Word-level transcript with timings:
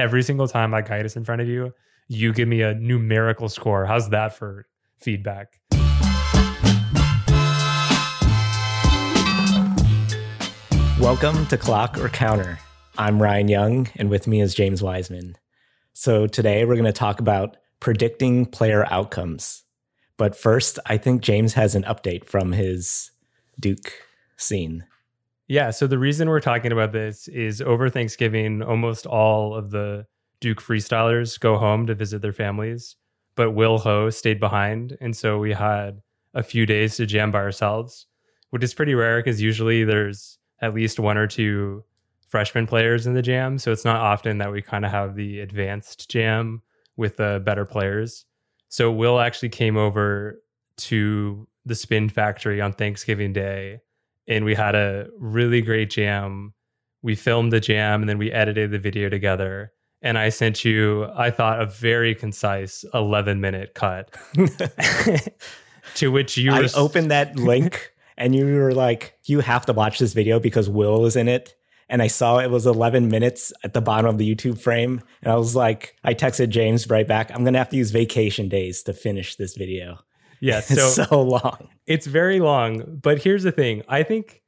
every 0.00 0.22
single 0.22 0.48
time 0.48 0.72
I 0.72 0.80
guide 0.80 1.04
us 1.04 1.14
in 1.14 1.26
front 1.26 1.42
of 1.42 1.46
you, 1.46 1.74
you 2.08 2.32
give 2.32 2.48
me 2.48 2.62
a 2.62 2.72
numerical 2.72 3.50
score. 3.50 3.84
How's 3.84 4.08
that 4.08 4.34
for 4.34 4.64
feedback? 4.98 5.60
Welcome 10.98 11.44
to 11.48 11.58
Clock 11.58 11.98
or 11.98 12.08
Counter. 12.08 12.58
I'm 12.96 13.20
Ryan 13.20 13.48
Young, 13.48 13.88
and 13.96 14.08
with 14.08 14.26
me 14.26 14.40
is 14.40 14.54
James 14.54 14.82
Wiseman. 14.82 15.36
So 15.92 16.26
today 16.26 16.64
we're 16.64 16.76
going 16.76 16.84
to 16.86 16.92
talk 16.92 17.20
about 17.20 17.58
predicting 17.78 18.46
player 18.46 18.86
outcomes. 18.90 19.64
But 20.16 20.34
first, 20.34 20.78
I 20.86 20.96
think 20.96 21.20
James 21.20 21.52
has 21.54 21.74
an 21.74 21.82
update 21.82 22.24
from 22.24 22.52
his 22.52 23.10
Duke 23.60 23.92
scene. 24.38 24.86
Yeah. 25.50 25.70
So 25.70 25.88
the 25.88 25.98
reason 25.98 26.28
we're 26.28 26.38
talking 26.38 26.70
about 26.70 26.92
this 26.92 27.26
is 27.26 27.60
over 27.60 27.90
Thanksgiving, 27.90 28.62
almost 28.62 29.04
all 29.04 29.52
of 29.52 29.72
the 29.72 30.06
Duke 30.38 30.62
freestylers 30.62 31.40
go 31.40 31.58
home 31.58 31.88
to 31.88 31.94
visit 31.96 32.22
their 32.22 32.32
families, 32.32 32.94
but 33.34 33.50
Will 33.50 33.78
Ho 33.78 34.10
stayed 34.10 34.38
behind. 34.38 34.96
And 35.00 35.16
so 35.16 35.40
we 35.40 35.52
had 35.52 36.02
a 36.34 36.44
few 36.44 36.66
days 36.66 36.94
to 36.98 37.04
jam 37.04 37.32
by 37.32 37.40
ourselves, 37.40 38.06
which 38.50 38.62
is 38.62 38.74
pretty 38.74 38.94
rare 38.94 39.18
because 39.18 39.42
usually 39.42 39.82
there's 39.82 40.38
at 40.62 40.72
least 40.72 41.00
one 41.00 41.18
or 41.18 41.26
two 41.26 41.82
freshman 42.28 42.68
players 42.68 43.08
in 43.08 43.14
the 43.14 43.20
jam. 43.20 43.58
So 43.58 43.72
it's 43.72 43.84
not 43.84 43.96
often 43.96 44.38
that 44.38 44.52
we 44.52 44.62
kind 44.62 44.84
of 44.84 44.92
have 44.92 45.16
the 45.16 45.40
advanced 45.40 46.08
jam 46.08 46.62
with 46.96 47.16
the 47.16 47.42
better 47.44 47.64
players. 47.64 48.24
So 48.68 48.92
Will 48.92 49.18
actually 49.18 49.48
came 49.48 49.76
over 49.76 50.44
to 50.76 51.48
the 51.66 51.74
Spin 51.74 52.08
Factory 52.08 52.60
on 52.60 52.72
Thanksgiving 52.72 53.32
Day 53.32 53.80
and 54.30 54.44
we 54.44 54.54
had 54.54 54.74
a 54.76 55.08
really 55.18 55.60
great 55.60 55.90
jam. 55.90 56.54
We 57.02 57.16
filmed 57.16 57.52
the 57.52 57.60
jam 57.60 58.00
and 58.00 58.08
then 58.08 58.16
we 58.16 58.30
edited 58.30 58.70
the 58.70 58.78
video 58.78 59.08
together. 59.08 59.72
And 60.02 60.16
I 60.16 60.30
sent 60.30 60.64
you, 60.64 61.08
I 61.14 61.30
thought, 61.30 61.60
a 61.60 61.66
very 61.66 62.14
concise 62.14 62.84
11 62.94 63.40
minute 63.40 63.74
cut. 63.74 64.16
to 65.96 66.12
which 66.12 66.38
you 66.38 66.52
I 66.52 66.68
opened 66.74 67.10
that 67.10 67.36
link 67.36 67.92
and 68.16 68.34
you 68.34 68.46
were 68.54 68.72
like, 68.72 69.18
you 69.24 69.40
have 69.40 69.66
to 69.66 69.72
watch 69.72 69.98
this 69.98 70.12
video 70.14 70.38
because 70.38 70.70
Will 70.70 71.04
is 71.06 71.16
in 71.16 71.28
it. 71.28 71.56
And 71.88 72.00
I 72.00 72.06
saw 72.06 72.38
it 72.38 72.50
was 72.50 72.66
11 72.66 73.08
minutes 73.08 73.52
at 73.64 73.74
the 73.74 73.80
bottom 73.80 74.06
of 74.06 74.18
the 74.18 74.34
YouTube 74.34 74.60
frame. 74.60 75.02
And 75.22 75.32
I 75.32 75.34
was 75.34 75.56
like, 75.56 75.96
I 76.04 76.14
texted 76.14 76.50
James 76.50 76.88
right 76.88 77.06
back, 77.06 77.32
I'm 77.32 77.42
going 77.42 77.54
to 77.54 77.58
have 77.58 77.70
to 77.70 77.76
use 77.76 77.90
vacation 77.90 78.48
days 78.48 78.84
to 78.84 78.92
finish 78.92 79.34
this 79.34 79.56
video. 79.56 79.98
Yeah, 80.40 80.60
so, 80.60 80.88
so 80.88 81.22
long. 81.22 81.68
It's 81.86 82.06
very 82.06 82.40
long. 82.40 82.98
But 83.02 83.22
here's 83.22 83.42
the 83.42 83.52
thing 83.52 83.82
I 83.88 84.02
think 84.02 84.42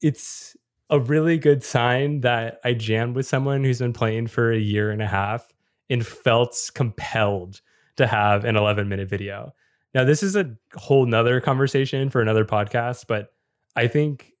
it's 0.00 0.56
a 0.90 1.00
really 1.00 1.38
good 1.38 1.62
sign 1.64 2.20
that 2.20 2.60
I 2.64 2.74
jammed 2.74 3.16
with 3.16 3.26
someone 3.26 3.64
who's 3.64 3.80
been 3.80 3.92
playing 3.92 4.28
for 4.28 4.52
a 4.52 4.58
year 4.58 4.90
and 4.90 5.02
a 5.02 5.06
half 5.06 5.52
and 5.90 6.06
felt 6.06 6.70
compelled 6.74 7.60
to 7.96 8.06
have 8.06 8.44
an 8.44 8.56
11 8.56 8.88
minute 8.88 9.08
video. 9.08 9.52
Now, 9.94 10.04
this 10.04 10.22
is 10.22 10.36
a 10.36 10.54
whole 10.74 11.06
nother 11.06 11.40
conversation 11.40 12.10
for 12.10 12.20
another 12.20 12.44
podcast, 12.44 13.06
but 13.08 13.32
I 13.74 13.88
think 13.88 14.32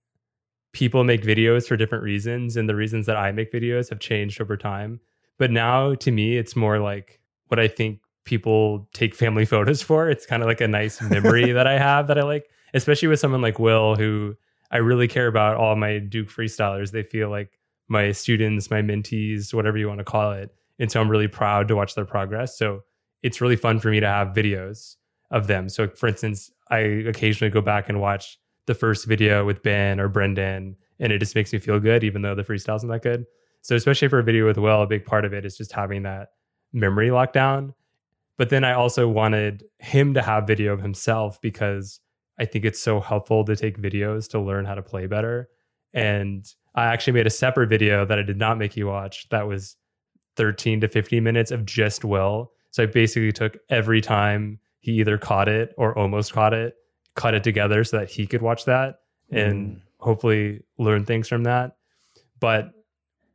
people 0.72 1.04
make 1.04 1.22
videos 1.22 1.66
for 1.66 1.76
different 1.76 2.04
reasons, 2.04 2.56
and 2.56 2.68
the 2.68 2.74
reasons 2.74 3.06
that 3.06 3.16
I 3.16 3.32
make 3.32 3.50
videos 3.52 3.88
have 3.88 3.98
changed 3.98 4.40
over 4.40 4.56
time. 4.56 5.00
But 5.38 5.50
now, 5.50 5.94
to 5.94 6.10
me, 6.10 6.36
it's 6.36 6.54
more 6.54 6.78
like 6.78 7.20
what 7.48 7.58
I 7.58 7.68
think 7.68 8.00
people 8.26 8.88
take 8.92 9.14
family 9.14 9.44
photos 9.46 9.80
for. 9.80 10.10
It's 10.10 10.26
kind 10.26 10.42
of 10.42 10.48
like 10.48 10.60
a 10.60 10.68
nice 10.68 11.00
memory 11.00 11.52
that 11.52 11.66
I 11.66 11.78
have 11.78 12.08
that 12.08 12.18
I 12.18 12.22
like, 12.22 12.50
especially 12.74 13.08
with 13.08 13.20
someone 13.20 13.40
like 13.40 13.58
Will, 13.58 13.96
who 13.96 14.36
I 14.70 14.78
really 14.78 15.08
care 15.08 15.28
about 15.28 15.56
all 15.56 15.74
my 15.76 15.98
Duke 15.98 16.28
freestylers. 16.28 16.90
They 16.90 17.02
feel 17.02 17.30
like 17.30 17.58
my 17.88 18.12
students, 18.12 18.70
my 18.70 18.82
mentees, 18.82 19.54
whatever 19.54 19.78
you 19.78 19.88
want 19.88 19.98
to 19.98 20.04
call 20.04 20.32
it. 20.32 20.50
And 20.78 20.92
so 20.92 21.00
I'm 21.00 21.08
really 21.08 21.28
proud 21.28 21.68
to 21.68 21.76
watch 21.76 21.94
their 21.94 22.04
progress. 22.04 22.58
So 22.58 22.82
it's 23.22 23.40
really 23.40 23.56
fun 23.56 23.80
for 23.80 23.88
me 23.88 24.00
to 24.00 24.06
have 24.06 24.28
videos 24.28 24.96
of 25.30 25.46
them. 25.46 25.68
So, 25.68 25.88
for 25.88 26.08
instance, 26.08 26.50
I 26.70 26.78
occasionally 26.78 27.50
go 27.50 27.60
back 27.60 27.88
and 27.88 28.00
watch 28.00 28.38
the 28.66 28.74
first 28.74 29.06
video 29.06 29.44
with 29.44 29.62
Ben 29.62 30.00
or 30.00 30.08
Brendan, 30.08 30.76
and 30.98 31.12
it 31.12 31.18
just 31.18 31.34
makes 31.34 31.52
me 31.52 31.58
feel 31.58 31.80
good, 31.80 32.04
even 32.04 32.22
though 32.22 32.34
the 32.34 32.42
freestyle 32.42 32.76
isn't 32.76 32.88
that 32.88 33.02
good. 33.02 33.24
So, 33.62 33.74
especially 33.74 34.08
for 34.08 34.18
a 34.18 34.22
video 34.22 34.46
with 34.46 34.58
Will, 34.58 34.82
a 34.82 34.86
big 34.86 35.04
part 35.06 35.24
of 35.24 35.32
it 35.32 35.44
is 35.44 35.56
just 35.56 35.72
having 35.72 36.02
that 36.02 36.28
memory 36.72 37.08
lockdown. 37.08 37.74
But 38.38 38.50
then 38.50 38.64
I 38.64 38.72
also 38.72 39.08
wanted 39.08 39.64
him 39.78 40.14
to 40.14 40.22
have 40.22 40.46
video 40.46 40.72
of 40.72 40.82
himself 40.82 41.40
because 41.40 42.00
I 42.38 42.44
think 42.44 42.64
it's 42.64 42.80
so 42.80 43.00
helpful 43.00 43.44
to 43.44 43.56
take 43.56 43.80
videos 43.80 44.28
to 44.30 44.40
learn 44.40 44.66
how 44.66 44.74
to 44.74 44.82
play 44.82 45.06
better. 45.06 45.48
And 45.94 46.46
I 46.74 46.86
actually 46.86 47.14
made 47.14 47.26
a 47.26 47.30
separate 47.30 47.68
video 47.68 48.04
that 48.04 48.18
I 48.18 48.22
did 48.22 48.36
not 48.36 48.58
make 48.58 48.76
you 48.76 48.86
watch 48.88 49.28
that 49.30 49.46
was 49.46 49.76
13 50.36 50.82
to 50.82 50.88
15 50.88 51.24
minutes 51.24 51.50
of 51.50 51.64
just 51.64 52.04
Will. 52.04 52.52
So 52.70 52.82
I 52.82 52.86
basically 52.86 53.32
took 53.32 53.56
every 53.70 54.02
time 54.02 54.58
he 54.80 54.92
either 55.00 55.16
caught 55.16 55.48
it 55.48 55.74
or 55.78 55.96
almost 55.98 56.34
caught 56.34 56.52
it, 56.52 56.74
cut 57.14 57.34
it 57.34 57.42
together 57.42 57.82
so 57.84 57.98
that 57.98 58.10
he 58.10 58.26
could 58.26 58.42
watch 58.42 58.66
that 58.66 58.96
and 59.30 59.76
mm. 59.76 59.80
hopefully 59.98 60.60
learn 60.78 61.06
things 61.06 61.26
from 61.26 61.44
that. 61.44 61.76
But 62.38 62.70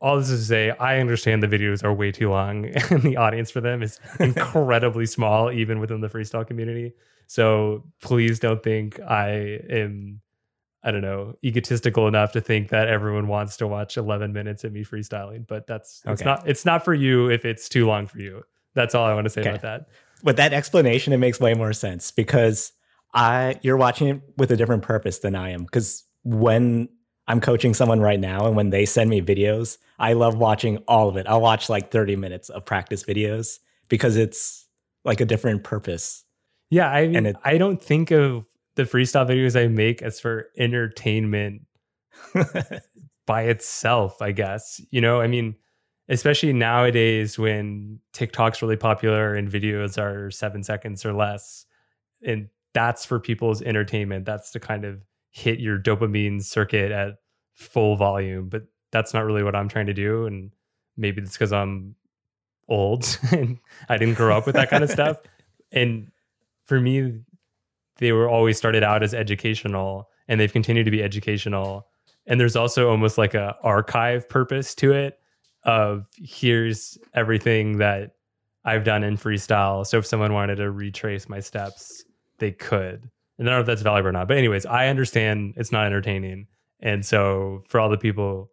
all 0.02 0.18
this 0.18 0.30
is 0.32 0.42
to 0.42 0.46
say, 0.46 0.72
I 0.72 1.00
understand 1.00 1.44
the 1.44 1.48
videos 1.48 1.84
are 1.84 1.94
way 1.94 2.12
too 2.12 2.30
long 2.30 2.66
and 2.90 3.04
the 3.04 3.18
audience 3.18 3.52
for 3.52 3.62
them 3.62 3.84
is 3.84 4.00
incredibly 4.20 5.06
small, 5.06 5.52
even 5.52 5.80
within 5.80 6.02
the 6.02 6.10
freestyle 6.10 6.46
community. 6.46 6.94
So 7.28 7.84
please 8.02 8.40
don't 8.40 8.62
think 8.64 9.00
I 9.00 9.60
am, 9.70 10.22
I 10.84 10.92
don't 10.92 11.02
know, 11.02 11.36
egotistical 11.46 12.08
enough 12.08 12.32
to 12.34 12.42
think 12.42 12.70
that 12.70 12.90
everyone 12.90 13.28
wants 13.28 13.58
to 13.58 13.68
watch 13.68 13.96
11 13.96 14.34
minutes 14.34 14.64
of 14.64 14.74
me 14.74 14.84
freestyling. 14.84 15.48
But 15.48 15.68
that's 15.68 16.02
okay. 16.06 16.14
it's 16.14 16.24
not 16.24 16.50
it's 16.50 16.66
not 16.66 16.84
for 16.84 16.94
you 16.94 17.30
if 17.30 17.46
it's 17.46 17.70
too 17.70 17.86
long 17.86 18.08
for 18.08 18.20
you. 18.20 18.44
That's 18.74 18.96
all 18.96 19.06
I 19.06 19.14
want 19.14 19.26
to 19.26 19.30
say 19.30 19.42
okay. 19.42 19.52
about 19.52 19.62
that. 19.62 19.90
With 20.24 20.38
that 20.38 20.52
explanation, 20.52 21.14
it 21.14 21.18
makes 21.18 21.40
way 21.40 21.54
more 21.54 21.74
sense 21.74 22.12
because 22.12 22.74
I 23.14 23.60
you're 23.62 23.78
watching 23.78 24.08
it 24.08 24.22
with 24.38 24.52
a 24.52 24.58
different 24.58 24.84
purpose 24.84 25.20
than 25.20 25.36
I 25.36 25.52
am. 25.52 25.64
Because 25.64 26.04
when 26.24 26.90
I'm 27.28 27.40
coaching 27.40 27.74
someone 27.74 28.02
right 28.02 28.20
now, 28.20 28.46
and 28.48 28.56
when 28.56 28.72
they 28.72 28.86
send 28.86 29.10
me 29.10 29.22
videos, 29.22 29.78
I 30.00 30.14
love 30.14 30.38
watching 30.38 30.78
all 30.88 31.08
of 31.08 31.18
it. 31.18 31.28
I'll 31.28 31.42
watch 31.42 31.70
like 31.70 31.92
30 31.92 32.16
minutes 32.16 32.50
of 32.50 32.66
practice 32.66 33.04
videos 33.04 33.60
because 33.90 34.18
it's 34.18 34.68
like 35.06 35.22
a 35.22 35.26
different 35.26 35.64
purpose. 35.64 36.24
Yeah, 36.70 36.90
I 36.90 37.08
mean, 37.08 37.26
it, 37.26 37.36
I 37.44 37.58
don't 37.58 37.82
think 37.82 38.12
of 38.12 38.46
the 38.76 38.84
freestyle 38.84 39.28
videos 39.28 39.60
I 39.62 39.68
make 39.68 40.02
as 40.02 40.20
for 40.20 40.48
entertainment 40.58 41.64
by 43.26 43.44
itself, 43.44 44.22
I 44.22 44.32
guess. 44.32 44.82
You 44.90 45.02
know, 45.02 45.22
I 45.22 45.28
mean, 45.28 45.56
especially 46.10 46.54
nowadays 46.54 47.38
when 47.38 48.00
TikTok's 48.14 48.62
really 48.62 48.78
popular 48.78 49.36
and 49.36 49.50
videos 49.50 50.02
are 50.02 50.32
seven 50.32 50.64
seconds 50.64 51.06
or 51.06 51.14
less. 51.14 51.66
And 52.26 52.50
that's 52.74 53.06
for 53.06 53.20
people's 53.20 53.62
entertainment. 53.62 54.26
That's 54.26 54.52
the 54.52 54.60
kind 54.60 54.86
of 54.86 55.02
hit 55.32 55.60
your 55.60 55.80
dopamine 55.80 56.44
circuit 56.44 56.92
at 56.92 57.16
full 57.54 57.96
volume. 57.96 58.50
But 58.50 58.64
that's 58.92 59.14
not 59.14 59.26
really 59.26 59.44
what 59.44 59.56
I'm 59.56 59.70
trying 59.70 59.88
to 59.88 59.94
do. 59.94 60.26
And 60.26 60.52
maybe 60.98 61.22
it's 61.22 61.34
because 61.34 61.54
I'm 61.54 61.96
old 62.68 63.18
and 63.32 63.58
I 63.90 63.98
didn't 63.98 64.16
grow 64.16 64.38
up 64.38 64.46
with 64.46 64.56
that 64.56 64.70
kind 64.70 64.84
of 64.84 64.90
stuff. 64.90 65.18
And 65.74 66.12
for 66.66 66.82
me, 66.82 67.22
they 68.00 68.12
were 68.12 68.28
always 68.28 68.58
started 68.58 68.84
out 68.84 69.04
as 69.04 69.14
educational 69.14 70.10
and 70.28 70.38
they've 70.38 70.52
continued 70.52 70.84
to 70.84 70.92
be 70.92 71.02
educational. 71.02 71.88
And 72.26 72.42
there's 72.42 72.58
also 72.58 72.90
almost 72.90 73.18
like 73.18 73.34
a 73.34 73.56
archive 73.64 74.28
purpose 74.28 74.76
to 74.76 74.92
it 74.92 75.18
of 75.64 76.10
here's 76.18 76.98
everything 77.14 77.78
that 77.78 78.16
I've 78.66 78.84
done 78.84 79.04
in 79.04 79.16
freestyle. 79.16 79.88
So 79.88 79.98
if 79.98 80.06
someone 80.06 80.34
wanted 80.34 80.58
to 80.58 80.72
retrace 80.72 81.30
my 81.30 81.40
steps, 81.40 82.04
they 82.40 82.52
could. 82.52 83.10
And 83.42 83.50
I 83.50 83.54
don't 83.54 83.58
know 83.58 83.62
if 83.62 83.66
that's 83.66 83.82
valuable 83.82 84.10
or 84.10 84.12
not. 84.12 84.28
But 84.28 84.38
anyways, 84.38 84.68
I 84.68 84.88
understand 84.88 85.56
it's 85.58 85.72
not 85.72 85.88
entertaining. 85.88 86.46
And 86.80 87.04
so 87.04 87.64
for 87.68 87.80
all 87.80 87.90
the 87.90 87.98
people 87.98 88.52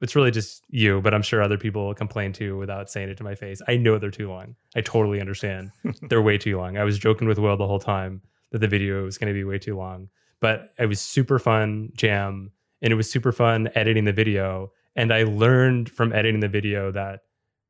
it's 0.00 0.16
really 0.16 0.30
just 0.30 0.64
you, 0.70 1.00
but 1.02 1.12
I'm 1.12 1.22
sure 1.22 1.42
other 1.42 1.58
people 1.58 1.92
complain 1.94 2.32
too 2.32 2.56
without 2.56 2.90
saying 2.90 3.10
it 3.10 3.18
to 3.18 3.24
my 3.24 3.34
face. 3.34 3.60
I 3.68 3.76
know 3.76 3.98
they're 3.98 4.10
too 4.10 4.30
long. 4.30 4.56
I 4.74 4.80
totally 4.80 5.20
understand. 5.20 5.72
they're 6.08 6.22
way 6.22 6.38
too 6.38 6.56
long. 6.56 6.78
I 6.78 6.84
was 6.84 6.98
joking 6.98 7.28
with 7.28 7.38
Will 7.38 7.56
the 7.56 7.66
whole 7.66 7.78
time 7.78 8.22
that 8.52 8.60
the 8.60 8.68
video 8.68 9.04
was 9.04 9.18
going 9.18 9.28
to 9.28 9.38
be 9.38 9.44
way 9.44 9.58
too 9.58 9.76
long, 9.76 10.08
but 10.40 10.72
it 10.78 10.86
was 10.86 11.00
super 11.00 11.38
fun 11.38 11.90
jam 11.94 12.50
and 12.80 12.92
it 12.92 12.96
was 12.96 13.10
super 13.10 13.30
fun 13.30 13.68
editing 13.74 14.04
the 14.04 14.12
video. 14.12 14.72
And 14.96 15.12
I 15.12 15.24
learned 15.24 15.90
from 15.90 16.12
editing 16.12 16.40
the 16.40 16.48
video 16.48 16.90
that 16.92 17.20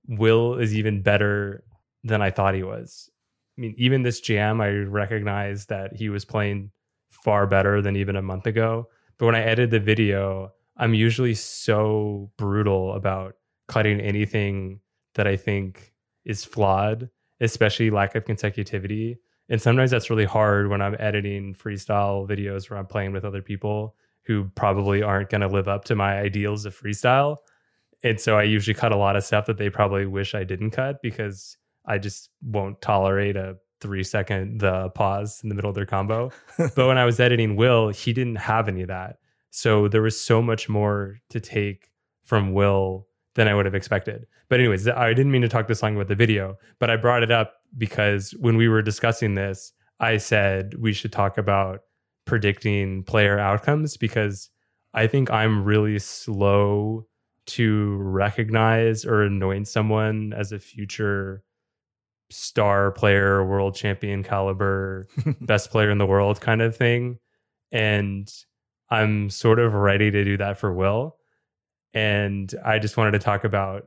Will 0.06 0.54
is 0.54 0.74
even 0.74 1.02
better 1.02 1.64
than 2.04 2.22
I 2.22 2.30
thought 2.30 2.54
he 2.54 2.62
was. 2.62 3.10
I 3.56 3.60
mean, 3.60 3.74
even 3.76 4.02
this 4.02 4.20
jam, 4.20 4.60
I 4.60 4.70
recognized 4.70 5.68
that 5.68 5.94
he 5.94 6.08
was 6.08 6.24
playing 6.24 6.70
far 7.10 7.46
better 7.46 7.82
than 7.82 7.96
even 7.96 8.16
a 8.16 8.22
month 8.22 8.46
ago. 8.46 8.88
But 9.18 9.26
when 9.26 9.34
I 9.34 9.42
edited 9.42 9.70
the 9.70 9.80
video, 9.80 10.52
I'm 10.76 10.94
usually 10.94 11.34
so 11.34 12.30
brutal 12.38 12.94
about 12.94 13.34
cutting 13.68 14.00
anything 14.00 14.80
that 15.14 15.26
I 15.26 15.36
think 15.36 15.92
is 16.24 16.44
flawed, 16.44 17.10
especially 17.40 17.90
lack 17.90 18.14
of 18.14 18.24
consecutivity. 18.24 19.18
And 19.48 19.60
sometimes 19.60 19.90
that's 19.90 20.10
really 20.10 20.24
hard 20.24 20.70
when 20.70 20.80
I'm 20.80 20.96
editing 20.98 21.54
freestyle 21.54 22.28
videos 22.28 22.70
where 22.70 22.78
I'm 22.78 22.86
playing 22.86 23.12
with 23.12 23.24
other 23.24 23.42
people 23.42 23.96
who 24.24 24.44
probably 24.54 25.02
aren't 25.02 25.28
going 25.28 25.40
to 25.40 25.48
live 25.48 25.68
up 25.68 25.84
to 25.86 25.96
my 25.96 26.18
ideals 26.18 26.64
of 26.64 26.78
freestyle. 26.78 27.38
And 28.02 28.20
so 28.20 28.38
I 28.38 28.44
usually 28.44 28.74
cut 28.74 28.92
a 28.92 28.96
lot 28.96 29.16
of 29.16 29.24
stuff 29.24 29.46
that 29.46 29.58
they 29.58 29.68
probably 29.68 30.06
wish 30.06 30.34
I 30.34 30.44
didn't 30.44 30.70
cut 30.70 31.02
because 31.02 31.56
I 31.86 31.98
just 31.98 32.30
won't 32.42 32.80
tolerate 32.80 33.36
a 33.36 33.56
three 33.80 34.04
second 34.04 34.60
the 34.60 34.90
pause 34.90 35.40
in 35.42 35.48
the 35.48 35.54
middle 35.54 35.70
of 35.70 35.74
their 35.74 35.86
combo. 35.86 36.30
but 36.58 36.86
when 36.86 36.98
I 36.98 37.04
was 37.04 37.18
editing 37.18 37.56
Will, 37.56 37.88
he 37.88 38.12
didn't 38.12 38.36
have 38.36 38.68
any 38.68 38.82
of 38.82 38.88
that. 38.88 39.16
So 39.50 39.88
there 39.88 40.02
was 40.02 40.20
so 40.20 40.42
much 40.42 40.68
more 40.68 41.18
to 41.30 41.40
take 41.40 41.90
from 42.24 42.52
Will 42.52 43.06
than 43.34 43.48
I 43.48 43.54
would 43.54 43.66
have 43.66 43.74
expected. 43.74 44.26
But 44.48 44.60
anyways, 44.60 44.86
I 44.88 45.12
didn't 45.14 45.32
mean 45.32 45.42
to 45.42 45.48
talk 45.48 45.68
this 45.68 45.82
long 45.82 45.94
about 45.94 46.08
the 46.08 46.14
video, 46.14 46.56
but 46.78 46.90
I 46.90 46.96
brought 46.96 47.22
it 47.22 47.30
up 47.30 47.54
because 47.76 48.32
when 48.40 48.56
we 48.56 48.68
were 48.68 48.82
discussing 48.82 49.34
this, 49.34 49.72
I 49.98 50.16
said 50.16 50.74
we 50.78 50.92
should 50.92 51.12
talk 51.12 51.38
about 51.38 51.80
predicting 52.24 53.02
player 53.04 53.38
outcomes 53.38 53.96
because 53.96 54.50
I 54.92 55.06
think 55.06 55.30
I'm 55.30 55.64
really 55.64 55.98
slow 55.98 57.06
to 57.46 57.96
recognize 57.96 59.04
or 59.04 59.22
anoint 59.22 59.68
someone 59.68 60.32
as 60.32 60.52
a 60.52 60.58
future 60.58 61.42
star 62.30 62.92
player, 62.92 63.44
world 63.44 63.74
champion 63.74 64.22
caliber, 64.22 65.06
best 65.40 65.70
player 65.70 65.90
in 65.90 65.98
the 65.98 66.06
world 66.06 66.40
kind 66.40 66.62
of 66.62 66.76
thing. 66.76 67.18
And 67.72 68.32
I'm 68.90 69.30
sort 69.30 69.58
of 69.58 69.74
ready 69.74 70.10
to 70.10 70.24
do 70.24 70.36
that 70.38 70.58
for 70.58 70.72
Will. 70.72 71.16
And 71.94 72.52
I 72.64 72.78
just 72.78 72.96
wanted 72.96 73.12
to 73.12 73.18
talk 73.18 73.44
about 73.44 73.84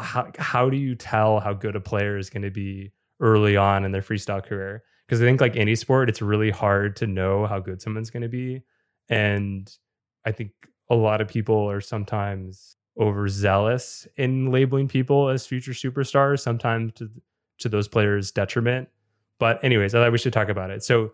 how, 0.00 0.30
how 0.38 0.70
do 0.70 0.76
you 0.76 0.94
tell 0.94 1.40
how 1.40 1.52
good 1.52 1.76
a 1.76 1.80
player 1.80 2.16
is 2.16 2.30
going 2.30 2.42
to 2.42 2.50
be 2.50 2.92
early 3.20 3.56
on 3.56 3.84
in 3.84 3.92
their 3.92 4.02
freestyle 4.02 4.44
career? 4.44 4.82
Because 5.06 5.20
I 5.20 5.24
think, 5.24 5.40
like 5.40 5.56
any 5.56 5.74
sport, 5.74 6.08
it's 6.08 6.22
really 6.22 6.50
hard 6.50 6.96
to 6.96 7.06
know 7.06 7.46
how 7.46 7.58
good 7.58 7.82
someone's 7.82 8.10
going 8.10 8.22
to 8.22 8.28
be. 8.28 8.62
And 9.08 9.70
I 10.24 10.32
think 10.32 10.52
a 10.88 10.94
lot 10.94 11.20
of 11.20 11.28
people 11.28 11.70
are 11.70 11.80
sometimes 11.80 12.76
overzealous 12.98 14.06
in 14.16 14.50
labeling 14.50 14.88
people 14.88 15.28
as 15.28 15.46
future 15.46 15.72
superstars, 15.72 16.40
sometimes 16.40 16.92
to, 16.94 17.10
to 17.60 17.68
those 17.68 17.88
players' 17.88 18.30
detriment. 18.30 18.88
But, 19.38 19.62
anyways, 19.64 19.94
I 19.94 20.00
thought 20.02 20.12
we 20.12 20.18
should 20.18 20.32
talk 20.32 20.48
about 20.48 20.70
it. 20.70 20.84
So, 20.84 21.12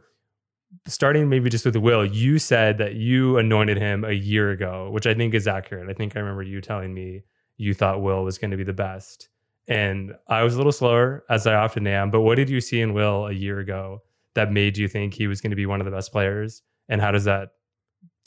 starting 0.87 1.28
maybe 1.28 1.48
just 1.48 1.64
with 1.64 1.76
Will, 1.76 2.04
you 2.04 2.38
said 2.38 2.78
that 2.78 2.94
you 2.94 3.38
anointed 3.38 3.76
him 3.76 4.04
a 4.04 4.12
year 4.12 4.50
ago, 4.50 4.90
which 4.90 5.06
I 5.06 5.14
think 5.14 5.34
is 5.34 5.46
accurate. 5.46 5.88
I 5.88 5.93
think 5.93 6.16
I 6.16 6.20
remember 6.20 6.43
you 6.43 6.60
telling 6.60 6.93
me 6.93 7.22
you 7.56 7.75
thought 7.75 8.02
Will 8.02 8.25
was 8.25 8.38
going 8.38 8.50
to 8.50 8.56
be 8.56 8.64
the 8.64 8.72
best. 8.72 9.28
And 9.69 10.14
I 10.28 10.43
was 10.43 10.54
a 10.54 10.56
little 10.58 10.72
slower, 10.72 11.25
as 11.28 11.46
I 11.46 11.54
often 11.54 11.87
am. 11.87 12.10
But 12.10 12.20
what 12.20 12.37
did 12.37 12.50
you 12.50 12.60
see 12.60 12.81
in 12.81 12.94
Will 12.94 13.26
a 13.26 13.32
year 13.32 13.58
ago 13.58 14.02
that 14.34 14.52
made 14.52 14.76
you 14.76 14.88
think 14.88 15.14
he 15.14 15.26
was 15.26 15.40
going 15.40 15.50
to 15.50 15.56
be 15.56 15.66
one 15.66 15.81
of 15.81 15.84
the 15.84 15.90
best 15.90 16.12
players? 16.12 16.62
And 16.88 17.00
how 17.00 17.10
does 17.10 17.25
that 17.25 17.50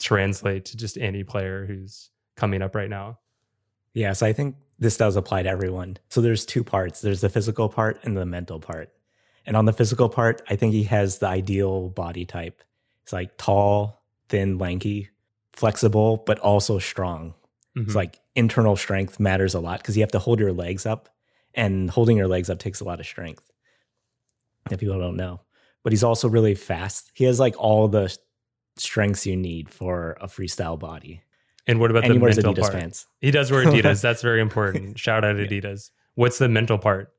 translate 0.00 0.66
to 0.66 0.76
just 0.76 0.98
any 0.98 1.24
player 1.24 1.66
who's 1.66 2.10
coming 2.36 2.62
up 2.62 2.74
right 2.74 2.90
now? 2.90 3.18
Yeah, 3.94 4.12
so 4.12 4.26
I 4.26 4.32
think 4.32 4.56
this 4.80 4.96
does 4.96 5.14
apply 5.14 5.44
to 5.44 5.48
everyone. 5.48 5.98
So 6.08 6.20
there's 6.20 6.44
two 6.44 6.64
parts 6.64 7.00
there's 7.00 7.20
the 7.20 7.28
physical 7.28 7.68
part 7.68 8.00
and 8.02 8.16
the 8.16 8.26
mental 8.26 8.58
part. 8.58 8.90
And 9.46 9.56
on 9.56 9.66
the 9.66 9.72
physical 9.72 10.08
part, 10.08 10.42
I 10.48 10.56
think 10.56 10.72
he 10.72 10.84
has 10.84 11.18
the 11.18 11.28
ideal 11.28 11.88
body 11.90 12.24
type. 12.24 12.62
He's 13.04 13.12
like 13.12 13.36
tall, 13.36 14.02
thin, 14.28 14.58
lanky, 14.58 15.10
flexible, 15.52 16.18
but 16.26 16.38
also 16.40 16.78
strong. 16.78 17.34
Mm-hmm. 17.76 17.86
It's 17.86 17.94
like 17.94 18.18
internal 18.34 18.76
strength 18.76 19.20
matters 19.20 19.54
a 19.54 19.60
lot 19.60 19.78
because 19.78 19.96
you 19.96 20.02
have 20.02 20.12
to 20.12 20.18
hold 20.18 20.40
your 20.40 20.52
legs 20.52 20.86
up, 20.86 21.08
and 21.54 21.90
holding 21.90 22.16
your 22.16 22.28
legs 22.28 22.50
up 22.50 22.58
takes 22.58 22.80
a 22.80 22.84
lot 22.84 23.00
of 23.00 23.06
strength. 23.06 23.50
If 24.70 24.80
people 24.80 24.98
don't 24.98 25.16
know, 25.16 25.40
but 25.82 25.92
he's 25.92 26.04
also 26.04 26.28
really 26.28 26.54
fast. 26.54 27.10
He 27.14 27.24
has 27.24 27.40
like 27.40 27.54
all 27.58 27.88
the 27.88 28.16
strengths 28.76 29.26
you 29.26 29.36
need 29.36 29.70
for 29.70 30.16
a 30.20 30.26
freestyle 30.26 30.78
body. 30.78 31.22
And 31.70 31.78
what 31.78 31.92
about 31.92 32.04
and 32.04 32.16
the 32.16 32.18
mental 32.18 32.52
Adidas 32.52 32.62
part? 32.62 32.72
pants. 32.72 33.06
He 33.20 33.30
does 33.30 33.52
wear 33.52 33.64
Adidas. 33.66 34.02
That's 34.02 34.22
very 34.22 34.40
important. 34.40 34.98
Shout 34.98 35.24
out 35.24 35.36
Adidas. 35.36 35.90
What's 36.16 36.38
the 36.38 36.48
mental 36.48 36.78
part? 36.78 37.12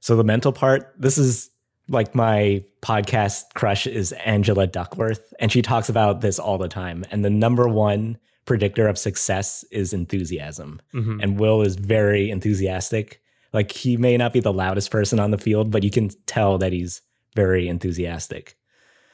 So 0.00 0.16
the 0.16 0.24
mental 0.24 0.52
part, 0.52 0.92
this 0.98 1.16
is 1.16 1.48
like 1.88 2.12
my 2.12 2.64
podcast 2.82 3.44
crush 3.54 3.86
is 3.86 4.10
Angela 4.12 4.66
Duckworth, 4.66 5.32
and 5.38 5.52
she 5.52 5.62
talks 5.62 5.88
about 5.88 6.22
this 6.22 6.40
all 6.40 6.58
the 6.58 6.66
time. 6.66 7.04
And 7.12 7.24
the 7.24 7.30
number 7.30 7.68
one 7.68 8.18
predictor 8.46 8.88
of 8.88 8.98
success 8.98 9.64
is 9.70 9.92
enthusiasm. 9.92 10.80
Mm-hmm. 10.92 11.20
And 11.20 11.38
Will 11.38 11.62
is 11.62 11.76
very 11.76 12.30
enthusiastic. 12.30 13.22
Like 13.52 13.70
he 13.70 13.96
may 13.96 14.16
not 14.16 14.32
be 14.32 14.40
the 14.40 14.52
loudest 14.52 14.90
person 14.90 15.20
on 15.20 15.30
the 15.30 15.38
field, 15.38 15.70
but 15.70 15.84
you 15.84 15.90
can 15.92 16.10
tell 16.26 16.58
that 16.58 16.72
he's 16.72 17.00
very 17.36 17.68
enthusiastic. 17.68 18.56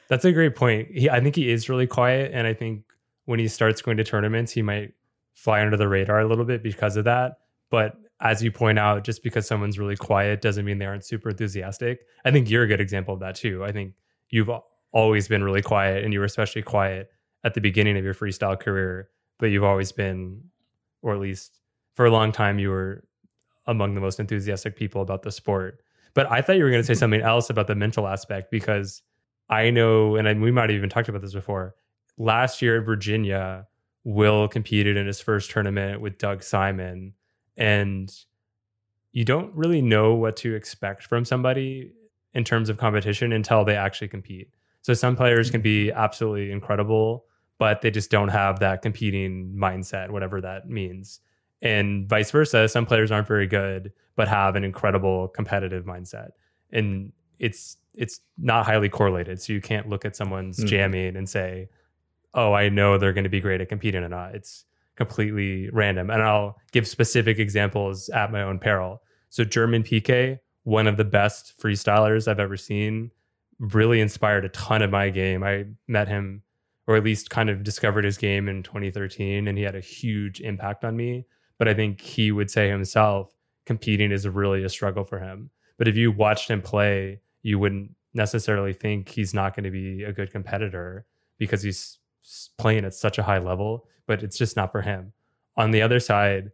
That's 0.07 0.25
a 0.25 0.31
great 0.31 0.55
point. 0.55 0.87
He, 0.89 1.07
I 1.07 1.19
think 1.19 1.35
he 1.35 1.51
is 1.51 1.69
really 1.69 1.85
quiet, 1.85 2.31
and 2.33 2.47
I 2.47 2.53
think 2.53 2.84
when 3.25 3.39
he 3.39 3.47
starts 3.47 3.81
going 3.81 3.97
to 3.97 4.03
tournaments, 4.03 4.51
he 4.51 4.61
might 4.61 4.93
fly 5.33 5.61
under 5.61 5.77
the 5.77 5.87
radar 5.87 6.19
a 6.19 6.27
little 6.27 6.45
bit 6.45 6.63
because 6.63 6.95
of 6.95 7.05
that. 7.05 7.39
But 7.69 7.97
as 8.21 8.41
you 8.41 8.51
point 8.51 8.79
out, 8.79 9.03
just 9.03 9.23
because 9.23 9.45
someone's 9.45 9.77
really 9.77 9.97
quiet 9.97 10.41
doesn't 10.41 10.65
mean 10.65 10.77
they 10.77 10.85
aren't 10.85 11.03
super 11.03 11.29
enthusiastic. 11.29 11.99
I 12.23 12.31
think 12.31 12.49
you're 12.49 12.63
a 12.63 12.67
good 12.67 12.81
example 12.81 13.13
of 13.13 13.19
that 13.19 13.35
too. 13.35 13.63
I 13.63 13.71
think 13.71 13.93
you've 14.29 14.49
always 14.93 15.27
been 15.27 15.43
really 15.43 15.61
quiet, 15.61 16.03
and 16.03 16.13
you 16.13 16.19
were 16.19 16.25
especially 16.25 16.61
quiet 16.61 17.09
at 17.43 17.53
the 17.53 17.61
beginning 17.61 17.97
of 17.97 18.03
your 18.03 18.13
freestyle 18.13 18.59
career, 18.59 19.09
but 19.37 19.47
you've 19.47 19.63
always 19.63 19.91
been, 19.91 20.41
or 21.01 21.13
at 21.13 21.19
least 21.19 21.59
for 21.93 22.05
a 22.05 22.11
long 22.11 22.31
time, 22.31 22.59
you 22.59 22.69
were 22.69 23.03
among 23.67 23.95
the 23.95 24.01
most 24.01 24.19
enthusiastic 24.19 24.75
people 24.75 25.01
about 25.01 25.23
the 25.23 25.31
sport. 25.31 25.81
But 26.13 26.31
I 26.31 26.41
thought 26.41 26.55
you 26.55 26.63
were 26.63 26.69
going 26.69 26.81
to 26.81 26.85
say 26.85 26.93
mm-hmm. 26.93 26.99
something 26.99 27.21
else 27.21 27.49
about 27.49 27.67
the 27.67 27.75
mental 27.75 28.07
aspect 28.07 28.49
because 28.49 29.01
I 29.49 29.69
know, 29.69 30.15
and 30.15 30.41
we 30.41 30.51
might 30.51 30.69
have 30.69 30.77
even 30.77 30.89
talked 30.89 31.09
about 31.09 31.21
this 31.21 31.33
before. 31.33 31.75
Last 32.17 32.61
year 32.61 32.79
at 32.79 32.85
Virginia, 32.85 33.67
Will 34.03 34.47
competed 34.47 34.97
in 34.97 35.07
his 35.07 35.19
first 35.19 35.49
tournament 35.49 35.99
with 35.99 36.19
Doug 36.19 36.43
Simon 36.43 37.13
and 37.57 38.13
you 39.11 39.23
don't 39.23 39.53
really 39.55 39.81
know 39.81 40.13
what 40.13 40.35
to 40.37 40.53
expect 40.55 41.03
from 41.03 41.23
somebody 41.23 41.91
in 42.33 42.43
terms 42.43 42.69
of 42.69 42.77
competition 42.77 43.31
until 43.31 43.63
they 43.63 43.75
actually 43.75 44.09
compete. 44.09 44.49
So 44.81 44.93
some 44.93 45.15
players 45.15 45.49
can 45.49 45.61
be 45.61 45.87
mm-hmm. 45.87 45.97
absolutely 45.97 46.51
incredible, 46.51 47.25
but 47.57 47.81
they 47.81 47.89
just 47.89 48.11
don't 48.11 48.27
have 48.27 48.59
that 48.59 48.81
competing 48.81 49.55
mindset, 49.57 50.09
whatever 50.09 50.41
that 50.41 50.69
means. 50.69 51.21
And 51.61 52.07
vice 52.09 52.29
versa, 52.29 52.67
some 52.67 52.85
players 52.85 53.09
aren't 53.09 53.27
very 53.27 53.47
good, 53.47 53.93
but 54.17 54.27
have 54.27 54.57
an 54.57 54.65
incredible 54.65 55.29
competitive 55.29 55.85
mindset. 55.85 56.31
And 56.71 57.13
it's 57.39 57.77
it's 57.93 58.19
not 58.37 58.65
highly 58.65 58.89
correlated. 58.89 59.41
So 59.41 59.53
you 59.53 59.61
can't 59.61 59.87
look 59.87 60.03
at 60.03 60.17
someone's 60.17 60.57
mm-hmm. 60.57 60.67
jamming 60.67 61.15
and 61.15 61.29
say, 61.29 61.69
"Oh, 62.35 62.53
I 62.53 62.69
know 62.69 62.97
they're 62.97 63.13
going 63.13 63.23
to 63.23 63.29
be 63.29 63.41
great 63.41 63.61
at 63.61 63.69
competing 63.69 64.03
or 64.03 64.09
not." 64.09 64.35
It's 64.35 64.65
completely 64.95 65.69
random. 65.71 66.09
And 66.09 66.21
I'll 66.21 66.57
give 66.71 66.87
specific 66.87 67.39
examples 67.39 68.09
at 68.09 68.31
my 68.31 68.41
own 68.41 68.59
peril. 68.59 69.01
So 69.29 69.43
German 69.43 69.83
PK, 69.83 70.39
one 70.63 70.87
of 70.87 70.97
the 70.97 71.03
best 71.03 71.53
freestylers 71.61 72.27
I've 72.27 72.39
ever 72.39 72.57
seen, 72.57 73.11
really 73.59 73.99
inspired 73.99 74.45
a 74.45 74.49
ton 74.49 74.81
of 74.81 74.91
my 74.91 75.09
game. 75.09 75.43
I 75.43 75.65
met 75.87 76.07
him 76.07 76.43
or 76.87 76.95
at 76.95 77.03
least 77.03 77.29
kind 77.29 77.49
of 77.49 77.63
discovered 77.63 78.05
his 78.05 78.17
game 78.17 78.47
in 78.47 78.63
2013 78.63 79.47
and 79.47 79.57
he 79.57 79.63
had 79.63 79.75
a 79.75 79.79
huge 79.79 80.39
impact 80.41 80.85
on 80.85 80.95
me. 80.95 81.25
But 81.57 81.67
I 81.67 81.73
think 81.73 82.01
he 82.01 82.31
would 82.31 82.51
say 82.51 82.69
himself, 82.69 83.33
competing 83.65 84.11
is 84.11 84.27
really 84.27 84.63
a 84.63 84.69
struggle 84.69 85.03
for 85.03 85.19
him. 85.19 85.49
But 85.77 85.87
if 85.87 85.95
you 85.95 86.11
watched 86.11 86.49
him 86.49 86.61
play, 86.61 87.21
you 87.41 87.59
wouldn't 87.59 87.91
necessarily 88.13 88.73
think 88.73 89.09
he's 89.09 89.33
not 89.33 89.55
going 89.55 89.63
to 89.63 89.71
be 89.71 90.03
a 90.03 90.13
good 90.13 90.31
competitor 90.31 91.05
because 91.37 91.63
he's 91.63 91.97
playing 92.57 92.85
at 92.85 92.93
such 92.93 93.17
a 93.17 93.23
high 93.23 93.39
level 93.39 93.87
but 94.07 94.23
it's 94.23 94.37
just 94.37 94.55
not 94.55 94.71
for 94.71 94.81
him. 94.81 95.13
On 95.57 95.71
the 95.71 95.81
other 95.81 95.99
side, 95.99 96.51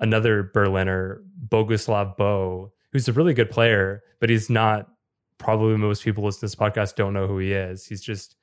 another 0.00 0.50
Berliner, 0.54 1.22
Boguslav 1.48 2.16
Bo, 2.16 2.72
who's 2.92 3.08
a 3.08 3.12
really 3.12 3.34
good 3.34 3.50
player, 3.50 4.02
but 4.20 4.30
he's 4.30 4.50
not 4.50 4.88
probably 5.38 5.76
most 5.76 6.04
people 6.04 6.24
listening 6.24 6.40
to 6.40 6.46
this 6.46 6.54
podcast 6.54 6.96
don't 6.96 7.14
know 7.14 7.26
who 7.26 7.38
he 7.38 7.52
is. 7.52 7.86
He's 7.86 8.02
just 8.02 8.36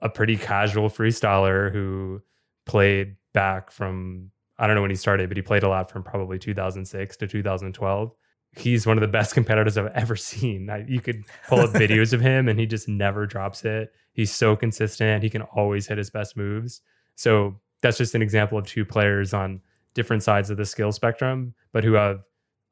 a 0.00 0.08
pretty 0.08 0.36
casual 0.36 0.88
freestyler 0.88 1.72
who 1.72 2.22
played 2.66 3.16
back 3.32 3.70
from 3.70 4.30
I 4.58 4.66
don't 4.66 4.74
know 4.74 4.80
when 4.80 4.90
he 4.90 4.96
started, 4.96 5.28
but 5.28 5.36
he 5.36 5.42
played 5.42 5.64
a 5.64 5.68
lot 5.68 5.90
from 5.90 6.02
probably 6.02 6.38
2006 6.38 7.16
to 7.18 7.26
2012. 7.26 8.14
He's 8.56 8.86
one 8.86 8.96
of 8.96 9.02
the 9.02 9.08
best 9.08 9.34
competitors 9.34 9.76
I've 9.76 9.92
ever 9.94 10.16
seen. 10.16 10.70
I, 10.70 10.84
you 10.86 11.00
could 11.00 11.24
pull 11.48 11.60
up 11.60 11.70
videos 11.70 12.12
of 12.12 12.20
him 12.20 12.48
and 12.48 12.58
he 12.58 12.66
just 12.66 12.88
never 12.88 13.26
drops 13.26 13.64
it. 13.64 13.92
He's 14.12 14.32
so 14.32 14.56
consistent. 14.56 15.22
He 15.22 15.30
can 15.30 15.42
always 15.42 15.86
hit 15.86 15.98
his 15.98 16.10
best 16.10 16.36
moves. 16.36 16.80
So 17.14 17.60
that's 17.82 17.98
just 17.98 18.14
an 18.14 18.22
example 18.22 18.58
of 18.58 18.66
two 18.66 18.84
players 18.84 19.34
on 19.34 19.60
different 19.94 20.22
sides 20.22 20.50
of 20.50 20.56
the 20.56 20.64
skill 20.64 20.92
spectrum, 20.92 21.54
but 21.72 21.84
who 21.84 21.94
have 21.94 22.20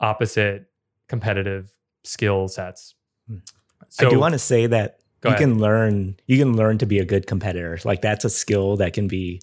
opposite 0.00 0.66
competitive 1.08 1.70
skill 2.02 2.48
sets. 2.48 2.94
Hmm. 3.28 3.38
So, 3.88 4.06
I 4.06 4.10
do 4.10 4.18
want 4.18 4.32
to 4.32 4.38
say 4.38 4.66
that 4.66 5.00
you 5.24 5.28
ahead. 5.28 5.40
can 5.40 5.58
learn 5.58 6.16
you 6.26 6.38
can 6.38 6.56
learn 6.56 6.78
to 6.78 6.86
be 6.86 6.98
a 6.98 7.04
good 7.04 7.26
competitor. 7.26 7.78
Like 7.84 8.02
that's 8.02 8.24
a 8.24 8.30
skill 8.30 8.76
that 8.76 8.92
can 8.92 9.08
be 9.08 9.40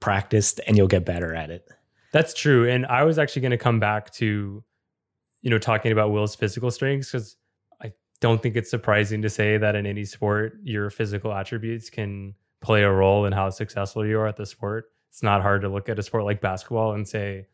practiced 0.00 0.60
and 0.66 0.76
you'll 0.76 0.88
get 0.88 1.04
better 1.04 1.34
at 1.34 1.50
it. 1.50 1.68
That's 2.12 2.34
true. 2.34 2.68
And 2.68 2.86
I 2.86 3.04
was 3.04 3.18
actually 3.18 3.42
going 3.42 3.50
to 3.52 3.58
come 3.58 3.78
back 3.78 4.12
to 4.14 4.64
you 5.42 5.50
know 5.50 5.58
talking 5.58 5.92
about 5.92 6.10
Will's 6.10 6.34
physical 6.34 6.70
strengths 6.70 7.10
cuz 7.10 7.36
I 7.80 7.92
don't 8.20 8.42
think 8.42 8.56
it's 8.56 8.70
surprising 8.70 9.22
to 9.22 9.30
say 9.30 9.56
that 9.58 9.74
in 9.74 9.86
any 9.86 10.04
sport 10.04 10.58
your 10.62 10.90
physical 10.90 11.32
attributes 11.32 11.90
can 11.90 12.34
play 12.60 12.82
a 12.82 12.92
role 12.92 13.24
in 13.24 13.32
how 13.32 13.50
successful 13.50 14.06
you 14.06 14.18
are 14.18 14.26
at 14.26 14.36
the 14.36 14.44
sport. 14.46 14.90
It's 15.08 15.22
not 15.22 15.42
hard 15.42 15.62
to 15.62 15.68
look 15.68 15.88
at 15.88 15.98
a 15.98 16.02
sport 16.02 16.24
like 16.24 16.40
basketball 16.40 16.92
and 16.92 17.08
say 17.08 17.46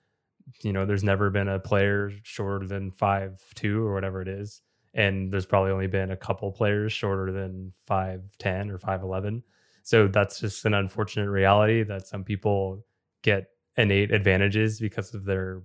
you 0.62 0.72
know, 0.72 0.86
there's 0.86 1.04
never 1.04 1.30
been 1.30 1.48
a 1.48 1.58
player 1.58 2.12
shorter 2.22 2.66
than 2.66 2.90
five 2.90 3.42
two 3.54 3.84
or 3.84 3.94
whatever 3.94 4.22
it 4.22 4.28
is, 4.28 4.62
and 4.94 5.32
there's 5.32 5.46
probably 5.46 5.72
only 5.72 5.86
been 5.86 6.10
a 6.10 6.16
couple 6.16 6.50
players 6.52 6.92
shorter 6.92 7.32
than 7.32 7.72
five 7.84 8.22
ten 8.38 8.70
or 8.70 8.78
five 8.78 9.02
eleven. 9.02 9.42
So 9.82 10.08
that's 10.08 10.40
just 10.40 10.64
an 10.64 10.74
unfortunate 10.74 11.30
reality 11.30 11.82
that 11.84 12.06
some 12.06 12.24
people 12.24 12.84
get 13.22 13.48
innate 13.76 14.12
advantages 14.12 14.80
because 14.80 15.14
of 15.14 15.24
their 15.24 15.62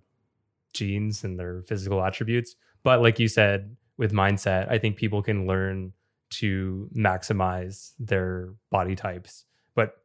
genes 0.74 1.24
and 1.24 1.40
their 1.40 1.62
physical 1.64 2.04
attributes. 2.04 2.56
But 2.84 3.02
like 3.02 3.20
you 3.20 3.28
said, 3.28 3.76
with 3.98 4.14
mindset, 4.14 4.70
I 4.70 4.78
think 4.78 4.96
people 4.96 5.22
can 5.22 5.48
learn 5.48 5.94
to 6.32 6.90
maximize 6.96 7.94
their 8.00 8.54
body 8.72 8.96
types. 8.96 9.46
But 9.76 9.96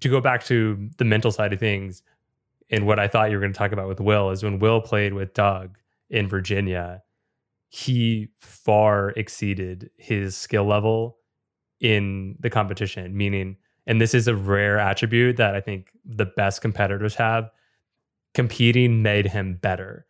to 0.00 0.08
go 0.08 0.20
back 0.20 0.44
to 0.46 0.90
the 0.96 1.04
mental 1.04 1.30
side 1.30 1.52
of 1.52 1.60
things, 1.60 2.02
and 2.70 2.86
what 2.86 2.98
I 2.98 3.06
thought 3.06 3.30
you 3.30 3.36
were 3.36 3.40
going 3.40 3.52
to 3.52 3.58
talk 3.58 3.72
about 3.72 3.88
with 3.88 4.00
Will 4.00 4.30
is 4.30 4.42
when 4.42 4.58
Will 4.58 4.80
played 4.80 5.12
with 5.12 5.34
Doug 5.34 5.78
in 6.10 6.28
Virginia, 6.28 7.02
he 7.68 8.28
far 8.38 9.10
exceeded 9.10 9.90
his 9.96 10.36
skill 10.36 10.64
level 10.64 11.18
in 11.80 12.36
the 12.40 12.50
competition, 12.50 13.16
meaning, 13.16 13.56
and 13.86 14.00
this 14.00 14.14
is 14.14 14.26
a 14.26 14.34
rare 14.34 14.78
attribute 14.78 15.36
that 15.36 15.54
I 15.54 15.60
think 15.60 15.90
the 16.04 16.24
best 16.24 16.62
competitors 16.62 17.16
have. 17.16 17.50
Competing 18.32 19.02
made 19.02 19.26
him 19.26 19.56
better. 19.60 20.06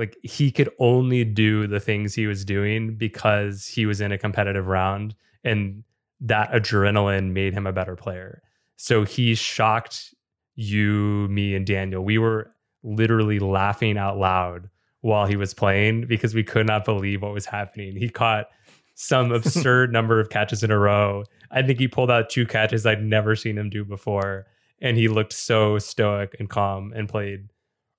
Like 0.00 0.16
he 0.22 0.50
could 0.50 0.70
only 0.78 1.24
do 1.24 1.66
the 1.66 1.78
things 1.78 2.14
he 2.14 2.26
was 2.26 2.42
doing 2.42 2.96
because 2.96 3.66
he 3.66 3.84
was 3.84 4.00
in 4.00 4.12
a 4.12 4.16
competitive 4.16 4.66
round 4.66 5.14
and 5.44 5.84
that 6.20 6.50
adrenaline 6.52 7.32
made 7.32 7.52
him 7.52 7.66
a 7.66 7.72
better 7.72 7.96
player. 7.96 8.40
So 8.76 9.04
he 9.04 9.34
shocked 9.34 10.14
you, 10.54 11.28
me, 11.28 11.54
and 11.54 11.66
Daniel. 11.66 12.02
We 12.02 12.16
were 12.16 12.50
literally 12.82 13.38
laughing 13.38 13.98
out 13.98 14.16
loud 14.16 14.70
while 15.02 15.26
he 15.26 15.36
was 15.36 15.52
playing 15.52 16.06
because 16.06 16.34
we 16.34 16.44
could 16.44 16.66
not 16.66 16.86
believe 16.86 17.20
what 17.20 17.34
was 17.34 17.44
happening. 17.44 17.94
He 17.94 18.08
caught 18.08 18.46
some 18.94 19.32
absurd 19.34 19.92
number 19.92 20.18
of 20.18 20.30
catches 20.30 20.62
in 20.62 20.70
a 20.70 20.78
row. 20.78 21.24
I 21.50 21.60
think 21.60 21.78
he 21.78 21.88
pulled 21.88 22.10
out 22.10 22.30
two 22.30 22.46
catches 22.46 22.86
I'd 22.86 23.02
never 23.02 23.36
seen 23.36 23.58
him 23.58 23.68
do 23.68 23.84
before. 23.84 24.46
And 24.80 24.96
he 24.96 25.08
looked 25.08 25.34
so 25.34 25.78
stoic 25.78 26.34
and 26.38 26.48
calm 26.48 26.94
and 26.96 27.06
played 27.06 27.50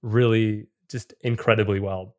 really 0.01 0.65
just 0.91 1.13
incredibly 1.21 1.79
well. 1.79 2.15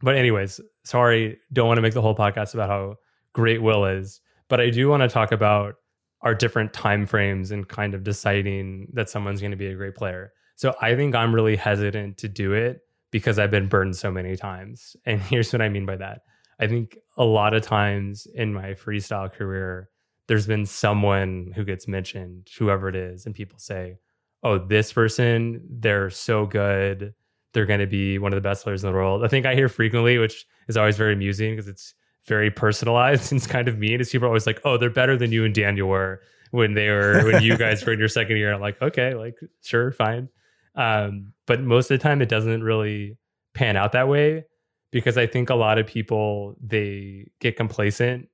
But, 0.00 0.16
anyways, 0.16 0.60
sorry, 0.84 1.38
don't 1.52 1.66
want 1.66 1.78
to 1.78 1.82
make 1.82 1.94
the 1.94 2.02
whole 2.02 2.16
podcast 2.16 2.54
about 2.54 2.68
how 2.68 2.96
great 3.32 3.62
Will 3.62 3.84
is. 3.86 4.20
But 4.48 4.60
I 4.60 4.70
do 4.70 4.88
want 4.88 5.02
to 5.02 5.08
talk 5.08 5.32
about 5.32 5.76
our 6.20 6.34
different 6.34 6.72
time 6.72 7.06
frames 7.06 7.50
and 7.50 7.68
kind 7.68 7.94
of 7.94 8.02
deciding 8.02 8.88
that 8.94 9.10
someone's 9.10 9.40
going 9.40 9.50
to 9.50 9.56
be 9.56 9.66
a 9.66 9.74
great 9.74 9.94
player. 9.94 10.32
So 10.56 10.74
I 10.80 10.94
think 10.94 11.14
I'm 11.14 11.34
really 11.34 11.56
hesitant 11.56 12.18
to 12.18 12.28
do 12.28 12.52
it 12.52 12.80
because 13.10 13.38
I've 13.38 13.50
been 13.50 13.68
burned 13.68 13.96
so 13.96 14.10
many 14.10 14.36
times. 14.36 14.96
And 15.04 15.20
here's 15.30 15.52
what 15.52 15.62
I 15.62 15.68
mean 15.68 15.86
by 15.86 15.96
that. 15.96 16.22
I 16.58 16.66
think 16.66 16.98
a 17.16 17.24
lot 17.24 17.54
of 17.54 17.62
times 17.62 18.26
in 18.34 18.54
my 18.54 18.74
freestyle 18.74 19.30
career, 19.30 19.90
there's 20.26 20.46
been 20.46 20.66
someone 20.66 21.52
who 21.54 21.64
gets 21.64 21.86
mentioned, 21.86 22.48
whoever 22.58 22.88
it 22.88 22.96
is, 22.96 23.26
and 23.26 23.34
people 23.34 23.58
say, 23.58 23.98
Oh, 24.42 24.58
this 24.58 24.92
person, 24.92 25.62
they're 25.70 26.10
so 26.10 26.44
good. 26.46 27.14
They're 27.54 27.66
going 27.66 27.80
to 27.80 27.86
be 27.86 28.18
one 28.18 28.32
of 28.32 28.36
the 28.36 28.46
best 28.46 28.64
players 28.64 28.84
in 28.84 28.90
the 28.90 28.96
world. 28.96 29.24
I 29.24 29.28
think 29.28 29.46
I 29.46 29.54
hear 29.54 29.68
frequently, 29.68 30.18
which 30.18 30.44
is 30.68 30.76
always 30.76 30.96
very 30.96 31.14
amusing 31.14 31.52
because 31.52 31.68
it's 31.68 31.94
very 32.26 32.50
personalized 32.50 33.32
and 33.32 33.40
it's 33.40 33.46
kind 33.46 33.68
of 33.68 33.78
mean. 33.78 34.00
Is 34.00 34.10
people 34.10 34.26
are 34.26 34.28
always 34.28 34.46
like, 34.46 34.60
"Oh, 34.64 34.76
they're 34.76 34.90
better 34.90 35.16
than 35.16 35.32
you 35.32 35.44
and 35.44 35.54
Daniel 35.54 35.88
were 35.88 36.20
when 36.50 36.74
they 36.74 36.90
were 36.90 37.22
when 37.24 37.42
you 37.42 37.56
guys 37.56 37.84
were 37.84 37.92
in 37.92 37.98
your 37.98 38.08
second 38.08 38.36
year." 38.36 38.52
I'm 38.52 38.60
like, 38.60 38.80
okay, 38.82 39.14
like 39.14 39.36
sure, 39.62 39.92
fine. 39.92 40.28
Um, 40.74 41.32
but 41.46 41.62
most 41.62 41.90
of 41.90 41.98
the 41.98 42.02
time, 42.02 42.20
it 42.20 42.28
doesn't 42.28 42.62
really 42.62 43.16
pan 43.54 43.76
out 43.76 43.92
that 43.92 44.08
way 44.08 44.44
because 44.90 45.16
I 45.16 45.26
think 45.26 45.50
a 45.50 45.54
lot 45.54 45.78
of 45.78 45.86
people 45.86 46.56
they 46.60 47.30
get 47.40 47.56
complacent. 47.56 48.28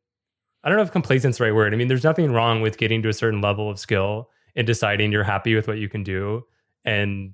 I 0.63 0.69
don't 0.69 0.77
know 0.77 0.85
if 0.85 0.93
complacent's 0.93 1.39
the 1.39 1.45
right 1.45 1.55
word. 1.55 1.73
I 1.73 1.77
mean, 1.77 1.89
there's 1.89 2.05
nothing 2.05 2.33
wrong 2.33 2.61
with 2.61 2.77
getting 2.77 3.03
to 3.03 3.09
a 3.09 3.15
certain 3.15 3.41
level 3.41 3.71
of 3.71 3.79
skill 3.79 4.29
and 4.57 4.67
deciding 4.67 5.13
you're 5.13 5.25
happy 5.25 5.55
with 5.55 5.69
what 5.69 5.79
you 5.79 5.89
can 5.89 6.03
do 6.03 6.45
and 6.85 7.33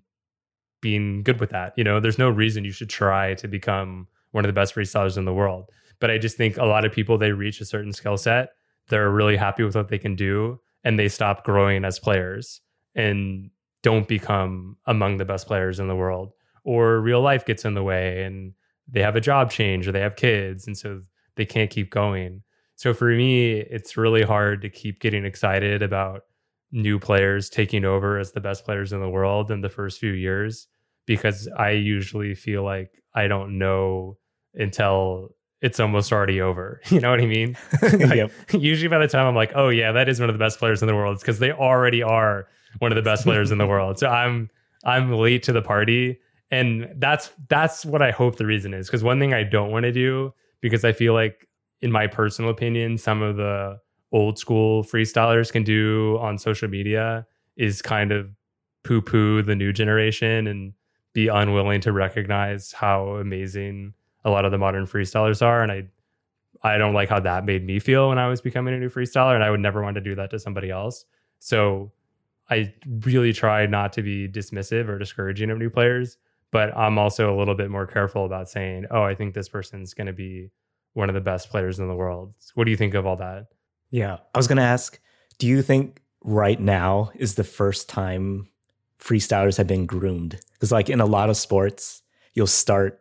being 0.81 1.23
good 1.23 1.41
with 1.41 1.51
that. 1.51 1.73
You 1.77 1.85
know, 1.85 2.01
there's 2.01 2.19
no 2.19 2.31
reason 2.31 2.65
you 2.65 2.73
should 2.73 2.91
try 2.91 3.35
to 3.35 3.49
become 3.49 4.09
one 4.33 4.45
of 4.45 4.49
the 4.49 4.53
best 4.53 4.75
freestylers 4.75 5.17
in 5.17 5.25
the 5.25 5.33
world. 5.33 5.71
But 5.99 6.11
I 6.11 6.19
just 6.19 6.37
think 6.37 6.57
a 6.57 6.65
lot 6.65 6.85
of 6.85 6.93
people 6.93 7.17
they 7.17 7.33
reach 7.33 7.61
a 7.61 7.65
certain 7.65 7.93
skill 7.93 8.17
set, 8.17 8.51
they're 8.89 9.11
really 9.11 9.37
happy 9.37 9.63
with 9.63 9.75
what 9.75 9.89
they 9.89 9.99
can 9.99 10.15
do, 10.15 10.61
and 10.85 10.99
they 10.99 11.09
stop 11.09 11.45
growing 11.45 11.85
as 11.85 11.99
players 11.99 12.61
and 12.95 13.51
don't 13.83 14.09
become 14.09 14.77
among 14.87 15.17
the 15.17 15.25
best 15.25 15.47
players 15.47 15.79
in 15.81 15.89
the 15.89 15.97
world. 15.97 16.33
Or 16.65 17.01
real 17.01 17.21
life 17.21 17.45
gets 17.45 17.65
in 17.65 17.75
the 17.75 17.83
way 17.83 18.25
and 18.25 18.53
they 18.89 19.01
have 19.01 19.17
a 19.17 19.21
job 19.21 19.51
change 19.51 19.87
or 19.87 19.93
they 19.93 20.01
have 20.01 20.17
kids 20.17 20.67
and 20.67 20.77
so 20.77 21.03
they 21.37 21.45
can't 21.45 21.71
keep 21.71 21.91
going. 21.91 22.43
So 22.75 22.93
for 22.93 23.09
me, 23.09 23.55
it's 23.55 23.97
really 23.97 24.23
hard 24.23 24.63
to 24.63 24.69
keep 24.69 25.01
getting 25.01 25.25
excited 25.25 25.83
about 25.83 26.23
new 26.73 26.99
players 26.99 27.49
taking 27.49 27.85
over 27.85 28.19
as 28.19 28.33
the 28.33 28.41
best 28.41 28.65
players 28.65 28.93
in 28.93 29.01
the 29.01 29.09
world 29.09 29.51
in 29.51 29.61
the 29.61 29.69
first 29.69 29.99
few 29.99 30.13
years 30.13 30.67
because 31.07 31.49
I 31.57 31.71
usually 31.71 32.35
feel 32.35 32.65
like 32.65 33.03
I 33.15 33.29
don't 33.29 33.59
know 33.59 34.19
until 34.55 35.31
it's 35.63 35.81
almost 35.81 36.13
already 36.13 36.41
over. 36.41 36.81
You 36.91 37.01
know 37.01 37.11
what 37.11 37.21
I 37.21 37.27
mean? 37.27 37.57
like, 37.83 38.17
yep. 38.17 38.33
Usually 38.53 38.89
by 38.89 38.99
the 38.99 39.09
time 39.09 39.27
I'm 39.27 39.35
like, 39.35 39.53
oh 39.55 39.69
yeah, 39.69 39.93
that 39.93 40.09
is 40.09 40.21
one 40.21 40.29
of 40.29 40.35
the 40.35 40.45
best 40.45 40.59
players 40.59 40.83
in 40.83 40.89
the 40.89 40.95
world, 40.95 41.15
it's 41.15 41.23
because 41.23 41.39
they 41.39 41.53
already 41.53 42.03
are 42.03 42.49
one 42.79 42.93
of 42.93 42.97
the 42.97 43.03
best 43.03 43.25
players 43.25 43.51
in 43.51 43.59
the 43.59 43.67
world. 43.67 43.99
So 43.99 44.09
I'm 44.09 44.51
I'm 44.85 45.13
late 45.13 45.43
to 45.45 45.53
the 45.53 45.63
party. 45.63 46.19
And 46.51 46.89
that's 46.99 47.31
that's 47.49 47.85
what 47.85 48.03
I 48.03 48.13
hope 48.13 48.37
the 48.37 48.47
reason 48.47 48.73
is. 48.73 48.87
Because 48.87 49.03
one 49.03 49.19
thing 49.19 49.35
I 49.35 49.43
don't 49.43 49.71
want 49.71 49.83
to 49.83 49.93
do, 49.93 50.33
because 50.61 50.85
I 50.85 50.93
feel 50.93 51.13
like, 51.13 51.47
in 51.81 51.91
my 51.91 52.07
personal 52.07 52.51
opinion, 52.51 52.97
some 52.97 53.21
of 53.21 53.37
the 53.37 53.79
old 54.13 54.39
school 54.39 54.85
freestylers 54.85 55.53
can 55.53 55.65
do 55.65 56.19
on 56.21 56.39
social 56.39 56.69
media 56.69 57.27
is 57.57 57.83
kind 57.83 58.13
of 58.13 58.31
poo 58.85 59.01
poo 59.01 59.43
the 59.43 59.55
new 59.55 59.73
generation 59.73 60.47
and 60.47 60.73
be 61.13 61.29
unwilling 61.29 61.81
to 61.81 61.93
recognize 61.93 62.73
how 62.73 63.17
amazing 63.17 63.95
a 64.25 64.31
lot 64.31 64.45
of 64.45 64.53
the 64.53 64.59
modern 64.59 64.87
freestylers 64.87 65.41
are. 65.43 65.63
And 65.63 65.73
I 65.73 65.89
I 66.63 66.79
don't 66.79 66.95
like 66.95 67.09
how 67.09 67.21
that 67.21 67.45
made 67.45 67.65
me 67.65 67.79
feel 67.79 68.09
when 68.09 68.19
I 68.19 68.29
was 68.29 68.41
becoming 68.41 68.75
a 68.75 68.79
new 68.79 68.89
freestyler. 68.89 69.35
And 69.35 69.45
I 69.45 69.51
would 69.51 69.61
never 69.61 69.83
want 69.83 69.95
to 69.97 70.01
do 70.01 70.15
that 70.17 70.31
to 70.31 70.39
somebody 70.39 70.71
else. 70.71 71.05
So 71.39 71.93
I 72.51 72.73
really 73.01 73.33
try 73.33 73.67
not 73.67 73.93
to 73.95 74.03
be 74.03 74.29
dismissive 74.29 74.89
or 74.89 74.99
discouraging 74.99 75.51
of 75.51 75.59
new 75.59 75.71
players, 75.71 76.17
but 76.51 76.77
I'm 76.77 76.99
also 76.99 77.35
a 77.35 77.37
little 77.37 77.55
bit 77.55 77.71
more 77.71 77.87
careful 77.87 78.25
about 78.25 78.49
saying, 78.49 78.87
oh, 78.91 79.03
I 79.03 79.15
think 79.15 79.35
this 79.35 79.49
person's 79.49 79.95
going 79.95 80.07
to 80.07 80.13
be 80.13 80.51
one 80.95 81.09
of 81.09 81.15
the 81.15 81.21
best 81.21 81.51
players 81.51 81.79
in 81.79 81.89
the 81.89 81.95
world. 81.95 82.35
What 82.55 82.65
do 82.65 82.71
you 82.71 82.77
think 82.77 82.95
of 82.95 83.07
all 83.07 83.17
that? 83.17 83.47
Yeah. 83.97 84.19
I 84.35 84.39
was 84.39 84.47
going 84.47 84.59
to 84.59 84.63
ask, 84.63 85.01
do 85.39 85.47
you 85.47 85.63
think 85.63 86.03
right 86.23 86.61
now 86.61 87.13
is 87.15 87.37
the 87.37 87.45
first 87.45 87.89
time 87.89 88.49
freestylers 88.99 89.57
have 89.57 89.67
been 89.67 89.87
groomed? 89.87 90.39
Because, 90.53 90.71
like 90.71 90.91
in 90.91 91.01
a 91.01 91.07
lot 91.07 91.31
of 91.31 91.37
sports, 91.39 92.03
you'll 92.35 92.47
start 92.47 93.01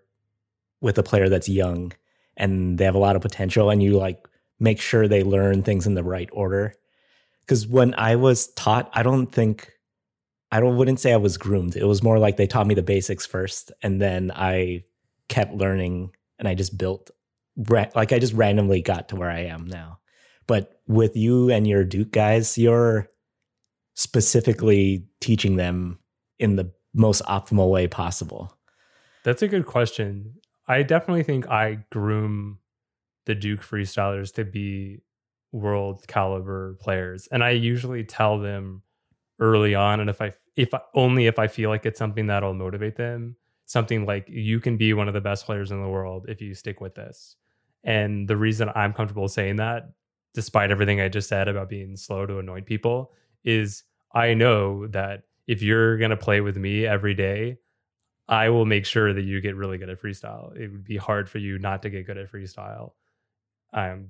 with 0.79 0.97
a 0.97 1.03
player 1.03 1.27
that's 1.27 1.49
young 1.49 1.91
and 2.37 2.77
they 2.77 2.85
have 2.85 2.95
a 2.95 2.99
lot 2.99 3.17
of 3.17 3.21
potential 3.21 3.69
and 3.69 3.83
you 3.83 3.97
like 3.97 4.25
make 4.57 4.79
sure 4.79 5.05
they 5.05 5.21
learn 5.21 5.63
things 5.63 5.85
in 5.85 5.95
the 5.95 6.03
right 6.03 6.29
order 6.31 6.73
because 7.41 7.65
when 7.65 7.93
i 7.95 8.15
was 8.15 8.47
taught 8.53 8.89
i 8.93 9.01
don't 9.01 9.31
think 9.31 9.71
i 10.51 10.59
don't 10.59 10.77
wouldn't 10.77 10.99
say 10.99 11.13
i 11.13 11.17
was 11.17 11.37
groomed 11.37 11.75
it 11.75 11.85
was 11.85 12.03
more 12.03 12.19
like 12.19 12.37
they 12.37 12.45
taught 12.45 12.67
me 12.67 12.75
the 12.75 12.83
basics 12.83 13.25
first 13.25 13.71
and 13.81 14.01
then 14.01 14.31
i 14.35 14.83
kept 15.29 15.53
learning 15.53 16.11
and 16.39 16.47
i 16.47 16.53
just 16.53 16.77
built 16.77 17.09
like 17.95 18.11
i 18.11 18.19
just 18.19 18.33
randomly 18.33 18.81
got 18.81 19.09
to 19.09 19.15
where 19.15 19.29
i 19.29 19.39
am 19.39 19.65
now 19.65 19.97
but 20.47 20.79
with 20.87 21.15
you 21.15 21.49
and 21.49 21.67
your 21.67 21.83
duke 21.83 22.11
guys 22.11 22.57
you're 22.57 23.07
specifically 23.95 25.05
teaching 25.21 25.55
them 25.55 25.99
in 26.39 26.55
the 26.55 26.71
most 26.93 27.23
optimal 27.23 27.69
way 27.69 27.87
possible 27.87 28.57
that's 29.23 29.41
a 29.41 29.47
good 29.47 29.65
question 29.65 30.35
I 30.67 30.83
definitely 30.83 31.23
think 31.23 31.47
I 31.47 31.79
groom 31.91 32.59
the 33.25 33.35
Duke 33.35 33.61
freestylers 33.61 34.33
to 34.35 34.45
be 34.45 35.01
world 35.51 36.05
caliber 36.07 36.77
players. 36.81 37.27
And 37.27 37.43
I 37.43 37.51
usually 37.51 38.03
tell 38.03 38.39
them 38.39 38.81
early 39.39 39.75
on 39.75 39.99
and 39.99 40.09
if 40.09 40.21
I 40.21 40.31
if 40.55 40.69
only 40.93 41.27
if 41.27 41.37
I 41.37 41.47
feel 41.47 41.69
like 41.69 41.85
it's 41.85 41.99
something 41.99 42.27
that'll 42.27 42.53
motivate 42.53 42.95
them, 42.95 43.35
something 43.65 44.05
like 44.05 44.27
you 44.29 44.59
can 44.59 44.77
be 44.77 44.93
one 44.93 45.07
of 45.07 45.13
the 45.13 45.21
best 45.21 45.45
players 45.45 45.71
in 45.71 45.81
the 45.81 45.89
world 45.89 46.25
if 46.29 46.41
you 46.41 46.53
stick 46.53 46.79
with 46.79 46.95
this. 46.95 47.35
And 47.83 48.27
the 48.27 48.37
reason 48.37 48.69
I'm 48.73 48.93
comfortable 48.93 49.27
saying 49.27 49.57
that 49.57 49.91
despite 50.35 50.69
everything 50.69 51.01
I 51.01 51.07
just 51.07 51.29
said 51.29 51.47
about 51.47 51.69
being 51.69 51.95
slow 51.95 52.25
to 52.25 52.37
anoint 52.37 52.67
people 52.67 53.11
is 53.43 53.83
I 54.13 54.33
know 54.33 54.85
that 54.87 55.23
if 55.47 55.61
you're 55.61 55.97
going 55.97 56.11
to 56.11 56.17
play 56.17 56.41
with 56.41 56.57
me 56.57 56.85
every 56.85 57.15
day, 57.15 57.57
I 58.27 58.49
will 58.49 58.65
make 58.65 58.85
sure 58.85 59.13
that 59.13 59.23
you 59.23 59.39
get 59.41 59.55
really 59.55 59.77
good 59.77 59.89
at 59.89 60.01
freestyle. 60.01 60.55
It 60.55 60.71
would 60.71 60.83
be 60.83 60.97
hard 60.97 61.29
for 61.29 61.37
you 61.37 61.57
not 61.57 61.81
to 61.83 61.89
get 61.89 62.05
good 62.05 62.17
at 62.17 62.31
freestyle. 62.31 62.91
Um, 63.73 64.09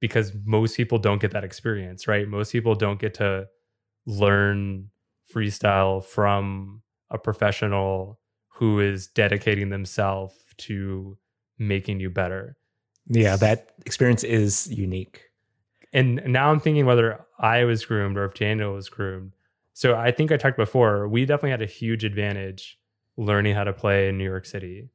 because 0.00 0.32
most 0.44 0.76
people 0.76 0.98
don't 0.98 1.20
get 1.20 1.32
that 1.32 1.44
experience, 1.44 2.06
right? 2.06 2.28
Most 2.28 2.52
people 2.52 2.74
don't 2.74 3.00
get 3.00 3.14
to 3.14 3.46
learn 4.06 4.90
freestyle 5.34 6.04
from 6.04 6.82
a 7.10 7.18
professional 7.18 8.20
who 8.54 8.80
is 8.80 9.08
dedicating 9.08 9.70
themselves 9.70 10.34
to 10.56 11.18
making 11.58 12.00
you 12.00 12.10
better. 12.10 12.56
Yeah, 13.06 13.36
that 13.36 13.72
experience 13.86 14.22
is 14.22 14.68
unique. 14.70 15.22
And 15.98 16.22
now 16.26 16.52
I'm 16.52 16.60
thinking 16.60 16.86
whether 16.86 17.26
I 17.40 17.64
was 17.64 17.84
groomed 17.84 18.16
or 18.16 18.24
if 18.24 18.34
Daniel 18.34 18.74
was 18.74 18.88
groomed. 18.88 19.32
So 19.72 19.96
I 19.96 20.12
think 20.12 20.30
I 20.30 20.36
talked 20.36 20.56
before, 20.56 21.08
we 21.08 21.24
definitely 21.24 21.50
had 21.50 21.62
a 21.62 21.66
huge 21.66 22.04
advantage 22.04 22.78
learning 23.16 23.56
how 23.56 23.64
to 23.64 23.72
play 23.72 24.08
in 24.08 24.16
New 24.16 24.22
York 24.22 24.46
City. 24.46 24.90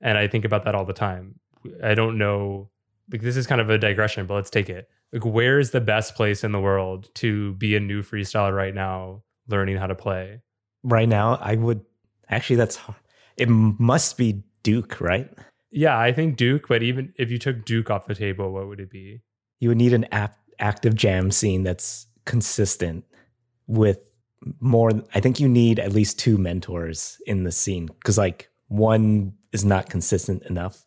And 0.00 0.16
I 0.16 0.26
think 0.26 0.46
about 0.46 0.64
that 0.64 0.74
all 0.74 0.86
the 0.86 0.94
time. 0.94 1.38
I 1.84 1.92
don't 1.92 2.16
know, 2.16 2.70
like, 3.12 3.20
this 3.20 3.36
is 3.36 3.46
kind 3.46 3.60
of 3.60 3.68
a 3.68 3.76
digression, 3.76 4.24
but 4.24 4.36
let's 4.36 4.48
take 4.48 4.70
it. 4.70 4.88
Like, 5.12 5.26
where 5.26 5.58
is 5.58 5.72
the 5.72 5.82
best 5.82 6.14
place 6.14 6.42
in 6.42 6.52
the 6.52 6.60
world 6.60 7.10
to 7.16 7.52
be 7.54 7.76
a 7.76 7.80
new 7.80 8.02
freestyler 8.02 8.56
right 8.56 8.74
now, 8.74 9.24
learning 9.48 9.76
how 9.76 9.86
to 9.86 9.94
play? 9.94 10.40
Right 10.82 11.10
now, 11.10 11.38
I 11.42 11.56
would 11.56 11.84
actually, 12.30 12.56
that's 12.56 12.76
hard. 12.76 12.96
It 13.36 13.50
must 13.50 14.16
be 14.16 14.44
Duke, 14.62 14.98
right? 14.98 15.30
Yeah, 15.70 15.98
I 15.98 16.10
think 16.12 16.38
Duke, 16.38 16.68
but 16.68 16.82
even 16.82 17.12
if 17.18 17.30
you 17.30 17.38
took 17.38 17.66
Duke 17.66 17.90
off 17.90 18.06
the 18.06 18.14
table, 18.14 18.50
what 18.50 18.66
would 18.66 18.80
it 18.80 18.90
be? 18.90 19.20
You 19.60 19.68
would 19.70 19.78
need 19.78 19.92
an 19.92 20.06
ap- 20.12 20.38
active 20.58 20.94
jam 20.94 21.30
scene 21.30 21.62
that's 21.62 22.06
consistent 22.24 23.04
with 23.66 23.98
more. 24.60 24.92
I 25.14 25.20
think 25.20 25.40
you 25.40 25.48
need 25.48 25.78
at 25.78 25.92
least 25.92 26.18
two 26.18 26.38
mentors 26.38 27.20
in 27.26 27.44
the 27.44 27.52
scene 27.52 27.86
because, 27.86 28.18
like, 28.18 28.50
one 28.68 29.34
is 29.52 29.64
not 29.64 29.88
consistent 29.88 30.42
enough. 30.44 30.84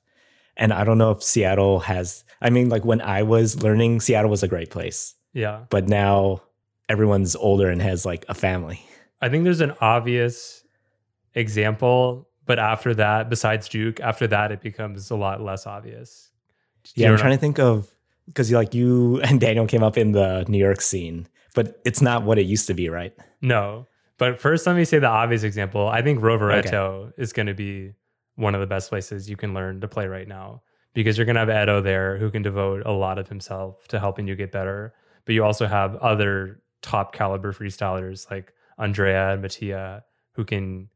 And 0.57 0.71
I 0.71 0.83
don't 0.83 0.97
know 0.97 1.11
if 1.11 1.23
Seattle 1.23 1.79
has, 1.81 2.23
I 2.41 2.49
mean, 2.49 2.69
like, 2.69 2.85
when 2.85 3.01
I 3.01 3.23
was 3.23 3.63
learning, 3.63 4.01
Seattle 4.01 4.29
was 4.29 4.43
a 4.43 4.47
great 4.47 4.69
place. 4.69 5.15
Yeah. 5.33 5.65
But 5.69 5.87
now 5.87 6.43
everyone's 6.89 7.35
older 7.35 7.69
and 7.69 7.81
has 7.81 8.05
like 8.05 8.25
a 8.27 8.33
family. 8.33 8.85
I 9.21 9.29
think 9.29 9.43
there's 9.43 9.61
an 9.61 9.73
obvious 9.79 10.63
example, 11.33 12.27
but 12.45 12.59
after 12.59 12.93
that, 12.95 13.29
besides 13.29 13.69
Duke, 13.69 13.99
after 14.01 14.27
that, 14.27 14.51
it 14.51 14.61
becomes 14.61 15.09
a 15.09 15.15
lot 15.15 15.41
less 15.41 15.65
obvious. 15.65 16.31
Yeah, 16.95 17.11
I'm 17.11 17.17
trying 17.17 17.31
to 17.31 17.37
think 17.37 17.59
of 17.59 17.89
because 18.27 18.49
you 18.49 18.57
like 18.57 18.73
you 18.73 19.21
and 19.23 19.39
Daniel 19.39 19.67
came 19.67 19.83
up 19.83 19.97
in 19.97 20.11
the 20.11 20.45
New 20.47 20.57
York 20.57 20.81
scene, 20.81 21.27
but 21.55 21.79
it's 21.85 22.01
not 22.01 22.23
what 22.23 22.37
it 22.37 22.45
used 22.45 22.67
to 22.67 22.73
be, 22.73 22.89
right? 22.89 23.13
No. 23.41 23.87
But 24.17 24.39
first, 24.39 24.67
let 24.67 24.75
me 24.75 24.85
say 24.85 24.99
the 24.99 25.07
obvious 25.07 25.43
example. 25.43 25.87
I 25.87 26.01
think 26.01 26.19
Rovereto 26.19 26.73
okay. 26.73 27.13
is 27.17 27.33
going 27.33 27.47
to 27.47 27.55
be 27.55 27.93
one 28.35 28.53
of 28.53 28.61
the 28.61 28.67
best 28.67 28.89
places 28.89 29.29
you 29.29 29.35
can 29.35 29.53
learn 29.53 29.81
to 29.81 29.87
play 29.87 30.07
right 30.07 30.27
now 30.27 30.61
because 30.93 31.17
you're 31.17 31.25
going 31.25 31.35
to 31.35 31.45
have 31.45 31.63
Edo 31.63 31.81
there 31.81 32.17
who 32.17 32.29
can 32.29 32.41
devote 32.41 32.83
a 32.85 32.91
lot 32.91 33.17
of 33.17 33.29
himself 33.29 33.87
to 33.87 33.99
helping 33.99 34.27
you 34.27 34.35
get 34.35 34.51
better. 34.51 34.93
But 35.25 35.33
you 35.33 35.43
also 35.43 35.65
have 35.65 35.95
other 35.97 36.61
top 36.81 37.13
caliber 37.13 37.53
freestylers 37.53 38.29
like 38.29 38.53
Andrea 38.77 39.33
and 39.33 39.41
Mattia 39.41 40.03
who 40.33 40.45
can 40.45 40.89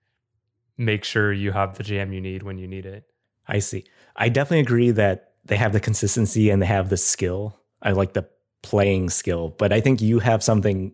make 0.78 1.04
sure 1.04 1.32
you 1.32 1.52
have 1.52 1.78
the 1.78 1.84
jam 1.84 2.14
you 2.14 2.22
need 2.22 2.44
when 2.44 2.58
you 2.58 2.68
need 2.68 2.86
it. 2.86 3.06
I 3.48 3.60
see. 3.60 3.86
I 4.16 4.30
definitely 4.30 4.62
agree 4.62 4.92
that 4.92 5.34
they 5.46 5.56
have 5.56 5.74
the 5.74 5.80
consistency 5.80 6.50
and 6.50 6.62
they 6.62 6.66
have 6.66 6.90
the 6.90 6.98
skill. 6.98 7.60
I 7.82 7.92
like 7.92 8.14
the 8.14 8.28
playing 8.64 9.10
skill, 9.10 9.50
but 9.58 9.72
I 9.72 9.80
think 9.80 10.02
you 10.02 10.20
have 10.20 10.44
something 10.44 10.94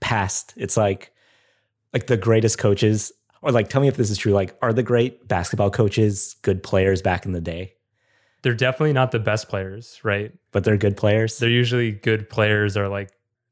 past. 0.00 0.54
It's 0.56 0.76
like 0.76 1.12
like 1.92 2.06
the 2.06 2.16
greatest 2.16 2.58
coaches 2.58 3.12
or 3.42 3.52
like 3.52 3.68
tell 3.68 3.80
me 3.80 3.88
if 3.88 3.96
this 3.96 4.10
is 4.10 4.18
true 4.18 4.32
like 4.32 4.56
are 4.62 4.72
the 4.72 4.82
great 4.82 5.26
basketball 5.28 5.70
coaches 5.70 6.36
good 6.42 6.62
players 6.62 7.02
back 7.02 7.26
in 7.26 7.32
the 7.32 7.40
day? 7.40 7.74
They're 8.42 8.54
definitely 8.54 8.92
not 8.92 9.10
the 9.10 9.18
best 9.18 9.48
players, 9.48 10.00
right? 10.04 10.32
But 10.52 10.64
they're 10.64 10.76
good 10.76 10.96
players. 10.96 11.38
They're 11.38 11.48
usually 11.48 11.92
good 11.92 12.30
players 12.30 12.76
or 12.76 12.88
like 12.88 13.10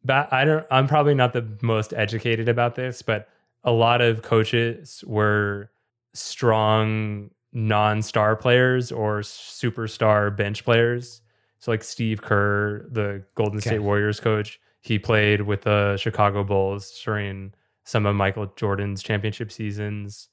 I 0.08 0.44
don't 0.44 0.66
I'm 0.70 0.86
probably 0.86 1.14
not 1.14 1.32
the 1.32 1.46
most 1.60 1.92
educated 1.92 2.48
about 2.48 2.74
this, 2.74 3.02
but 3.02 3.28
a 3.64 3.72
lot 3.72 4.00
of 4.00 4.22
coaches 4.22 5.02
were 5.06 5.70
strong 6.14 7.30
non-star 7.56 8.36
players 8.36 8.92
or 8.92 9.20
superstar 9.20 10.34
bench 10.36 10.62
players. 10.62 11.22
So 11.58 11.70
like 11.70 11.82
Steve 11.82 12.20
Kerr, 12.20 12.86
the 12.90 13.24
Golden 13.34 13.58
okay. 13.58 13.70
State 13.70 13.78
Warriors 13.78 14.20
coach, 14.20 14.60
he 14.82 14.98
played 14.98 15.40
with 15.40 15.62
the 15.62 15.96
Chicago 15.96 16.44
Bulls 16.44 17.00
during 17.02 17.54
some 17.84 18.04
of 18.04 18.14
Michael 18.14 18.52
Jordan's 18.56 19.02
championship 19.02 19.50
seasons. 19.50 20.28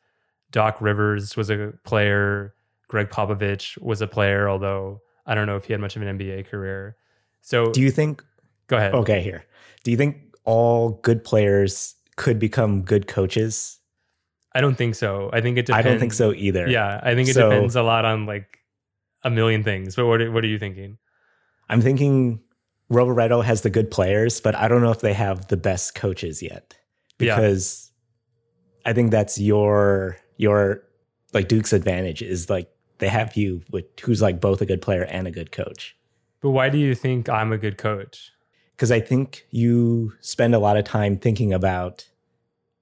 Doc 0.51 0.81
Rivers 0.81 1.37
was 1.37 1.49
a 1.49 1.73
player. 1.85 2.53
Gregg 2.89 3.09
Popovich 3.09 3.81
was 3.81 4.01
a 4.01 4.07
player, 4.07 4.49
although 4.49 5.01
I 5.25 5.33
don't 5.33 5.47
know 5.47 5.55
if 5.55 5.65
he 5.65 5.73
had 5.73 5.79
much 5.79 5.95
of 5.95 6.01
an 6.01 6.19
NBA 6.19 6.47
career. 6.47 6.97
So 7.41 7.71
do 7.71 7.81
you 7.81 7.89
think 7.89 8.21
Go 8.67 8.77
ahead. 8.77 8.93
Okay, 8.93 9.21
here. 9.21 9.45
Do 9.83 9.91
you 9.91 9.97
think 9.97 10.35
all 10.45 10.99
good 11.03 11.23
players 11.23 11.95
could 12.15 12.39
become 12.39 12.81
good 12.81 13.07
coaches? 13.07 13.79
I 14.55 14.61
don't 14.61 14.75
think 14.75 14.95
so. 14.95 15.29
I 15.33 15.41
think 15.41 15.57
it 15.57 15.65
depends. 15.65 15.85
I 15.85 15.89
don't 15.89 15.99
think 15.99 16.13
so 16.13 16.33
either. 16.33 16.67
Yeah, 16.67 16.99
I 17.01 17.15
think 17.15 17.29
it 17.29 17.33
so, 17.33 17.49
depends 17.49 17.75
a 17.75 17.83
lot 17.83 18.05
on 18.05 18.25
like 18.25 18.59
a 19.23 19.29
million 19.29 19.63
things. 19.63 19.95
But 19.95 20.05
what 20.05 20.21
are, 20.21 20.31
what 20.31 20.43
are 20.43 20.47
you 20.47 20.59
thinking? 20.59 20.97
I'm 21.69 21.81
thinking 21.81 22.41
Rovereto 22.91 23.43
has 23.43 23.61
the 23.61 23.69
good 23.69 23.89
players, 23.89 24.41
but 24.41 24.55
I 24.55 24.67
don't 24.67 24.81
know 24.81 24.91
if 24.91 25.01
they 25.01 25.13
have 25.13 25.47
the 25.47 25.57
best 25.57 25.95
coaches 25.95 26.41
yet. 26.41 26.77
Because 27.17 27.91
yeah. 28.85 28.91
I 28.91 28.93
think 28.93 29.11
that's 29.11 29.39
your 29.39 30.17
your 30.37 30.83
like 31.33 31.47
Duke's 31.47 31.73
advantage 31.73 32.21
is 32.21 32.49
like 32.49 32.69
they 32.99 33.07
have 33.07 33.35
you 33.35 33.61
with 33.71 33.85
who's 34.01 34.21
like 34.21 34.39
both 34.39 34.61
a 34.61 34.65
good 34.65 34.81
player 34.81 35.03
and 35.03 35.27
a 35.27 35.31
good 35.31 35.51
coach. 35.51 35.95
But 36.41 36.51
why 36.51 36.69
do 36.69 36.77
you 36.77 36.93
think 36.93 37.29
I'm 37.29 37.51
a 37.51 37.57
good 37.57 37.77
coach? 37.77 38.33
because 38.75 38.91
I 38.91 38.99
think 38.99 39.45
you 39.51 40.13
spend 40.19 40.53
a 40.55 40.59
lot 40.59 40.77
of 40.77 40.83
time 40.83 41.17
thinking 41.17 41.53
about 41.53 42.09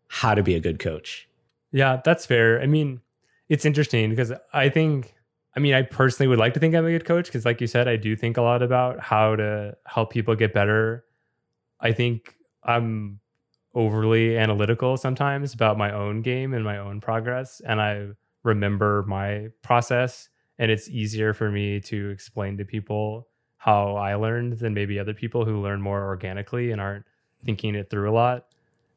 how 0.07 0.33
to 0.33 0.43
be 0.43 0.55
a 0.55 0.59
good 0.59 0.79
coach. 0.79 1.27
Yeah, 1.71 2.01
that's 2.03 2.25
fair. 2.25 2.61
I 2.61 2.65
mean, 2.65 3.01
it's 3.49 3.65
interesting 3.65 4.09
because 4.09 4.33
I 4.53 4.69
think, 4.69 5.13
I 5.55 5.59
mean, 5.59 5.73
I 5.73 5.83
personally 5.83 6.27
would 6.27 6.39
like 6.39 6.53
to 6.53 6.59
think 6.59 6.75
I'm 6.75 6.85
a 6.85 6.91
good 6.91 7.05
coach 7.05 7.25
because, 7.25 7.45
like 7.45 7.61
you 7.61 7.67
said, 7.67 7.87
I 7.87 7.95
do 7.95 8.15
think 8.15 8.37
a 8.37 8.41
lot 8.41 8.61
about 8.61 8.99
how 8.99 9.35
to 9.35 9.75
help 9.85 10.11
people 10.11 10.35
get 10.35 10.53
better. 10.53 11.05
I 11.79 11.91
think 11.93 12.35
I'm 12.63 13.19
overly 13.75 14.37
analytical 14.37 14.97
sometimes 14.97 15.53
about 15.53 15.77
my 15.77 15.93
own 15.93 16.21
game 16.21 16.53
and 16.53 16.63
my 16.63 16.77
own 16.77 17.01
progress. 17.01 17.61
And 17.65 17.81
I 17.81 18.09
remember 18.43 19.05
my 19.07 19.49
process, 19.63 20.29
and 20.59 20.71
it's 20.71 20.89
easier 20.89 21.33
for 21.33 21.51
me 21.51 21.79
to 21.81 22.09
explain 22.09 22.57
to 22.57 22.65
people 22.65 23.27
how 23.57 23.95
I 23.95 24.15
learned 24.15 24.59
than 24.59 24.73
maybe 24.73 24.99
other 24.99 25.13
people 25.13 25.45
who 25.45 25.61
learn 25.61 25.81
more 25.81 26.03
organically 26.05 26.71
and 26.71 26.81
aren't 26.81 27.05
thinking 27.45 27.75
it 27.75 27.89
through 27.89 28.09
a 28.09 28.13
lot. 28.13 28.47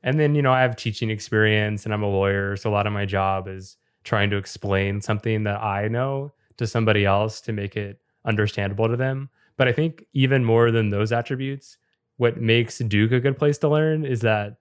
And 0.04 0.20
then, 0.20 0.36
you 0.36 0.42
know, 0.42 0.52
I 0.52 0.62
have 0.62 0.76
teaching 0.76 1.10
experience 1.10 1.84
and 1.84 1.92
I'm 1.92 2.04
a 2.04 2.08
lawyer. 2.08 2.56
So 2.56 2.70
a 2.70 2.72
lot 2.72 2.86
of 2.86 2.92
my 2.92 3.04
job 3.04 3.48
is 3.48 3.76
trying 4.04 4.30
to 4.30 4.36
explain 4.36 5.00
something 5.00 5.42
that 5.44 5.60
I 5.60 5.88
know 5.88 6.34
to 6.58 6.66
somebody 6.66 7.04
else 7.04 7.40
to 7.40 7.52
make 7.52 7.76
it 7.76 7.98
understandable 8.24 8.86
to 8.86 8.96
them. 8.96 9.30
But 9.56 9.66
I 9.66 9.72
think 9.72 10.04
even 10.12 10.44
more 10.44 10.70
than 10.70 10.90
those 10.90 11.10
attributes, 11.10 11.78
what 12.18 12.40
makes 12.40 12.78
Duke 12.78 13.10
a 13.10 13.18
good 13.18 13.36
place 13.36 13.58
to 13.58 13.68
learn 13.68 14.04
is 14.04 14.20
that 14.20 14.58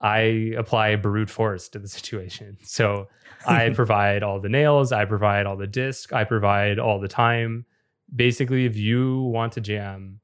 I 0.00 0.52
apply 0.56 0.94
brute 0.96 1.30
force 1.30 1.68
to 1.70 1.80
the 1.80 1.88
situation. 1.98 2.58
So 2.62 3.08
I 3.46 3.70
provide 3.74 4.22
all 4.22 4.38
the 4.38 4.48
nails, 4.48 4.92
I 4.92 5.06
provide 5.06 5.46
all 5.46 5.56
the 5.56 5.66
disc, 5.66 6.12
I 6.12 6.22
provide 6.22 6.78
all 6.78 7.00
the 7.00 7.08
time 7.08 7.64
basically, 8.14 8.64
if 8.64 8.76
you 8.76 9.22
want 9.22 9.52
to 9.54 9.60
jam 9.60 10.20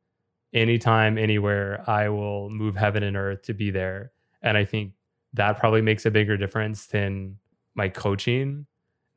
anytime, 0.53 1.19
anywhere, 1.19 1.85
I 1.89 2.09
will 2.09 2.51
move 2.51 2.77
heaven 2.77 3.03
and 3.03 3.17
earth 3.17 3.43
to 3.43 3.55
be 3.55 3.71
there. 3.71 4.13
And 4.45 4.57
I 4.57 4.65
think 4.65 4.93
that 5.33 5.59
probably 5.59 5.83
makes 5.83 6.07
a 6.07 6.11
bigger 6.11 6.37
difference 6.37 6.87
than 6.87 7.39
my 7.75 7.89
coaching. 7.89 8.67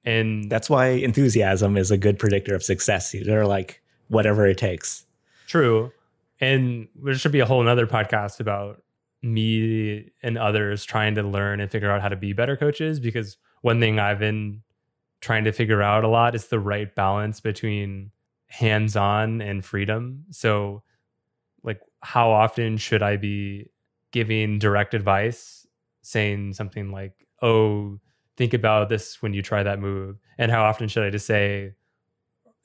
And 0.04 0.50
that's 0.50 0.70
why 0.70 0.88
enthusiasm 0.88 1.78
is 1.78 1.92
a 1.92 1.98
good 1.98 2.18
predictor 2.18 2.56
of 2.56 2.64
success. 2.64 3.14
They're 3.24 3.46
like 3.46 3.84
whatever 4.08 4.48
it 4.48 4.58
takes. 4.58 5.06
True. 5.46 5.92
And 6.40 6.88
there 6.96 7.14
should 7.14 7.32
be 7.32 7.42
a 7.42 7.46
whole 7.46 7.62
nother 7.62 7.86
podcast 7.86 8.40
about 8.40 8.82
me 9.22 10.12
and 10.24 10.38
others 10.38 10.86
trying 10.86 11.16
to 11.16 11.24
learn 11.24 11.60
and 11.60 11.70
figure 11.70 11.92
out 11.92 12.02
how 12.02 12.10
to 12.10 12.16
be 12.16 12.34
better 12.34 12.56
coaches 12.56 13.00
because 13.00 13.38
one 13.62 13.80
thing 13.80 14.00
I've 14.00 14.20
been 14.20 14.62
trying 15.20 15.44
to 15.44 15.52
figure 15.52 15.82
out 15.82 16.04
a 16.04 16.08
lot 16.08 16.36
is 16.36 16.48
the 16.48 16.60
right 16.60 16.94
balance 16.94 17.42
between 17.42 18.12
hands 18.48 18.96
on 18.96 19.42
and 19.42 19.66
freedom. 19.66 20.26
So, 20.30 20.84
like, 21.64 21.82
how 22.02 22.32
often 22.32 22.78
should 22.78 23.02
I 23.02 23.18
be 23.18 23.70
giving 24.12 24.60
direct 24.60 24.94
advice, 24.94 25.66
saying 26.02 26.54
something 26.54 26.92
like, 26.92 27.28
oh, 27.42 28.00
think 28.36 28.54
about 28.54 28.90
this 28.90 29.22
when 29.22 29.34
you 29.34 29.42
try 29.42 29.64
that 29.64 29.80
move? 29.80 30.18
And 30.38 30.52
how 30.52 30.64
often 30.64 30.88
should 30.88 31.04
I 31.04 31.10
just 31.10 31.26
say 31.26 31.74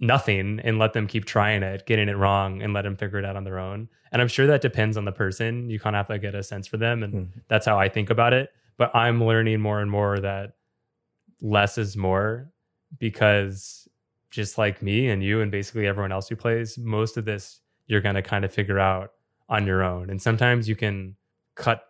nothing 0.01 0.61
and 0.63 0.79
let 0.79 0.93
them 0.93 1.07
keep 1.07 1.25
trying 1.25 1.63
it, 1.63 1.87
getting 1.87 2.09
it 2.09 2.17
wrong, 2.17 2.63
and 2.63 2.73
let 2.73 2.83
them 2.83 2.97
figure 2.97 3.19
it 3.19 3.25
out 3.25 3.37
on 3.37 3.45
their 3.45 3.59
own? 3.59 3.89
And 4.13 4.21
I'm 4.21 4.29
sure 4.29 4.47
that 4.47 4.61
depends 4.61 4.97
on 4.97 5.05
the 5.05 5.13
person. 5.13 5.71
You 5.71 5.81
kind 5.81 5.97
of 5.97 6.01
have 6.01 6.15
to 6.15 6.19
get 6.19 6.35
a 6.35 6.43
sense 6.43 6.67
for 6.67 6.77
them. 6.77 7.03
And 7.03 7.15
mm-hmm. 7.15 7.39
that's 7.49 7.67
how 7.67 7.79
I 7.79 7.89
think 7.89 8.11
about 8.11 8.33
it. 8.33 8.51
But 8.77 8.95
I'm 8.95 9.25
learning 9.25 9.61
more 9.61 9.81
and 9.81 9.91
more 9.91 10.19
that 10.21 10.55
less 11.41 11.79
is 11.79 11.97
more 11.97 12.51
because 12.99 13.89
just 14.31 14.59
like 14.59 14.83
me 14.83 15.09
and 15.09 15.23
you 15.23 15.41
and 15.41 15.51
basically 15.51 15.87
everyone 15.87 16.13
else 16.13 16.29
who 16.29 16.37
plays, 16.37 16.79
most 16.79 17.17
of 17.17 17.25
this 17.25 17.61
you're 17.87 18.01
going 18.01 18.15
to 18.15 18.23
kind 18.23 18.45
of 18.45 18.53
figure 18.53 18.79
out 18.79 19.13
on 19.49 19.67
your 19.67 19.83
own. 19.83 20.09
And 20.09 20.21
sometimes 20.21 20.69
you 20.69 20.77
can 20.77 21.17
cut 21.55 21.85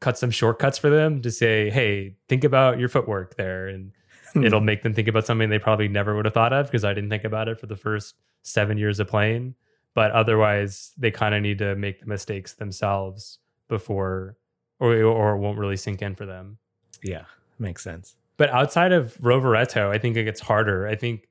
cut 0.00 0.16
some 0.16 0.30
shortcuts 0.30 0.78
for 0.78 0.90
them 0.90 1.20
to 1.22 1.30
say, 1.30 1.70
hey, 1.70 2.14
think 2.28 2.44
about 2.44 2.78
your 2.78 2.88
footwork 2.88 3.36
there. 3.36 3.66
And 3.68 3.92
Hmm. 4.34 4.44
it'll 4.44 4.60
make 4.60 4.82
them 4.82 4.92
think 4.92 5.08
about 5.08 5.24
something 5.26 5.48
they 5.48 5.58
probably 5.58 5.88
never 5.88 6.14
would 6.14 6.26
have 6.26 6.34
thought 6.34 6.52
of 6.52 6.66
because 6.66 6.84
I 6.84 6.92
didn't 6.92 7.08
think 7.10 7.24
about 7.24 7.48
it 7.48 7.58
for 7.58 7.66
the 7.66 7.76
first 7.76 8.14
seven 8.42 8.76
years 8.78 9.00
of 9.00 9.08
playing. 9.08 9.54
But 9.94 10.10
otherwise, 10.12 10.92
they 10.98 11.10
kind 11.10 11.34
of 11.34 11.40
need 11.42 11.58
to 11.58 11.74
make 11.74 12.00
the 12.00 12.06
mistakes 12.06 12.52
themselves 12.54 13.38
before, 13.68 14.36
or, 14.78 14.92
or 15.02 15.32
it 15.32 15.38
won't 15.38 15.58
really 15.58 15.76
sink 15.78 16.02
in 16.02 16.14
for 16.14 16.26
them. 16.26 16.58
Yeah, 17.02 17.24
makes 17.58 17.82
sense. 17.82 18.16
But 18.36 18.50
outside 18.50 18.92
of 18.92 19.16
Rovereto, 19.16 19.88
I 19.90 19.98
think 19.98 20.16
it 20.16 20.24
gets 20.24 20.40
harder. 20.42 20.86
I 20.86 20.94
think 20.94 21.26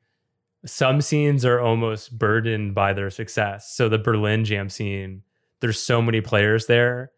some 0.65 0.99
scenes 1.01 1.45
are 1.45 1.60
almost 1.60 2.17
burdened 2.17 2.73
by 2.75 2.93
their 2.93 3.10
success. 3.12 3.71
So 3.71 3.88
the 3.88 3.99
Berlin 3.99 4.43
jam 4.43 4.69
scene, 4.69 5.21
there's 5.62 5.80
so 5.80 6.01
many 6.01 6.19
players 6.19 6.65
there, 6.65 7.12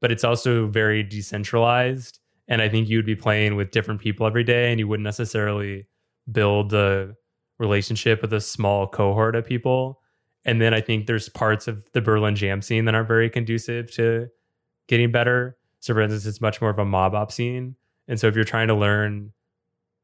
but 0.00 0.12
it's 0.12 0.24
also 0.24 0.66
very 0.66 1.02
decentralized. 1.02 2.18
And 2.48 2.62
I 2.62 2.68
think 2.68 2.88
you'd 2.88 3.06
be 3.06 3.16
playing 3.16 3.56
with 3.56 3.70
different 3.70 4.00
people 4.00 4.26
every 4.26 4.44
day 4.44 4.70
and 4.70 4.78
you 4.78 4.86
wouldn't 4.86 5.04
necessarily 5.04 5.86
build 6.30 6.72
a 6.74 7.14
relationship 7.58 8.22
with 8.22 8.32
a 8.32 8.40
small 8.40 8.86
cohort 8.86 9.34
of 9.34 9.44
people. 9.44 10.00
And 10.44 10.60
then 10.60 10.74
I 10.74 10.80
think 10.80 11.06
there's 11.06 11.28
parts 11.28 11.66
of 11.66 11.90
the 11.92 12.00
Berlin 12.00 12.36
jam 12.36 12.62
scene 12.62 12.84
that 12.84 12.94
aren't 12.94 13.08
very 13.08 13.28
conducive 13.28 13.90
to 13.92 14.28
getting 14.86 15.10
better. 15.10 15.56
So 15.80 15.94
for 15.94 16.00
instance, 16.00 16.26
it's 16.26 16.40
much 16.40 16.60
more 16.60 16.70
of 16.70 16.78
a 16.78 16.84
mob 16.84 17.14
op 17.14 17.32
scene. 17.32 17.76
And 18.06 18.20
so 18.20 18.28
if 18.28 18.36
you're 18.36 18.44
trying 18.44 18.68
to 18.68 18.74
learn 18.74 19.32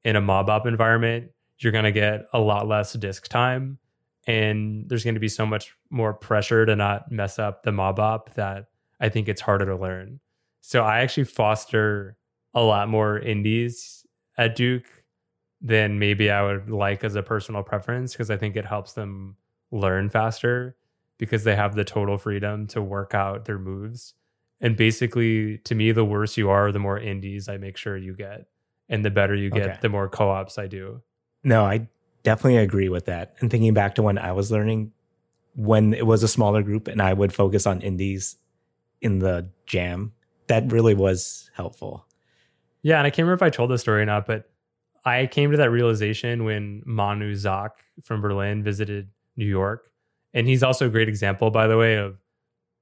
in 0.04 0.16
a 0.16 0.20
mob 0.20 0.48
op 0.48 0.66
environment, 0.66 1.30
you're 1.58 1.72
going 1.72 1.84
to 1.84 1.92
get 1.92 2.26
a 2.32 2.40
lot 2.40 2.66
less 2.66 2.92
disk 2.94 3.28
time. 3.28 3.78
And 4.26 4.88
there's 4.88 5.04
going 5.04 5.14
to 5.14 5.20
be 5.20 5.28
so 5.28 5.46
much 5.46 5.74
more 5.90 6.14
pressure 6.14 6.66
to 6.66 6.74
not 6.74 7.10
mess 7.10 7.38
up 7.38 7.62
the 7.62 7.72
mob 7.72 8.00
op 8.00 8.34
that 8.34 8.66
I 9.02 9.08
think 9.10 9.28
it's 9.28 9.42
harder 9.42 9.66
to 9.66 9.76
learn. 9.76 10.20
So 10.62 10.84
I 10.84 11.00
actually 11.00 11.24
foster 11.24 12.16
a 12.54 12.62
lot 12.62 12.88
more 12.88 13.18
indies 13.18 14.06
at 14.38 14.54
Duke 14.56 14.86
than 15.60 15.98
maybe 15.98 16.30
I 16.30 16.42
would 16.42 16.70
like 16.70 17.04
as 17.04 17.16
a 17.16 17.22
personal 17.22 17.62
preference 17.62 18.12
because 18.12 18.30
I 18.30 18.36
think 18.36 18.56
it 18.56 18.64
helps 18.64 18.92
them 18.92 19.36
learn 19.72 20.08
faster 20.08 20.76
because 21.18 21.44
they 21.44 21.56
have 21.56 21.74
the 21.74 21.84
total 21.84 22.16
freedom 22.16 22.66
to 22.68 22.80
work 22.80 23.12
out 23.14 23.44
their 23.44 23.58
moves. 23.58 24.14
And 24.60 24.76
basically, 24.76 25.58
to 25.58 25.74
me, 25.74 25.90
the 25.90 26.04
worse 26.04 26.36
you 26.36 26.48
are, 26.50 26.70
the 26.70 26.78
more 26.78 26.98
indies 26.98 27.48
I 27.48 27.56
make 27.56 27.76
sure 27.76 27.96
you 27.96 28.14
get. 28.14 28.46
And 28.88 29.04
the 29.04 29.10
better 29.10 29.34
you 29.34 29.50
get, 29.50 29.62
Okay. 29.62 29.78
the 29.82 29.88
more 29.88 30.08
co 30.08 30.30
ops 30.30 30.58
I 30.58 30.68
do. 30.68 31.02
No, 31.42 31.64
I 31.64 31.88
definitely 32.22 32.58
agree 32.58 32.88
with 32.88 33.06
that. 33.06 33.34
And 33.40 33.50
thinking 33.50 33.74
back 33.74 33.96
to 33.96 34.02
when 34.02 34.18
I 34.18 34.30
was 34.32 34.52
learning, 34.52 34.92
when 35.54 35.92
it 35.94 36.06
was 36.06 36.22
a 36.22 36.28
smaller 36.28 36.62
group 36.62 36.86
and 36.86 37.02
I 37.02 37.12
would 37.12 37.32
focus 37.32 37.66
on 37.66 37.80
indies 37.80 38.36
in 39.02 39.18
the 39.18 39.50
jam, 39.66 40.12
that 40.46 40.72
really 40.72 40.94
was 40.94 41.50
helpful. 41.54 42.06
Yeah, 42.82 42.98
and 42.98 43.06
I 43.06 43.10
can't 43.10 43.26
remember 43.26 43.34
if 43.34 43.42
I 43.42 43.50
told 43.50 43.70
this 43.70 43.82
story 43.82 44.02
or 44.02 44.06
not, 44.06 44.26
but 44.26 44.50
I 45.04 45.26
came 45.26 45.50
to 45.50 45.56
that 45.58 45.70
realization 45.70 46.44
when 46.44 46.82
Manu 46.86 47.34
Zak 47.34 47.72
from 48.02 48.20
Berlin 48.20 48.62
visited 48.62 49.10
New 49.36 49.46
York. 49.46 49.90
And 50.34 50.46
he's 50.46 50.62
also 50.62 50.86
a 50.86 50.90
great 50.90 51.08
example, 51.08 51.50
by 51.50 51.66
the 51.66 51.76
way, 51.76 51.96
of 51.96 52.18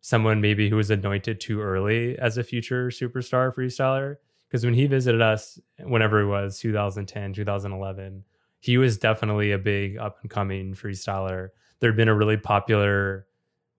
someone 0.02 0.40
maybe 0.40 0.68
who 0.70 0.76
was 0.76 0.90
anointed 0.90 1.40
too 1.40 1.60
early 1.60 2.18
as 2.18 2.38
a 2.38 2.44
future 2.44 2.88
superstar 2.88 3.52
freestyler. 3.54 4.16
Because 4.48 4.64
when 4.64 4.74
he 4.74 4.86
visited 4.86 5.22
us, 5.22 5.58
whenever 5.78 6.20
it 6.20 6.28
was 6.28 6.58
2010, 6.58 7.34
2011, 7.34 8.24
he 8.58 8.78
was 8.78 8.98
definitely 8.98 9.52
a 9.52 9.58
big 9.58 9.96
up 9.96 10.18
and 10.22 10.30
coming 10.30 10.74
freestyler. 10.74 11.50
There'd 11.78 11.96
been 11.96 12.08
a 12.08 12.14
really 12.14 12.36
popular 12.36 13.26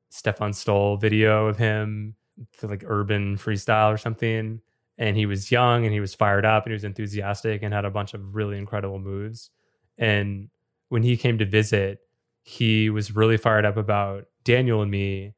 Stefan 0.10 0.54
Stoll 0.54 0.98
video 0.98 1.48
of 1.48 1.58
him 1.58 2.16
for 2.52 2.68
like 2.68 2.84
urban 2.86 3.38
freestyle 3.38 3.94
or 3.94 3.98
something 3.98 4.62
and 5.02 5.18
he 5.18 5.26
was 5.26 5.52
young 5.52 5.84
and 5.84 5.92
he 5.92 6.00
was 6.00 6.14
fired 6.14 6.46
up 6.46 6.64
and 6.64 6.72
he 6.72 6.76
was 6.76 6.84
enthusiastic 6.84 7.64
and 7.64 7.74
had 7.74 7.86
a 7.86 7.90
bunch 7.90 8.14
of 8.14 8.36
really 8.36 8.56
incredible 8.56 9.00
moves. 9.00 9.50
And 9.98 10.50
when 10.90 11.02
he 11.02 11.18
came 11.18 11.40
to 11.40 11.46
visit, 11.46 12.02
he 12.44 12.92
was 12.92 13.16
really 13.16 13.38
fired 13.38 13.66
up 13.66 13.78
about 13.78 14.26
Daniel 14.44 14.84
and 14.84 14.92
me, 14.92 15.34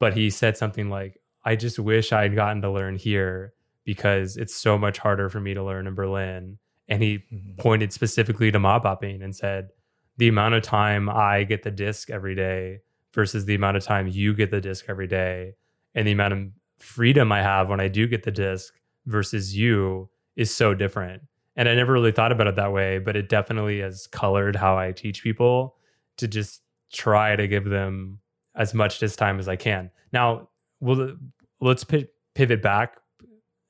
but 0.00 0.14
he 0.14 0.30
said 0.30 0.56
something 0.56 0.90
like, 0.90 1.20
I 1.44 1.54
just 1.54 1.78
wish 1.78 2.12
I'd 2.12 2.34
gotten 2.34 2.60
to 2.62 2.70
learn 2.72 2.96
here 2.96 3.54
because 3.84 4.36
it's 4.36 4.54
so 4.54 4.76
much 4.76 4.98
harder 4.98 5.28
for 5.28 5.40
me 5.40 5.54
to 5.54 5.62
learn 5.62 5.86
in 5.86 5.94
Berlin. 5.94 6.58
And 6.88 7.00
he 7.00 7.18
mm-hmm. 7.18 7.54
pointed 7.56 7.92
specifically 7.92 8.50
to 8.50 8.58
mob 8.58 8.82
hopping 8.82 9.22
and 9.22 9.34
said, 9.34 9.68
the 10.16 10.26
amount 10.26 10.54
of 10.54 10.64
time 10.64 11.08
I 11.08 11.44
get 11.44 11.62
the 11.62 11.70
disc 11.70 12.10
every 12.10 12.34
day 12.34 12.80
versus 13.12 13.44
the 13.44 13.54
amount 13.54 13.76
of 13.76 13.84
time 13.84 14.08
you 14.08 14.34
get 14.34 14.50
the 14.50 14.60
disc 14.60 14.86
every 14.88 15.06
day 15.06 15.54
and 15.94 16.06
the 16.06 16.12
amount 16.12 16.32
of 16.32 16.40
freedom 16.78 17.32
I 17.32 17.42
have 17.42 17.68
when 17.68 17.80
I 17.80 17.88
do 17.88 18.06
get 18.06 18.24
the 18.24 18.30
disc 18.30 18.74
versus 19.06 19.56
you 19.56 20.10
is 20.36 20.54
so 20.54 20.74
different. 20.74 21.22
And 21.56 21.68
I 21.68 21.74
never 21.74 21.92
really 21.92 22.12
thought 22.12 22.32
about 22.32 22.48
it 22.48 22.56
that 22.56 22.72
way, 22.72 22.98
but 22.98 23.16
it 23.16 23.28
definitely 23.28 23.80
has 23.80 24.06
colored 24.08 24.56
how 24.56 24.76
I 24.76 24.92
teach 24.92 25.22
people 25.22 25.76
to 26.16 26.26
just 26.26 26.62
try 26.92 27.36
to 27.36 27.46
give 27.46 27.66
them 27.66 28.18
as 28.56 28.74
much 28.74 28.98
disc 28.98 29.18
time 29.18 29.38
as 29.38 29.48
I 29.48 29.56
can. 29.56 29.90
Now, 30.12 30.48
we'll, 30.80 31.16
let's 31.60 31.84
pi- 31.84 32.08
pivot 32.34 32.62
back. 32.62 32.96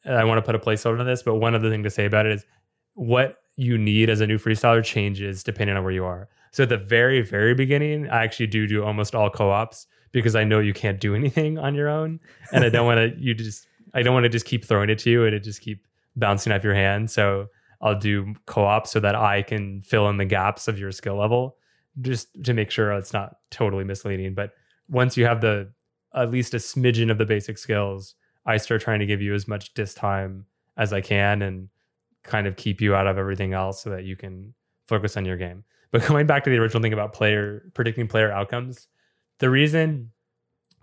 I 0.06 0.24
want 0.24 0.38
to 0.38 0.42
put 0.42 0.54
a 0.54 0.58
placeholder 0.58 1.00
on 1.00 1.06
this, 1.06 1.22
but 1.22 1.36
one 1.36 1.54
other 1.54 1.70
thing 1.70 1.82
to 1.82 1.90
say 1.90 2.04
about 2.04 2.26
it 2.26 2.32
is 2.32 2.44
what 2.94 3.38
you 3.56 3.78
need 3.78 4.10
as 4.10 4.20
a 4.20 4.26
new 4.26 4.38
freestyler 4.38 4.84
changes 4.84 5.42
depending 5.42 5.76
on 5.76 5.84
where 5.84 5.92
you 5.92 6.04
are. 6.04 6.28
So 6.52 6.62
at 6.62 6.68
the 6.68 6.76
very, 6.76 7.20
very 7.22 7.54
beginning, 7.54 8.08
I 8.08 8.24
actually 8.24 8.46
do 8.46 8.66
do 8.66 8.84
almost 8.84 9.14
all 9.14 9.30
co-ops 9.30 9.86
because 10.14 10.36
I 10.36 10.44
know 10.44 10.60
you 10.60 10.72
can't 10.72 11.00
do 11.00 11.14
anything 11.14 11.58
on 11.58 11.74
your 11.74 11.88
own, 11.88 12.20
and 12.52 12.64
I 12.64 12.70
don't 12.70 12.86
want 12.86 12.98
to. 12.98 13.14
You 13.24 13.34
just, 13.34 13.66
I 13.92 14.02
don't 14.02 14.14
want 14.14 14.24
to 14.24 14.30
just 14.30 14.46
keep 14.46 14.64
throwing 14.64 14.88
it 14.88 14.98
to 15.00 15.10
you 15.10 15.24
and 15.24 15.34
it 15.34 15.40
just 15.40 15.60
keep 15.60 15.86
bouncing 16.16 16.52
off 16.52 16.64
your 16.64 16.74
hand. 16.74 17.10
So 17.10 17.48
I'll 17.80 17.98
do 17.98 18.34
co-op 18.46 18.86
so 18.86 19.00
that 19.00 19.14
I 19.14 19.42
can 19.42 19.82
fill 19.82 20.08
in 20.08 20.16
the 20.16 20.24
gaps 20.24 20.68
of 20.68 20.78
your 20.78 20.92
skill 20.92 21.16
level, 21.16 21.56
just 22.00 22.28
to 22.44 22.54
make 22.54 22.70
sure 22.70 22.92
it's 22.92 23.12
not 23.12 23.36
totally 23.50 23.84
misleading. 23.84 24.34
But 24.34 24.52
once 24.88 25.16
you 25.16 25.26
have 25.26 25.40
the 25.40 25.72
at 26.14 26.30
least 26.30 26.54
a 26.54 26.58
smidgen 26.58 27.10
of 27.10 27.18
the 27.18 27.26
basic 27.26 27.58
skills, 27.58 28.14
I 28.46 28.56
start 28.58 28.80
trying 28.82 29.00
to 29.00 29.06
give 29.06 29.20
you 29.20 29.34
as 29.34 29.48
much 29.48 29.74
dis 29.74 29.94
time 29.94 30.46
as 30.76 30.92
I 30.92 31.00
can 31.00 31.42
and 31.42 31.68
kind 32.22 32.46
of 32.46 32.56
keep 32.56 32.80
you 32.80 32.94
out 32.94 33.06
of 33.06 33.18
everything 33.18 33.52
else 33.52 33.82
so 33.82 33.90
that 33.90 34.04
you 34.04 34.16
can 34.16 34.54
focus 34.86 35.16
on 35.16 35.24
your 35.24 35.36
game. 35.36 35.64
But 35.90 36.04
going 36.06 36.26
back 36.26 36.44
to 36.44 36.50
the 36.50 36.58
original 36.58 36.82
thing 36.82 36.92
about 36.92 37.12
player 37.12 37.62
predicting 37.74 38.06
player 38.06 38.30
outcomes, 38.30 38.86
the 39.38 39.50
reason 39.50 40.10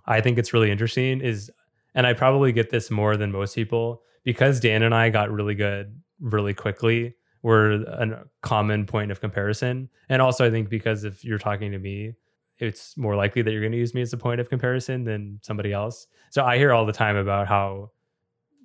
I 0.05 0.21
think 0.21 0.37
it's 0.37 0.53
really 0.53 0.71
interesting 0.71 1.21
is, 1.21 1.51
and 1.93 2.07
I 2.07 2.13
probably 2.13 2.51
get 2.51 2.69
this 2.69 2.89
more 2.89 3.17
than 3.17 3.31
most 3.31 3.55
people, 3.55 4.01
because 4.23 4.59
Dan 4.59 4.83
and 4.83 4.93
I 4.93 5.09
got 5.09 5.31
really 5.31 5.55
good 5.55 5.99
really 6.19 6.53
quickly. 6.53 7.15
We're 7.43 7.71
a 7.71 8.23
common 8.41 8.85
point 8.85 9.11
of 9.11 9.19
comparison. 9.19 9.89
And 10.09 10.21
also, 10.21 10.45
I 10.45 10.51
think 10.51 10.69
because 10.69 11.03
if 11.03 11.25
you're 11.25 11.39
talking 11.39 11.71
to 11.71 11.79
me, 11.79 12.13
it's 12.59 12.95
more 12.95 13.15
likely 13.15 13.41
that 13.41 13.51
you're 13.51 13.61
going 13.61 13.71
to 13.71 13.77
use 13.77 13.95
me 13.95 14.01
as 14.01 14.13
a 14.13 14.17
point 14.17 14.39
of 14.39 14.49
comparison 14.49 15.03
than 15.03 15.39
somebody 15.41 15.73
else. 15.73 16.05
So 16.29 16.45
I 16.45 16.57
hear 16.57 16.71
all 16.71 16.85
the 16.85 16.93
time 16.93 17.15
about 17.15 17.47
how 17.47 17.89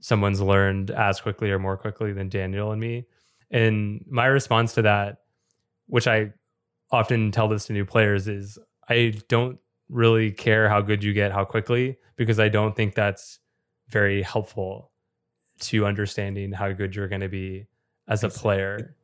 someone's 0.01 0.42
learned 0.42 0.90
as 0.90 1.20
quickly 1.20 1.51
or 1.51 1.59
more 1.59 1.79
quickly 1.79 2.12
than 2.12 2.29
Daniel 2.29 2.72
and 2.72 2.81
me. 2.81 3.07
And 3.51 4.05
my 4.07 4.27
response 4.27 4.75
to 4.75 4.83
that, 4.83 5.20
which 5.87 6.07
I 6.07 6.33
often 6.90 7.33
tell 7.33 7.49
this 7.49 7.66
to 7.66 7.72
new 7.72 7.87
players, 7.87 8.29
is 8.29 8.59
I 8.88 9.14
don't 9.29 9.59
really 9.88 10.33
care 10.33 10.68
how 10.68 10.81
good 10.81 11.03
you 11.03 11.12
get, 11.12 11.33
how 11.33 11.44
quickly, 11.44 11.99
because 12.16 12.40
I 12.40 12.49
don't 12.49 12.75
think 12.75 12.94
that's 12.94 13.38
very 13.88 14.22
helpful 14.22 14.90
to 15.59 15.87
understanding 15.87 16.53
how 16.53 16.72
good 16.72 16.94
you're 16.94 17.09
going 17.09 17.20
to 17.20 17.29
be 17.29 17.66
as 18.09 18.25
a 18.25 18.29
player. 18.29 18.94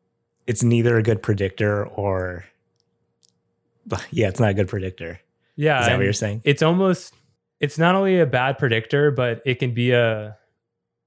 It's 0.47 0.63
neither 0.63 0.99
a 0.99 1.03
good 1.03 1.23
predictor 1.23 1.87
or, 1.87 2.45
yeah, 4.11 4.29
it's 4.29 4.41
not 4.41 4.51
a 4.51 4.55
good 4.55 4.69
predictor. 4.69 5.21
Yeah. 5.57 5.81
Is 5.81 5.87
that 5.87 5.97
what 5.97 6.05
you're 6.05 6.13
saying? 6.13 6.43
It's 6.45 6.63
almost, 6.63 7.15
it's 7.61 7.79
not 7.79 7.95
only 7.95 8.19
a 8.19 8.27
bad 8.27 8.59
predictor, 8.59 9.11
but 9.11 9.41
it 9.45 9.57
can 9.57 9.73
be 9.73 9.93
a 9.93 10.37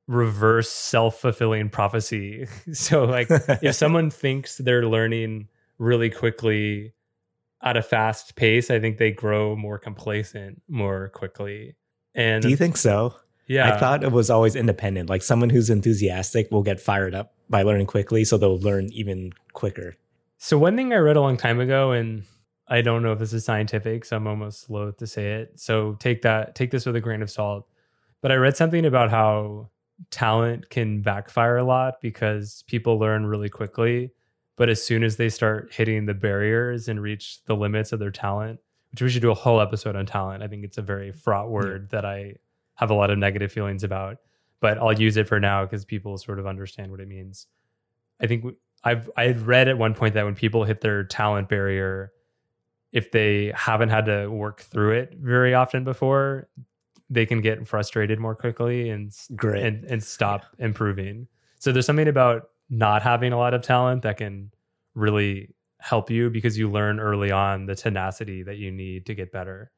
reverse 0.07 0.71
self 0.71 1.19
fulfilling 1.19 1.69
prophecy. 1.69 2.47
so, 2.73 3.05
like, 3.05 3.27
if 3.29 3.75
someone 3.75 4.09
thinks 4.09 4.57
they're 4.57 4.87
learning 4.87 5.49
really 5.77 6.09
quickly 6.09 6.93
at 7.65 7.75
a 7.75 7.81
fast 7.81 8.35
pace, 8.35 8.69
I 8.69 8.79
think 8.79 8.99
they 8.99 9.11
grow 9.11 9.55
more 9.55 9.79
complacent 9.79 10.61
more 10.69 11.09
quickly. 11.09 11.75
And 12.13 12.43
Do 12.43 12.49
you 12.49 12.55
think 12.55 12.77
so? 12.77 13.15
yeah, 13.47 13.73
I 13.73 13.77
thought 13.79 14.03
it 14.03 14.11
was 14.11 14.29
always 14.29 14.55
independent. 14.55 15.09
Like 15.09 15.23
someone 15.23 15.49
who's 15.49 15.69
enthusiastic 15.69 16.49
will 16.51 16.63
get 16.63 16.79
fired 16.79 17.13
up 17.15 17.33
by 17.49 17.63
learning 17.63 17.87
quickly, 17.87 18.23
so 18.23 18.37
they'll 18.37 18.59
learn 18.59 18.89
even 18.93 19.33
quicker. 19.53 19.97
So 20.37 20.57
one 20.57 20.75
thing 20.75 20.93
I 20.93 20.97
read 20.97 21.17
a 21.17 21.21
long 21.21 21.37
time 21.37 21.59
ago, 21.59 21.91
and 21.91 22.23
I 22.67 22.81
don't 22.81 23.03
know 23.03 23.13
if 23.13 23.19
this 23.19 23.33
is 23.33 23.43
scientific, 23.43 24.05
so 24.05 24.15
I'm 24.15 24.27
almost 24.27 24.69
loath 24.69 24.97
to 24.97 25.07
say 25.07 25.33
it. 25.33 25.59
So 25.59 25.93
take 25.99 26.21
that, 26.21 26.55
take 26.55 26.71
this 26.71 26.85
with 26.85 26.95
a 26.95 27.01
grain 27.01 27.21
of 27.21 27.29
salt. 27.29 27.67
But 28.21 28.31
I 28.31 28.35
read 28.35 28.55
something 28.55 28.85
about 28.85 29.11
how 29.11 29.69
talent 30.11 30.69
can 30.69 31.01
backfire 31.01 31.57
a 31.57 31.63
lot 31.63 31.95
because 32.01 32.63
people 32.67 32.97
learn 32.99 33.25
really 33.25 33.49
quickly, 33.49 34.11
but 34.57 34.69
as 34.69 34.83
soon 34.83 35.03
as 35.03 35.17
they 35.17 35.29
start 35.29 35.73
hitting 35.73 36.05
the 36.05 36.13
barriers 36.13 36.87
and 36.87 37.01
reach 37.01 37.43
the 37.45 37.55
limits 37.55 37.91
of 37.91 37.99
their 37.99 38.11
talent, 38.11 38.59
which 38.91 39.01
we 39.01 39.09
should 39.09 39.21
do 39.21 39.31
a 39.31 39.35
whole 39.35 39.59
episode 39.59 39.95
on 39.95 40.05
talent. 40.05 40.41
I 40.41 40.47
think 40.47 40.63
it's 40.63 40.77
a 40.77 40.81
very 40.81 41.11
fraught 41.11 41.49
word 41.49 41.89
that 41.89 42.05
I 42.05 42.35
have 42.75 42.89
a 42.89 42.93
lot 42.93 43.09
of 43.09 43.17
negative 43.17 43.51
feelings 43.51 43.83
about. 43.83 44.17
but 44.61 44.77
I'll 44.77 44.93
use 44.93 45.17
it 45.17 45.27
for 45.27 45.39
now 45.39 45.65
because 45.65 45.83
people 45.85 46.17
sort 46.17 46.39
of 46.39 46.47
understand 46.47 46.91
what 46.91 46.99
it 47.01 47.07
means. 47.07 47.47
I 48.21 48.27
think 48.27 48.45
I've 48.83 49.09
I 49.17 49.31
read 49.33 49.67
at 49.67 49.77
one 49.77 49.93
point 49.93 50.13
that 50.13 50.23
when 50.25 50.35
people 50.35 50.63
hit 50.63 50.79
their 50.81 51.03
talent 51.03 51.49
barrier, 51.49 52.13
if 52.93 53.11
they 53.11 53.51
haven't 53.55 53.89
had 53.89 54.05
to 54.05 54.27
work 54.27 54.61
through 54.61 54.91
it 54.91 55.15
very 55.19 55.53
often 55.53 55.83
before, 55.83 56.47
they 57.09 57.25
can 57.25 57.41
get 57.41 57.67
frustrated 57.67 58.17
more 58.19 58.33
quickly 58.35 58.89
and 58.89 59.11
Great. 59.35 59.63
and, 59.63 59.83
and 59.85 60.01
stop 60.01 60.45
improving. 60.57 61.27
So 61.59 61.71
there's 61.71 61.85
something 61.85 62.07
about 62.07 62.49
not 62.69 63.01
having 63.01 63.31
a 63.33 63.37
lot 63.37 63.53
of 63.53 63.61
talent 63.61 64.01
that 64.03 64.17
can 64.17 64.51
really 64.93 65.53
help 65.79 66.09
you 66.09 66.29
because 66.29 66.57
you 66.57 66.69
learn 66.69 66.99
early 66.99 67.31
on 67.31 67.65
the 67.67 67.75
tenacity 67.75 68.43
that 68.43 68.57
you 68.57 68.71
need 68.71 69.05
to 69.05 69.13
get 69.13 69.31
better. 69.31 69.71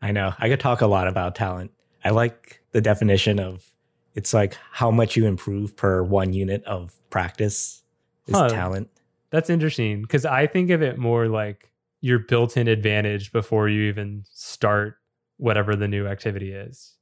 I 0.00 0.12
know. 0.12 0.32
I 0.38 0.48
could 0.48 0.60
talk 0.60 0.80
a 0.80 0.86
lot 0.86 1.08
about 1.08 1.34
talent. 1.34 1.72
I 2.04 2.10
like 2.10 2.60
the 2.72 2.80
definition 2.80 3.38
of 3.40 3.66
it's 4.14 4.32
like 4.32 4.56
how 4.70 4.90
much 4.90 5.16
you 5.16 5.26
improve 5.26 5.76
per 5.76 6.02
one 6.02 6.32
unit 6.32 6.64
of 6.64 6.94
practice 7.10 7.82
is 8.26 8.34
Huh. 8.36 8.48
talent. 8.48 8.88
That's 9.30 9.50
interesting 9.50 10.02
because 10.02 10.24
I 10.24 10.46
think 10.46 10.70
of 10.70 10.80
it 10.82 10.96
more 10.98 11.28
like 11.28 11.70
your 12.00 12.18
built 12.20 12.56
in 12.56 12.68
advantage 12.68 13.32
before 13.32 13.68
you 13.68 13.82
even 13.82 14.24
start 14.30 14.96
whatever 15.38 15.74
the 15.76 15.88
new 15.88 16.06
activity 16.06 16.52
is. 16.52 16.94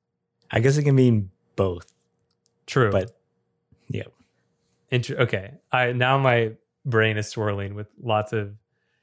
I 0.51 0.61
guess 0.61 0.77
it 0.77 0.85
can 0.85 0.95
mean 0.95 1.31
both, 1.57 1.93
True. 2.67 2.91
but 2.91 3.17
yeah. 3.89 4.05
Inter- 4.95 5.17
okay. 5.23 5.55
I 5.73 5.93
now 5.93 6.19
my 6.19 6.53
brain 6.87 7.17
is 7.17 7.29
swirling 7.29 7.75
with 7.75 7.89
lots 8.01 8.33
of 8.33 8.55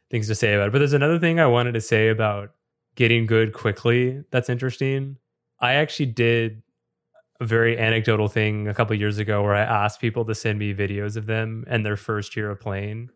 things 0.10 0.28
to 0.28 0.36
say 0.36 0.54
about 0.54 0.70
it. 0.70 0.72
But 0.72 0.80
there's 0.80 0.94
another 0.94 1.20
thing 1.20 1.38
I 1.38 1.48
wanted 1.48 1.74
to 1.74 1.82
say 1.82 2.08
about 2.08 2.52
getting 2.96 3.26
good 3.26 3.52
quickly 3.52 4.24
that's 4.32 4.50
interesting. 4.50 5.18
I 5.60 5.74
actually 5.74 6.06
did 6.06 6.64
a 7.42 7.46
very 7.46 7.78
anecdotal 7.78 8.30
thing 8.30 8.70
a 8.70 8.74
couple 8.74 8.96
years 8.96 9.18
ago 9.18 9.44
where 9.44 9.54
I 9.54 9.64
asked 9.64 10.00
people 10.00 10.24
to 10.26 10.36
send 10.36 10.60
me 10.60 10.74
videos 10.74 11.18
of 11.18 11.26
them 11.26 11.66
and 11.68 11.86
their 11.86 11.98
first 11.98 12.38
year 12.38 12.50
of 12.50 12.62
playing. 12.62 13.10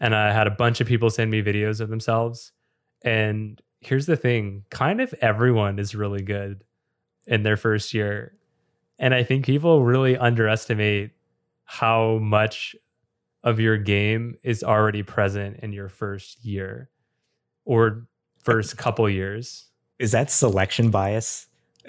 And 0.00 0.14
I 0.14 0.32
had 0.32 0.46
a 0.46 0.50
bunch 0.50 0.80
of 0.80 0.86
people 0.86 1.10
send 1.10 1.30
me 1.30 1.42
videos 1.42 1.80
of 1.80 1.90
themselves. 1.90 2.52
And 3.02 3.60
here's 3.80 4.06
the 4.06 4.16
thing 4.16 4.64
kind 4.70 5.02
of 5.02 5.12
everyone 5.20 5.78
is 5.78 5.94
really 5.94 6.22
good 6.22 6.64
in 7.26 7.42
their 7.42 7.58
first 7.58 7.92
year. 7.92 8.38
And 8.98 9.12
I 9.12 9.22
think 9.22 9.44
people 9.44 9.84
really 9.84 10.16
underestimate 10.16 11.10
how 11.72 12.18
much 12.18 12.76
of 13.42 13.58
your 13.58 13.78
game 13.78 14.36
is 14.42 14.62
already 14.62 15.02
present 15.02 15.56
in 15.62 15.72
your 15.72 15.88
first 15.88 16.44
year 16.44 16.90
or 17.64 18.06
first 18.42 18.76
couple 18.76 19.08
years. 19.08 19.70
Is 19.98 20.12
that 20.12 20.30
selection 20.30 20.90
bias? 20.90 21.46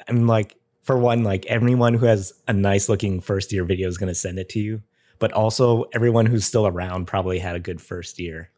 I'm 0.08 0.26
like, 0.26 0.56
for 0.84 0.98
one, 0.98 1.26
like 1.26 1.46
everyone 1.48 1.96
who 1.96 2.06
has 2.06 2.32
a 2.48 2.54
nice 2.54 2.88
looking 2.88 3.20
first 3.20 3.52
year 3.52 3.66
video 3.66 3.90
is 3.90 3.98
going 3.98 4.08
to 4.08 4.16
send 4.16 4.40
it 4.40 4.48
to 4.50 4.60
you, 4.60 4.82
but 5.20 5.34
also 5.34 5.84
everyone 5.94 6.28
who's 6.28 6.46
still 6.46 6.66
around 6.66 7.06
probably 7.06 7.40
had 7.40 7.58
a 7.58 7.60
good 7.60 7.82
first 7.82 8.20
year. 8.20 8.52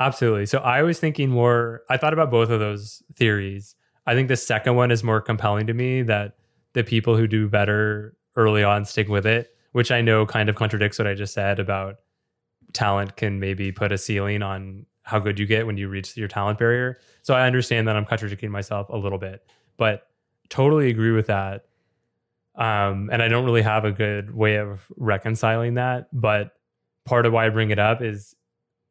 Absolutely. 0.00 0.46
So 0.46 0.56
I 0.60 0.82
was 0.84 0.98
thinking 0.98 1.28
more, 1.28 1.82
I 1.90 1.98
thought 1.98 2.14
about 2.14 2.30
both 2.30 2.48
of 2.48 2.60
those 2.60 3.02
theories. 3.14 3.74
I 4.06 4.14
think 4.14 4.28
the 4.28 4.36
second 4.36 4.76
one 4.76 4.90
is 4.90 5.04
more 5.04 5.20
compelling 5.20 5.66
to 5.66 5.74
me 5.74 6.00
that 6.04 6.36
the 6.72 6.82
people 6.82 7.14
who 7.14 7.26
do 7.26 7.46
better 7.46 8.16
early 8.36 8.64
on 8.64 8.86
stick 8.86 9.08
with 9.08 9.26
it, 9.26 9.54
which 9.72 9.90
I 9.90 10.00
know 10.00 10.24
kind 10.26 10.48
of 10.48 10.56
contradicts 10.56 10.98
what 10.98 11.06
I 11.06 11.14
just 11.14 11.34
said 11.34 11.58
about 11.58 11.96
talent 12.72 13.16
can 13.16 13.40
maybe 13.40 13.72
put 13.72 13.92
a 13.92 13.98
ceiling 13.98 14.42
on 14.42 14.86
how 15.02 15.18
good 15.18 15.38
you 15.38 15.46
get 15.46 15.66
when 15.66 15.76
you 15.76 15.88
reach 15.88 16.16
your 16.16 16.28
talent 16.28 16.58
barrier. 16.58 16.98
So 17.22 17.34
I 17.34 17.46
understand 17.46 17.88
that 17.88 17.96
I'm 17.96 18.04
contradicting 18.04 18.50
myself 18.50 18.88
a 18.88 18.96
little 18.96 19.18
bit, 19.18 19.44
but 19.76 20.06
totally 20.48 20.90
agree 20.90 21.10
with 21.10 21.26
that. 21.26 21.64
Um, 22.54 23.08
and 23.10 23.22
I 23.22 23.28
don't 23.28 23.44
really 23.44 23.62
have 23.62 23.84
a 23.84 23.92
good 23.92 24.34
way 24.34 24.56
of 24.56 24.86
reconciling 24.96 25.74
that. 25.74 26.08
But 26.12 26.52
part 27.04 27.26
of 27.26 27.32
why 27.32 27.46
I 27.46 27.48
bring 27.48 27.70
it 27.70 27.78
up 27.78 28.02
is 28.02 28.34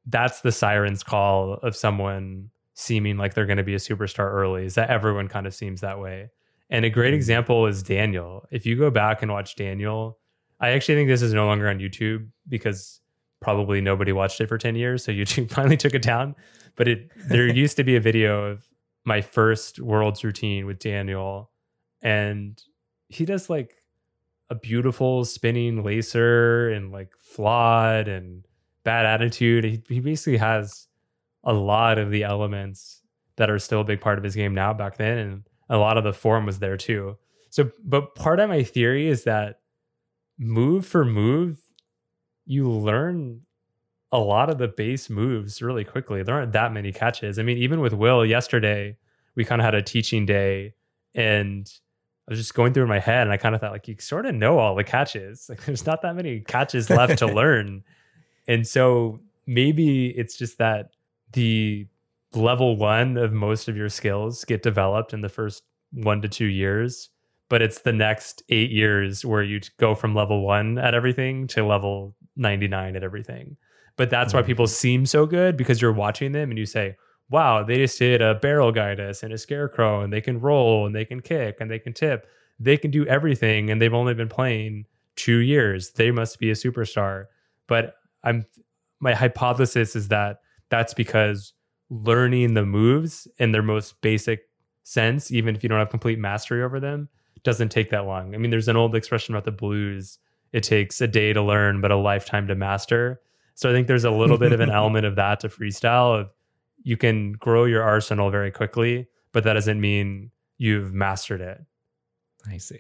that's 0.06 0.42
the 0.42 0.52
siren's 0.52 1.04
call 1.04 1.54
of 1.54 1.76
someone 1.76 2.50
seeming 2.74 3.18
like 3.18 3.34
they're 3.34 3.46
going 3.46 3.58
to 3.58 3.64
be 3.64 3.76
a 3.76 3.80
superstar 3.80 4.32
early 4.32 4.66
is 4.66 4.76
that 4.76 4.90
everyone 4.90 5.28
kind 5.28 5.46
of 5.46 5.54
seems 5.54 5.82
that 5.82 6.00
way. 6.00 6.32
And 6.70 6.86
a 6.86 6.90
great 6.90 7.14
example 7.14 7.68
is 7.68 7.84
Daniel. 7.84 8.48
If 8.50 8.66
you 8.66 8.76
go 8.76 8.90
back 8.90 9.22
and 9.22 9.32
watch 9.32 9.56
Daniel, 9.56 10.18
I 10.62 10.70
actually 10.70 10.96
think 10.96 11.10
this 11.10 11.24
is 11.24 11.34
no 11.34 11.48
longer 11.48 11.68
on 11.68 11.80
YouTube 11.80 12.28
because 12.48 13.02
probably 13.42 13.82
nobody 13.82 14.14
watched 14.14 14.40
it 14.40 14.48
for 14.48 14.58
10 14.58 14.76
years. 14.76 15.04
So 15.04 15.12
YouTube 15.12 15.50
finally 15.50 15.78
took 15.78 15.94
it 15.94 16.04
down. 16.04 16.36
But 16.76 16.88
it 16.88 17.12
there 17.28 17.48
used 17.54 17.76
to 17.78 17.84
be 17.84 17.96
a 17.98 18.00
video 18.00 18.46
of 18.46 18.64
my 19.04 19.22
first 19.22 19.80
world's 19.80 20.24
routine 20.24 20.66
with 20.66 20.80
Daniel. 20.80 21.52
And 22.02 22.62
he 23.10 23.26
does 23.26 23.50
like 23.50 23.84
a 24.50 24.56
beautiful 24.56 25.26
spinning 25.26 25.84
lacer 25.84 26.76
and 26.76 26.92
like 26.92 27.12
flawed 27.20 28.08
and 28.08 28.46
bad 28.84 29.06
attitude. 29.06 29.64
He, 29.64 29.84
he 29.90 30.00
basically 30.00 30.38
has 30.38 30.88
a 31.44 31.54
lot 31.54 31.98
of 31.98 32.12
the 32.12 32.24
elements 32.24 33.02
that 33.38 33.50
are 33.50 33.60
still 33.60 33.82
a 33.82 33.86
big 33.86 34.02
part 34.02 34.18
of 34.18 34.24
his 34.24 34.36
game 34.36 34.54
now 34.54 34.74
back 34.74 34.98
then. 34.98 35.18
And 35.18 35.44
a 35.70 35.78
lot 35.78 35.98
of 35.98 36.04
the 36.04 36.14
form 36.14 36.46
was 36.46 36.60
there 36.60 36.78
too. 36.78 37.18
So, 37.50 37.72
but 37.84 38.14
part 38.16 38.40
of 38.40 38.50
my 38.50 38.64
theory 38.64 39.08
is 39.08 39.24
that 39.24 39.61
move 40.42 40.88
for 40.88 41.06
move, 41.06 41.60
you 42.46 42.68
learn 42.68 43.42
a 44.12 44.18
lot 44.18 44.50
of 44.50 44.58
the 44.58 44.68
base 44.68 45.10
moves 45.10 45.62
really 45.62 45.86
quickly. 45.86 46.24
There 46.24 46.36
aren't 46.36 46.52
that 46.54 46.74
many 46.74 46.92
catches. 46.92 47.38
I 47.38 47.44
mean, 47.44 47.60
even 47.60 47.80
with 47.80 47.94
Will 47.94 48.26
yesterday, 48.26 48.98
we 49.36 49.46
kind 49.46 49.62
of 49.62 49.66
had 49.66 49.76
a 49.76 49.84
teaching 49.84 50.26
day 50.26 50.74
and 51.14 51.72
I 52.28 52.32
was 52.32 52.40
just 52.40 52.56
going 52.56 52.74
through 52.74 52.84
in 52.84 52.90
my 52.90 53.00
head 53.00 53.22
and 53.22 53.32
I 53.32 53.38
kind 53.38 53.54
of 53.54 53.62
thought 53.62 53.72
like 53.72 53.88
you 53.88 53.96
sort 54.00 54.26
of 54.26 54.34
know 54.34 54.58
all 54.58 54.76
the 54.76 54.84
catches. 54.84 55.46
Like 55.50 55.64
there's 55.64 55.86
not 55.86 56.02
that 56.02 56.16
many 56.16 56.40
catches 56.40 56.90
left 56.90 57.20
to 57.20 57.28
learn. 57.34 57.84
And 58.48 58.68
so 58.68 59.20
maybe 59.46 60.08
it's 60.08 60.38
just 60.38 60.58
that 60.58 60.90
the 61.34 61.86
level 62.34 62.78
1 62.78 63.16
of 63.18 63.32
most 63.32 63.68
of 63.68 63.78
your 63.78 63.90
skills 63.90 64.44
get 64.44 64.64
developed 64.64 65.14
in 65.14 65.22
the 65.22 65.30
first 65.30 65.64
1 65.94 66.22
to 66.24 66.28
2 66.28 66.46
years, 66.46 67.11
but 67.52 67.62
it's 67.62 67.82
the 67.82 67.92
next 67.92 68.44
8 68.48 68.72
years 68.72 69.26
where 69.26 69.44
you 69.44 69.60
go 69.78 69.94
from 69.94 70.16
level 70.16 70.42
1 70.42 70.78
at 70.78 70.94
everything 70.94 71.48
to 71.48 71.66
level 71.66 72.16
99 72.38 72.96
at 72.96 73.04
everything. 73.04 73.58
But 73.98 74.10
that's 74.10 74.34
why 74.34 74.42
mm. 74.42 74.46
people 74.46 74.68
seem 74.68 75.06
so 75.06 75.26
good 75.26 75.58
because 75.58 75.82
you're 75.82 75.92
watching 75.92 76.32
them 76.32 76.50
and 76.50 76.58
you 76.58 76.66
say, 76.66 76.96
wow, 77.30 77.62
they 77.62 77.76
just 77.76 78.00
did 78.00 78.22
a 78.22 78.36
barrel 78.36 78.72
gitis 78.72 79.22
and 79.22 79.34
a 79.34 79.38
scarecrow 79.38 80.00
and 80.00 80.14
they 80.14 80.22
can 80.22 80.40
roll 80.40 80.86
and 80.86 80.96
they 80.96 81.04
can 81.04 81.20
kick 81.20 81.58
and 81.60 81.70
they 81.70 81.78
can 81.78 81.92
tip. 81.92 82.26
They 82.58 82.78
can 82.78 82.90
do 82.90 83.06
everything 83.06 83.70
and 83.70 83.82
they've 83.82 83.94
only 83.94 84.14
been 84.14 84.30
playing 84.30 84.86
two 85.18 85.40
years. 85.40 85.92
They 85.92 86.10
must 86.10 86.40
be 86.40 86.52
a 86.52 86.54
superstar. 86.54 87.26
But 87.68 87.96
I'm 88.24 88.46
my 89.02 89.14
hypothesis 89.14 89.94
is 89.94 90.08
that 90.08 90.38
that's 90.70 90.94
because 90.94 91.52
learning 91.90 92.54
the 92.54 92.66
moves 92.66 93.28
in 93.40 93.52
their 93.52 93.62
most 93.62 94.00
basic 94.00 94.44
sense, 94.84 95.34
even 95.34 95.54
if 95.54 95.64
you 95.64 95.68
don't 95.68 95.80
have 95.80 95.90
complete 95.90 96.18
mastery 96.18 96.64
over 96.64 96.80
them, 96.80 97.10
doesn't 97.44 97.70
take 97.70 97.90
that 97.90 98.06
long. 98.06 98.36
I 98.36 98.38
mean, 98.38 98.52
there's 98.52 98.68
an 98.68 98.78
old 98.78 98.96
expression 98.96 99.34
about 99.34 99.46
the 99.46 99.52
blues. 99.52 100.20
It 100.52 100.64
takes 100.64 101.02
a 101.02 101.08
day 101.08 101.34
to 101.34 101.42
learn, 101.42 101.82
but 101.82 101.92
a 101.92 101.96
lifetime 101.96 102.48
to 102.48 102.56
master. 102.56 103.22
So 103.56 103.70
I 103.70 103.74
think 103.74 103.88
there's 103.88 104.06
a 104.06 104.12
little 104.12 104.38
bit 104.38 104.52
of 104.52 104.60
an 104.60 104.70
element 104.72 105.06
of 105.06 105.16
that 105.16 105.40
to 105.42 105.50
freestyle 105.50 106.20
of 106.20 106.30
you 106.84 106.98
can 106.98 107.34
grow 107.34 107.66
your 107.66 107.84
arsenal 107.84 108.32
very 108.32 108.52
quickly, 108.52 109.08
but 109.32 109.44
that 109.44 109.54
doesn't 109.54 109.80
mean 109.80 110.32
you've 110.58 110.94
mastered 110.94 111.42
it. 111.42 111.62
I 112.48 112.58
see. 112.58 112.80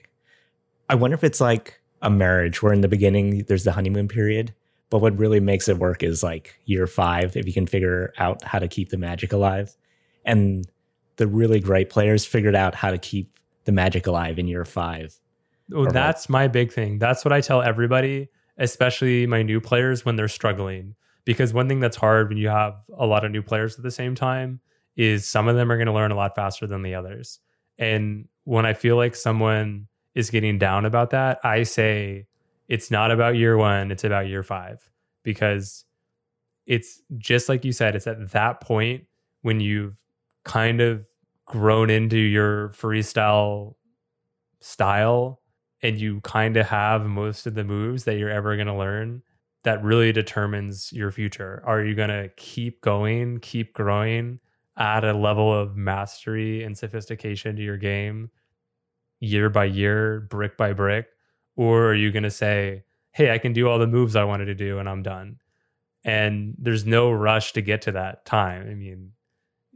I 0.89 0.95
wonder 0.95 1.15
if 1.15 1.23
it's 1.23 1.39
like 1.39 1.79
a 2.01 2.09
marriage 2.09 2.61
where 2.61 2.73
in 2.73 2.81
the 2.81 2.87
beginning 2.87 3.45
there's 3.47 3.63
the 3.63 3.71
honeymoon 3.71 4.07
period, 4.07 4.53
but 4.89 4.99
what 4.99 5.17
really 5.17 5.39
makes 5.39 5.69
it 5.69 5.77
work 5.77 6.03
is 6.03 6.23
like 6.23 6.59
year 6.65 6.87
five, 6.87 7.37
if 7.37 7.45
you 7.45 7.53
can 7.53 7.67
figure 7.67 8.11
out 8.17 8.43
how 8.43 8.59
to 8.59 8.67
keep 8.67 8.89
the 8.89 8.97
magic 8.97 9.31
alive. 9.31 9.75
And 10.25 10.67
the 11.17 11.27
really 11.27 11.59
great 11.59 11.89
players 11.89 12.25
figured 12.25 12.55
out 12.55 12.75
how 12.75 12.91
to 12.91 12.97
keep 12.97 13.29
the 13.65 13.71
magic 13.71 14.07
alive 14.07 14.39
in 14.39 14.47
year 14.47 14.65
five. 14.65 15.19
Oh, 15.73 15.89
that's 15.89 16.27
my 16.29 16.47
big 16.47 16.71
thing. 16.71 16.99
That's 16.99 17.23
what 17.23 17.31
I 17.31 17.41
tell 17.41 17.61
everybody, 17.61 18.29
especially 18.57 19.25
my 19.27 19.41
new 19.41 19.61
players 19.61 20.03
when 20.03 20.15
they're 20.15 20.27
struggling. 20.27 20.95
Because 21.23 21.53
one 21.53 21.67
thing 21.67 21.79
that's 21.79 21.97
hard 21.97 22.29
when 22.29 22.37
you 22.37 22.49
have 22.49 22.75
a 22.97 23.05
lot 23.05 23.23
of 23.23 23.31
new 23.31 23.43
players 23.43 23.77
at 23.77 23.83
the 23.83 23.91
same 23.91 24.15
time 24.15 24.59
is 24.95 25.27
some 25.27 25.47
of 25.47 25.55
them 25.55 25.71
are 25.71 25.77
going 25.77 25.87
to 25.87 25.93
learn 25.93 26.11
a 26.11 26.15
lot 26.15 26.35
faster 26.35 26.67
than 26.67 26.81
the 26.81 26.95
others. 26.95 27.39
And 27.77 28.27
when 28.43 28.65
I 28.65 28.73
feel 28.73 28.95
like 28.95 29.15
someone 29.15 29.87
is 30.15 30.29
getting 30.29 30.57
down 30.57 30.85
about 30.85 31.11
that, 31.11 31.39
I 31.43 31.63
say 31.63 32.27
it's 32.67 32.91
not 32.91 33.11
about 33.11 33.35
year 33.35 33.55
one, 33.55 33.91
it's 33.91 34.03
about 34.03 34.27
year 34.27 34.43
five. 34.43 34.89
Because 35.23 35.85
it's 36.65 37.01
just 37.17 37.47
like 37.47 37.63
you 37.63 37.71
said, 37.71 37.95
it's 37.95 38.07
at 38.07 38.31
that 38.31 38.61
point 38.61 39.05
when 39.41 39.59
you've 39.59 39.97
kind 40.43 40.81
of 40.81 41.05
grown 41.51 41.89
into 41.89 42.17
your 42.17 42.69
freestyle 42.69 43.75
style 44.59 45.41
and 45.83 45.99
you 45.99 46.21
kind 46.21 46.57
of 46.57 46.67
have 46.67 47.05
most 47.05 47.47
of 47.47 47.55
the 47.55 47.63
moves 47.63 48.03
that 48.03 48.17
you're 48.17 48.29
ever 48.29 48.55
going 48.55 48.67
to 48.67 48.75
learn 48.75 49.21
that 49.63 49.83
really 49.83 50.11
determines 50.11 50.91
your 50.93 51.11
future 51.11 51.61
are 51.65 51.83
you 51.83 51.95
going 51.95 52.09
to 52.09 52.29
keep 52.37 52.81
going 52.81 53.39
keep 53.39 53.73
growing 53.73 54.39
add 54.77 55.03
a 55.03 55.13
level 55.13 55.53
of 55.53 55.75
mastery 55.75 56.63
and 56.63 56.77
sophistication 56.77 57.55
to 57.55 57.61
your 57.61 57.77
game 57.77 58.29
year 59.19 59.49
by 59.49 59.65
year 59.65 60.21
brick 60.29 60.57
by 60.57 60.73
brick 60.73 61.07
or 61.55 61.87
are 61.87 61.95
you 61.95 62.11
going 62.11 62.23
to 62.23 62.31
say, 62.31 62.83
"Hey, 63.11 63.31
I 63.31 63.37
can 63.37 63.53
do 63.53 63.67
all 63.67 63.79
the 63.79 63.87
moves 63.87 64.15
I 64.15 64.23
wanted 64.23 64.45
to 64.45 64.55
do 64.55 64.79
and 64.79 64.87
I'm 64.89 65.03
done." 65.03 65.39
And 66.03 66.55
there's 66.57 66.85
no 66.85 67.11
rush 67.11 67.53
to 67.53 67.61
get 67.61 67.83
to 67.83 67.91
that 67.93 68.25
time. 68.25 68.67
I 68.69 68.73
mean, 68.73 69.11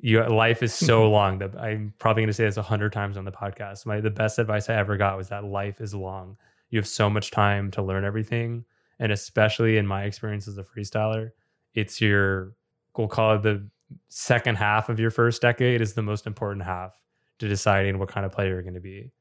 your 0.01 0.29
life 0.29 0.61
is 0.61 0.73
so 0.73 1.01
mm-hmm. 1.01 1.13
long 1.13 1.37
that 1.39 1.55
I'm 1.59 1.93
probably 1.99 2.21
going 2.21 2.27
to 2.27 2.33
say 2.33 2.45
this 2.45 2.57
a 2.57 2.61
hundred 2.61 2.93
times 2.93 3.17
on 3.17 3.25
the 3.25 3.31
podcast. 3.31 3.85
My 3.85 4.01
the 4.01 4.09
best 4.09 4.39
advice 4.39 4.69
I 4.69 4.75
ever 4.75 4.97
got 4.97 5.17
was 5.17 5.29
that 5.29 5.43
life 5.43 5.81
is 5.81 5.93
long. 5.93 6.37
You 6.69 6.79
have 6.79 6.87
so 6.87 7.09
much 7.09 7.31
time 7.31 7.71
to 7.71 7.81
learn 7.81 8.03
everything, 8.03 8.65
and 8.99 9.11
especially 9.11 9.77
in 9.77 9.87
my 9.87 10.03
experience 10.03 10.47
as 10.47 10.57
a 10.57 10.63
freestyler, 10.63 11.31
it's 11.73 12.01
your 12.01 12.53
we'll 12.97 13.07
call 13.07 13.35
it 13.35 13.43
the 13.43 13.67
second 14.09 14.55
half 14.55 14.89
of 14.89 14.99
your 14.99 15.11
first 15.11 15.41
decade 15.41 15.81
is 15.81 15.93
the 15.93 16.01
most 16.01 16.25
important 16.25 16.65
half 16.65 16.99
to 17.39 17.47
deciding 17.47 17.99
what 17.99 18.09
kind 18.09 18.25
of 18.25 18.31
player 18.31 18.49
you're 18.49 18.61
going 18.61 18.73
to 18.73 18.79
be. 18.79 19.11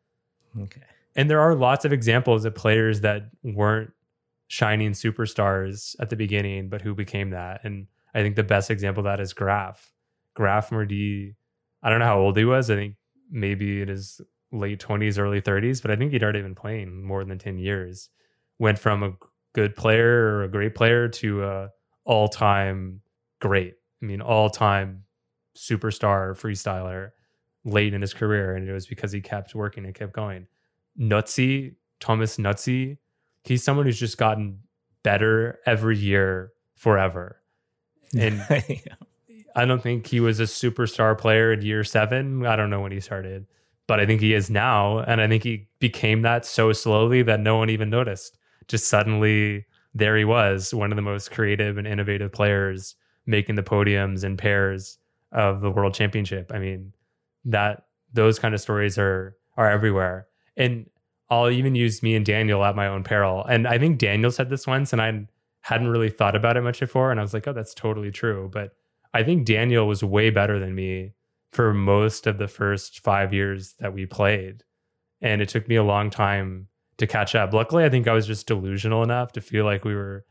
Okay. 0.59 0.83
And 1.17 1.31
there 1.31 1.41
are 1.41 1.55
lots 1.55 1.85
of 1.85 1.93
examples 1.93 2.45
of 2.45 2.55
players 2.55 3.01
that 3.03 3.31
weren't 3.43 3.93
shining 4.49 4.93
superstars 4.93 5.97
at 6.01 6.11
the 6.11 6.17
beginning, 6.17 6.69
but 6.69 6.83
who 6.83 6.95
became 6.95 7.31
that. 7.31 7.61
And 7.65 7.87
I 8.15 8.23
think 8.23 8.37
the 8.37 8.43
best 8.43 8.71
example 8.71 9.01
of 9.01 9.05
that 9.05 9.21
is 9.21 9.33
Graf. 9.33 9.93
Graf 10.35 10.71
Merdi, 10.71 11.35
I 11.83 11.91
don't 11.91 11.99
know 12.01 12.07
how 12.07 12.19
old 12.19 12.37
he 12.37 12.45
was. 12.45 12.71
I 12.71 12.75
think 12.75 12.97
maybe 13.31 13.83
in 13.83 13.89
his 13.89 14.21
late 14.53 14.81
20s, 14.81 15.19
early 15.19 15.41
30s, 15.41 15.83
but 15.83 15.91
I 15.91 15.97
think 15.97 16.13
he'd 16.13 16.23
already 16.23 16.43
been 16.43 16.55
playing 16.55 17.05
more 17.05 17.25
than 17.25 17.39
10 17.39 17.59
years. 17.59 18.09
Went 18.59 18.79
from 18.79 19.03
a 19.03 19.13
good 19.53 19.77
player 19.77 20.37
or 20.37 20.45
a 20.45 20.49
great 20.49 20.75
player 20.75 21.09
to 21.09 21.45
a 21.45 21.71
all-time 22.05 23.01
great. 23.41 23.75
I 24.03 24.07
mean, 24.07 24.21
all-time 24.21 25.05
superstar 25.57 26.39
freestyler 26.39 27.11
late 27.65 27.95
in 27.95 28.01
his 28.01 28.15
career. 28.15 28.55
And 28.55 28.69
it 28.69 28.73
was 28.73 28.87
because 28.87 29.13
he 29.13 29.21
kept 29.21 29.55
working 29.55 29.85
and 29.85 29.95
kept 29.95 30.13
going. 30.13 30.47
Nutzy, 30.99 31.75
Thomas 32.01 32.37
Nutzy, 32.37 32.99
he's 33.43 33.65
someone 33.65 33.87
who's 33.87 33.99
just 33.99 34.19
gotten 34.19 34.61
better 35.03 35.59
every 35.67 35.99
year 35.99 36.53
forever. 36.77 37.41
And 38.17 38.45
yeah. 38.69 38.95
I 39.55 39.65
don't 39.65 39.83
think 39.83 40.07
he 40.07 40.21
was 40.21 40.41
a 40.41 40.45
superstar 40.45 41.17
player 41.17 41.53
in 41.53 41.63
year 41.63 41.85
seven. 41.85 42.45
I 42.45 42.57
don't 42.57 42.71
know 42.71 42.81
when 42.81 42.93
he 42.93 43.01
started, 43.01 43.47
but 43.87 44.01
I 44.01 44.07
think 44.07 44.21
he 44.21 44.35
is 44.35 44.51
now. 44.51 44.99
And 45.01 45.21
I 45.21 45.29
think 45.29 45.45
he 45.45 45.69
became 45.79 46.23
that 46.23 46.45
so 46.45 46.73
slowly 46.73 47.23
that 47.23 47.41
no 47.41 47.57
one 47.57 47.71
even 47.71 47.91
noticed. 47.91 48.39
Just 48.67 48.89
suddenly, 48.89 49.67
there 49.95 50.17
he 50.17 50.25
was, 50.25 50.75
one 50.75 50.91
of 50.91 50.97
the 50.97 51.03
most 51.03 51.31
creative 51.31 51.79
and 51.79 51.87
innovative 51.87 52.33
players 52.33 52.97
making 53.27 53.55
the 53.55 53.63
podiums 53.63 54.25
and 54.25 54.37
pairs 54.39 54.99
of 55.33 55.61
the 55.61 55.71
world 55.71 55.95
championship. 55.95 56.51
I 56.53 56.59
mean, 56.59 56.93
that 57.45 57.87
those 58.13 58.39
kind 58.39 58.55
of 58.55 58.61
stories 58.61 58.99
are 58.99 59.37
are 59.57 59.71
everywhere. 59.71 60.27
And 60.57 60.89
I'll 61.31 61.51
even 61.51 61.75
use 61.75 62.03
me 62.03 62.15
and 62.17 62.27
Daniel 62.27 62.65
at 62.65 62.77
my 62.77 62.87
own 62.87 63.03
peril. 63.03 63.45
And 63.45 63.67
I 63.67 63.79
think 63.79 63.99
Daniel 63.99 64.31
said 64.31 64.51
this 64.51 64.67
once, 64.67 64.93
and 64.93 65.01
I 65.01 65.27
hadn't 65.63 65.89
really 65.89 66.11
thought 66.11 66.37
about 66.37 66.57
it 66.57 66.63
much 66.63 66.81
before. 66.81 67.11
And 67.11 67.19
I 67.19 67.23
was 67.23 67.33
like, 67.33 67.47
oh, 67.49 67.53
that's 67.53 67.75
totally 67.75 68.11
true. 68.11 68.51
But 68.53 68.77
I 69.15 69.23
think 69.23 69.47
Daniel 69.47 69.87
was 69.87 70.03
way 70.03 70.31
better 70.31 70.59
than 70.59 70.75
me 70.75 71.13
for 71.53 71.73
most 71.73 72.27
of 72.27 72.39
the 72.39 72.49
first 72.49 72.99
five 72.99 73.33
years 73.33 73.75
that 73.79 73.95
we 73.95 74.07
played. 74.07 74.65
And 75.23 75.41
it 75.41 75.49
took 75.49 75.69
me 75.69 75.77
a 75.77 75.85
long 75.85 76.11
time 76.11 76.67
to 76.99 77.07
catch 77.07 77.35
up. 77.37 77.55
Luckily, 77.55 77.85
I 77.85 77.89
think 77.89 78.09
I 78.09 78.13
was 78.13 78.27
just 78.27 78.49
delusional 78.49 79.05
enough 79.05 79.33
to 79.33 79.41
feel 79.41 79.65
like 79.65 79.85
we 79.85 79.95
were 79.95 80.25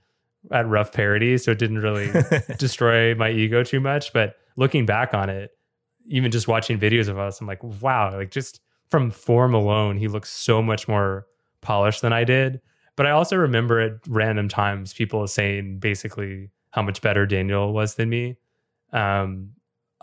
at 0.52 0.67
rough 0.67 0.91
parity. 0.91 1.38
So 1.38 1.52
it 1.52 1.60
didn't 1.60 1.80
really 1.80 2.12
destroy 2.60 3.15
my 3.15 3.32
ego 3.32 3.63
too 3.63 3.80
much. 3.80 4.12
But 4.12 4.36
looking 4.58 4.86
back 4.86 5.13
on 5.13 5.30
it, 5.30 5.52
even 6.08 6.30
just 6.30 6.50
watching 6.50 6.78
videos 6.78 7.08
of 7.08 7.17
us, 7.17 7.39
I'm 7.39 7.48
like, 7.48 7.63
wow, 7.63 8.13
like 8.13 8.32
just 8.32 8.60
from 8.89 9.10
form 9.10 9.54
alone, 9.54 9.98
he 9.98 10.10
looks 10.10 10.30
so 10.30 10.62
much 10.62 10.89
more 10.89 11.26
polished 11.62 12.02
than 12.02 12.12
I 12.12 12.26
did. 12.26 12.60
But 12.98 13.08
I 13.08 13.12
also 13.12 13.38
remember 13.38 13.80
at 13.80 13.93
random 14.08 14.50
times 14.50 14.93
people 14.93 15.26
saying 15.28 15.80
basically 15.80 16.50
how 16.72 16.82
much 16.82 17.02
better 17.02 17.26
Daniel 17.26 17.74
was 17.74 17.96
than 17.96 18.10
me. 18.10 18.36
Um, 18.93 19.49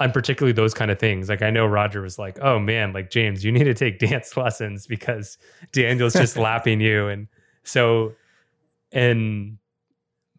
and 0.00 0.14
particularly 0.14 0.52
those 0.52 0.72
kind 0.72 0.90
of 0.90 0.98
things. 0.98 1.28
Like 1.28 1.42
I 1.42 1.50
know 1.50 1.66
Roger 1.66 2.00
was 2.00 2.18
like, 2.18 2.38
"Oh 2.40 2.58
man, 2.58 2.92
like 2.92 3.10
James, 3.10 3.44
you 3.44 3.52
need 3.52 3.64
to 3.64 3.74
take 3.74 3.98
dance 4.10 4.36
lessons 4.36 4.86
because 4.86 5.38
Daniel's 5.72 6.14
just 6.14 6.36
lapping 6.38 6.80
you." 6.80 7.06
And 7.08 7.28
so, 7.62 8.14
and 8.90 9.58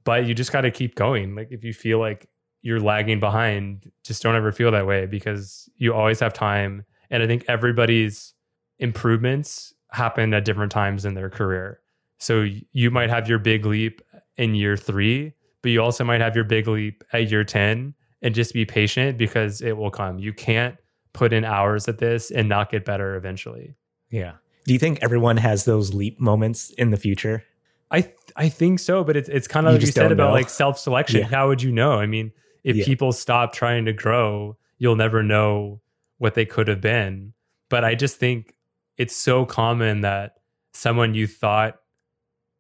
but 0.03 0.25
you 0.25 0.33
just 0.33 0.51
got 0.51 0.61
to 0.61 0.71
keep 0.71 0.95
going. 0.95 1.35
Like 1.35 1.49
if 1.51 1.63
you 1.63 1.73
feel 1.73 1.99
like 1.99 2.27
you're 2.63 2.79
lagging 2.79 3.19
behind, 3.19 3.91
just 4.03 4.21
don't 4.23 4.35
ever 4.35 4.51
feel 4.51 4.71
that 4.71 4.87
way 4.87 5.05
because 5.05 5.69
you 5.77 5.93
always 5.93 6.19
have 6.19 6.33
time. 6.33 6.85
And 7.09 7.21
I 7.21 7.27
think 7.27 7.45
everybody's 7.47 8.33
improvements 8.79 9.73
happen 9.91 10.33
at 10.33 10.45
different 10.45 10.71
times 10.71 11.05
in 11.05 11.13
their 11.13 11.29
career. 11.29 11.79
So 12.17 12.47
you 12.71 12.91
might 12.91 13.09
have 13.09 13.27
your 13.27 13.39
big 13.39 13.65
leap 13.65 14.01
in 14.37 14.55
year 14.55 14.77
three, 14.77 15.33
but 15.61 15.69
you 15.69 15.81
also 15.81 16.03
might 16.03 16.21
have 16.21 16.35
your 16.35 16.45
big 16.45 16.67
leap 16.67 17.03
at 17.13 17.29
year 17.29 17.43
10 17.43 17.93
and 18.21 18.35
just 18.35 18.53
be 18.53 18.65
patient 18.65 19.17
because 19.17 19.61
it 19.61 19.77
will 19.77 19.91
come. 19.91 20.19
You 20.19 20.33
can't 20.33 20.75
put 21.13 21.33
in 21.33 21.43
hours 21.43 21.87
at 21.87 21.97
this 21.97 22.31
and 22.31 22.47
not 22.47 22.71
get 22.71 22.85
better 22.85 23.15
eventually. 23.15 23.75
Yeah. 24.09 24.33
Do 24.65 24.73
you 24.73 24.79
think 24.79 24.99
everyone 25.01 25.37
has 25.37 25.65
those 25.65 25.93
leap 25.93 26.19
moments 26.19 26.69
in 26.71 26.91
the 26.91 26.97
future? 26.97 27.43
I 27.89 28.01
th- 28.01 28.15
I 28.35 28.47
think 28.49 28.79
so, 28.79 29.03
but 29.03 29.17
it's 29.17 29.27
it's 29.27 29.47
kind 29.47 29.67
of 29.67 29.73
You 29.73 29.79
like 29.79 29.85
you 29.87 29.91
said 29.91 30.11
about 30.11 30.27
know. 30.27 30.33
like 30.33 30.49
self 30.49 30.77
selection. 30.79 31.21
Yeah. 31.21 31.27
How 31.27 31.47
would 31.49 31.61
you 31.61 31.71
know? 31.71 31.93
I 31.99 32.05
mean, 32.05 32.31
if 32.63 32.75
Yeah. 32.77 32.85
people 32.85 33.11
stop 33.11 33.53
trying 33.53 33.85
to 33.85 33.93
grow, 33.93 34.55
you'll 34.77 34.95
never 34.95 35.23
know 35.23 35.81
what 36.19 36.35
they 36.35 36.45
could 36.45 36.67
have 36.67 36.79
been. 36.79 37.33
But 37.69 37.83
I 37.83 37.95
just 37.95 38.17
think 38.17 38.53
it's 38.97 39.15
so 39.15 39.45
common 39.45 40.01
that 40.01 40.35
someone 40.73 41.15
you 41.15 41.27
thought 41.27 41.77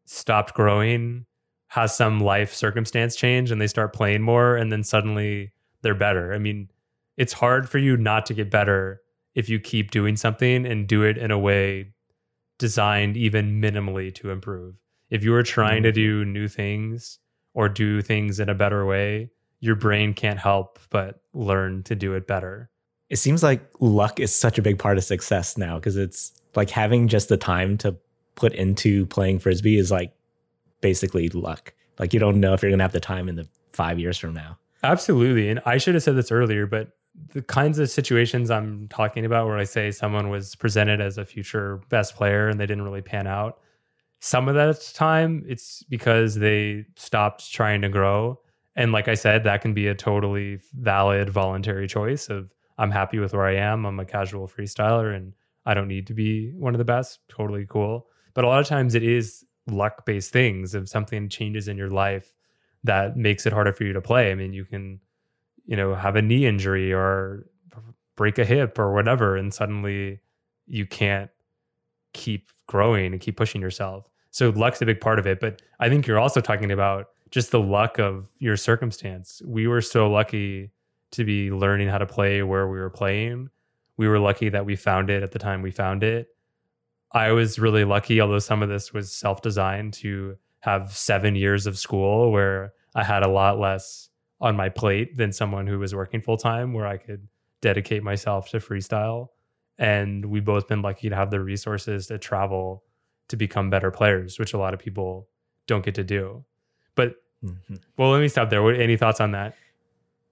stopped 0.05 0.53
growing 0.53 1.25
has 1.71 1.95
some 1.95 2.19
life 2.19 2.53
circumstance 2.53 3.15
change 3.15 3.49
and 3.49 3.61
they 3.61 3.67
start 3.67 3.93
playing 3.93 4.21
more 4.21 4.57
and 4.57 4.73
then 4.73 4.83
suddenly 4.83 5.53
they're 5.81 5.95
better. 5.95 6.33
I 6.33 6.37
mean, 6.37 6.69
it's 7.15 7.31
hard 7.31 7.69
for 7.69 7.77
you 7.77 7.95
not 7.95 8.25
to 8.25 8.33
get 8.33 8.51
better 8.51 8.99
if 9.35 9.47
you 9.47 9.57
keep 9.57 9.89
doing 9.89 10.17
something 10.17 10.65
and 10.65 10.85
do 10.85 11.03
it 11.03 11.17
in 11.17 11.31
a 11.31 11.39
way 11.39 11.93
designed 12.59 13.15
even 13.15 13.61
minimally 13.61 14.13
to 14.15 14.31
improve. 14.31 14.75
If 15.09 15.23
you 15.23 15.33
are 15.33 15.43
trying 15.43 15.83
to 15.83 15.91
mm-hmm. 15.91 15.95
do 15.95 16.25
new 16.25 16.49
things 16.49 17.19
or 17.53 17.69
do 17.69 18.01
things 18.01 18.41
in 18.41 18.49
a 18.49 18.53
better 18.53 18.85
way, 18.85 19.29
your 19.61 19.75
brain 19.75 20.13
can't 20.13 20.39
help 20.39 20.77
but 20.89 21.21
learn 21.33 21.83
to 21.83 21.95
do 21.95 22.15
it 22.15 22.27
better. 22.27 22.69
It 23.09 23.15
seems 23.15 23.43
like 23.43 23.61
luck 23.79 24.19
is 24.19 24.35
such 24.35 24.57
a 24.57 24.61
big 24.61 24.77
part 24.77 24.97
of 24.97 25.05
success 25.05 25.57
now 25.57 25.75
because 25.75 25.95
it's 25.95 26.33
like 26.53 26.69
having 26.69 27.07
just 27.07 27.29
the 27.29 27.37
time 27.37 27.77
to 27.77 27.95
put 28.35 28.51
into 28.51 29.05
playing 29.05 29.39
frisbee 29.39 29.77
is 29.77 29.89
like 29.89 30.11
basically 30.81 31.29
luck. 31.29 31.73
Like 31.99 32.13
you 32.13 32.19
don't 32.19 32.39
know 32.39 32.53
if 32.53 32.61
you're 32.61 32.71
gonna 32.71 32.83
have 32.83 32.91
the 32.91 32.99
time 32.99 33.29
in 33.29 33.35
the 33.35 33.47
five 33.71 33.99
years 33.99 34.17
from 34.17 34.33
now. 34.33 34.57
Absolutely. 34.83 35.49
And 35.49 35.61
I 35.65 35.77
should 35.77 35.93
have 35.93 36.03
said 36.03 36.15
this 36.15 36.31
earlier, 36.31 36.65
but 36.65 36.89
the 37.33 37.41
kinds 37.41 37.77
of 37.77 37.89
situations 37.89 38.49
I'm 38.49 38.87
talking 38.87 39.25
about 39.25 39.47
where 39.47 39.57
I 39.57 39.63
say 39.63 39.91
someone 39.91 40.29
was 40.29 40.55
presented 40.55 41.01
as 41.01 41.17
a 41.17 41.25
future 41.25 41.81
best 41.89 42.15
player 42.15 42.47
and 42.47 42.59
they 42.59 42.65
didn't 42.65 42.83
really 42.83 43.01
pan 43.01 43.27
out, 43.27 43.59
some 44.19 44.47
of 44.47 44.55
that 44.55 44.91
time 44.93 45.43
it's 45.47 45.83
because 45.83 46.35
they 46.35 46.85
stopped 46.95 47.51
trying 47.51 47.81
to 47.81 47.89
grow. 47.89 48.39
And 48.75 48.91
like 48.91 49.07
I 49.07 49.15
said, 49.15 49.43
that 49.43 49.61
can 49.61 49.73
be 49.73 49.87
a 49.87 49.95
totally 49.95 50.59
valid 50.73 51.29
voluntary 51.29 51.87
choice 51.87 52.29
of 52.29 52.53
I'm 52.77 52.91
happy 52.91 53.19
with 53.19 53.33
where 53.33 53.45
I 53.45 53.55
am. 53.55 53.85
I'm 53.85 53.99
a 53.99 54.05
casual 54.05 54.47
freestyler 54.47 55.15
and 55.15 55.33
I 55.65 55.73
don't 55.73 55.87
need 55.87 56.07
to 56.07 56.13
be 56.13 56.51
one 56.51 56.73
of 56.73 56.79
the 56.79 56.85
best. 56.85 57.19
Totally 57.27 57.65
cool. 57.67 58.07
But 58.33 58.45
a 58.45 58.47
lot 58.47 58.61
of 58.61 58.67
times 58.67 58.95
it 58.95 59.03
is 59.03 59.45
luck 59.67 60.05
based 60.05 60.31
things. 60.31 60.75
If 60.75 60.89
something 60.89 61.29
changes 61.29 61.67
in 61.67 61.77
your 61.77 61.89
life 61.89 62.33
that 62.83 63.15
makes 63.15 63.45
it 63.45 63.53
harder 63.53 63.73
for 63.73 63.83
you 63.83 63.93
to 63.93 64.01
play. 64.01 64.31
I 64.31 64.35
mean, 64.35 64.53
you 64.53 64.65
can, 64.65 64.99
you 65.65 65.75
know, 65.75 65.93
have 65.93 66.15
a 66.15 66.21
knee 66.21 66.45
injury 66.45 66.91
or 66.91 67.47
break 68.15 68.37
a 68.37 68.45
hip 68.45 68.77
or 68.79 68.93
whatever, 68.93 69.35
and 69.35 69.53
suddenly 69.53 70.19
you 70.67 70.85
can't 70.85 71.29
keep 72.13 72.49
growing 72.67 73.13
and 73.13 73.21
keep 73.21 73.37
pushing 73.37 73.61
yourself. 73.61 74.09
So 74.31 74.49
luck's 74.49 74.81
a 74.81 74.85
big 74.85 75.01
part 75.01 75.19
of 75.19 75.27
it. 75.27 75.39
But 75.39 75.61
I 75.79 75.89
think 75.89 76.07
you're 76.07 76.19
also 76.19 76.41
talking 76.41 76.71
about 76.71 77.07
just 77.29 77.51
the 77.51 77.59
luck 77.59 77.99
of 77.99 78.29
your 78.39 78.57
circumstance. 78.57 79.41
We 79.45 79.67
were 79.67 79.81
so 79.81 80.09
lucky 80.09 80.71
to 81.11 81.23
be 81.23 81.51
learning 81.51 81.89
how 81.89 81.97
to 81.97 82.05
play 82.05 82.41
where 82.43 82.67
we 82.67 82.79
were 82.79 82.89
playing. 82.89 83.49
We 83.97 84.07
were 84.07 84.19
lucky 84.19 84.49
that 84.49 84.65
we 84.65 84.75
found 84.75 85.09
it 85.09 85.23
at 85.23 85.31
the 85.31 85.39
time 85.39 85.61
we 85.61 85.71
found 85.71 86.03
it. 86.03 86.29
I 87.13 87.31
was 87.31 87.59
really 87.59 87.83
lucky, 87.83 88.21
although 88.21 88.39
some 88.39 88.63
of 88.63 88.69
this 88.69 88.93
was 88.93 89.13
self 89.13 89.41
designed, 89.41 89.93
to 89.95 90.37
have 90.61 90.95
seven 90.95 91.35
years 91.35 91.67
of 91.67 91.77
school 91.77 92.31
where 92.31 92.73
I 92.95 93.03
had 93.03 93.23
a 93.23 93.27
lot 93.27 93.59
less 93.59 94.09
on 94.39 94.55
my 94.55 94.69
plate 94.69 95.17
than 95.17 95.31
someone 95.31 95.67
who 95.67 95.79
was 95.79 95.93
working 95.93 96.21
full 96.21 96.37
time, 96.37 96.73
where 96.73 96.87
I 96.87 96.97
could 96.97 97.27
dedicate 97.61 98.03
myself 98.03 98.49
to 98.49 98.57
freestyle. 98.57 99.29
And 99.77 100.25
we've 100.25 100.45
both 100.45 100.67
been 100.67 100.81
lucky 100.81 101.09
to 101.09 101.15
have 101.15 101.31
the 101.31 101.39
resources 101.39 102.07
to 102.07 102.17
travel 102.17 102.83
to 103.29 103.35
become 103.35 103.69
better 103.69 103.91
players, 103.91 104.37
which 104.39 104.53
a 104.53 104.57
lot 104.57 104.73
of 104.73 104.79
people 104.79 105.27
don't 105.67 105.83
get 105.85 105.95
to 105.95 106.03
do. 106.03 106.43
But 106.95 107.15
Mhm. 107.43 107.79
well, 107.97 108.11
let 108.11 108.19
me 108.21 108.27
stop 108.27 108.49
there. 108.49 108.61
What, 108.61 108.75
any 108.79 108.97
thoughts 108.97 109.19
on 109.19 109.31
that? 109.31 109.55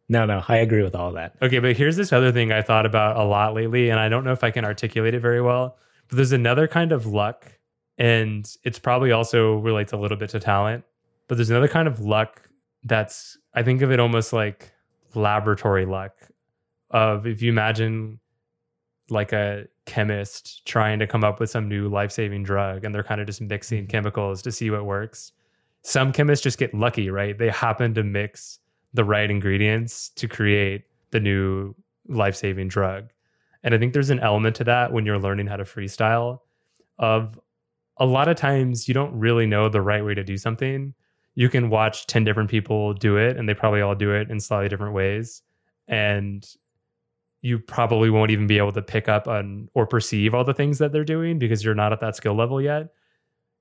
No, 0.07 0.25
no, 0.25 0.43
I 0.47 0.57
agree 0.57 0.83
with 0.83 0.95
all 0.95 1.11
that. 1.13 1.35
Okay, 1.41 1.59
but 1.59 1.75
here's 1.75 1.95
this 1.95 2.11
other 2.13 2.31
thing 2.31 2.51
I 2.51 2.61
thought 2.61 2.85
about 2.85 3.17
a 3.17 3.23
lot 3.23 3.53
lately, 3.53 3.89
and 3.89 3.99
I 3.99 4.09
don't 4.09 4.23
know 4.23 4.31
if 4.31 4.43
I 4.43 4.51
can 4.51 4.65
articulate 4.65 5.13
it 5.13 5.19
very 5.19 5.41
well. 5.41 5.77
But 6.09 6.17
there's 6.17 6.31
another 6.31 6.67
kind 6.67 6.91
of 6.91 7.05
luck 7.05 7.59
And 7.99 8.49
it's 8.63 8.79
probably 8.79 9.11
also 9.11 9.57
relates 9.57 9.91
a 9.91 9.97
little 9.97 10.17
bit 10.17 10.29
to 10.29 10.39
talent. 10.39 10.85
But 11.27 11.35
there's 11.35 11.49
another 11.49 11.67
kind 11.67 11.87
of 11.87 11.99
luck 11.99 12.49
that's, 12.83 13.37
I 13.53 13.61
think 13.61 13.81
of 13.81 13.91
it 13.91 13.99
almost 13.99 14.31
like 14.33 14.71
laboratory 15.13 15.85
luck. 15.85 16.13
Of 16.91 17.27
if 17.27 17.41
you 17.41 17.51
imagine 17.51 18.19
like 19.09 19.33
a 19.33 19.65
chemist 19.85 20.65
trying 20.65 20.99
to 20.99 21.07
come 21.07 21.23
up 21.23 21.39
with 21.39 21.49
some 21.49 21.67
new 21.67 21.89
life 21.89 22.11
saving 22.11 22.43
drug 22.43 22.83
and 22.83 22.95
they're 22.95 23.03
kind 23.03 23.19
of 23.21 23.27
just 23.27 23.41
mixing 23.41 23.83
Mm-hmm. 23.83 23.91
chemicals 23.91 24.41
to 24.43 24.51
see 24.51 24.69
what 24.71 24.85
works. 24.85 25.33
Some 25.83 26.11
chemists 26.13 26.43
just 26.43 26.57
get 26.57 26.73
lucky, 26.73 27.09
right? 27.09 27.37
They 27.37 27.49
happen 27.49 27.93
to 27.95 28.03
mix 28.03 28.59
the 28.93 29.03
right 29.03 29.29
ingredients 29.29 30.09
to 30.15 30.27
create 30.27 30.83
the 31.11 31.19
new 31.19 31.75
life 32.07 32.35
saving 32.35 32.69
drug. 32.69 33.09
And 33.63 33.73
I 33.73 33.77
think 33.77 33.93
there's 33.93 34.09
an 34.09 34.19
element 34.19 34.55
to 34.57 34.63
that 34.65 34.91
when 34.91 35.05
you're 35.05 35.19
learning 35.19 35.47
how 35.47 35.57
to 35.57 35.63
freestyle 35.63 36.39
of 36.97 37.39
a 37.97 38.05
lot 38.05 38.27
of 38.27 38.37
times 38.37 38.87
you 38.87 38.93
don't 38.93 39.13
really 39.17 39.45
know 39.45 39.69
the 39.69 39.81
right 39.81 40.03
way 40.03 40.13
to 40.13 40.23
do 40.23 40.37
something. 40.37 40.93
You 41.35 41.49
can 41.49 41.69
watch 41.69 42.07
10 42.07 42.23
different 42.23 42.49
people 42.49 42.93
do 42.93 43.17
it 43.17 43.37
and 43.37 43.47
they 43.47 43.53
probably 43.53 43.81
all 43.81 43.95
do 43.95 44.11
it 44.11 44.29
in 44.29 44.39
slightly 44.39 44.69
different 44.69 44.93
ways. 44.93 45.41
And 45.87 46.45
you 47.41 47.59
probably 47.59 48.09
won't 48.09 48.31
even 48.31 48.47
be 48.47 48.57
able 48.57 48.71
to 48.73 48.81
pick 48.81 49.07
up 49.07 49.27
on 49.27 49.69
or 49.73 49.85
perceive 49.85 50.33
all 50.33 50.43
the 50.43 50.53
things 50.53 50.77
that 50.79 50.91
they're 50.91 51.05
doing 51.05 51.39
because 51.39 51.63
you're 51.63 51.75
not 51.75 51.93
at 51.93 52.01
that 52.01 52.15
skill 52.15 52.35
level 52.35 52.61
yet. 52.61 52.89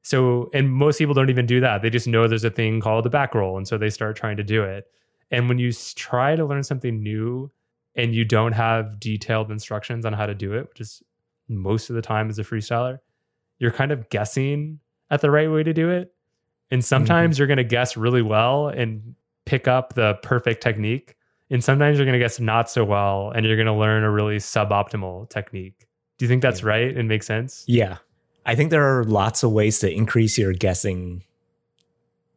So, 0.03 0.51
and 0.55 0.73
most 0.73 0.99
people 0.99 1.15
don't 1.15 1.31
even 1.31 1.47
do 1.47 1.61
that. 1.61 1.83
They 1.83 1.91
just 1.91 2.07
know 2.07 2.27
there's 2.27 2.45
a 2.45 2.51
thing 2.51 2.81
called 2.81 3.07
a 3.07 3.11
back 3.11 3.35
roll. 3.35 3.57
And 3.57 3.67
so 3.67 3.79
they 3.79 3.91
start 3.91 4.17
trying 4.17 4.37
to 4.37 4.45
do 4.45 4.63
it. 4.63 4.87
And 5.31 5.49
when 5.49 5.59
you 5.59 5.73
try 5.73 6.35
to 6.35 6.45
learn 6.45 6.63
something 6.63 7.03
new 7.03 7.51
and 7.99 8.15
you 8.15 8.25
don't 8.25 8.53
have 8.53 9.01
detailed 9.01 9.51
instructions 9.51 10.07
on 10.07 10.13
how 10.13 10.25
to 10.25 10.35
do 10.35 10.55
it, 10.55 10.69
which 10.69 10.81
is 10.81 11.03
most 11.49 11.91
of 11.91 11.97
the 11.97 12.03
time 12.03 12.31
as 12.31 12.39
a 12.39 12.45
freestyler, 12.45 13.01
you're 13.59 13.73
kind 13.73 13.91
of 13.91 14.09
guessing 14.09 14.79
at 15.11 15.21
the 15.21 15.31
right 15.31 15.51
way 15.51 15.65
to 15.65 15.75
do 15.75 15.91
it. 15.91 16.15
And 16.71 16.81
mm-hmm. 16.81 16.87
sometimes 16.87 17.39
you're 17.39 17.49
going 17.49 17.59
to 17.59 17.65
guess 17.65 17.97
really 17.97 18.23
well 18.23 18.69
and 18.69 19.17
pick 19.47 19.67
up 19.67 19.95
the 19.95 20.15
perfect 20.23 20.63
technique. 20.63 21.17
And 21.51 21.65
sometimes 21.65 21.99
you're 21.99 22.05
going 22.05 22.19
to 22.19 22.25
guess 22.25 22.39
not 22.39 22.71
so 22.71 22.85
well 22.85 23.33
and 23.35 23.45
you're 23.45 23.57
going 23.57 23.67
to 23.67 23.73
learn 23.73 24.05
a 24.05 24.11
really 24.11 24.37
suboptimal 24.37 25.29
technique. 25.29 25.89
Do 26.19 26.25
you 26.25 26.29
think 26.29 26.43
that's 26.43 26.61
Yeah. 26.63 26.69
right 26.69 26.97
and 26.97 27.09
makes 27.09 27.27
sense? 27.27 27.65
Yeah. 27.67 27.97
I 28.47 28.55
think 28.55 28.71
there 28.71 28.99
are 28.99 29.05
lots 29.05 29.43
of 29.43 29.51
ways 29.51 29.81
to 29.81 29.91
increase 29.91 30.39
your 30.39 30.53
guessing 30.53 31.25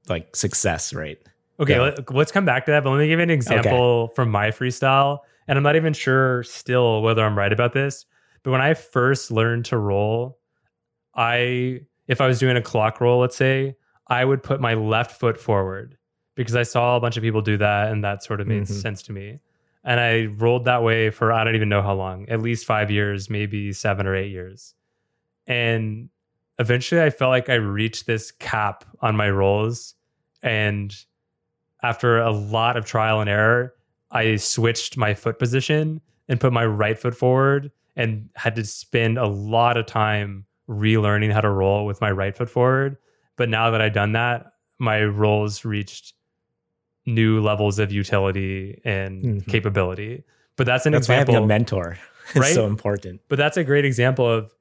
like 0.09 0.35
success 0.35 0.91
rate. 0.93 1.21
Okay, 1.59 1.75
Yeah. 1.75 1.93
let, 2.09 2.09
us 2.09 2.31
come 2.31 2.45
back 2.45 2.65
to 2.65 2.71
that. 2.71 2.83
But 2.83 2.91
let 2.91 2.99
me 2.99 3.07
give 3.07 3.19
you 3.19 3.23
an 3.23 3.29
example 3.29 4.07
from 4.15 4.31
my 4.31 4.49
freestyle. 4.49 5.19
And 5.47 5.57
I'm 5.57 5.63
not 5.63 5.75
even 5.75 5.93
sure 5.93 6.43
still 6.43 7.01
whether 7.01 7.23
I'm 7.23 7.37
right 7.37 7.51
about 7.51 7.73
this. 7.73 8.05
But 8.43 8.51
when 8.51 8.61
I 8.61 8.73
first 8.73 9.31
learned 9.31 9.65
to 9.65 9.77
roll, 9.77 10.37
I, 11.15 11.81
if 12.07 12.21
I 12.21 12.27
was 12.27 12.39
doing 12.39 12.57
a 12.57 12.61
clock 12.61 13.01
roll, 13.01 13.19
let's 13.19 13.35
say, 13.35 13.75
I 14.07 14.25
would 14.25 14.43
put 14.43 14.59
my 14.61 14.73
left 14.73 15.19
foot 15.19 15.39
forward 15.39 15.97
because 16.35 16.55
I 16.55 16.63
saw 16.63 16.95
a 16.95 16.99
bunch 16.99 17.17
of 17.17 17.23
people 17.23 17.41
do 17.41 17.57
that 17.57 17.91
and 17.91 18.03
that 18.03 18.23
sort 18.23 18.41
of 18.41 18.47
made 18.47 18.63
Mhm. 18.63 18.67
sense 18.81 19.01
to 19.03 19.11
me. 19.11 19.39
And 19.83 19.99
I 19.99 20.25
rolled 20.25 20.65
that 20.65 20.83
way 20.83 21.09
for 21.09 21.31
I 21.31 21.43
don't 21.43 21.55
even 21.55 21.69
know 21.69 21.81
how 21.81 21.93
long, 21.93 22.27
at 22.29 22.41
least 22.41 22.65
five 22.65 22.91
years, 22.91 23.29
maybe 23.29 23.73
seven 23.73 24.05
or 24.07 24.15
eight 24.15 24.29
years. 24.31 24.73
And 25.47 26.09
eventually 26.59 27.01
I 27.01 27.09
felt 27.09 27.29
like 27.29 27.49
I 27.49 27.55
reached 27.55 28.05
this 28.05 28.31
cap 28.31 28.85
on 29.01 29.15
my 29.15 29.29
rolls. 29.29 29.95
And 30.43 30.95
after 31.83 32.19
a 32.19 32.31
lot 32.31 32.77
of 32.77 32.85
trial 32.85 33.21
and 33.21 33.29
error, 33.29 33.73
I 34.11 34.35
switched 34.35 34.97
my 34.97 35.13
foot 35.13 35.39
position 35.39 36.01
and 36.27 36.39
put 36.39 36.51
my 36.53 36.65
right 36.65 36.97
foot 36.99 37.15
forward 37.15 37.71
and 37.95 38.29
had 38.35 38.55
to 38.55 38.63
spend 38.65 39.17
a 39.17 39.27
lot 39.27 39.77
of 39.77 39.85
time 39.85 40.45
relearning 40.69 41.31
how 41.31 41.41
to 41.41 41.49
roll 41.49 41.85
with 41.85 41.99
my 42.01 42.11
right 42.11 42.35
foot 42.35 42.49
forward. 42.49 42.97
But 43.37 43.49
now 43.49 43.71
that 43.71 43.81
I've 43.81 43.93
done 43.93 44.11
that, 44.13 44.53
my 44.79 45.03
rolls 45.03 45.65
reached 45.65 46.13
new 47.05 47.41
levels 47.41 47.79
of 47.79 47.91
utility 47.91 48.79
and 48.85 49.21
Mhm. 49.21 49.47
capability. 49.47 50.23
But 50.55 50.65
that's 50.65 50.85
an 50.85 50.91
That's 50.93 51.05
example. 51.07 51.33
having 51.35 51.45
a 51.45 51.47
mentor 51.47 51.97
is 52.35 52.35
Right? 52.41 52.53
so 52.53 52.67
important. 52.67 53.21
But 53.27 53.37
that's 53.37 53.57
a 53.57 53.63
great 53.63 53.85
example 53.85 54.29
of 54.29 54.51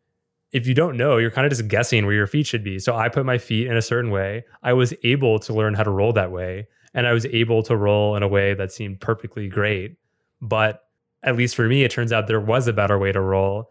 if 0.53 0.67
you 0.67 0.75
don't 0.75 0.97
know, 0.97 1.17
you're 1.19 1.31
kind 1.31 1.47
of 1.47 1.51
just 1.51 1.69
guessing 1.69 2.07
where 2.07 2.15
your 2.15 2.27
feet 2.27 2.47
should 2.47 2.65
be. 2.65 2.79
So 2.81 2.97
I 2.97 3.09
put 3.09 3.25
my 3.25 3.39
feet 3.39 3.69
in 3.69 3.77
a 3.77 3.83
certain 3.83 4.11
way. 4.11 4.45
I 4.65 4.73
was 4.73 4.93
able 5.05 5.39
to 5.41 5.53
learn 5.53 5.75
how 5.75 5.85
to 5.85 5.91
roll 5.91 6.13
that 6.15 6.33
way. 6.33 6.67
And 6.95 7.07
I 7.07 7.13
was 7.13 7.25
able 7.27 7.63
to 7.65 7.77
roll 7.77 8.17
in 8.17 8.23
a 8.23 8.29
way 8.29 8.55
that 8.55 8.73
seemed 8.73 9.01
perfectly 9.01 9.49
great. 9.49 9.97
But 10.41 10.83
at 11.23 11.37
least 11.37 11.55
for 11.55 11.69
me, 11.69 11.85
it 11.85 11.91
turns 11.91 12.13
out 12.13 12.27
there 12.27 12.41
was 12.41 12.67
a 12.67 12.73
better 12.73 12.99
way 12.99 13.13
to 13.13 13.21
roll. 13.21 13.71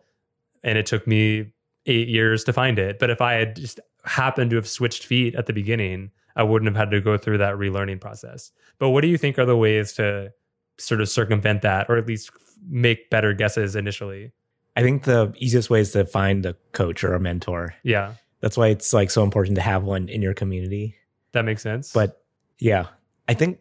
And 0.63 0.77
it 0.77 0.85
took 0.85 1.05
me 1.07 1.51
eight 1.85 2.07
years 2.07 2.43
to 2.45 2.53
find 2.53 2.77
it. 2.79 2.99
But 2.99 3.09
if 3.09 3.21
I 3.21 3.33
had 3.33 3.55
just 3.55 3.79
happened 4.05 4.51
to 4.51 4.55
have 4.55 4.67
switched 4.67 5.05
feet 5.05 5.35
at 5.35 5.45
the 5.47 5.53
beginning, 5.53 6.11
I 6.35 6.43
wouldn't 6.43 6.67
have 6.69 6.77
had 6.77 6.91
to 6.91 7.01
go 7.01 7.17
through 7.17 7.39
that 7.39 7.55
relearning 7.55 7.99
process. 7.99 8.51
But 8.77 8.89
what 8.91 9.01
do 9.01 9.07
you 9.07 9.17
think 9.17 9.37
are 9.39 9.45
the 9.45 9.57
ways 9.57 9.93
to 9.93 10.31
sort 10.77 11.01
of 11.01 11.09
circumvent 11.09 11.61
that 11.63 11.87
or 11.89 11.97
at 11.97 12.07
least 12.07 12.31
make 12.69 13.09
better 13.09 13.33
guesses 13.33 13.75
initially? 13.75 14.31
I 14.77 14.81
think 14.81 15.03
the 15.03 15.33
easiest 15.37 15.69
way 15.69 15.81
is 15.81 15.91
to 15.91 16.05
find 16.05 16.45
a 16.45 16.55
coach 16.71 17.03
or 17.03 17.13
a 17.13 17.19
mentor. 17.19 17.75
Yeah, 17.83 18.13
That's 18.39 18.55
why 18.55 18.67
it's 18.67 18.93
like 18.93 19.11
so 19.11 19.23
important 19.23 19.55
to 19.55 19.61
have 19.61 19.83
one 19.83 20.07
in 20.07 20.21
your 20.21 20.33
community. 20.33 20.95
that 21.33 21.43
makes 21.43 21.61
sense. 21.63 21.91
But 21.91 22.21
yeah, 22.59 22.85
I 23.29 23.35
think 23.35 23.59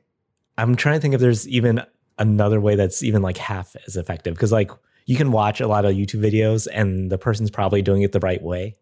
I'm 0.56 0.76
trying 0.76 0.96
to 0.96 1.00
think 1.00 1.12
if 1.12 1.20
there's 1.20 1.46
even 1.46 1.82
another 2.18 2.58
way 2.58 2.74
that's 2.74 3.02
even 3.02 3.20
like 3.20 3.36
half 3.36 3.76
as 3.86 3.96
effective 3.96 4.34
because 4.34 4.50
like 4.50 4.70
you 5.04 5.14
can 5.14 5.30
watch 5.30 5.60
a 5.60 5.68
lot 5.68 5.84
of 5.84 5.94
YouTube 5.94 6.24
videos 6.24 6.66
and 6.72 7.12
the 7.12 7.18
person's 7.18 7.50
probably 7.50 7.82
doing 7.82 8.00
it 8.00 8.12
the 8.12 8.18
right 8.18 8.42
way, 8.42 8.78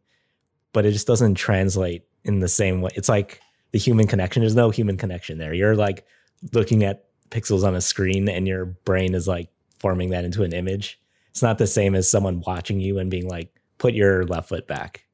but 0.72 0.86
it 0.86 0.92
just 0.92 1.08
doesn't 1.08 1.34
translate 1.34 2.04
in 2.24 2.38
the 2.38 2.48
same 2.48 2.82
way. 2.82 2.90
It's 2.94 3.08
like 3.08 3.40
the 3.72 3.80
human 3.80 4.06
connection. 4.06 4.42
There's 4.42 4.54
no 4.54 4.70
human 4.70 4.96
connection 4.96 5.38
there. 5.38 5.52
You're 5.52 5.74
like 5.74 6.06
looking 6.52 6.84
at 6.84 7.06
pixels 7.30 7.64
on 7.64 7.74
a 7.74 7.80
screen 7.80 8.28
and 8.28 8.46
your 8.46 8.66
brain 8.66 9.12
is 9.14 9.26
like 9.26 9.48
forming 9.80 10.10
that 10.10 10.24
into 10.24 10.44
an 10.44 10.52
image. 10.52 11.00
It's 11.30 11.42
not 11.42 11.58
the 11.58 11.66
same 11.66 11.96
as 11.96 12.08
someone 12.08 12.44
watching 12.46 12.78
you 12.78 13.00
and 13.00 13.10
being 13.10 13.28
like, 13.28 13.50
put 13.78 13.92
your 13.92 14.24
left 14.24 14.50
foot 14.50 14.68
back. 14.68 15.05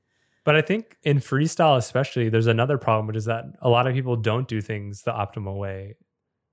But 0.44 0.56
I 0.56 0.62
think 0.62 0.96
in 1.04 1.18
freestyle, 1.18 1.76
especially, 1.76 2.28
there's 2.28 2.48
another 2.48 2.76
problem, 2.78 3.06
which 3.06 3.16
is 3.16 3.26
that 3.26 3.44
a 3.60 3.68
lot 3.68 3.86
of 3.86 3.94
people 3.94 4.16
don't 4.16 4.48
do 4.48 4.60
things 4.60 5.02
the 5.02 5.12
optimal 5.12 5.56
way 5.58 5.94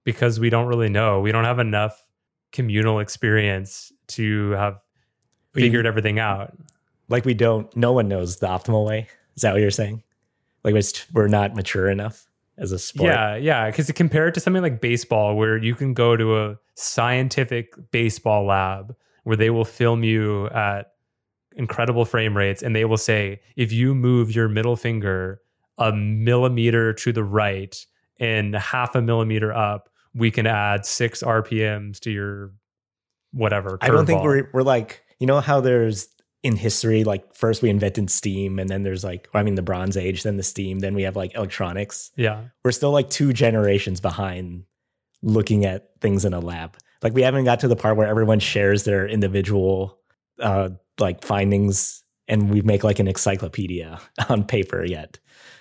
because 0.04 0.40
we 0.40 0.50
don't 0.50 0.68
really 0.68 0.90
know. 0.90 1.20
We 1.22 1.32
don't 1.32 1.46
have 1.46 1.60
enough 1.60 2.00
communal 2.52 3.00
experience 3.00 3.92
to 4.10 4.52
have 4.52 4.80
We- 5.56 5.62
figured 5.64 5.86
everything 5.86 6.20
out. 6.20 6.56
like 7.10 7.26
we 7.26 7.34
don't 7.34 7.76
no 7.76 7.92
one 7.92 8.08
knows 8.08 8.38
the 8.38 8.48
optimal 8.48 8.86
way 8.86 9.08
is 9.36 9.42
that 9.42 9.54
what 9.54 9.62
you're 9.62 9.72
saying 9.72 10.04
like 10.64 10.74
we're, 10.76 10.82
we're 11.14 11.28
not 11.28 11.56
mature 11.56 11.90
enough 11.90 12.28
as 12.60 12.72
a 12.72 12.78
sport 12.78 13.10
Yeah, 13.10 13.36
yeah. 13.36 13.66
Because 13.72 13.90
compare 13.92 14.28
it 14.28 14.34
to 14.36 14.40
something 14.40 14.62
like 14.62 14.82
baseball, 14.82 15.36
where 15.36 15.58
you 15.58 15.74
can 15.74 15.94
go 15.96 16.16
to 16.18 16.38
a 16.38 16.58
scientific 16.76 17.74
baseball 17.92 18.46
lab 18.46 18.96
where 19.24 19.38
they 19.38 19.50
will 19.50 19.66
film 19.66 20.04
you 20.04 20.48
at 20.48 20.92
incredible 21.56 22.06
frame 22.06 22.36
rates 22.38 22.62
and 22.64 22.76
they 22.76 22.86
will 22.86 22.98
say, 22.98 23.42
if 23.56 23.72
you 23.72 23.94
move 23.96 24.34
your 24.36 24.48
middle 24.48 24.76
finger 24.76 25.42
a 25.78 25.92
millimeter 25.92 26.94
to 26.94 27.12
the 27.12 27.24
right 27.24 27.86
and 28.20 28.54
half 28.56 28.96
a 28.96 29.02
millimeter 29.02 29.54
up, 29.54 29.90
we 30.14 30.32
can 30.32 30.46
add 30.48 30.86
six 30.86 31.22
RPMs 31.24 32.00
to 32.02 32.12
your 32.12 32.52
whatever. 33.32 33.78
i 33.82 33.88
don't 33.90 34.06
think 34.08 34.22
curveball. 34.22 34.24
we're 34.24 34.50
we're 34.54 34.64
like 34.64 35.04
you 35.20 35.28
know 35.28 35.40
how 35.40 35.62
there's 35.62 36.08
in 36.42 36.56
history 36.56 37.04
like 37.04 37.32
first 37.36 37.62
we 37.62 37.70
invented 37.70 38.10
steam 38.10 38.58
and 38.58 38.70
then 38.70 38.82
there's 38.82 39.04
like 39.04 39.30
i 39.36 39.44
mean 39.44 39.54
the 39.54 39.62
bronze 39.62 39.96
age 39.96 40.24
then 40.24 40.36
the 40.38 40.42
steam 40.42 40.80
then 40.80 40.96
we 40.96 41.04
have 41.04 41.16
like 41.16 41.36
electronics 41.36 42.10
Yeah. 42.16 42.46
we're 42.66 42.72
still 42.72 42.90
like 42.92 43.10
two 43.12 43.34
generations 43.34 44.02
behind 44.02 44.64
looking 45.22 45.64
at 45.66 45.90
things 46.02 46.26
in 46.26 46.34
a 46.34 46.40
lab 46.40 46.76
like 47.04 47.14
we 47.14 47.22
haven't 47.22 47.44
got 47.46 47.60
to 47.60 47.68
the 47.68 47.76
part 47.76 47.98
where 47.98 48.08
everyone 48.08 48.40
shares 48.40 48.84
their 48.84 49.08
individual 49.08 50.00
uh 50.40 50.70
like 51.00 51.24
findings 51.24 52.04
and 52.28 52.52
we 52.52 52.62
make 52.62 52.84
like 52.84 53.00
an 53.00 53.08
encyclopedia 53.08 54.00
on 54.30 54.44
paper 54.44 54.84
yet 54.84 55.20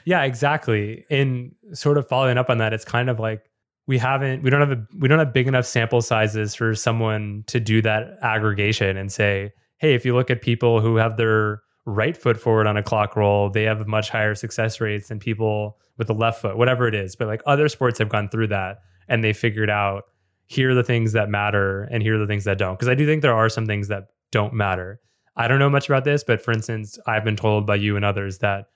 Yeah, 0.08 0.22
exactly. 0.22 1.04
And 1.10 1.54
sort 1.74 1.98
of 1.98 2.08
following 2.08 2.38
up 2.38 2.48
on 2.48 2.56
that, 2.58 2.72
it's 2.72 2.84
kind 2.84 3.10
of 3.10 3.20
like 3.20 3.50
we 3.86 3.98
haven't 3.98 4.42
we 4.42 4.48
don't 4.48 4.60
have 4.60 4.72
a 4.72 4.86
we 4.98 5.06
don't 5.06 5.18
have 5.18 5.34
big 5.34 5.46
enough 5.46 5.66
sample 5.66 6.00
sizes 6.00 6.54
for 6.54 6.74
someone 6.74 7.44
to 7.48 7.60
do 7.60 7.82
that 7.82 8.16
aggregation 8.22 8.96
and 8.96 9.12
say, 9.12 9.52
hey, 9.76 9.94
if 9.94 10.06
you 10.06 10.14
look 10.14 10.30
at 10.30 10.40
people 10.40 10.80
who 10.80 10.96
have 10.96 11.18
their 11.18 11.60
right 11.84 12.16
foot 12.16 12.40
forward 12.40 12.66
on 12.66 12.78
a 12.78 12.82
clock 12.82 13.16
roll, 13.16 13.50
they 13.50 13.64
have 13.64 13.86
much 13.86 14.08
higher 14.08 14.34
success 14.34 14.80
rates 14.80 15.08
than 15.08 15.18
people 15.18 15.76
with 15.98 16.06
the 16.06 16.14
left 16.14 16.40
foot, 16.40 16.56
whatever 16.56 16.88
it 16.88 16.94
is. 16.94 17.14
But 17.14 17.28
like 17.28 17.42
other 17.44 17.68
sports 17.68 17.98
have 17.98 18.08
gone 18.08 18.30
through 18.30 18.48
that 18.48 18.80
and 19.08 19.22
they 19.22 19.34
figured 19.34 19.68
out 19.68 20.04
here 20.46 20.70
are 20.70 20.74
the 20.74 20.82
things 20.82 21.12
that 21.12 21.28
matter 21.28 21.82
and 21.90 22.02
here 22.02 22.16
are 22.16 22.18
the 22.18 22.26
things 22.26 22.44
that 22.44 22.56
don't. 22.56 22.74
Because 22.74 22.88
I 22.88 22.94
do 22.94 23.04
think 23.04 23.20
there 23.20 23.34
are 23.34 23.50
some 23.50 23.66
things 23.66 23.88
that 23.88 24.08
don't 24.32 24.54
matter. 24.54 25.00
I 25.38 25.48
don't 25.48 25.58
know 25.58 25.70
much 25.70 25.88
about 25.88 26.04
this, 26.04 26.24
but 26.24 26.42
for 26.42 26.52
instance, 26.52 26.98
I've 27.06 27.24
been 27.24 27.36
told 27.36 27.66
by 27.66 27.76
you 27.76 27.96
and 27.96 28.04
others 28.04 28.38
that 28.38 28.66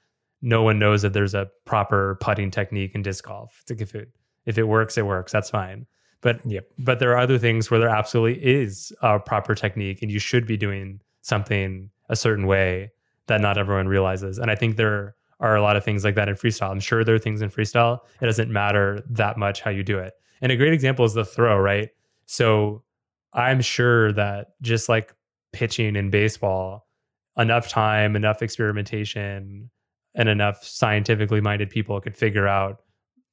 no 0.41 0.63
one 0.63 0.79
knows 0.79 1.03
that 1.03 1.13
there's 1.13 1.35
a 1.35 1.51
proper 1.65 2.17
putting 2.21 2.51
technique 2.51 2.95
in 2.95 3.03
disc 3.03 3.25
golf. 3.25 3.59
It's 3.63 3.71
like 3.71 3.81
if 3.81 3.95
it 3.95 4.09
if 4.47 4.59
it 4.59 4.65
works, 4.65 4.97
it 4.99 5.07
works. 5.07 5.31
That's 5.33 5.51
fine. 5.51 5.87
But 6.21 6.41
Yep. 6.47 6.67
but 6.79 6.99
there 7.01 7.11
are 7.13 7.19
other 7.19 7.39
things 7.39 7.71
where 7.71 7.79
there 7.81 7.89
absolutely 7.89 8.45
is 8.45 8.93
a 9.03 9.19
proper 9.19 9.55
technique, 9.55 10.03
and 10.03 10.11
you 10.11 10.19
should 10.19 10.47
be 10.47 10.57
doing 10.57 11.01
something 11.21 11.91
a 12.09 12.17
certain 12.17 12.47
way 12.47 12.91
that 13.27 13.41
not 13.41 13.59
everyone 13.59 13.89
realizes. 13.89 14.39
And 14.39 14.51
I 14.51 14.55
think 14.55 14.77
there 14.77 15.15
are 15.41 15.57
a 15.57 15.63
lot 15.63 15.77
of 15.77 15.85
things 15.85 16.05
like 16.05 16.15
that 16.15 16.29
in 16.29 16.35
freestyle. 16.37 16.71
I'm 16.71 16.81
sure 16.81 17.03
there 17.05 17.15
are 17.17 17.19
things 17.21 17.43
in 17.43 17.51
freestyle. 17.51 18.01
It 18.21 18.27
doesn't 18.27 18.51
matter 18.51 19.03
that 19.11 19.37
much 19.37 19.61
how 19.61 19.71
you 19.71 19.83
do 19.83 19.99
it. 19.99 20.13
And 20.41 20.51
a 20.53 20.57
great 20.57 20.73
example 20.73 21.05
is 21.05 21.15
the 21.15 21.25
throw, 21.25 21.59
right? 21.59 21.91
So 22.27 22.83
I'm 23.33 23.61
sure 23.61 24.13
that 24.13 24.49
just 24.61 24.89
like 24.89 25.15
pitching 25.53 25.97
in 25.97 26.11
baseball, 26.11 26.87
enough 27.37 27.69
time, 27.69 28.17
enough 28.17 28.43
experimentation, 28.43 29.71
and 30.15 30.29
enough 30.29 30.63
scientifically 30.65 31.41
minded 31.41 31.71
people 31.71 32.01
could 32.01 32.17
figure 32.17 32.47
out 32.47 32.83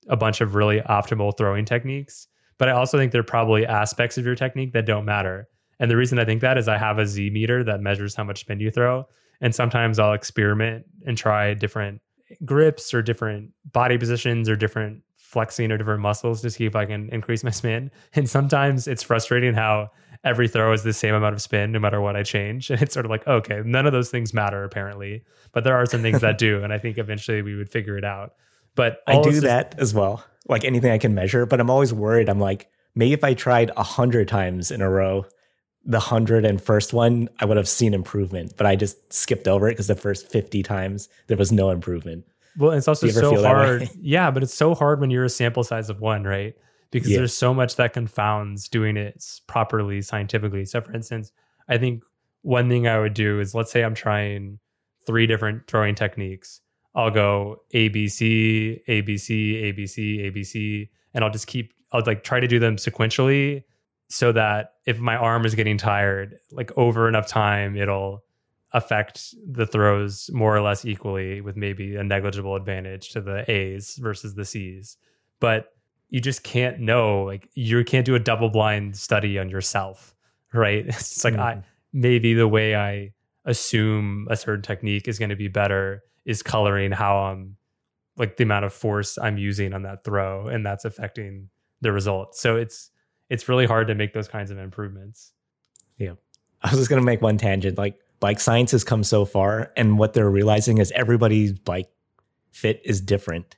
a 0.08 0.16
bunch 0.16 0.42
of 0.42 0.56
really 0.56 0.82
optimal 0.82 1.36
throwing 1.38 1.66
techniques. 1.66 2.28
But 2.58 2.70
I 2.70 2.74
also 2.74 2.98
think 2.98 3.12
there 3.12 3.22
are 3.22 3.24
probably 3.24 3.66
aspects 3.66 4.18
of 4.18 4.26
your 4.26 4.36
technique 4.36 4.74
that 4.74 4.86
don't 4.86 5.06
matter. 5.06 5.48
And 5.80 5.90
the 5.90 5.98
reason 5.98 6.20
I 6.20 6.26
think 6.26 6.42
that 6.42 6.58
is 6.58 6.68
I 6.68 6.78
have 6.78 7.00
a 7.00 7.08
Z 7.08 7.30
meter 7.30 7.64
that 7.64 7.80
measures 7.82 8.16
how 8.16 8.24
much 8.24 8.42
spin 8.42 8.60
you 8.60 8.72
throw. 8.72 9.06
And 9.42 9.56
sometimes 9.56 9.98
I'll 10.00 10.14
experiment 10.14 10.86
and 11.06 11.18
try 11.18 11.54
different 11.54 12.02
grips 12.44 12.94
or 12.94 13.02
different 13.02 13.52
body 13.72 13.98
positions 13.98 14.50
or 14.50 14.56
different 14.56 15.04
flexing 15.16 15.72
or 15.72 15.78
different 15.78 16.02
muscles 16.02 16.42
to 16.42 16.50
see 16.50 16.66
if 16.66 16.76
I 16.76 16.86
can 16.86 17.10
increase 17.10 17.44
my 17.44 17.52
spin. 17.52 17.92
And 18.14 18.30
sometimes 18.30 18.88
it's 18.88 19.04
frustrating 19.04 19.54
how 19.54 19.90
every 20.24 20.48
throw 20.48 20.74
is 20.74 20.84
the 20.84 20.94
same 20.94 21.14
amount 21.16 21.34
of 21.34 21.42
spin 21.42 21.72
no 21.72 21.80
matter 21.80 22.02
what 22.02 22.16
I 22.16 22.24
change. 22.24 22.70
And 22.72 22.82
it's 22.82 22.94
sort 22.94 23.06
of 23.06 23.10
like, 23.10 23.28
okay, 23.28 23.62
none 23.66 23.86
of 23.86 23.94
those 23.94 24.10
things 24.10 24.34
matter 24.34 24.64
apparently, 24.64 25.24
but 25.52 25.64
there 25.64 25.76
are 25.76 25.86
some 25.86 26.02
things 26.02 26.22
that 26.22 26.38
do. 26.40 26.64
And 26.64 26.74
I 26.74 26.78
think 26.78 26.98
eventually 26.98 27.42
we 27.42 27.56
would 27.56 27.70
figure 27.70 27.98
it 27.98 28.04
out. 28.04 28.34
But 28.76 29.02
I 29.08 29.22
do 29.22 29.42
that 29.42 29.76
as 29.78 29.94
well, 29.94 30.24
like 30.48 30.64
anything 30.64 30.92
I 30.92 30.98
can 30.98 31.14
measure. 31.14 31.46
But 31.46 31.60
I'm 31.60 31.70
always 31.70 31.94
worried. 31.94 32.30
I'm 32.30 32.40
like, 32.40 32.70
maybe 32.96 33.14
if 33.14 33.24
I 33.24 33.34
tried 33.34 33.72
a 33.76 33.84
hundred 33.84 34.28
times 34.28 34.72
in 34.72 34.82
a 34.82 34.90
row, 34.90 35.26
the 35.84 36.00
hundred 36.00 36.46
and 36.46 36.62
first 36.62 36.94
one, 36.94 37.30
I 37.40 37.46
would 37.46 37.58
have 37.58 37.68
seen 37.68 37.94
improvement. 37.94 38.54
But 38.56 38.68
I 38.68 38.76
just 38.76 39.12
skipped 39.12 39.48
over 39.48 39.68
it 39.68 39.72
because 39.72 39.88
the 39.88 39.96
first 39.96 40.30
50 40.32 40.64
times 40.64 41.10
there 41.28 41.36
was 41.36 41.52
no 41.52 41.72
improvement. 41.72 42.26
Well, 42.58 42.72
it's 42.72 42.88
also 42.88 43.08
so 43.08 43.42
hard. 43.44 43.90
Yeah, 44.00 44.32
but 44.32 44.44
it's 44.44 44.54
so 44.54 44.76
hard 44.76 45.00
when 45.00 45.10
you're 45.10 45.24
a 45.24 45.30
sample 45.30 45.64
size 45.64 45.90
of 45.90 46.02
one, 46.02 46.24
right? 46.24 46.56
Because 46.92 47.12
yeah. 47.12 47.18
there's 47.18 47.36
so 47.36 47.54
much 47.54 47.76
that 47.76 47.94
confounds 47.94 48.68
doing 48.68 48.98
it 48.98 49.24
properly 49.48 50.02
scientifically. 50.02 50.66
So, 50.66 50.82
for 50.82 50.94
instance, 50.94 51.32
I 51.68 51.78
think 51.78 52.04
one 52.42 52.70
thing 52.70 52.88
I 52.88 53.00
would 53.00 53.14
do 53.14 53.40
is 53.40 53.54
let's 53.54 53.72
say 53.72 53.84
I'm 53.84 53.96
trying 53.96 54.60
three 55.06 55.28
different 55.28 55.68
throwing 55.68 55.96
techniques. 55.96 56.62
I'll 56.96 57.12
go 57.12 57.62
ABC, 57.74 58.82
ABC, 58.88 59.64
ABC, 59.64 60.32
ABC, 60.32 60.90
and 61.14 61.24
I'll 61.24 61.30
just 61.30 61.48
keep, 61.48 61.74
I'll 61.92 62.04
like 62.06 62.24
try 62.24 62.40
to 62.40 62.48
do 62.48 62.60
them 62.60 62.78
sequentially 62.78 63.64
so 64.08 64.32
that 64.32 64.74
if 64.86 65.00
my 65.00 65.16
arm 65.16 65.46
is 65.46 65.54
getting 65.54 65.78
tired, 65.78 66.38
like 66.52 66.76
over 66.78 67.08
enough 67.08 67.28
time, 67.28 67.78
it'll 67.78 68.24
affect 68.74 69.34
the 69.48 69.66
throws 69.66 70.30
more 70.34 70.56
or 70.56 70.62
less 70.62 70.86
equally 70.86 71.42
with 71.42 71.56
maybe 71.56 71.96
a 71.96 72.04
negligible 72.04 72.56
advantage 72.56 73.10
to 73.12 73.22
the 73.22 73.50
A's 73.50 73.96
versus 73.98 74.36
the 74.36 74.46
C's. 74.46 74.98
But 75.40 75.72
you 76.10 76.20
just 76.20 76.44
can't 76.44 76.80
know, 76.80 77.24
like 77.24 77.50
you 77.54 77.84
can't 77.84 78.06
do 78.06 78.16
a 78.16 78.20
double 78.20 78.50
blind 78.50 78.98
study 78.98 79.38
on 79.38 79.50
yourself, 79.50 80.16
right? 80.54 80.86
It's 80.88 81.24
like 81.24 81.34
mm-hmm. 81.34 81.42
I 81.42 81.64
maybe 81.94 82.34
the 82.34 82.48
way 82.48 82.76
I 82.76 83.14
assume 83.46 84.28
a 84.30 84.36
certain 84.36 84.62
technique 84.62 85.08
is 85.08 85.18
going 85.18 85.30
to 85.30 85.36
be 85.36 85.48
better 85.48 86.04
is 86.26 86.44
coloring 86.44 86.92
how 86.92 87.18
I'm 87.18 87.58
like 88.18 88.38
the 88.38 88.44
amount 88.44 88.66
of 88.66 88.74
force 88.74 89.18
I'm 89.18 89.38
using 89.38 89.74
on 89.74 89.84
that 89.84 90.04
throw 90.04 90.48
and 90.48 90.66
that's 90.66 90.86
affecting 90.86 91.50
the 91.82 91.92
result. 91.92 92.36
So 92.36 92.58
it's 92.58 92.92
it's 93.30 93.48
really 93.48 93.66
hard 93.66 93.88
to 93.88 93.96
make 93.96 94.14
those 94.14 94.28
kinds 94.28 94.52
of 94.52 94.58
improvements. 94.58 95.32
Yeah. 95.98 96.14
I 96.62 96.72
was 96.72 96.80
just 96.80 96.90
going 96.90 97.02
to 97.02 97.06
make 97.06 97.22
one 97.22 97.38
tangent 97.38 97.78
like 97.78 97.98
bike 98.20 98.40
science 98.40 98.72
has 98.72 98.84
come 98.84 99.04
so 99.04 99.24
far 99.26 99.72
and 99.78 99.98
what 99.98 100.14
they're 100.14 100.30
realizing 100.30 100.80
is 100.80 100.92
everybody's 100.92 101.54
bike 101.54 101.90
fit 102.52 102.82
is 102.84 103.00
different 103.00 103.56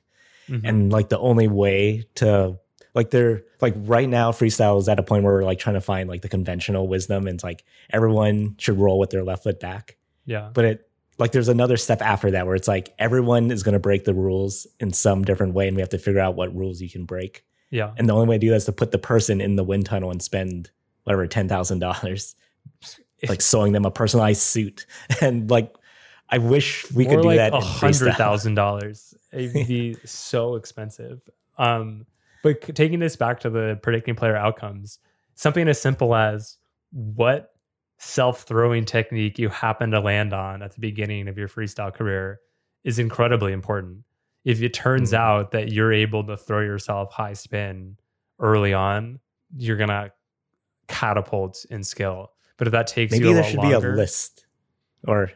mm-hmm. 0.48 0.64
and 0.64 0.92
like 0.92 1.08
the 1.08 1.18
only 1.18 1.48
way 1.48 2.04
to 2.16 2.58
like 2.94 3.10
they're 3.10 3.42
like 3.60 3.74
right 3.76 4.08
now 4.08 4.32
freestyle 4.32 4.78
is 4.78 4.88
at 4.88 4.98
a 4.98 5.02
point 5.02 5.24
where 5.24 5.34
we're 5.34 5.44
like 5.44 5.58
trying 5.58 5.74
to 5.74 5.80
find 5.80 6.08
like 6.08 6.22
the 6.22 6.28
conventional 6.28 6.88
wisdom 6.88 7.26
and 7.26 7.36
it's 7.36 7.44
like 7.44 7.64
everyone 7.90 8.54
should 8.58 8.78
roll 8.78 8.98
with 8.98 9.10
their 9.10 9.24
left 9.24 9.44
foot 9.44 9.60
back 9.60 9.96
yeah 10.26 10.50
but 10.52 10.64
it 10.64 10.88
like 11.18 11.32
there's 11.32 11.48
another 11.48 11.76
step 11.76 12.02
after 12.02 12.30
that 12.30 12.46
where 12.46 12.54
it's 12.54 12.68
like 12.68 12.94
everyone 12.98 13.50
is 13.50 13.62
going 13.62 13.74
to 13.74 13.78
break 13.78 14.04
the 14.04 14.14
rules 14.14 14.66
in 14.80 14.92
some 14.92 15.24
different 15.24 15.54
way 15.54 15.68
and 15.68 15.76
we 15.76 15.82
have 15.82 15.90
to 15.90 15.98
figure 15.98 16.20
out 16.20 16.34
what 16.34 16.54
rules 16.54 16.80
you 16.80 16.90
can 16.90 17.04
break 17.04 17.44
yeah 17.70 17.92
and 17.96 18.08
the 18.08 18.12
only 18.12 18.26
way 18.26 18.36
to 18.36 18.40
do 18.40 18.50
that 18.50 18.56
is 18.56 18.64
to 18.64 18.72
put 18.72 18.90
the 18.90 18.98
person 18.98 19.40
in 19.40 19.56
the 19.56 19.64
wind 19.64 19.86
tunnel 19.86 20.10
and 20.10 20.22
spend 20.22 20.70
whatever 21.04 21.26
$10000 21.26 22.34
like 23.28 23.40
sewing 23.40 23.72
them 23.72 23.84
a 23.84 23.90
personalized 23.90 24.42
suit 24.42 24.86
and 25.20 25.50
like 25.50 25.74
I 26.32 26.38
wish 26.38 26.90
we 26.92 27.04
More 27.04 27.16
could 27.16 27.22
do 27.22 27.28
like 27.28 27.36
that. 27.36 27.52
A 27.52 27.60
hundred 27.60 28.14
thousand 28.14 28.54
dollars. 28.54 29.14
It'd 29.32 29.66
be 29.66 29.96
so 30.04 30.56
expensive. 30.56 31.28
Um, 31.58 32.06
but 32.42 32.74
taking 32.74 32.98
this 32.98 33.16
back 33.16 33.40
to 33.40 33.50
the 33.50 33.78
predicting 33.82 34.14
player 34.14 34.36
outcomes, 34.36 34.98
something 35.34 35.68
as 35.68 35.80
simple 35.80 36.14
as 36.14 36.58
what 36.90 37.54
self-throwing 37.98 38.84
technique 38.84 39.38
you 39.38 39.48
happen 39.48 39.92
to 39.92 40.00
land 40.00 40.32
on 40.32 40.60
at 40.62 40.72
the 40.72 40.80
beginning 40.80 41.28
of 41.28 41.38
your 41.38 41.48
freestyle 41.48 41.94
career 41.94 42.40
is 42.84 42.98
incredibly 42.98 43.52
important. 43.52 43.98
If 44.44 44.60
it 44.60 44.74
turns 44.74 45.12
mm-hmm. 45.12 45.22
out 45.22 45.52
that 45.52 45.70
you're 45.70 45.92
able 45.92 46.24
to 46.26 46.36
throw 46.36 46.60
yourself 46.60 47.12
high 47.12 47.34
spin 47.34 47.96
early 48.40 48.74
on, 48.74 49.20
you're 49.56 49.76
gonna 49.76 50.10
catapult 50.88 51.64
in 51.70 51.84
skill. 51.84 52.32
But 52.56 52.66
if 52.66 52.72
that 52.72 52.88
takes 52.88 53.12
maybe 53.12 53.28
you 53.28 53.34
there 53.34 53.44
should 53.44 53.58
longer, 53.58 53.80
be 53.80 53.86
a 53.86 53.96
list, 53.96 54.46
or 55.06 55.30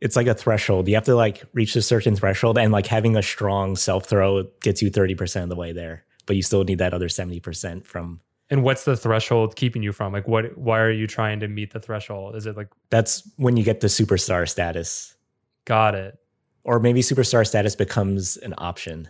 it's 0.00 0.16
like 0.16 0.26
a 0.26 0.34
threshold. 0.34 0.88
You 0.88 0.94
have 0.94 1.04
to 1.04 1.16
like 1.16 1.44
reach 1.54 1.74
a 1.76 1.82
certain 1.82 2.16
threshold, 2.16 2.58
and 2.58 2.72
like 2.72 2.86
having 2.86 3.16
a 3.16 3.22
strong 3.22 3.76
self 3.76 4.06
throw 4.06 4.44
gets 4.60 4.82
you 4.82 4.90
thirty 4.90 5.14
percent 5.14 5.44
of 5.44 5.48
the 5.48 5.56
way 5.56 5.72
there, 5.72 6.04
but 6.26 6.36
you 6.36 6.42
still 6.42 6.64
need 6.64 6.78
that 6.78 6.94
other 6.94 7.08
seventy 7.08 7.40
percent 7.40 7.86
from. 7.86 8.20
And 8.50 8.62
what's 8.62 8.84
the 8.84 8.96
threshold 8.96 9.56
keeping 9.56 9.82
you 9.82 9.92
from? 9.92 10.12
Like, 10.12 10.26
what? 10.26 10.56
Why 10.56 10.80
are 10.80 10.90
you 10.90 11.06
trying 11.06 11.40
to 11.40 11.48
meet 11.48 11.72
the 11.72 11.80
threshold? 11.80 12.36
Is 12.36 12.46
it 12.46 12.56
like 12.56 12.68
that's 12.90 13.28
when 13.36 13.56
you 13.56 13.64
get 13.64 13.80
the 13.80 13.88
superstar 13.88 14.48
status? 14.48 15.16
Got 15.64 15.94
it. 15.94 16.18
Or 16.64 16.80
maybe 16.80 17.00
superstar 17.00 17.46
status 17.46 17.74
becomes 17.74 18.36
an 18.38 18.54
option. 18.58 19.08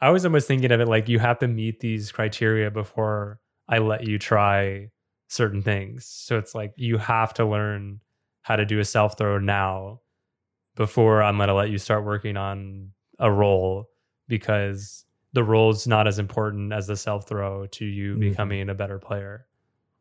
I 0.00 0.10
was 0.10 0.24
almost 0.24 0.48
thinking 0.48 0.72
of 0.72 0.80
it 0.80 0.88
like 0.88 1.08
you 1.08 1.18
have 1.18 1.38
to 1.40 1.48
meet 1.48 1.80
these 1.80 2.10
criteria 2.10 2.70
before 2.70 3.38
I 3.68 3.78
let 3.78 4.06
you 4.06 4.18
try 4.18 4.90
certain 5.28 5.62
things. 5.62 6.06
So 6.06 6.38
it's 6.38 6.54
like 6.54 6.72
you 6.76 6.98
have 6.98 7.34
to 7.34 7.44
learn 7.44 8.00
how 8.42 8.56
to 8.56 8.64
do 8.64 8.80
a 8.80 8.84
self 8.84 9.18
throw 9.18 9.38
now 9.38 10.00
before 10.80 11.22
I'm 11.22 11.36
going 11.36 11.48
to 11.48 11.54
let 11.54 11.68
you 11.68 11.76
start 11.76 12.06
working 12.06 12.38
on 12.38 12.92
a 13.18 13.30
role 13.30 13.90
because 14.28 15.04
the 15.34 15.44
role's 15.44 15.86
not 15.86 16.08
as 16.08 16.18
important 16.18 16.72
as 16.72 16.86
the 16.86 16.96
self 16.96 17.28
throw 17.28 17.66
to 17.66 17.84
you 17.84 18.12
mm-hmm. 18.12 18.20
becoming 18.20 18.70
a 18.70 18.74
better 18.74 18.98
player. 18.98 19.44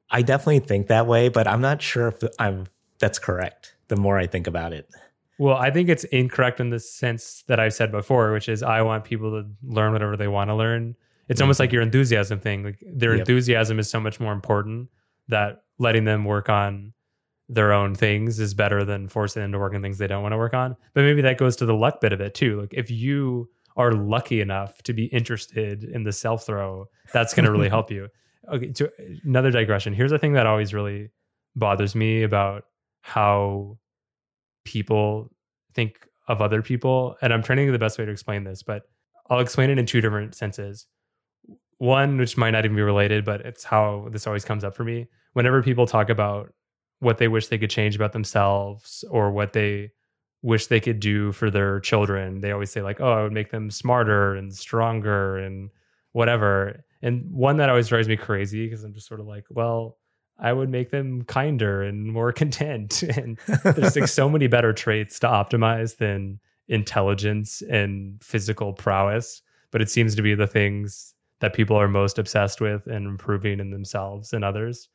I 0.09 0.21
definitely 0.21 0.59
think 0.59 0.87
that 0.87 1.05
way, 1.05 1.27
but 1.27 1.49
I'm 1.49 1.59
not 1.59 1.81
sure 1.81 2.07
if 2.07 2.23
I'm 2.39 2.65
that's 2.97 3.19
correct. 3.19 3.75
The 3.89 3.97
more 3.97 4.17
I 4.17 4.25
think 4.25 4.47
about 4.47 4.71
it. 4.71 4.89
Well, 5.37 5.57
I 5.57 5.69
think 5.69 5.89
it's 5.89 6.05
incorrect 6.05 6.61
in 6.61 6.69
the 6.69 6.79
sense 6.79 7.43
that 7.47 7.59
I've 7.59 7.73
said 7.73 7.91
before, 7.91 8.31
which 8.31 8.47
is 8.47 8.63
I 8.63 8.81
want 8.81 9.03
people 9.03 9.31
to 9.31 9.49
learn 9.61 9.91
whatever 9.91 10.15
they 10.15 10.29
want 10.29 10.49
to 10.49 10.55
learn. 10.55 10.95
It's 11.27 11.39
mm-hmm. 11.39 11.43
almost 11.43 11.59
like 11.59 11.73
your 11.73 11.81
enthusiasm 11.81 12.39
thing. 12.39 12.63
Like 12.63 12.81
their 12.87 13.11
yep. 13.11 13.19
enthusiasm 13.19 13.79
is 13.79 13.89
so 13.89 13.99
much 13.99 14.21
more 14.21 14.31
important 14.31 14.87
that 15.27 15.63
letting 15.77 16.05
them 16.05 16.23
work 16.23 16.47
on 16.47 16.93
their 17.49 17.73
own 17.73 17.95
things 17.95 18.39
is 18.39 18.53
better 18.53 18.85
than 18.85 19.09
forcing 19.09 19.41
them 19.41 19.51
to 19.51 19.57
work 19.57 19.73
on 19.73 19.81
things 19.81 19.97
they 19.97 20.07
don't 20.07 20.21
want 20.21 20.33
to 20.33 20.37
work 20.37 20.53
on. 20.53 20.77
But 20.93 21.03
maybe 21.03 21.23
that 21.23 21.39
goes 21.39 21.55
to 21.57 21.65
the 21.65 21.73
luck 21.73 21.99
bit 21.99 22.13
of 22.13 22.21
it 22.21 22.35
too. 22.35 22.61
Like 22.61 22.73
if 22.73 22.91
you 22.91 23.49
are 23.75 23.91
lucky 23.91 24.39
enough 24.39 24.81
to 24.83 24.93
be 24.93 25.05
interested 25.05 25.83
in 25.83 26.03
the 26.03 26.11
self 26.11 26.45
throw, 26.45 26.85
that's 27.11 27.33
going 27.33 27.45
to 27.45 27.51
really 27.51 27.69
help 27.69 27.89
you. 27.91 28.07
Okay, 28.53 28.71
to 28.73 28.91
another 29.25 29.51
digression. 29.51 29.93
Here's 29.93 30.11
the 30.11 30.19
thing 30.19 30.33
that 30.33 30.45
always 30.45 30.73
really 30.73 31.09
bothers 31.55 31.95
me 31.95 32.23
about 32.23 32.65
how 33.01 33.77
people 34.63 35.31
think 35.73 36.07
of 36.27 36.41
other 36.41 36.61
people, 36.61 37.15
and 37.21 37.33
I'm 37.33 37.41
trying 37.41 37.57
to 37.57 37.61
think 37.61 37.69
of 37.69 37.73
the 37.73 37.79
best 37.79 37.97
way 37.97 38.05
to 38.05 38.11
explain 38.11 38.43
this, 38.43 38.61
but 38.61 38.83
I'll 39.29 39.39
explain 39.39 39.71
it 39.71 39.79
in 39.79 39.85
two 39.85 40.01
different 40.01 40.35
senses. 40.35 40.85
One, 41.79 42.17
which 42.17 42.37
might 42.37 42.51
not 42.51 42.65
even 42.65 42.75
be 42.75 42.81
related, 42.83 43.25
but 43.25 43.41
it's 43.41 43.63
how 43.63 44.07
this 44.11 44.27
always 44.27 44.45
comes 44.45 44.63
up 44.63 44.75
for 44.75 44.83
me. 44.83 45.07
Whenever 45.33 45.63
people 45.63 45.87
talk 45.87 46.09
about 46.09 46.53
what 46.99 47.17
they 47.17 47.27
wish 47.27 47.47
they 47.47 47.57
could 47.57 47.69
change 47.69 47.95
about 47.95 48.13
themselves 48.13 49.03
or 49.09 49.31
what 49.31 49.53
they 49.53 49.91
wish 50.41 50.67
they 50.67 50.79
could 50.79 50.99
do 50.99 51.31
for 51.31 51.49
their 51.49 51.79
children, 51.79 52.41
they 52.41 52.51
always 52.51 52.71
say, 52.71 52.81
like, 52.81 53.01
oh, 53.01 53.11
I 53.11 53.23
would 53.23 53.33
make 53.33 53.51
them 53.51 53.69
smarter 53.71 54.35
and 54.35 54.53
stronger 54.53 55.37
and 55.37 55.69
whatever. 56.11 56.83
And 57.01 57.29
one 57.31 57.57
that 57.57 57.69
always 57.69 57.87
drives 57.87 58.07
me 58.07 58.17
crazy 58.17 58.65
because 58.65 58.83
I'm 58.83 58.93
just 58.93 59.07
sort 59.07 59.19
of 59.19 59.27
like, 59.27 59.45
well, 59.49 59.97
I 60.37 60.53
would 60.53 60.69
make 60.69 60.91
them 60.91 61.23
kinder 61.23 61.83
and 61.83 62.11
more 62.11 62.31
content. 62.33 63.03
and 63.03 63.37
there's 63.63 63.95
like 63.95 64.07
so 64.07 64.29
many 64.29 64.47
better 64.47 64.73
traits 64.73 65.19
to 65.19 65.27
optimize 65.27 65.97
than 65.97 66.39
intelligence 66.67 67.61
and 67.69 68.21
physical 68.23 68.73
prowess. 68.73 69.41
But 69.71 69.81
it 69.81 69.89
seems 69.89 70.15
to 70.15 70.21
be 70.21 70.33
the 70.33 70.47
things 70.47 71.13
that 71.41 71.53
people 71.53 71.77
are 71.77 71.87
most 71.87 72.17
obsessed 72.17 72.59
with 72.59 72.87
and 72.87 73.05
improving 73.05 73.59
in 73.59 73.69
themselves 73.69 74.33
and 74.33 74.43
others. 74.43 74.89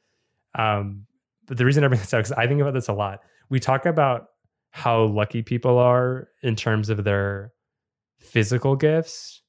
Um, 0.56 1.06
but 1.46 1.56
the 1.56 1.64
reason 1.64 1.84
I 1.84 1.88
bring 1.88 2.00
this 2.00 2.12
up 2.14 2.24
is 2.24 2.32
I 2.32 2.46
think 2.46 2.60
about 2.60 2.74
this 2.74 2.88
a 2.88 2.92
lot. 2.92 3.20
We 3.50 3.60
talk 3.60 3.86
about 3.86 4.26
how 4.70 5.04
lucky 5.04 5.42
people 5.42 5.78
are 5.78 6.28
in 6.42 6.56
terms 6.56 6.90
of 6.90 7.04
their 7.04 7.52
physical 8.18 8.76
gifts 8.76 9.42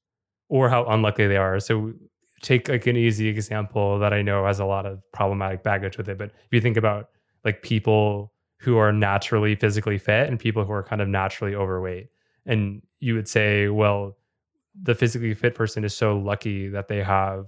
or 0.49 0.69
how 0.69 0.85
unlucky 0.85 1.27
they 1.27 1.37
are. 1.37 1.59
So 1.59 1.93
take 2.41 2.69
like 2.69 2.85
an 2.85 2.97
easy 2.97 3.27
example 3.27 3.97
that 3.99 4.13
I 4.13 4.21
know 4.21 4.45
has 4.45 4.59
a 4.59 4.65
lot 4.65 4.85
of 4.85 5.03
problematic 5.13 5.63
baggage 5.63 5.97
with 5.97 6.09
it. 6.09 6.17
But 6.17 6.29
if 6.29 6.47
you 6.51 6.61
think 6.61 6.77
about 6.77 7.09
like 7.43 7.63
people 7.63 8.33
who 8.59 8.77
are 8.77 8.91
naturally 8.91 9.55
physically 9.55 9.97
fit 9.97 10.27
and 10.27 10.39
people 10.39 10.63
who 10.63 10.71
are 10.71 10.83
kind 10.83 11.01
of 11.01 11.07
naturally 11.07 11.55
overweight, 11.55 12.07
and 12.45 12.81
you 12.99 13.15
would 13.15 13.27
say, 13.27 13.69
well, 13.69 14.17
the 14.79 14.93
physically 14.93 15.33
fit 15.33 15.55
person 15.55 15.83
is 15.83 15.95
so 15.95 16.17
lucky 16.17 16.67
that 16.67 16.87
they 16.87 17.01
have 17.01 17.47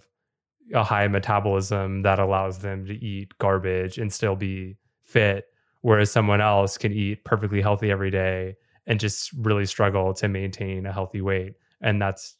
a 0.74 0.84
high 0.84 1.07
metabolism 1.07 2.01
that 2.01 2.20
allows 2.20 2.59
them 2.59 2.86
to 2.86 2.93
eat 2.93 3.38
garbage 3.38 3.97
and 3.97 4.11
still 4.11 4.36
be 4.36 4.76
fit 5.01 5.45
whereas 5.82 6.11
someone 6.11 6.41
else 6.41 6.78
can 6.78 6.91
eat 6.91 7.24
perfectly 7.24 7.61
healthy 7.61 7.91
every 7.91 8.11
day 8.11 8.55
and 8.88 8.99
just 8.99 9.32
really 9.34 9.65
struggle 9.65 10.13
to 10.13 10.28
maintain 10.28 10.86
a 10.86 10.91
healthy 10.91 11.22
weight. 11.22 11.53
And 11.82 12.01
that's 12.01 12.36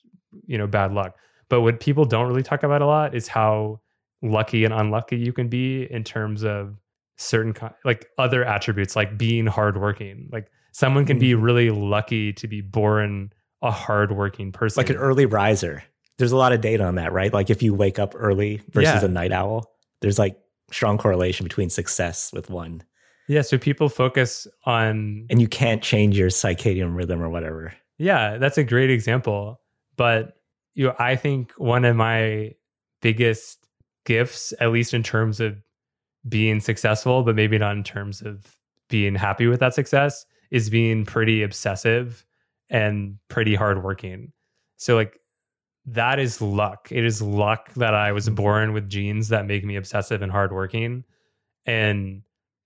you 0.46 0.58
know 0.58 0.68
bad 0.68 0.94
luck. 0.94 1.16
But 1.50 1.62
what 1.62 1.80
people 1.80 2.06
don't 2.06 2.28
really 2.28 2.44
talk 2.44 2.64
about 2.64 2.82
a 2.82 2.86
lot 2.86 3.16
is 3.16 3.28
how 3.28 3.80
lucky 4.22 4.66
and 4.66 4.74
unlucky 4.74 5.18
you 5.18 5.32
can 5.32 5.48
be 5.48 5.84
in 5.90 6.04
terms 6.04 6.44
of 6.44 6.76
certain 7.18 7.54
like 7.86 8.08
other 8.18 8.44
attributes 8.44 8.96
like 8.96 9.18
being 9.18 9.48
hardworking. 9.48 10.30
Like 10.32 10.52
someone 10.72 11.06
can 11.06 11.20
be 11.20 11.32
mm-hmm. 11.32 11.42
really 11.42 11.70
lucky 11.70 12.34
to 12.34 12.48
be 12.48 12.62
born 12.62 13.32
a 13.62 13.72
hardworking 13.72 14.52
person. 14.52 14.82
Like 14.82 14.90
an 14.90 14.98
early 14.98 15.26
riser 15.26 15.84
there's 16.18 16.32
a 16.32 16.38
lot 16.38 16.54
of 16.54 16.62
data 16.62 16.84
on 16.84 16.96
that 16.96 17.12
right 17.14 17.34
like 17.34 17.50
if 17.50 17.62
you 17.62 17.74
wake 17.74 18.00
up 18.00 18.14
early 18.16 18.62
versus 18.70 19.02
yeah. 19.02 19.06
a 19.06 19.08
night 19.08 19.32
owl 19.32 19.72
there's 20.02 20.20
like 20.20 20.38
strong 20.72 20.98
correlation 20.98 21.44
between 21.44 21.70
success 21.70 22.32
with 22.34 22.50
one 22.50 22.84
yeah, 23.28 23.42
so 23.42 23.58
people 23.58 23.90
focus 23.90 24.48
on 24.66 25.28
and 25.30 25.42
you 25.42 25.48
can't 25.48 25.84
change 25.84 26.18
your 26.18 26.30
circadian 26.30 26.96
rhythm 26.96 27.22
or 27.22 27.30
whatever. 27.30 27.74
Yeah, 27.98 28.38
that's 28.38 28.58
a 28.58 28.64
great 28.64 28.90
example. 28.90 29.60
But 29.98 30.38
you 30.74 30.88
know, 30.88 30.96
I 30.98 31.16
think 31.18 31.52
one 31.58 31.84
of 31.84 31.96
my 31.96 32.54
biggest 33.02 33.68
gifts, 34.06 34.54
at 34.60 34.72
least 34.72 34.94
in 34.94 35.04
terms 35.04 35.40
of 35.42 35.62
being 36.28 36.62
successful, 36.62 37.24
but 37.24 37.36
maybe 37.36 37.58
not 37.58 37.76
in 37.76 37.84
terms 37.84 38.22
of 38.22 38.56
being 38.90 39.16
happy 39.16 39.48
with 39.48 39.60
that 39.60 39.74
success, 39.74 40.26
is 40.50 40.70
being 40.70 41.06
pretty 41.06 41.44
obsessive 41.44 42.26
and 42.70 43.18
pretty 43.28 43.56
hardworking. 43.56 44.32
So 44.78 44.96
like 44.96 45.20
that 45.88 46.20
is 46.20 46.42
luck. 46.42 46.90
It 46.92 47.06
is 47.06 47.22
luck 47.22 47.74
that 47.76 47.94
I 47.94 48.12
was 48.12 48.28
mm. 48.28 48.36
born 48.36 48.74
with 48.74 48.90
genes 48.90 49.30
that 49.30 49.46
make 49.46 49.64
me 49.64 49.78
obsessive 49.78 50.22
and 50.22 50.32
hardworking. 50.32 51.06
And 51.66 52.24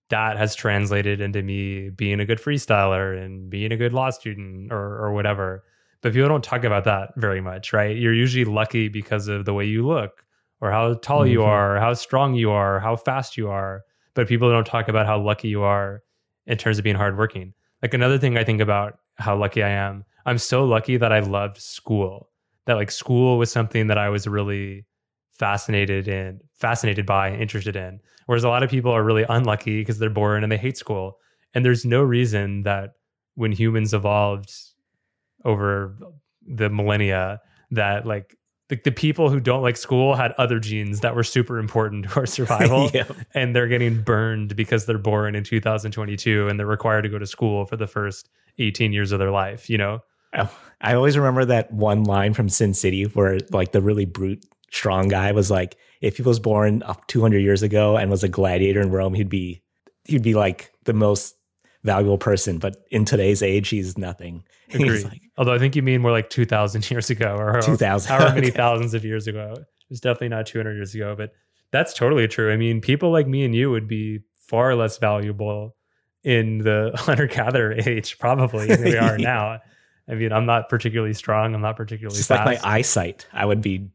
that 0.09 0.37
has 0.37 0.55
translated 0.55 1.21
into 1.21 1.41
me 1.41 1.89
being 1.89 2.19
a 2.19 2.25
good 2.25 2.39
freestyler 2.39 3.17
and 3.17 3.49
being 3.49 3.71
a 3.71 3.77
good 3.77 3.93
law 3.93 4.09
student 4.09 4.71
or 4.71 4.97
or 4.97 5.13
whatever. 5.13 5.63
But 6.01 6.13
people 6.13 6.27
don't 6.27 6.43
talk 6.43 6.63
about 6.63 6.83
that 6.85 7.11
very 7.15 7.41
much, 7.41 7.73
right? 7.73 7.95
You're 7.95 8.13
usually 8.13 8.43
lucky 8.43 8.89
because 8.89 9.27
of 9.27 9.45
the 9.45 9.53
way 9.53 9.65
you 9.65 9.85
look 9.85 10.25
or 10.59 10.71
how 10.71 10.95
tall 10.95 11.21
mm-hmm. 11.21 11.31
you 11.31 11.43
are, 11.43 11.79
how 11.79 11.93
strong 11.93 12.33
you 12.33 12.51
are, 12.51 12.79
how 12.79 12.95
fast 12.95 13.37
you 13.37 13.49
are. 13.49 13.83
But 14.15 14.27
people 14.27 14.49
don't 14.49 14.65
talk 14.65 14.87
about 14.87 15.05
how 15.05 15.19
lucky 15.19 15.47
you 15.47 15.61
are 15.61 16.01
in 16.47 16.57
terms 16.57 16.79
of 16.79 16.83
being 16.83 16.95
hardworking. 16.95 17.53
Like 17.83 17.93
another 17.93 18.17
thing 18.17 18.37
I 18.37 18.43
think 18.43 18.61
about 18.61 18.97
how 19.15 19.37
lucky 19.37 19.61
I 19.61 19.69
am, 19.69 20.05
I'm 20.25 20.39
so 20.39 20.65
lucky 20.65 20.97
that 20.97 21.13
I 21.13 21.19
loved 21.19 21.57
school. 21.57 22.30
That 22.65 22.75
like 22.75 22.91
school 22.91 23.37
was 23.37 23.51
something 23.51 23.87
that 23.87 23.97
I 23.97 24.09
was 24.09 24.27
really 24.27 24.85
fascinated 25.31 26.07
in, 26.07 26.39
fascinated 26.59 27.05
by, 27.05 27.33
interested 27.33 27.75
in. 27.75 27.99
Whereas 28.27 28.43
a 28.43 28.49
lot 28.49 28.63
of 28.63 28.69
people 28.69 28.91
are 28.91 29.03
really 29.03 29.25
unlucky 29.27 29.81
because 29.81 29.97
they're 29.97 30.09
born 30.09 30.43
and 30.43 30.51
they 30.51 30.57
hate 30.57 30.77
school. 30.77 31.17
And 31.53 31.65
there's 31.65 31.83
no 31.85 32.01
reason 32.01 32.63
that 32.63 32.91
when 33.35 33.51
humans 33.51 33.93
evolved 33.93 34.53
over 35.43 35.97
the 36.45 36.69
millennia, 36.69 37.41
that 37.71 38.05
like 38.05 38.37
the, 38.69 38.79
the 38.83 38.91
people 38.91 39.29
who 39.29 39.39
don't 39.39 39.61
like 39.61 39.75
school 39.75 40.15
had 40.15 40.31
other 40.33 40.59
genes 40.59 41.01
that 41.01 41.15
were 41.15 41.23
super 41.23 41.57
important 41.57 42.05
to 42.09 42.15
our 42.15 42.25
survival. 42.25 42.89
yep. 42.93 43.11
And 43.33 43.55
they're 43.55 43.67
getting 43.67 44.01
burned 44.01 44.55
because 44.55 44.85
they're 44.85 44.97
born 44.97 45.35
in 45.35 45.43
2022 45.43 46.47
and 46.47 46.59
they're 46.59 46.67
required 46.67 47.01
to 47.01 47.09
go 47.09 47.19
to 47.19 47.27
school 47.27 47.65
for 47.65 47.75
the 47.75 47.87
first 47.87 48.29
18 48.59 48.93
years 48.93 49.11
of 49.11 49.19
their 49.19 49.31
life, 49.31 49.69
you 49.69 49.77
know? 49.77 49.99
Oh. 50.37 50.49
I 50.81 50.95
always 50.95 51.17
remember 51.17 51.45
that 51.45 51.71
one 51.71 52.03
line 52.03 52.33
from 52.33 52.49
Sin 52.49 52.73
City 52.73 53.03
where 53.03 53.37
like 53.51 53.71
the 53.71 53.81
really 53.81 54.05
brute 54.05 54.43
strong 54.71 55.07
guy 55.07 55.31
was 55.31 55.51
like, 55.51 55.77
if 56.01 56.17
he 56.17 56.23
was 56.23 56.39
born 56.39 56.83
200 57.07 57.37
years 57.39 57.61
ago 57.61 57.97
and 57.97 58.09
was 58.09 58.23
a 58.23 58.29
gladiator 58.29 58.81
in 58.81 58.89
Rome, 58.89 59.13
he'd 59.13 59.29
be 59.29 59.61
he'd 60.05 60.23
be 60.23 60.33
like 60.33 60.71
the 60.85 60.93
most 60.93 61.35
valuable 61.83 62.17
person. 62.17 62.57
But 62.57 62.77
in 62.89 63.05
today's 63.05 63.43
age, 63.43 63.69
he's 63.69 63.97
nothing. 63.97 64.43
Agreed. 64.73 65.03
Like, 65.03 65.21
Although 65.37 65.53
I 65.53 65.59
think 65.59 65.75
you 65.75 65.83
mean 65.83 66.01
more 66.01 66.11
like 66.11 66.29
2,000 66.29 66.89
years 66.91 67.09
ago 67.09 67.35
or 67.35 67.61
2,000. 67.61 68.09
however 68.09 68.35
many 68.35 68.49
thousands 68.49 68.93
of 68.93 69.05
years 69.05 69.27
ago. 69.27 69.55
It's 69.89 69.99
definitely 69.99 70.29
not 70.29 70.45
200 70.45 70.73
years 70.73 70.95
ago, 70.95 71.15
but 71.17 71.31
that's 71.71 71.93
totally 71.93 72.27
true. 72.27 72.51
I 72.51 72.57
mean, 72.57 72.81
people 72.81 73.11
like 73.11 73.27
me 73.27 73.43
and 73.43 73.53
you 73.53 73.69
would 73.69 73.87
be 73.87 74.21
far 74.35 74.73
less 74.75 74.97
valuable 74.97 75.75
in 76.23 76.59
the 76.59 76.91
hunter 76.95 77.27
gatherer 77.27 77.73
age, 77.73 78.17
probably 78.17 78.67
than 78.67 78.83
we 78.83 78.97
are 78.97 79.17
now. 79.17 79.59
I 80.09 80.15
mean, 80.15 80.31
I'm 80.31 80.45
not 80.45 80.69
particularly 80.69 81.13
strong. 81.13 81.53
I'm 81.55 81.61
not 81.61 81.77
particularly 81.77 82.15
Just 82.15 82.27
fast. 82.27 82.45
like 82.45 82.61
my 82.61 82.69
eyesight. 82.69 83.27
I 83.31 83.45
would 83.45 83.61
be 83.61 83.89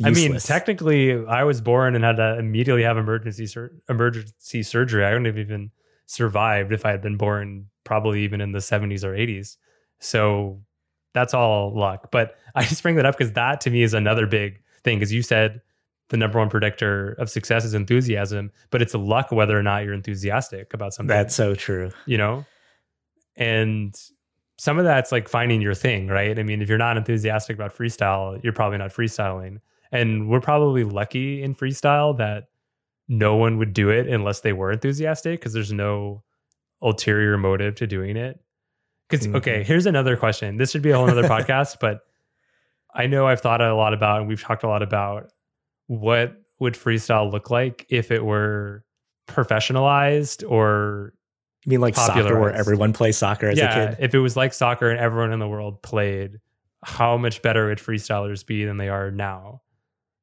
Useless. 0.00 0.24
I 0.24 0.28
mean, 0.28 0.40
technically, 0.40 1.26
I 1.26 1.44
was 1.44 1.60
born 1.60 1.94
and 1.94 2.02
had 2.02 2.16
to 2.16 2.38
immediately 2.38 2.84
have 2.84 2.96
emergency 2.96 3.46
sur- 3.46 3.72
emergency 3.86 4.62
surgery. 4.62 5.04
I 5.04 5.10
wouldn't 5.10 5.26
have 5.26 5.36
even 5.36 5.72
survived 6.06 6.72
if 6.72 6.86
I 6.86 6.90
had 6.90 7.02
been 7.02 7.18
born 7.18 7.66
probably 7.84 8.22
even 8.22 8.40
in 8.40 8.52
the 8.52 8.60
70s 8.60 9.04
or 9.04 9.12
80s. 9.12 9.56
So 9.98 10.62
that's 11.12 11.34
all 11.34 11.76
luck. 11.78 12.10
But 12.10 12.36
I 12.54 12.64
just 12.64 12.82
bring 12.82 12.96
that 12.96 13.04
up 13.04 13.18
because 13.18 13.34
that 13.34 13.60
to 13.62 13.70
me 13.70 13.82
is 13.82 13.92
another 13.92 14.26
big 14.26 14.62
thing. 14.84 14.98
Because 14.98 15.12
you 15.12 15.20
said 15.20 15.60
the 16.08 16.16
number 16.16 16.38
one 16.38 16.48
predictor 16.48 17.12
of 17.18 17.28
success 17.28 17.66
is 17.66 17.74
enthusiasm, 17.74 18.52
but 18.70 18.80
it's 18.80 18.94
luck 18.94 19.30
whether 19.30 19.58
or 19.58 19.62
not 19.62 19.84
you're 19.84 19.92
enthusiastic 19.92 20.72
about 20.72 20.94
something. 20.94 21.14
That's 21.14 21.34
so 21.34 21.54
true. 21.54 21.90
You 22.06 22.16
know? 22.16 22.46
And 23.36 23.94
some 24.60 24.78
of 24.78 24.84
that's 24.84 25.10
like 25.10 25.26
finding 25.26 25.62
your 25.62 25.72
thing, 25.72 26.06
right? 26.08 26.38
I 26.38 26.42
mean, 26.42 26.60
if 26.60 26.68
you're 26.68 26.76
not 26.76 26.98
enthusiastic 26.98 27.56
about 27.56 27.74
freestyle, 27.74 28.38
you're 28.44 28.52
probably 28.52 28.76
not 28.76 28.90
freestyling. 28.90 29.62
And 29.90 30.28
we're 30.28 30.42
probably 30.42 30.84
lucky 30.84 31.42
in 31.42 31.54
freestyle 31.54 32.18
that 32.18 32.48
no 33.08 33.36
one 33.36 33.56
would 33.56 33.72
do 33.72 33.88
it 33.88 34.06
unless 34.06 34.40
they 34.40 34.52
were 34.52 34.70
enthusiastic 34.70 35.40
because 35.40 35.54
there's 35.54 35.72
no 35.72 36.22
ulterior 36.82 37.38
motive 37.38 37.74
to 37.76 37.86
doing 37.86 38.18
it. 38.18 38.38
Because, 39.08 39.26
mm-hmm. 39.26 39.36
okay, 39.36 39.64
here's 39.64 39.86
another 39.86 40.14
question. 40.14 40.58
This 40.58 40.72
should 40.72 40.82
be 40.82 40.90
a 40.90 40.96
whole 40.98 41.08
other 41.08 41.22
podcast, 41.22 41.78
but 41.80 42.00
I 42.94 43.06
know 43.06 43.26
I've 43.26 43.40
thought 43.40 43.62
a 43.62 43.74
lot 43.74 43.94
about 43.94 44.18
and 44.18 44.28
we've 44.28 44.42
talked 44.42 44.62
a 44.62 44.68
lot 44.68 44.82
about 44.82 45.30
what 45.86 46.34
would 46.58 46.74
freestyle 46.74 47.32
look 47.32 47.48
like 47.48 47.86
if 47.88 48.10
it 48.10 48.22
were 48.22 48.84
professionalized 49.26 50.46
or 50.46 51.14
you 51.64 51.70
mean 51.70 51.80
like 51.80 51.94
soccer 51.94 52.38
where 52.38 52.52
everyone 52.52 52.92
plays 52.92 53.16
soccer 53.16 53.48
as 53.48 53.58
yeah, 53.58 53.74
a 53.74 53.88
kid? 53.88 53.96
If 54.00 54.14
it 54.14 54.18
was 54.18 54.36
like 54.36 54.54
soccer 54.54 54.90
and 54.90 54.98
everyone 54.98 55.32
in 55.32 55.38
the 55.38 55.48
world 55.48 55.82
played, 55.82 56.40
how 56.82 57.16
much 57.16 57.42
better 57.42 57.68
would 57.68 57.78
freestylers 57.78 58.44
be 58.44 58.64
than 58.64 58.78
they 58.78 58.88
are 58.88 59.10
now? 59.10 59.62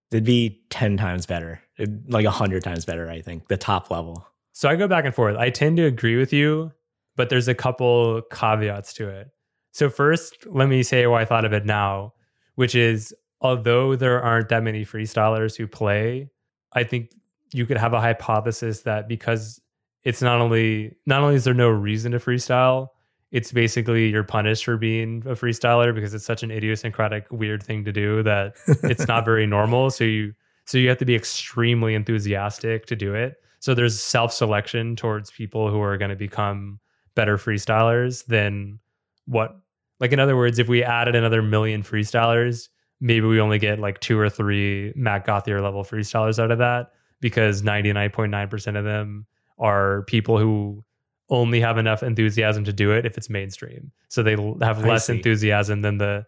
They'd 0.09 0.23
be 0.23 0.61
10 0.69 0.97
times 0.97 1.25
better, 1.25 1.61
It'd, 1.77 2.11
like 2.11 2.25
100 2.25 2.63
times 2.63 2.85
better, 2.85 3.09
I 3.09 3.21
think, 3.21 3.49
the 3.49 3.57
top 3.57 3.91
level. 3.91 4.25
So 4.53 4.69
I 4.69 4.75
go 4.75 4.87
back 4.87 5.05
and 5.05 5.13
forth. 5.13 5.35
I 5.35 5.49
tend 5.49 5.77
to 5.77 5.83
agree 5.83 6.17
with 6.17 6.33
you, 6.33 6.71
but 7.15 7.29
there's 7.29 7.47
a 7.47 7.53
couple 7.53 8.21
caveats 8.31 8.93
to 8.93 9.09
it. 9.09 9.29
So, 9.73 9.89
first, 9.89 10.47
let 10.47 10.69
me 10.69 10.81
say 10.81 11.05
why 11.05 11.21
I 11.21 11.25
thought 11.25 11.45
of 11.45 11.53
it 11.53 11.65
now, 11.65 12.13
which 12.55 12.73
is 12.73 13.13
although 13.41 13.95
there 13.95 14.19
aren't 14.19 14.49
that 14.49 14.63
many 14.63 14.83
freestylers 14.83 15.55
who 15.55 15.67
play, 15.67 16.31
I 16.73 16.83
think 16.83 17.11
you 17.53 17.65
could 17.65 17.77
have 17.77 17.93
a 17.93 18.01
hypothesis 18.01 18.81
that 18.81 19.07
because 19.07 19.61
it's 20.03 20.21
not 20.21 20.39
only 20.39 20.95
not 21.05 21.21
only 21.21 21.35
is 21.35 21.43
there 21.43 21.53
no 21.53 21.69
reason 21.69 22.11
to 22.13 22.19
freestyle, 22.19 22.89
it's 23.31 23.51
basically 23.51 24.09
you're 24.09 24.23
punished 24.23 24.65
for 24.65 24.77
being 24.77 25.23
a 25.25 25.31
freestyler 25.31 25.93
because 25.93 26.13
it's 26.13 26.25
such 26.25 26.43
an 26.43 26.51
idiosyncratic 26.51 27.29
weird 27.31 27.61
thing 27.61 27.83
to 27.85 27.91
do 27.91 28.23
that 28.23 28.55
it's 28.83 29.07
not 29.07 29.25
very 29.25 29.45
normal. 29.45 29.89
So 29.89 30.03
you 30.03 30.33
so 30.65 30.77
you 30.77 30.89
have 30.89 30.97
to 30.97 31.05
be 31.05 31.15
extremely 31.15 31.95
enthusiastic 31.95 32.85
to 32.87 32.95
do 32.95 33.15
it. 33.15 33.35
So 33.59 33.73
there's 33.73 34.01
self-selection 34.01 34.95
towards 34.95 35.31
people 35.31 35.69
who 35.71 35.81
are 35.81 35.97
going 35.97 36.09
to 36.09 36.15
become 36.15 36.79
better 37.15 37.37
freestylers 37.37 38.25
than 38.27 38.79
what 39.25 39.59
like 39.99 40.11
in 40.11 40.19
other 40.19 40.37
words 40.37 40.59
if 40.59 40.67
we 40.67 40.83
added 40.83 41.15
another 41.15 41.41
million 41.41 41.81
freestylers 41.81 42.69
maybe 43.01 43.25
we 43.25 43.39
only 43.39 43.57
get 43.57 43.79
like 43.79 43.99
two 43.99 44.19
or 44.19 44.29
three 44.29 44.93
matt 44.95 45.25
gauthier 45.25 45.59
level 45.59 45.83
freestylers 45.83 46.37
out 46.37 46.51
of 46.51 46.59
that 46.59 46.91
because 47.19 47.63
99.9% 47.63 48.77
of 48.77 48.85
them 48.85 49.25
are 49.57 50.03
people 50.03 50.37
who 50.37 50.83
only 51.29 51.59
have 51.59 51.77
enough 51.77 52.03
enthusiasm 52.03 52.63
to 52.63 52.73
do 52.73 52.91
it 52.91 53.05
if 53.05 53.17
it's 53.17 53.29
mainstream. 53.29 53.91
So 54.07 54.23
they 54.23 54.37
have 54.61 54.83
less 54.85 55.09
enthusiasm 55.09 55.81
than 55.81 55.97
the 55.97 56.25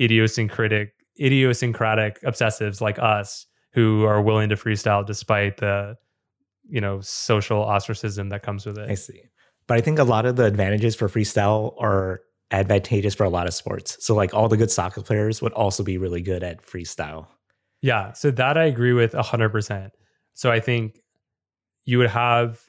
idiosyncratic 0.00 0.92
idiosyncratic 1.20 2.20
obsessives 2.22 2.80
like 2.80 2.98
us 2.98 3.46
who 3.72 4.02
are 4.04 4.20
willing 4.20 4.48
to 4.48 4.56
freestyle 4.56 5.06
despite 5.06 5.58
the 5.58 5.96
you 6.68 6.80
know 6.80 7.00
social 7.00 7.62
ostracism 7.62 8.30
that 8.30 8.42
comes 8.42 8.66
with 8.66 8.78
it. 8.78 8.90
I 8.90 8.94
see. 8.94 9.22
But 9.66 9.78
I 9.78 9.80
think 9.80 9.98
a 9.98 10.04
lot 10.04 10.26
of 10.26 10.36
the 10.36 10.44
advantages 10.44 10.94
for 10.94 11.08
freestyle 11.08 11.80
are 11.80 12.20
advantageous 12.50 13.14
for 13.14 13.24
a 13.24 13.30
lot 13.30 13.46
of 13.46 13.54
sports. 13.54 13.96
So 14.00 14.14
like 14.14 14.34
all 14.34 14.48
the 14.48 14.56
good 14.56 14.70
soccer 14.70 15.02
players 15.02 15.40
would 15.40 15.52
also 15.52 15.82
be 15.82 15.96
really 15.96 16.20
good 16.20 16.42
at 16.42 16.64
freestyle. 16.64 17.26
Yeah, 17.80 18.12
so 18.12 18.30
that 18.32 18.56
I 18.56 18.64
agree 18.64 18.92
with 18.92 19.12
100%. 19.12 19.90
So 20.34 20.50
I 20.50 20.60
think 20.60 21.00
you 21.84 21.98
would 21.98 22.10
have 22.10 22.62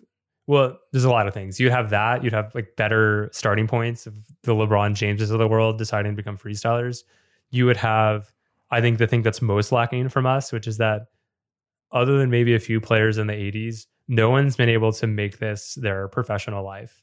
well, 0.48 0.78
there's 0.92 1.06
a 1.06 1.10
lot 1.10 1.28
of 1.28 1.34
things. 1.34 1.60
You'd 1.60 1.72
have 1.72 1.90
that, 1.90 2.24
you'd 2.24 2.34
have 2.34 2.54
like 2.54 2.76
better 2.78 3.32
starting 3.34 3.66
points 3.68 4.06
of 4.06 4.14
the 4.44 4.54
LeBron 4.54 4.94
Jameses 4.94 5.32
of 5.32 5.40
the 5.40 5.48
world 5.48 5.80
deciding 5.80 6.12
to 6.12 6.16
become 6.16 6.38
freestylers. 6.38 7.04
You 7.50 7.66
would 7.66 7.78
have 7.78 8.32
I 8.72 8.82
think 8.82 8.98
the 8.98 9.08
thing 9.08 9.22
that's 9.22 9.42
most 9.42 9.72
lacking 9.72 10.10
from 10.10 10.26
us, 10.26 10.52
which 10.52 10.68
is 10.68 10.78
that 10.78 11.08
other 11.92 12.18
than 12.18 12.30
maybe 12.30 12.54
a 12.54 12.60
few 12.60 12.82
players 12.82 13.18
in 13.18 13.28
the 13.28 13.34
80s, 13.34 13.86
no 14.08 14.30
one's 14.30 14.56
been 14.56 14.70
able 14.70 14.92
to 14.94 15.08
make 15.08 15.40
this 15.40 15.76
their 15.76 16.08
professional 16.08 16.64
life. 16.64 17.02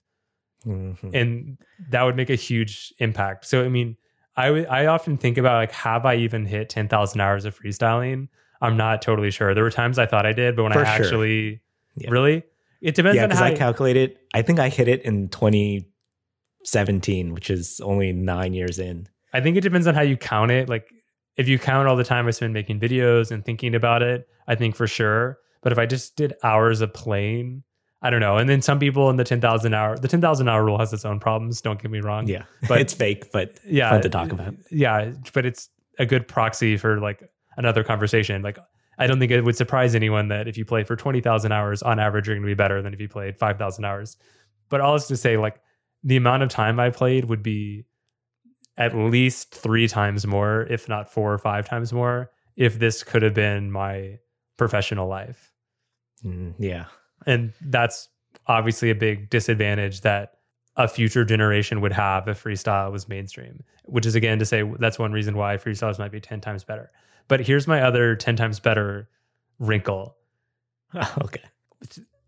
Mm-hmm. 0.66 1.14
And 1.14 1.58
that 1.90 2.02
would 2.02 2.16
make 2.16 2.30
a 2.30 2.34
huge 2.34 2.92
impact. 2.98 3.46
So, 3.46 3.64
I 3.64 3.68
mean, 3.68 3.96
I, 4.36 4.46
w- 4.46 4.66
I 4.66 4.86
often 4.86 5.16
think 5.16 5.38
about 5.38 5.54
like, 5.54 5.72
have 5.72 6.06
I 6.06 6.16
even 6.16 6.46
hit 6.46 6.68
10,000 6.68 7.20
hours 7.20 7.44
of 7.44 7.58
freestyling? 7.58 8.28
I'm 8.60 8.76
not 8.76 9.02
totally 9.02 9.30
sure. 9.30 9.54
There 9.54 9.64
were 9.64 9.70
times 9.70 9.98
I 9.98 10.06
thought 10.06 10.24
I 10.24 10.32
did, 10.32 10.54
but 10.54 10.62
when 10.62 10.72
For 10.72 10.84
I 10.84 10.96
sure. 10.96 11.58
Yeah. 11.96 12.10
really, 12.10 12.44
it 12.80 12.94
depends 12.94 13.16
yeah, 13.16 13.24
on 13.24 13.30
how 13.30 13.44
I 13.44 13.54
calculated. 13.54 14.18
I 14.34 14.42
think 14.42 14.58
I 14.58 14.68
hit 14.68 14.88
it 14.88 15.02
in 15.02 15.28
2017, 15.28 17.32
which 17.32 17.50
is 17.50 17.80
only 17.80 18.12
nine 18.12 18.54
years 18.54 18.78
in. 18.78 19.08
I 19.32 19.40
think 19.40 19.56
it 19.56 19.62
depends 19.62 19.86
on 19.86 19.94
how 19.94 20.02
you 20.02 20.16
count 20.16 20.50
it. 20.50 20.68
Like, 20.68 20.92
if 21.36 21.48
you 21.48 21.58
count 21.58 21.88
all 21.88 21.96
the 21.96 22.04
time 22.04 22.26
I 22.26 22.30
spend 22.32 22.52
making 22.52 22.80
videos 22.80 23.30
and 23.30 23.44
thinking 23.44 23.74
about 23.74 24.02
it, 24.02 24.28
I 24.46 24.54
think 24.54 24.76
for 24.76 24.86
sure. 24.86 25.38
But 25.62 25.72
if 25.72 25.78
I 25.78 25.86
just 25.86 26.16
did 26.16 26.34
hours 26.42 26.80
of 26.80 26.92
playing, 26.92 27.62
I 28.02 28.10
don't 28.10 28.20
know. 28.20 28.36
And 28.36 28.48
then 28.48 28.62
some 28.62 28.80
people 28.80 29.08
in 29.10 29.16
the 29.16 29.24
10,000 29.24 29.72
hour, 29.72 29.96
the 29.96 30.08
10,000 30.08 30.48
hour 30.48 30.64
rule 30.64 30.78
has 30.78 30.92
its 30.92 31.04
own 31.04 31.20
problems. 31.20 31.60
Don't 31.60 31.80
get 31.80 31.90
me 31.90 32.00
wrong. 32.00 32.26
Yeah. 32.26 32.44
But 32.68 32.80
it's 32.80 32.92
fake, 32.92 33.30
but 33.32 33.58
yeah, 33.64 33.90
fun 33.90 34.02
to 34.02 34.08
talk 34.08 34.32
about. 34.32 34.54
Yeah. 34.70 35.12
But 35.32 35.46
it's 35.46 35.68
a 35.98 36.06
good 36.06 36.26
proxy 36.26 36.76
for 36.76 36.98
like 36.98 37.22
another 37.56 37.84
conversation. 37.84 38.42
Like, 38.42 38.58
I 38.98 39.06
don't 39.06 39.18
think 39.18 39.32
it 39.32 39.42
would 39.42 39.56
surprise 39.56 39.94
anyone 39.94 40.28
that 40.28 40.48
if 40.48 40.56
you 40.58 40.64
play 40.64 40.84
for 40.84 40.96
20,000 40.96 41.50
hours 41.50 41.82
on 41.82 41.98
average, 41.98 42.26
you're 42.26 42.36
going 42.36 42.42
to 42.42 42.50
be 42.50 42.54
better 42.54 42.82
than 42.82 42.92
if 42.92 43.00
you 43.00 43.08
played 43.08 43.38
5,000 43.38 43.84
hours. 43.84 44.16
But 44.68 44.80
all 44.80 44.94
is 44.94 45.06
to 45.06 45.16
say, 45.16 45.36
like, 45.36 45.60
the 46.04 46.16
amount 46.16 46.42
of 46.42 46.48
time 46.48 46.78
I 46.78 46.90
played 46.90 47.26
would 47.26 47.42
be 47.42 47.84
at 48.76 48.96
least 48.96 49.54
three 49.54 49.88
times 49.88 50.26
more, 50.26 50.62
if 50.68 50.88
not 50.88 51.12
four 51.12 51.32
or 51.32 51.38
five 51.38 51.68
times 51.68 51.92
more, 51.92 52.30
if 52.56 52.78
this 52.78 53.02
could 53.02 53.22
have 53.22 53.34
been 53.34 53.70
my 53.70 54.18
professional 54.56 55.08
life. 55.08 55.52
Mm, 56.24 56.54
yeah. 56.58 56.86
And 57.26 57.52
that's 57.60 58.08
obviously 58.46 58.90
a 58.90 58.94
big 58.94 59.30
disadvantage 59.30 60.00
that 60.02 60.34
a 60.76 60.88
future 60.88 61.24
generation 61.24 61.80
would 61.80 61.92
have 61.92 62.26
if 62.28 62.42
freestyle 62.42 62.90
was 62.90 63.08
mainstream, 63.08 63.62
which 63.84 64.06
is 64.06 64.14
again 64.14 64.38
to 64.38 64.46
say 64.46 64.62
that's 64.78 64.98
one 64.98 65.12
reason 65.12 65.36
why 65.36 65.56
freestyles 65.56 65.98
might 65.98 66.12
be 66.12 66.20
10 66.20 66.40
times 66.40 66.64
better. 66.64 66.90
But 67.28 67.40
here's 67.40 67.66
my 67.66 67.82
other 67.82 68.14
10 68.16 68.36
times 68.36 68.60
better 68.60 69.08
wrinkle. 69.58 70.16
okay. 71.22 71.42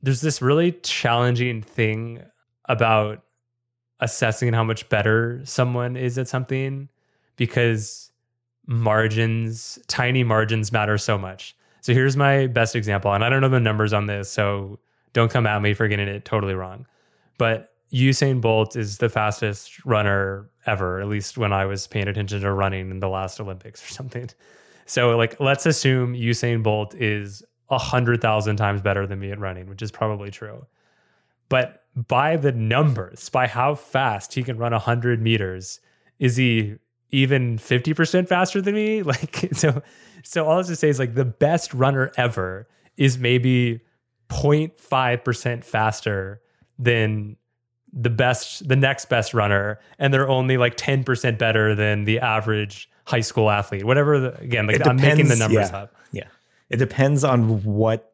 There's 0.03 0.21
this 0.21 0.43
really 0.43 0.73
challenging 0.73 1.63
thing 1.63 2.23
about 2.69 3.23
assessing 4.01 4.53
how 4.53 4.65
much 4.65 4.89
better 4.89 5.41
someone 5.45 5.97
is 5.97 6.19
at 6.19 6.29
something 6.29 6.89
because 7.37 8.13
margins, 8.67 9.79
tiny 9.87 10.25
margins 10.25 10.73
matter 10.73 10.99
so 10.99 11.19
much. 11.19 11.57
So 11.81 11.93
here's 11.93 12.17
my 12.17 12.47
best 12.47 12.75
example. 12.75 13.13
And 13.13 13.25
I 13.25 13.29
don't 13.29 13.41
know 13.41 13.49
the 13.49 13.61
numbers 13.61 13.93
on 13.93 14.07
this, 14.07 14.31
so 14.31 14.79
don't 15.13 15.31
come 15.31 15.47
at 15.47 15.61
me 15.61 15.75
for 15.75 15.87
getting 15.87 16.09
it 16.09 16.25
totally 16.25 16.55
wrong. 16.55 16.87
But 17.39 17.75
Usain 17.93 18.41
Bolt 18.41 18.77
is 18.77 18.99
the 18.99 19.09
fastest 19.09 19.85
runner 19.85 20.49
ever, 20.67 21.01
at 21.01 21.09
least 21.09 21.37
when 21.37 21.53
I 21.53 21.67
was 21.67 21.87
paying 21.87 22.09
attention 22.09 22.41
to 22.41 22.53
running 22.53 22.91
in 22.91 23.01
the 23.01 23.09
last 23.09 23.39
Olympics 23.41 23.85
or 23.85 23.93
something. 23.93 24.31
So, 24.87 25.17
like, 25.17 25.39
let's 25.41 25.67
assume 25.67 26.15
Usain 26.15 26.63
Bolt 26.63 26.95
is 26.95 27.43
a 27.71 27.79
hundred 27.79 28.21
thousand 28.21 28.57
times 28.57 28.83
better 28.83 29.07
than 29.07 29.19
me 29.19 29.31
at 29.31 29.39
running, 29.39 29.69
which 29.69 29.83
is 29.83 29.91
probably 29.91 30.31
true. 30.31 30.67
But 31.49 31.85
by 31.95 32.37
the 32.37 32.53
numbers, 32.53 33.29
by 33.29 33.47
how 33.47 33.75
fast 33.75 34.35
he 34.35 34.43
can 34.43 34.59
run 34.59 34.73
hundred 34.73 35.23
meters, 35.23 35.81
is 36.19 36.37
he 36.37 36.77
even 37.11 37.59
50% 37.59 38.29
faster 38.29 38.61
than 38.61 38.75
me? 38.75 39.03
Like, 39.03 39.49
so 39.53 39.83
so 40.23 40.47
all 40.47 40.53
I 40.53 40.57
was 40.57 40.69
to 40.69 40.77
say 40.77 40.89
is 40.89 40.99
like 40.99 41.15
the 41.15 41.25
best 41.25 41.73
runner 41.75 42.11
ever 42.17 42.67
is 42.97 43.19
maybe 43.19 43.81
0.5% 44.31 45.65
faster 45.65 46.41
than 46.79 47.37
the 47.93 48.11
best 48.11 48.67
the 48.67 48.75
next 48.75 49.09
best 49.09 49.35
runner 49.35 49.79
and 49.99 50.13
they're 50.13 50.29
only 50.29 50.57
like 50.57 50.77
10% 50.77 51.39
better 51.39 51.75
than 51.77 52.05
the 52.05 52.19
average 52.19 52.91
high 53.07 53.21
school 53.21 53.51
athlete 53.51 53.85
whatever 53.85 54.19
the, 54.21 54.39
again 54.39 54.67
like 54.67 54.87
i'm 54.87 54.97
making 54.97 55.29
the 55.29 55.37
numbers 55.37 55.71
yeah, 55.71 55.77
up 55.77 55.95
yeah 56.13 56.29
it 56.71 56.77
depends 56.77 57.25
on 57.25 57.63
what 57.65 58.13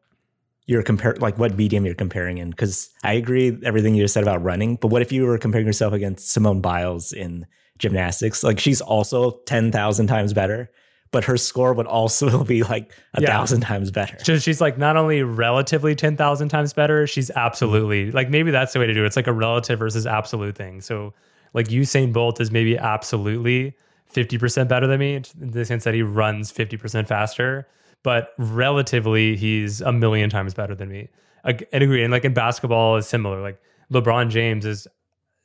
you're 0.65 0.83
compare 0.83 1.15
like 1.19 1.37
what 1.37 1.55
medium 1.57 1.85
you're 1.85 1.95
comparing 1.95 2.37
in 2.37 2.49
because 2.49 2.89
i 3.03 3.13
agree 3.13 3.57
everything 3.63 3.95
you 3.95 4.03
just 4.03 4.13
said 4.13 4.23
about 4.23 4.41
running 4.43 4.75
but 4.75 4.87
what 4.87 5.01
if 5.01 5.11
you 5.11 5.25
were 5.25 5.37
comparing 5.37 5.65
yourself 5.65 5.93
against 5.93 6.31
simone 6.31 6.61
biles 6.61 7.13
in 7.13 7.45
gymnastics 7.77 8.43
like 8.43 8.59
she's 8.59 8.79
also 8.81 9.31
10,000 9.45 10.07
times 10.07 10.33
better 10.33 10.69
but 11.11 11.25
her 11.25 11.37
score 11.37 11.73
would 11.73 11.87
also 11.87 12.43
be 12.45 12.63
like 12.63 12.93
a 13.13 13.21
yeah. 13.21 13.27
thousand 13.27 13.61
times 13.61 13.91
better. 13.91 14.17
So 14.23 14.39
she's 14.39 14.61
like 14.61 14.77
not 14.77 14.97
only 14.97 15.23
relatively 15.23 15.93
10,000 15.93 16.49
times 16.49 16.73
better, 16.73 17.05
she's 17.05 17.29
absolutely 17.31 18.11
like 18.11 18.29
maybe 18.29 18.51
that's 18.51 18.73
the 18.73 18.79
way 18.79 18.87
to 18.87 18.93
do 18.93 19.03
it. 19.03 19.07
It's 19.07 19.15
like 19.15 19.27
a 19.27 19.33
relative 19.33 19.77
versus 19.77 20.07
absolute 20.07 20.55
thing. 20.55 20.81
So 20.81 21.13
like 21.53 21.67
Usain 21.67 22.13
Bolt 22.13 22.39
is 22.39 22.49
maybe 22.49 22.77
absolutely 22.77 23.75
50% 24.13 24.67
better 24.67 24.87
than 24.87 24.99
me 24.99 25.15
in 25.15 25.51
the 25.51 25.65
sense 25.65 25.83
that 25.83 25.93
he 25.93 26.03
runs 26.03 26.51
50% 26.51 27.07
faster, 27.07 27.67
but 28.03 28.33
relatively 28.37 29.35
he's 29.35 29.81
a 29.81 29.91
million 29.91 30.29
times 30.29 30.53
better 30.53 30.75
than 30.75 30.89
me. 30.89 31.09
I, 31.43 31.51
I 31.51 31.77
agree. 31.77 32.03
And 32.03 32.11
like 32.11 32.25
in 32.25 32.33
basketball 32.33 32.97
is 32.97 33.07
similar. 33.07 33.41
Like 33.41 33.59
LeBron 33.91 34.29
James 34.29 34.65
is 34.65 34.87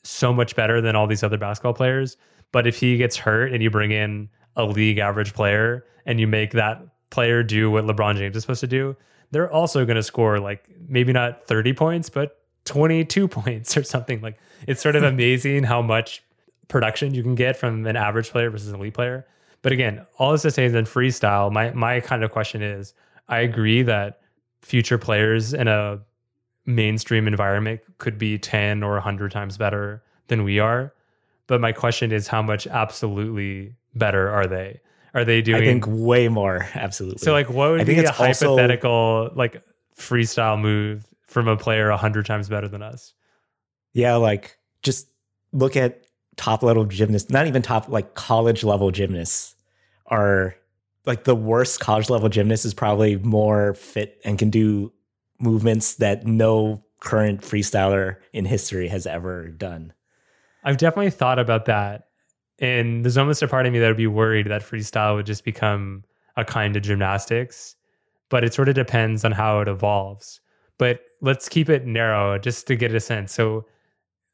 so 0.04 0.32
much 0.32 0.54
better 0.56 0.80
than 0.80 0.96
all 0.96 1.06
these 1.06 1.22
other 1.22 1.38
basketball 1.38 1.74
players. 1.74 2.16
But 2.52 2.66
if 2.66 2.78
he 2.78 2.96
gets 2.96 3.16
hurt 3.16 3.52
and 3.52 3.62
you 3.62 3.70
bring 3.70 3.90
in 3.90 4.28
a 4.56 4.64
league 4.64 4.98
average 4.98 5.34
player 5.34 5.84
and 6.06 6.20
you 6.20 6.26
make 6.26 6.52
that 6.52 6.80
player 7.10 7.42
do 7.42 7.70
what 7.70 7.84
LeBron 7.84 8.16
James 8.16 8.36
is 8.36 8.42
supposed 8.42 8.60
to 8.60 8.66
do, 8.66 8.96
they're 9.30 9.50
also 9.50 9.84
going 9.84 9.96
to 9.96 10.02
score 10.02 10.38
like 10.38 10.64
maybe 10.88 11.12
not 11.12 11.46
30 11.46 11.72
points, 11.72 12.08
but 12.08 12.38
22 12.64 13.28
points 13.28 13.76
or 13.76 13.82
something. 13.82 14.20
Like 14.20 14.38
it's 14.66 14.80
sort 14.80 14.96
of 14.96 15.02
amazing 15.04 15.64
how 15.64 15.82
much 15.82 16.22
production 16.68 17.14
you 17.14 17.22
can 17.22 17.34
get 17.34 17.56
from 17.56 17.86
an 17.86 17.96
average 17.96 18.30
player 18.30 18.50
versus 18.50 18.68
an 18.68 18.76
elite 18.76 18.94
player. 18.94 19.26
But 19.62 19.72
again, 19.72 20.06
all 20.18 20.32
this 20.32 20.42
to 20.42 20.50
say 20.50 20.64
is 20.64 20.74
in 20.74 20.84
freestyle, 20.84 21.52
my 21.52 21.70
my 21.72 22.00
kind 22.00 22.22
of 22.22 22.30
question 22.30 22.62
is 22.62 22.94
I 23.28 23.40
agree 23.40 23.82
that 23.82 24.20
future 24.62 24.98
players 24.98 25.54
in 25.54 25.68
a 25.68 26.00
mainstream 26.66 27.26
environment 27.26 27.80
could 27.98 28.18
be 28.18 28.38
10 28.38 28.82
or 28.82 28.92
100 28.92 29.30
times 29.30 29.56
better 29.56 30.02
than 30.28 30.44
we 30.44 30.58
are. 30.58 30.92
But 31.46 31.60
my 31.60 31.72
question 31.72 32.12
is 32.12 32.26
how 32.26 32.42
much 32.42 32.66
absolutely 32.66 33.74
better 33.94 34.28
are 34.28 34.46
they? 34.46 34.80
Are 35.14 35.24
they 35.24 35.40
doing? 35.40 35.62
I 35.62 35.64
think 35.64 35.84
way 35.86 36.28
more. 36.28 36.66
Absolutely. 36.74 37.18
So, 37.18 37.32
like, 37.32 37.48
what 37.48 37.70
would 37.70 37.80
I 37.80 37.84
be 37.84 37.98
a 38.04 38.10
hypothetical 38.10 38.90
also, 38.90 39.32
like 39.34 39.62
freestyle 39.96 40.60
move 40.60 41.06
from 41.26 41.48
a 41.48 41.56
player 41.56 41.88
a 41.88 41.96
hundred 41.96 42.26
times 42.26 42.48
better 42.48 42.68
than 42.68 42.82
us? 42.82 43.14
Yeah, 43.94 44.16
like 44.16 44.58
just 44.82 45.08
look 45.52 45.76
at 45.76 46.02
top 46.36 46.62
level 46.62 46.84
gymnasts. 46.84 47.30
Not 47.30 47.46
even 47.46 47.62
top, 47.62 47.88
like 47.88 48.14
college 48.14 48.64
level 48.64 48.90
gymnasts 48.90 49.54
are 50.06 50.54
like 51.04 51.24
the 51.24 51.34
worst 51.34 51.80
college 51.80 52.10
level 52.10 52.28
gymnast 52.28 52.64
is 52.64 52.74
probably 52.74 53.16
more 53.16 53.74
fit 53.74 54.20
and 54.24 54.38
can 54.38 54.50
do 54.50 54.92
movements 55.38 55.96
that 55.96 56.26
no 56.26 56.82
current 57.00 57.42
freestyler 57.42 58.16
in 58.32 58.44
history 58.44 58.88
has 58.88 59.06
ever 59.06 59.48
done. 59.48 59.92
I've 60.64 60.78
definitely 60.78 61.10
thought 61.10 61.38
about 61.38 61.66
that 61.66 62.06
and 62.58 63.04
there's 63.04 63.18
almost 63.18 63.42
a 63.42 63.48
part 63.48 63.66
of 63.66 63.72
me 63.72 63.78
that 63.78 63.88
would 63.88 63.96
be 63.96 64.06
worried 64.06 64.46
that 64.46 64.62
freestyle 64.62 65.16
would 65.16 65.26
just 65.26 65.44
become 65.44 66.04
a 66.36 66.44
kind 66.44 66.76
of 66.76 66.82
gymnastics, 66.82 67.76
but 68.28 68.44
it 68.44 68.54
sort 68.54 68.68
of 68.68 68.74
depends 68.74 69.24
on 69.24 69.32
how 69.32 69.60
it 69.60 69.68
evolves. 69.68 70.40
But 70.78 71.00
let's 71.20 71.48
keep 71.48 71.68
it 71.68 71.86
narrow 71.86 72.38
just 72.38 72.66
to 72.66 72.76
get 72.76 72.94
a 72.94 73.00
sense. 73.00 73.32
So 73.32 73.66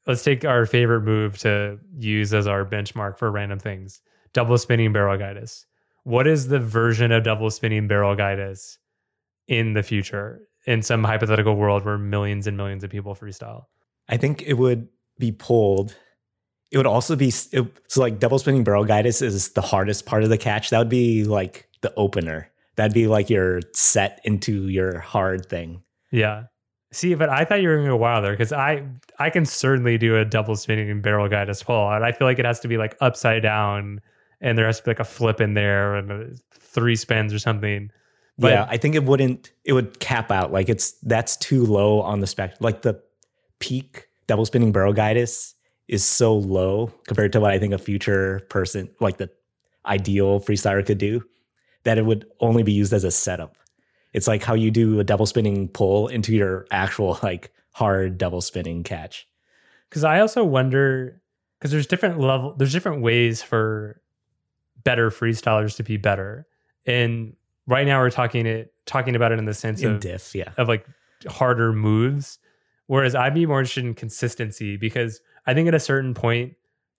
let's 0.06 0.24
take 0.24 0.44
our 0.44 0.66
favorite 0.66 1.02
move 1.02 1.38
to 1.38 1.78
use 1.96 2.34
as 2.34 2.46
our 2.46 2.64
benchmark 2.64 3.18
for 3.18 3.30
random 3.30 3.58
things 3.58 4.00
double 4.32 4.56
spinning 4.56 4.92
barrel 4.92 5.18
gitis. 5.18 5.66
What 6.04 6.26
is 6.26 6.48
the 6.48 6.58
version 6.58 7.12
of 7.12 7.22
double 7.22 7.50
spinning 7.50 7.86
barrel 7.86 8.16
gitis 8.16 8.78
in 9.46 9.74
the 9.74 9.82
future 9.82 10.48
in 10.66 10.80
some 10.80 11.04
hypothetical 11.04 11.54
world 11.54 11.84
where 11.84 11.98
millions 11.98 12.46
and 12.46 12.56
millions 12.56 12.82
of 12.82 12.90
people 12.90 13.14
freestyle? 13.14 13.66
I 14.08 14.16
think 14.16 14.42
it 14.42 14.54
would 14.54 14.88
be 15.18 15.32
pulled 15.32 15.94
it 16.72 16.78
would 16.78 16.86
also 16.86 17.14
be 17.14 17.28
it, 17.28 17.66
so 17.86 18.00
like 18.00 18.18
double 18.18 18.38
spinning 18.38 18.64
barrel 18.64 18.86
gitis 18.86 19.20
is 19.20 19.50
the 19.50 19.60
hardest 19.60 20.06
part 20.06 20.24
of 20.24 20.30
the 20.30 20.38
catch. 20.38 20.70
That 20.70 20.78
would 20.78 20.88
be 20.88 21.24
like 21.24 21.68
the 21.82 21.92
opener. 21.96 22.50
That'd 22.76 22.94
be 22.94 23.06
like 23.06 23.28
your 23.28 23.60
set 23.74 24.20
into 24.24 24.68
your 24.68 24.98
hard 24.98 25.46
thing. 25.50 25.82
Yeah. 26.10 26.44
See, 26.92 27.14
but 27.14 27.30
I 27.30 27.46
thought 27.46 27.62
you 27.62 27.68
were 27.68 27.76
going 27.76 27.86
to 27.86 27.92
go 27.92 27.96
wilder 27.96 28.32
because 28.32 28.52
I 28.52 28.84
I 29.18 29.30
can 29.30 29.46
certainly 29.46 29.96
do 29.96 30.16
a 30.18 30.24
double 30.26 30.56
spinning 30.56 31.00
barrel 31.00 31.28
gitis 31.28 31.64
pull, 31.64 31.90
and 31.90 32.04
I 32.04 32.12
feel 32.12 32.28
like 32.28 32.38
it 32.38 32.44
has 32.44 32.60
to 32.60 32.68
be 32.68 32.76
like 32.76 32.96
upside 33.00 33.42
down, 33.42 34.00
and 34.42 34.58
there 34.58 34.66
has 34.66 34.78
to 34.78 34.84
be 34.84 34.90
like 34.90 35.00
a 35.00 35.04
flip 35.04 35.40
in 35.40 35.54
there 35.54 35.94
and 35.94 36.38
three 36.52 36.96
spins 36.96 37.32
or 37.32 37.38
something. 37.38 37.90
But 38.38 38.52
yeah, 38.52 38.66
I 38.68 38.76
think 38.76 38.94
it 38.94 39.04
wouldn't. 39.04 39.52
It 39.64 39.72
would 39.72 40.00
cap 40.00 40.30
out 40.30 40.52
like 40.52 40.68
it's 40.68 40.92
that's 41.02 41.36
too 41.38 41.64
low 41.64 42.02
on 42.02 42.20
the 42.20 42.26
spectrum. 42.26 42.58
Like 42.60 42.82
the 42.82 43.00
peak 43.58 44.08
double 44.26 44.44
spinning 44.44 44.70
barrel 44.70 44.92
gitis 44.92 45.54
is 45.88 46.04
so 46.04 46.36
low 46.36 46.92
compared 47.06 47.32
to 47.32 47.40
what 47.40 47.52
I 47.52 47.58
think 47.58 47.72
a 47.72 47.78
future 47.78 48.46
person, 48.50 48.90
like 49.00 49.16
the 49.16 49.30
ideal 49.86 50.40
freestyler, 50.40 50.84
could 50.84 50.98
do, 50.98 51.24
that 51.84 51.96
it 51.96 52.04
would 52.04 52.26
only 52.40 52.62
be 52.62 52.72
used 52.72 52.92
as 52.92 53.04
a 53.04 53.10
setup. 53.10 53.56
It's 54.12 54.28
like 54.28 54.42
how 54.42 54.54
you 54.54 54.70
do 54.70 55.00
a 55.00 55.04
double 55.04 55.26
spinning 55.26 55.68
pull 55.68 56.08
into 56.08 56.34
your 56.34 56.66
actual 56.70 57.18
like 57.22 57.50
hard 57.72 58.18
double 58.18 58.40
spinning 58.40 58.82
catch. 58.82 59.26
Because 59.88 60.04
I 60.04 60.20
also 60.20 60.44
wonder 60.44 61.20
because 61.58 61.70
there's 61.70 61.86
different 61.86 62.18
level, 62.18 62.54
there's 62.56 62.72
different 62.72 63.02
ways 63.02 63.42
for 63.42 64.00
better 64.84 65.10
freestylers 65.10 65.76
to 65.76 65.82
be 65.82 65.96
better, 65.96 66.46
and 66.86 67.36
right 67.66 67.86
now 67.86 68.00
we're 68.00 68.10
talking 68.10 68.46
it 68.46 68.72
talking 68.86 69.14
about 69.14 69.32
it 69.32 69.38
in 69.38 69.44
the 69.44 69.54
sense 69.54 69.82
in 69.82 69.92
of 69.92 70.00
diff, 70.00 70.34
yeah, 70.34 70.52
of 70.56 70.68
like 70.68 70.86
harder 71.28 71.72
moves. 71.72 72.38
Whereas 72.86 73.14
I'd 73.14 73.34
be 73.34 73.46
more 73.46 73.60
interested 73.60 73.84
in 73.84 73.94
consistency 73.94 74.76
because 74.76 75.20
I 75.46 75.54
think 75.54 75.68
at 75.68 75.74
a 75.74 75.80
certain 75.80 76.14
point 76.14 76.54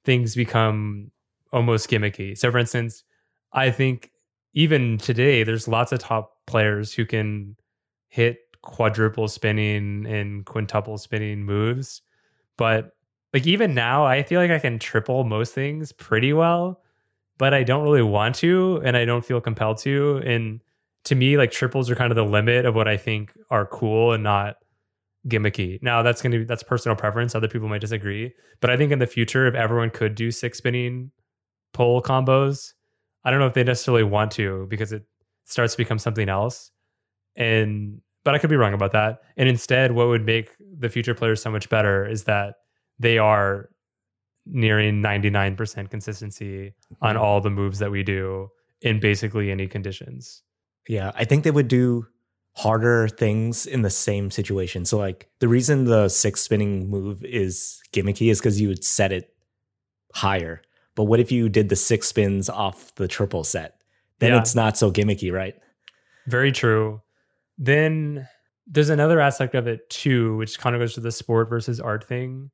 things 0.05 0.35
become 0.35 1.11
almost 1.51 1.89
gimmicky. 1.89 2.37
So 2.37 2.51
for 2.51 2.57
instance, 2.57 3.03
I 3.51 3.69
think 3.69 4.11
even 4.53 4.97
today 4.97 5.43
there's 5.43 5.67
lots 5.67 5.91
of 5.91 5.99
top 5.99 6.32
players 6.45 6.93
who 6.93 7.05
can 7.05 7.55
hit 8.09 8.37
quadruple 8.61 9.27
spinning 9.27 10.05
and 10.05 10.45
quintuple 10.45 10.97
spinning 10.97 11.43
moves. 11.43 12.01
But 12.57 12.91
like 13.33 13.45
even 13.47 13.73
now, 13.73 14.05
I 14.05 14.23
feel 14.23 14.39
like 14.39 14.51
I 14.51 14.59
can 14.59 14.79
triple 14.79 15.23
most 15.23 15.53
things 15.53 15.91
pretty 15.91 16.33
well, 16.33 16.81
but 17.37 17.53
I 17.53 17.63
don't 17.63 17.83
really 17.83 18.03
want 18.03 18.35
to 18.35 18.81
and 18.85 18.95
I 18.95 19.05
don't 19.05 19.25
feel 19.25 19.41
compelled 19.41 19.79
to. 19.79 20.21
And 20.25 20.61
to 21.05 21.15
me, 21.15 21.37
like 21.37 21.51
triples 21.51 21.89
are 21.89 21.95
kind 21.95 22.11
of 22.11 22.15
the 22.15 22.23
limit 22.23 22.65
of 22.65 22.75
what 22.75 22.87
I 22.87 22.97
think 22.97 23.33
are 23.49 23.65
cool 23.65 24.13
and 24.13 24.23
not 24.23 24.55
gimmicky. 25.27 25.81
Now 25.81 26.01
that's 26.03 26.21
going 26.21 26.31
to 26.31 26.39
be 26.39 26.43
that's 26.45 26.63
personal 26.63 26.95
preference. 26.95 27.35
Other 27.35 27.47
people 27.47 27.67
might 27.67 27.81
disagree, 27.81 28.33
but 28.61 28.69
I 28.69 28.77
think 28.77 28.91
in 28.91 28.99
the 28.99 29.07
future, 29.07 29.47
if 29.47 29.55
everyone 29.55 29.89
could 29.89 30.15
do 30.15 30.31
six 30.31 30.59
spinning 30.59 31.11
pull 31.73 32.01
combos, 32.01 32.73
I 33.23 33.31
don't 33.31 33.39
know 33.39 33.47
if 33.47 33.53
they 33.53 33.63
necessarily 33.63 34.03
want 34.03 34.31
to 34.33 34.67
because 34.69 34.91
it 34.93 35.03
starts 35.45 35.73
to 35.73 35.77
become 35.77 35.99
something 35.99 36.29
else. 36.29 36.71
And 37.35 38.01
but 38.23 38.35
I 38.35 38.37
could 38.37 38.49
be 38.49 38.55
wrong 38.55 38.73
about 38.73 38.93
that. 38.93 39.21
And 39.35 39.49
instead, 39.49 39.91
what 39.91 40.07
would 40.07 40.25
make 40.25 40.49
the 40.59 40.89
future 40.89 41.13
players 41.13 41.41
so 41.41 41.51
much 41.51 41.69
better 41.69 42.07
is 42.07 42.23
that 42.23 42.55
they 42.99 43.17
are 43.17 43.69
nearing 44.45 45.01
99% 45.01 45.89
consistency 45.89 46.73
on 47.01 47.17
all 47.17 47.41
the 47.41 47.49
moves 47.49 47.79
that 47.79 47.91
we 47.91 48.03
do 48.03 48.49
in 48.81 48.99
basically 48.99 49.51
any 49.51 49.67
conditions. 49.67 50.41
Yeah, 50.87 51.11
I 51.15 51.25
think 51.25 51.43
they 51.43 51.51
would 51.51 51.67
do 51.67 52.07
harder 52.55 53.07
things 53.07 53.65
in 53.65 53.81
the 53.81 53.89
same 53.89 54.29
situation. 54.29 54.85
So 54.85 54.97
like 54.97 55.29
the 55.39 55.47
reason 55.47 55.85
the 55.85 56.09
six 56.09 56.41
spinning 56.41 56.89
move 56.89 57.23
is 57.23 57.81
gimmicky 57.93 58.29
is 58.29 58.39
because 58.39 58.61
you 58.61 58.67
would 58.67 58.83
set 58.83 59.11
it 59.11 59.33
higher. 60.13 60.61
But 60.95 61.05
what 61.05 61.19
if 61.19 61.31
you 61.31 61.49
did 61.49 61.69
the 61.69 61.75
six 61.75 62.07
spins 62.07 62.49
off 62.49 62.93
the 62.95 63.07
triple 63.07 63.43
set? 63.43 63.81
Then 64.23 64.31
yeah. 64.31 64.39
it's 64.39 64.55
not 64.55 64.77
so 64.77 64.89
gimmicky, 64.89 65.33
right? 65.33 65.53
Very 66.27 66.53
true. 66.53 67.01
Then 67.57 68.25
there's 68.65 68.89
another 68.89 69.19
aspect 69.19 69.53
of 69.53 69.67
it 69.67 69.89
too, 69.89 70.37
which 70.37 70.57
kind 70.57 70.75
of 70.75 70.81
goes 70.81 70.93
to 70.93 71.01
the 71.01 71.11
sport 71.11 71.49
versus 71.49 71.81
art 71.81 72.05
thing, 72.05 72.49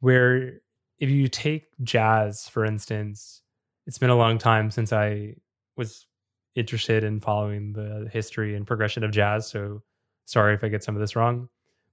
where 0.00 0.60
if 0.98 1.08
you 1.08 1.28
take 1.28 1.68
jazz, 1.82 2.46
for 2.46 2.66
instance, 2.66 3.40
it's 3.86 3.96
been 3.96 4.10
a 4.10 4.16
long 4.16 4.36
time 4.36 4.70
since 4.70 4.92
I 4.92 5.36
was 5.76 6.06
interested 6.54 7.04
in 7.04 7.20
following 7.20 7.72
the 7.72 8.10
history 8.12 8.54
and 8.54 8.66
progression 8.66 9.02
of 9.02 9.10
jazz. 9.10 9.48
So 9.48 9.82
sorry 10.26 10.52
if 10.52 10.62
I 10.62 10.68
get 10.68 10.84
some 10.84 10.94
of 10.94 11.00
this 11.00 11.16
wrong. 11.16 11.48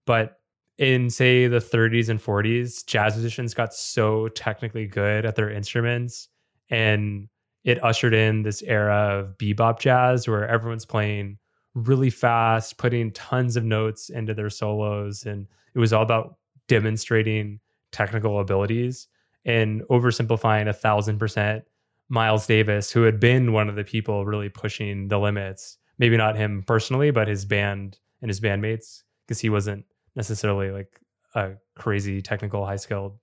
But 0.06 0.40
in, 0.78 1.10
say, 1.10 1.48
the 1.48 1.60
30s 1.60 2.10
and 2.10 2.22
40s, 2.22 2.86
jazz 2.86 3.16
musicians 3.16 3.54
got 3.54 3.74
so 3.74 4.28
technically 4.30 4.88
good 4.88 5.26
at 5.26 5.38
their 5.38 5.50
instruments 5.50 6.28
and 6.70 7.30
it 7.66 7.84
ushered 7.84 8.14
in 8.14 8.44
this 8.44 8.62
era 8.62 9.20
of 9.20 9.38
bebop 9.38 9.80
jazz 9.80 10.28
where 10.28 10.48
everyone's 10.48 10.86
playing 10.86 11.38
really 11.74 12.10
fast, 12.12 12.78
putting 12.78 13.12
tons 13.12 13.58
of 13.58 13.66
notes 13.66 14.10
into 14.10 14.34
their 14.34 14.50
solos. 14.50 15.26
And 15.26 15.48
it 15.74 15.80
was 15.80 15.92
all 15.92 16.04
about 16.04 16.38
demonstrating 16.70 17.60
technical 17.92 18.40
abilities 18.40 19.08
and 19.44 19.82
oversimplifying 19.90 20.70
a 20.70 20.74
thousand 20.74 21.20
percent 21.20 21.66
Miles 22.08 22.46
Davis, 22.46 22.92
who 22.92 23.02
had 23.02 23.20
been 23.20 23.52
one 23.52 23.68
of 23.68 23.76
the 23.76 23.84
people 23.84 24.26
really 24.26 24.48
pushing 24.48 25.08
the 25.08 25.18
limits. 25.18 25.78
Maybe 25.98 26.18
not 26.18 26.36
him 26.36 26.64
personally, 26.66 27.10
but 27.10 27.28
his 27.28 27.46
band 27.46 27.98
and 28.22 28.30
his 28.30 28.40
bandmates, 28.40 29.02
because 29.26 29.40
he 29.40 29.50
wasn't 29.50 29.86
necessarily 30.16 30.70
like 30.70 31.02
a 31.34 31.54
crazy 31.76 32.22
technical, 32.22 32.64
high 32.64 32.76
skilled 32.76 33.18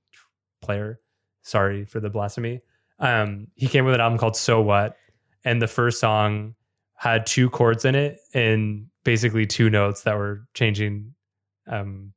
player. 0.62 1.00
Sorry 1.42 1.84
for 1.84 2.00
the 2.00 2.10
blasphemy. 2.10 2.60
Um, 3.02 3.48
he 3.56 3.66
came 3.66 3.84
with 3.84 3.94
an 3.94 4.00
album 4.00 4.18
called 4.18 4.36
So 4.36 4.62
What, 4.62 4.96
and 5.44 5.60
the 5.60 5.66
first 5.66 6.00
song 6.00 6.54
had 6.94 7.26
two 7.26 7.50
chords 7.50 7.84
in 7.84 7.94
it 7.94 8.20
and 8.32 8.86
basically 9.04 9.44
two 9.44 9.68
notes 9.68 10.02
that 10.02 10.16
were 10.16 10.46
changing 10.54 11.12
um, 11.66 12.12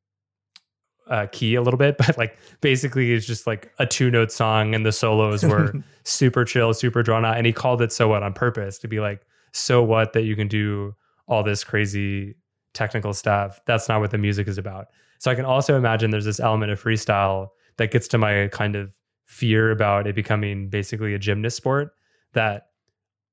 uh, 1.09 1.25
key 1.31 1.55
a 1.55 1.61
little 1.61 1.77
bit, 1.77 1.97
but 1.99 2.17
like 2.17 2.38
basically 2.61 3.13
it's 3.13 3.25
just 3.25 3.47
like 3.47 3.71
a 3.79 3.86
two 3.86 4.11
note 4.11 4.31
song 4.31 4.75
and 4.75 4.86
the 4.86 4.91
solos 4.91 5.43
were 5.43 5.73
super 6.03 6.45
chill, 6.45 6.73
super 6.73 7.03
drawn 7.03 7.25
out. 7.25 7.38
And 7.38 7.45
he 7.45 7.53
called 7.53 7.81
it 7.81 7.91
So 7.91 8.07
What 8.07 8.23
on 8.23 8.33
purpose 8.33 8.77
to 8.79 8.88
be 8.88 8.99
like, 8.99 9.25
so 9.51 9.83
what 9.83 10.13
that 10.13 10.23
you 10.23 10.36
can 10.36 10.47
do 10.47 10.95
all 11.27 11.41
this 11.41 11.63
crazy 11.63 12.36
technical 12.73 13.13
stuff. 13.13 13.59
That's 13.65 13.89
not 13.89 14.01
what 14.01 14.11
the 14.11 14.17
music 14.17 14.47
is 14.47 14.57
about. 14.57 14.88
So 15.17 15.31
I 15.31 15.36
can 15.36 15.45
also 15.45 15.77
imagine 15.77 16.11
there's 16.11 16.25
this 16.25 16.39
element 16.39 16.71
of 16.71 16.81
freestyle 16.81 17.49
that 17.77 17.89
gets 17.89 18.07
to 18.09 18.17
my 18.17 18.49
kind 18.49 18.75
of 18.75 18.93
fear 19.26 19.71
about 19.71 20.07
it 20.07 20.15
becoming 20.15 20.69
basically 20.69 21.13
a 21.13 21.19
gymnast 21.19 21.57
sport 21.57 21.91
that 22.34 22.67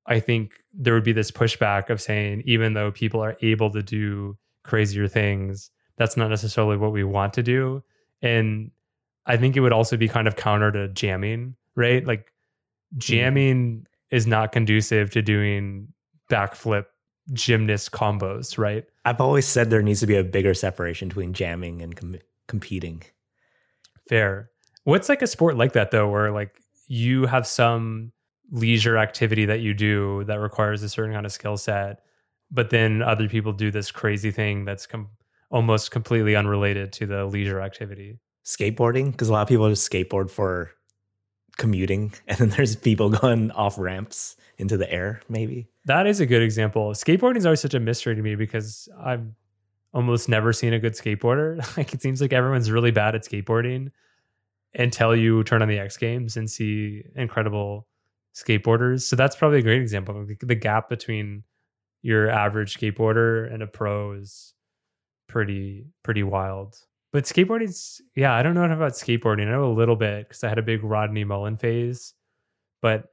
I 0.07 0.21
think 0.21 0.53
there 0.73 0.95
would 0.95 1.05
be 1.05 1.13
this 1.13 1.31
pushback 1.31 1.91
of 1.91 2.01
saying, 2.01 2.43
even 2.45 2.75
though 2.75 2.91
people 2.91 3.23
are 3.23 3.37
able 3.41 3.71
to 3.71 3.83
do 3.83 4.37
crazier 4.65 5.07
things, 5.07 5.71
that's 5.97 6.17
not 6.17 6.29
necessarily 6.29 6.77
what 6.77 6.93
we 6.93 7.05
want 7.05 7.35
to 7.35 7.43
do. 7.43 7.83
And 8.21 8.71
I 9.27 9.37
think 9.37 9.57
it 9.57 9.61
would 9.61 9.73
also 9.73 9.97
be 9.97 10.09
kind 10.09 10.27
of 10.27 10.37
counter 10.37 10.73
to 10.73 10.89
jamming, 10.89 11.57
right? 11.77 12.05
Like 12.05 12.23
mm-hmm. 12.23 12.99
jamming 12.99 13.81
mm. 13.81 13.85
is 14.11 14.27
not 14.27 14.53
conducive 14.53 15.11
to 15.11 15.23
doing 15.23 15.89
backflip 16.31 16.87
gymnast 17.33 17.93
combos, 17.93 18.59
right? 18.59 18.85
I've 19.05 19.21
always 19.21 19.47
said 19.47 19.71
there 19.71 19.83
needs 19.83 20.01
to 20.01 20.07
be 20.07 20.17
a 20.17 20.25
bigger 20.25 20.55
separation 20.55 21.09
between 21.09 21.33
jamming 21.33 21.83
and 21.83 21.95
com- 21.95 22.19
competing. 22.49 23.03
Fair. 24.09 24.51
What's 24.85 25.09
like 25.09 25.23
a 25.23 25.27
sport 25.27 25.57
like 25.57 25.73
that 25.73 25.91
though, 25.91 26.09
where 26.09 26.33
like 26.33 26.61
you 26.89 27.27
have 27.27 27.47
some 27.47 28.13
leisure 28.51 28.99
activity 28.99 29.47
that 29.47 29.61
you 29.61 29.75
do 29.75 30.25
that 30.25 30.39
requires 30.39 30.83
a 30.83 30.89
certain 30.89 31.15
kind 31.15 31.25
of 31.25 31.33
skill 31.33 31.57
set, 31.57 32.01
but 32.51 32.71
then 32.71 33.03
other 33.03 33.29
people 33.29 33.53
do 33.53 33.71
this 33.71 33.91
crazy 33.91 34.31
thing 34.31 34.65
that's 34.65 34.87
com- 34.87 35.09
almost 35.51 35.91
completely 35.91 36.37
unrelated 36.37 36.93
to 36.93 37.07
the 37.07 37.25
leisure 37.25 37.61
activity. 37.61 38.19
Skateboarding, 38.45 39.13
because 39.13 39.29
a 39.29 39.33
lot 39.33 39.43
of 39.43 39.49
people 39.49 39.69
just 39.69 39.91
skateboard 39.91 40.31
for 40.31 40.71
commuting, 41.57 42.13
and 42.29 42.39
then 42.39 42.51
there's 42.51 42.77
people 42.77 43.09
going 43.09 43.51
off 43.53 43.79
ramps 43.79 44.37
into 44.59 44.77
the 44.77 44.91
air, 44.93 45.23
maybe. 45.29 45.69
That 45.87 46.07
is 46.07 46.21
a 46.21 46.27
good 46.27 46.43
example. 46.43 46.91
Skateboarding 46.91 47.39
is 47.39 47.47
always 47.47 47.61
such 47.61 47.75
a 47.75 47.81
mystery 47.81 48.15
to 48.15 48.23
me 48.23 48.35
because 48.35 48.89
I've 49.03 49.25
almost 49.95 50.29
never 50.29 50.53
seen 50.53 50.73
a 50.73 50.79
good 50.79 50.95
skateboarder. 50.95 51.65
Like 51.77 51.95
it 51.95 52.03
seems 52.03 52.21
like 52.21 52.33
everyone's 52.33 52.71
really 52.71 52.91
bad 52.91 53.15
at 53.15 53.23
skateboarding 53.23 53.91
until 54.75 55.15
you 55.15 55.45
turn 55.45 55.63
on 55.63 55.69
the 55.69 55.79
X 55.79 55.97
Games 55.97 56.37
and 56.37 56.51
see 56.51 57.03
incredible 57.15 57.87
skateboarders. 58.35 59.03
So 59.03 59.17
that's 59.17 59.37
probably 59.37 59.59
a 59.59 59.63
great 59.63 59.83
example. 59.83 60.27
The 60.41 60.55
gap 60.55 60.89
between 60.89 61.45
your 62.03 62.31
average 62.31 62.79
skateboarder 62.79 63.53
and 63.53 63.63
a 63.63 63.67
pro 63.67 64.13
is 64.13 64.55
pretty 65.29 65.87
pretty 66.03 66.23
wild. 66.23 66.77
But 67.13 67.25
skateboarding's 67.25 68.01
yeah, 68.17 68.35
I 68.35 68.43
don't 68.43 68.55
know 68.55 68.65
about 68.65 68.93
skateboarding. 68.93 69.47
I 69.47 69.53
know 69.53 69.71
a 69.71 69.73
little 69.73 69.97
bit 69.97 70.29
because 70.29 70.43
I 70.45 70.49
had 70.49 70.59
a 70.59 70.63
big 70.63 70.83
Rodney 70.83 71.25
Mullen 71.25 71.57
phase. 71.57 72.15
But 72.81 73.05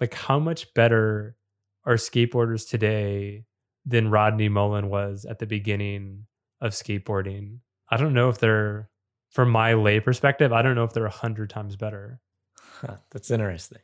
like 0.00 0.14
how 0.14 0.38
much 0.38 0.72
better 0.74 1.36
are 1.84 1.94
skateboarders 1.94 2.68
today 2.68 3.44
than 3.84 4.10
Rodney 4.10 4.48
Mullen 4.48 4.88
was 4.88 5.24
at 5.28 5.38
the 5.38 5.46
beginning 5.46 6.26
of 6.60 6.72
skateboarding? 6.72 7.58
I 7.90 7.96
don't 7.96 8.14
know 8.14 8.28
if 8.28 8.38
they're 8.38 8.90
from 9.30 9.50
my 9.50 9.74
lay 9.74 10.00
perspective, 10.00 10.52
I 10.52 10.62
don't 10.62 10.74
know 10.74 10.84
if 10.84 10.92
they're 10.92 11.06
a 11.06 11.10
hundred 11.10 11.50
times 11.50 11.76
better. 11.76 12.20
Huh, 12.60 12.96
that's 13.10 13.30
interesting. 13.30 13.78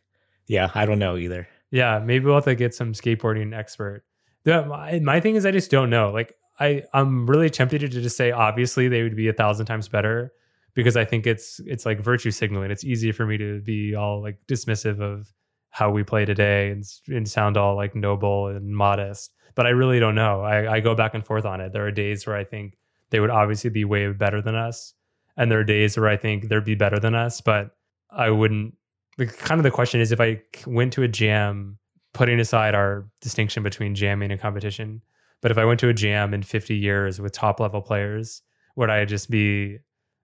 Yeah, 0.47 0.71
I 0.75 0.87
don't 0.87 0.99
know 0.99 1.17
either. 1.17 1.49
Yeah, 1.71 1.99
maybe 1.99 2.27
we'll 2.27 2.37
have 2.37 2.45
to 2.45 2.55
get 2.55 2.75
some 2.75 2.93
skateboarding 2.93 3.57
expert. 3.57 4.05
The, 4.45 4.65
my, 4.65 5.01
my 5.01 5.21
thing 5.21 5.37
is, 5.37 5.47
I 5.47 5.51
just 5.51 5.71
don't 5.71 5.91
know. 5.91 6.11
Like, 6.11 6.35
I 6.61 6.85
I'm 6.93 7.27
really 7.27 7.51
tempted 7.51 7.81
to 7.81 7.89
just 7.89 8.17
say 8.17 8.31
obviously 8.31 8.89
they 8.89 9.03
would 9.03 9.17
be 9.17 9.29
a 9.29 9.33
thousand 9.33 9.67
times 9.67 9.89
better 9.89 10.33
because 10.75 10.97
I 10.97 11.05
think 11.05 11.27
it's 11.27 11.61
it's 11.67 11.85
like 11.85 12.01
virtue 12.01 12.31
signaling. 12.31 12.71
It's 12.71 12.85
easy 12.85 13.11
for 13.13 13.27
me 13.27 13.37
to 13.39 13.61
be 13.61 13.95
all 13.95 14.23
like 14.23 14.39
dismissive 14.47 15.01
of 15.01 15.33
how 15.71 15.91
we 15.91 16.05
play 16.05 16.25
today 16.25 16.71
and, 16.71 16.85
and 17.09 17.29
sound 17.29 17.57
all 17.57 17.75
like 17.75 17.97
noble 17.97 18.47
and 18.47 18.77
modest. 18.77 19.33
But 19.57 19.67
I 19.67 19.71
really 19.71 19.99
don't 19.99 20.15
know. 20.15 20.43
I, 20.43 20.75
I 20.75 20.81
go 20.81 20.95
back 20.95 21.15
and 21.15 21.25
forth 21.25 21.45
on 21.45 21.61
it. 21.61 21.73
There 21.73 21.87
are 21.87 21.91
days 21.91 22.27
where 22.27 22.37
I 22.37 22.45
think 22.45 22.77
they 23.11 23.19
would 23.19 23.31
obviously 23.31 23.71
be 23.71 23.85
way 23.85 24.11
better 24.13 24.41
than 24.41 24.55
us, 24.55 24.95
and 25.37 25.51
there 25.51 25.61
are 25.61 25.64
days 25.64 25.97
where 25.97 26.09
I 26.09 26.16
think 26.16 26.49
they'd 26.49 26.64
be 26.64 26.74
better 26.74 26.99
than 26.99 27.14
us. 27.14 27.41
But 27.41 27.76
I 28.11 28.30
wouldn't. 28.30 28.74
The 29.16 29.26
kind 29.26 29.59
of 29.59 29.62
the 29.62 29.70
question 29.70 30.01
is 30.01 30.12
if 30.12 30.20
I 30.20 30.43
went 30.66 30.93
to 30.95 31.03
a 31.03 31.09
jam, 31.09 31.78
putting 32.12 32.41
aside 32.41 32.74
our 32.74 33.07
distinction 33.20 33.62
between 33.62 33.95
jamming 33.95 34.30
and 34.30 34.41
competition, 34.41 35.03
but 35.41 35.51
if 35.51 35.59
I 35.59 35.64
went 35.64 35.78
to 35.80 35.89
a 35.89 35.95
jam 35.95 36.32
in 36.32 36.43
50 36.43 36.74
years 36.74 37.20
with 37.20 37.32
top 37.32 37.61
level 37.61 37.82
players, 37.82 38.43
would 38.76 38.91
I 38.91 39.05
just 39.05 39.30
be 39.30 39.78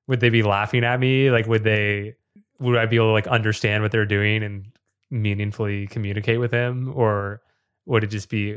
would 0.08 0.20
they 0.20 0.30
be 0.30 0.42
laughing 0.42 0.82
at 0.82 0.98
me? 0.98 1.30
Like 1.30 1.46
would 1.46 1.62
they 1.62 2.14
would 2.58 2.76
I 2.76 2.86
be 2.86 2.96
able 2.96 3.08
to 3.08 3.12
like 3.12 3.26
understand 3.26 3.82
what 3.82 3.92
they're 3.92 4.06
doing 4.06 4.42
and 4.42 4.66
meaningfully 5.10 5.86
communicate 5.88 6.40
with 6.40 6.50
them 6.50 6.92
or 6.94 7.42
would 7.86 8.04
it 8.04 8.08
just 8.08 8.28
be 8.30 8.56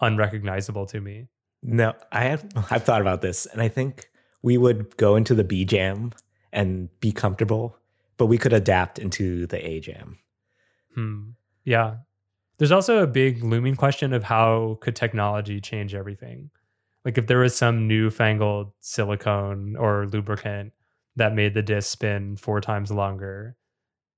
unrecognizable 0.00 0.86
to 0.86 1.00
me? 1.00 1.28
No, 1.62 1.94
I 2.12 2.24
have 2.24 2.46
I've 2.70 2.84
thought 2.84 3.00
about 3.00 3.20
this 3.20 3.46
and 3.46 3.60
I 3.60 3.68
think 3.68 4.08
we 4.46 4.56
would 4.56 4.96
go 4.96 5.16
into 5.16 5.34
the 5.34 5.42
B 5.42 5.64
jam 5.64 6.12
and 6.52 6.88
be 7.00 7.10
comfortable, 7.10 7.76
but 8.16 8.26
we 8.26 8.38
could 8.38 8.52
adapt 8.52 8.96
into 8.96 9.44
the 9.48 9.58
A 9.66 9.80
jam. 9.80 10.20
Hmm. 10.94 11.30
Yeah. 11.64 11.96
There's 12.56 12.70
also 12.70 13.02
a 13.02 13.08
big 13.08 13.42
looming 13.42 13.74
question 13.74 14.12
of 14.12 14.22
how 14.22 14.78
could 14.80 14.94
technology 14.94 15.60
change 15.60 15.96
everything? 15.96 16.50
Like 17.04 17.18
if 17.18 17.26
there 17.26 17.40
was 17.40 17.56
some 17.56 17.88
newfangled 17.88 18.70
silicone 18.78 19.74
or 19.76 20.06
lubricant 20.06 20.72
that 21.16 21.34
made 21.34 21.54
the 21.54 21.62
disc 21.62 21.90
spin 21.90 22.36
four 22.36 22.60
times 22.60 22.92
longer 22.92 23.56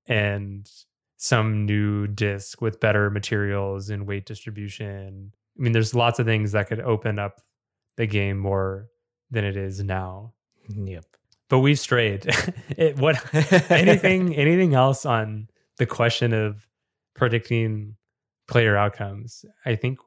and 0.05 0.69
some 1.17 1.65
new 1.65 2.05
disc 2.05 2.61
with 2.61 2.79
better 2.79 3.09
materials 3.09 3.89
and 3.89 4.05
weight 4.05 4.27
distribution. 4.27 5.33
I 5.57 5.59
mean, 5.59 5.71
there's 5.71 5.95
lots 5.95 6.19
of 6.19 6.27
things 6.27 6.51
that 6.51 6.67
could 6.67 6.81
open 6.81 7.17
up 7.17 7.41
the 7.97 8.05
game 8.05 8.37
more 8.37 8.89
than 9.31 9.45
it 9.45 9.57
is 9.57 9.81
now. 9.83 10.33
Yep. 10.69 11.05
But 11.49 11.59
we've 11.59 11.79
strayed. 11.79 12.25
it, 12.69 12.97
what 12.97 13.17
anything 13.71 14.35
anything 14.35 14.73
else 14.73 15.05
on 15.05 15.49
the 15.77 15.85
question 15.85 16.33
of 16.33 16.67
predicting 17.15 17.95
player 18.47 18.77
outcomes? 18.77 19.45
I 19.65 19.75
think 19.75 19.99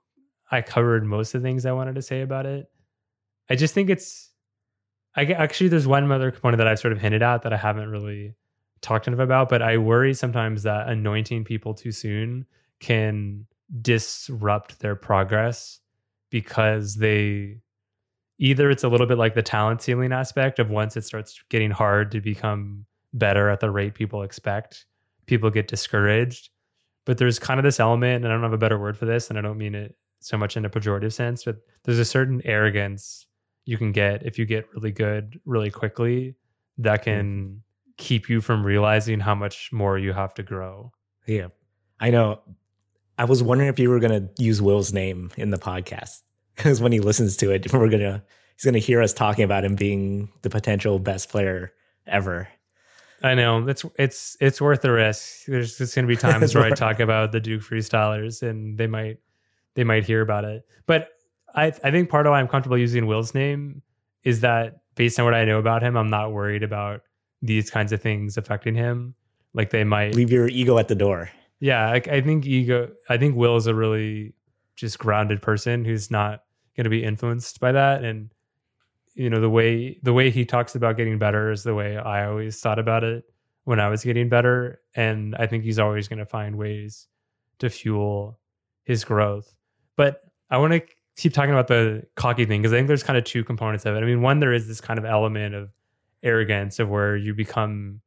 I 0.51 0.63
covered 0.63 1.05
most 1.05 1.35
of 1.35 1.43
the 1.43 1.49
things 1.49 1.67
I 1.67 1.73
wanted 1.73 1.97
to 1.97 2.03
say 2.03 2.23
about 2.23 2.47
it. 2.47 2.67
I 3.51 3.57
just 3.57 3.75
think 3.75 3.91
it's 3.91 4.31
I 5.17 5.25
actually 5.25 5.69
there's 5.69 5.87
one 5.87 6.11
other 6.11 6.31
component 6.31 6.59
that 6.59 6.69
I've 6.69 6.79
sort 6.79 6.93
of 6.93 7.01
hinted 7.01 7.23
at 7.23 7.43
that 7.43 7.53
I 7.53 7.57
haven't 7.57 7.91
really 7.91 8.35
talked 8.81 9.07
enough 9.07 9.21
about, 9.21 9.49
but 9.49 9.63
I 9.63 9.79
worry 9.79 10.15
sometimes 10.15 10.63
that 10.63 10.89
anointing 10.89 11.45
people 11.45 11.75
too 11.75 11.93
soon 11.93 12.47
can 12.81 13.47
disrupt 13.81 14.81
their 14.81 14.97
progress 14.97 15.81
because 16.31 16.97
they 16.97 17.59
either 18.43 18.71
it's 18.71 18.83
a 18.83 18.89
little 18.89 19.07
bit 19.07 19.19
like 19.19 19.35
the 19.35 19.43
talent 19.43 19.81
ceiling 19.81 20.13
aspect 20.13 20.59
of 20.59 20.69
once 20.69 20.97
it 20.97 21.05
starts 21.05 21.41
getting 21.49 21.71
hard 21.71 22.11
to 22.11 22.21
become 22.21 22.85
better 23.15 23.49
at 23.49 23.61
the 23.61 23.71
rate 23.71 23.95
people 23.95 24.25
expect, 24.25 24.85
people 25.27 25.49
get 25.49 25.69
discouraged. 25.69 26.51
But 27.05 27.19
there's 27.19 27.39
kind 27.39 27.61
of 27.61 27.65
this 27.65 27.79
element, 27.79 28.25
and 28.25 28.33
I 28.33 28.35
don't 28.35 28.43
have 28.43 28.53
a 28.53 28.59
better 28.59 28.81
word 28.81 28.99
for 28.99 29.07
this, 29.07 29.31
and 29.31 29.39
I 29.39 29.43
don't 29.43 29.59
mean 29.59 29.77
it 29.77 29.95
so 30.19 30.37
much 30.37 30.57
in 30.57 30.65
a 30.65 30.71
pejorative 30.71 31.13
sense, 31.13 31.45
but 31.45 31.59
there's 31.85 32.01
a 32.01 32.05
certain 32.05 32.43
arrogance 32.45 33.27
you 33.65 33.79
can 33.79 33.93
get 33.93 34.27
if 34.27 34.41
you 34.41 34.45
get 34.45 34.67
really 34.75 34.91
good 34.91 35.39
really 35.45 35.71
quickly 35.71 36.35
that 36.79 37.01
hmm. 37.01 37.05
can 37.05 37.63
keep 37.97 38.29
you 38.29 38.41
from 38.41 38.67
realizing 38.67 39.21
how 39.21 39.37
much 39.37 39.71
more 39.73 39.99
you 39.99 40.13
have 40.13 40.35
to 40.35 40.43
grow. 40.43 40.91
Yeah. 41.29 41.49
I 42.01 42.11
know. 42.11 42.41
I 43.19 43.25
was 43.25 43.41
wondering 43.41 43.71
if 43.71 43.79
you 43.79 43.89
were 43.89 44.01
going 44.01 44.21
to 44.21 44.43
use 44.43 44.61
Will's 44.61 44.93
name 44.93 45.31
in 45.37 45.51
the 45.51 45.59
podcast 45.59 46.23
because 46.57 46.81
when 46.81 46.93
he 46.93 47.01
listens 47.01 47.37
to 47.39 47.51
it, 47.51 47.73
we're 47.73 47.89
to, 47.89 48.23
he's 48.55 48.65
going 48.65 48.75
to 48.75 48.81
hear 48.81 49.03
us 49.03 49.13
talking 49.13 49.45
about 49.45 49.65
him 49.65 49.75
being 49.75 50.31
the 50.43 50.51
potential 50.51 50.99
best 50.99 51.29
player 51.29 51.73
ever. 52.07 52.49
I 53.25 53.35
know 53.35 53.69
it's 53.69 53.85
it's 53.99 54.37
it's 54.41 54.61
worth 54.61 54.83
the 54.83 54.91
risk. 54.91 55.47
There's 55.47 55.79
just 55.79 55.95
going 55.95 56.07
to 56.07 56.09
be 56.09 56.17
times 56.21 56.55
where 56.55 56.65
I 56.65 56.71
talk 56.71 56.99
about 57.01 57.33
the 57.33 57.41
Duke 57.41 57.63
freestylers, 57.63 58.43
and 58.43 58.77
they 58.77 58.89
might 58.89 59.19
they 59.75 59.85
might 59.85 60.05
hear 60.05 60.23
about 60.23 60.45
it. 60.45 60.67
But 60.87 61.11
I 61.55 61.67
I 61.67 61.91
think 61.91 62.11
part 62.11 62.27
of 62.27 62.31
why 62.31 62.41
I'm 62.41 62.49
comfortable 62.49 62.79
using 62.79 63.07
Will's 63.07 63.33
name 63.33 63.83
is 64.25 64.41
that 64.41 64.81
based 64.97 65.19
on 65.19 65.25
what 65.25 65.35
I 65.35 65.45
know 65.45 65.59
about 65.59 65.83
him, 65.83 65.97
I'm 65.97 66.11
not 66.11 66.33
worried 66.33 66.63
about 66.63 67.03
these 67.41 67.71
kinds 67.71 67.93
of 67.93 68.03
things 68.03 68.37
affecting 68.37 68.75
him. 68.75 69.15
Like 69.55 69.71
they 69.71 69.85
might 69.85 70.15
leave 70.15 70.33
your 70.33 70.49
ego 70.49 70.79
at 70.79 70.89
the 70.89 70.95
door. 70.95 71.31
Yeah, 71.61 71.91
I, 71.91 72.03
I 72.11 72.21
think 72.23 72.45
ego. 72.45 72.91
I 73.09 73.19
think 73.19 73.37
Will 73.37 73.57
is 73.57 73.69
a 73.69 73.75
really 73.75 74.35
just 74.83 74.99
grounded 74.99 75.41
person 75.41 75.85
who's 75.85 76.11
not 76.11 76.43
going 76.77 76.85
to 76.85 76.91
be 76.91 77.05
influenced 77.05 77.61
by 77.61 77.71
that. 77.71 78.03
And 78.03 78.31
you 79.15 79.31
know 79.31 79.41
the 79.41 79.49
way 79.49 79.99
the 80.03 80.13
way 80.13 80.31
he 80.31 80.45
talks 80.45 80.75
about 80.75 80.97
getting 80.97 81.19
better 81.19 81.53
is 81.53 81.63
the 81.63 81.75
way 81.75 81.97
I 81.97 82.27
always 82.27 82.59
thought 82.59 82.81
about 82.81 83.05
it 83.05 83.25
when 83.63 83.79
I 83.79 83.89
was 83.89 84.03
getting 84.03 84.29
better. 84.29 84.81
And 84.97 85.37
I 85.37 85.47
think 85.47 85.63
he's 85.63 85.79
always 85.79 86.09
going 86.09 86.19
to 86.19 86.27
find 86.27 86.57
ways 86.57 87.07
to 87.61 87.71
fuel 87.71 88.41
his 88.83 89.05
growth. 89.05 89.55
But 89.97 90.21
I 90.51 90.59
want 90.59 90.73
to 90.73 90.83
keep 91.17 91.33
talking 91.33 91.53
about 91.53 91.69
the 91.69 92.03
cocky 92.17 92.45
thing 92.45 92.61
because 92.61 92.73
I 92.73 92.77
think 92.77 92.89
there's 92.89 93.05
kind 93.05 93.17
of 93.17 93.23
two 93.23 93.45
components 93.45 93.87
of 93.87 93.95
it. 93.95 94.03
I 94.03 94.07
mean, 94.07 94.21
one, 94.21 94.41
there 94.41 94.53
is 94.53 94.67
this 94.67 94.81
kind 94.81 94.99
of 94.99 95.05
element 95.05 95.55
of 95.55 95.71
arrogance 96.25 96.81
of 96.81 96.89
where 96.89 97.17
you 97.17 97.35
become 97.35 98.01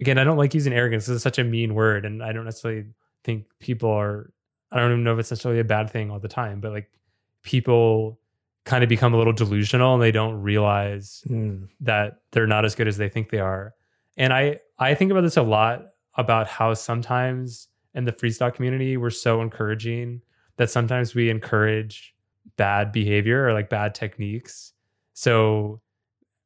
again, 0.00 0.16
I 0.16 0.24
don't 0.24 0.38
like 0.38 0.54
using 0.54 0.72
arrogance. 0.72 1.04
This 1.04 1.16
is 1.16 1.22
such 1.22 1.38
a 1.38 1.44
mean 1.44 1.74
word, 1.74 2.06
and 2.06 2.22
I 2.22 2.32
don't 2.32 2.46
necessarily 2.46 2.86
think 3.24 3.44
people 3.60 3.90
are 3.90 4.32
I 4.72 4.78
don't 4.78 4.90
even 4.90 5.04
know 5.04 5.14
if 5.14 5.20
it's 5.20 5.30
necessarily 5.30 5.60
a 5.60 5.64
bad 5.64 5.90
thing 5.90 6.10
all 6.10 6.18
the 6.18 6.28
time, 6.28 6.60
but 6.60 6.72
like 6.72 6.90
people 7.42 8.18
kind 8.64 8.82
of 8.82 8.88
become 8.88 9.14
a 9.14 9.16
little 9.16 9.32
delusional 9.32 9.94
and 9.94 10.02
they 10.02 10.10
don't 10.10 10.42
realize 10.42 11.22
mm. 11.28 11.68
that 11.80 12.20
they're 12.32 12.48
not 12.48 12.64
as 12.64 12.74
good 12.74 12.88
as 12.88 12.96
they 12.96 13.08
think 13.08 13.30
they 13.30 13.38
are. 13.38 13.74
And 14.16 14.32
I 14.32 14.60
I 14.78 14.94
think 14.94 15.10
about 15.10 15.22
this 15.22 15.36
a 15.36 15.42
lot 15.42 15.86
about 16.14 16.48
how 16.48 16.74
sometimes 16.74 17.68
in 17.94 18.04
the 18.04 18.12
freestyle 18.12 18.52
community 18.52 18.96
we're 18.96 19.10
so 19.10 19.40
encouraging 19.40 20.20
that 20.56 20.70
sometimes 20.70 21.14
we 21.14 21.30
encourage 21.30 22.14
bad 22.56 22.92
behavior 22.92 23.46
or 23.46 23.52
like 23.52 23.68
bad 23.68 23.94
techniques. 23.94 24.72
So 25.12 25.80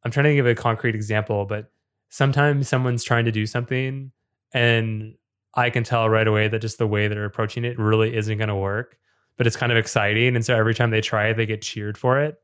I'm 0.04 0.10
trying 0.10 0.24
to 0.24 0.34
give 0.34 0.46
a 0.46 0.54
concrete 0.54 0.94
example, 0.94 1.46
but 1.46 1.70
sometimes 2.08 2.68
someone's 2.68 3.04
trying 3.04 3.24
to 3.24 3.32
do 3.32 3.46
something 3.46 4.12
and 4.52 5.14
I 5.54 5.70
can 5.70 5.84
tell 5.84 6.08
right 6.08 6.26
away 6.26 6.48
that 6.48 6.60
just 6.60 6.78
the 6.78 6.86
way 6.86 7.08
they're 7.08 7.24
approaching 7.24 7.64
it 7.64 7.78
really 7.78 8.16
isn't 8.16 8.38
going 8.38 8.48
to 8.48 8.54
work, 8.54 8.96
but 9.36 9.46
it's 9.46 9.56
kind 9.56 9.72
of 9.72 9.78
exciting. 9.78 10.36
And 10.36 10.44
so 10.44 10.56
every 10.56 10.74
time 10.74 10.90
they 10.90 11.00
try 11.00 11.28
it, 11.28 11.36
they 11.36 11.46
get 11.46 11.62
cheered 11.62 11.98
for 11.98 12.20
it. 12.20 12.40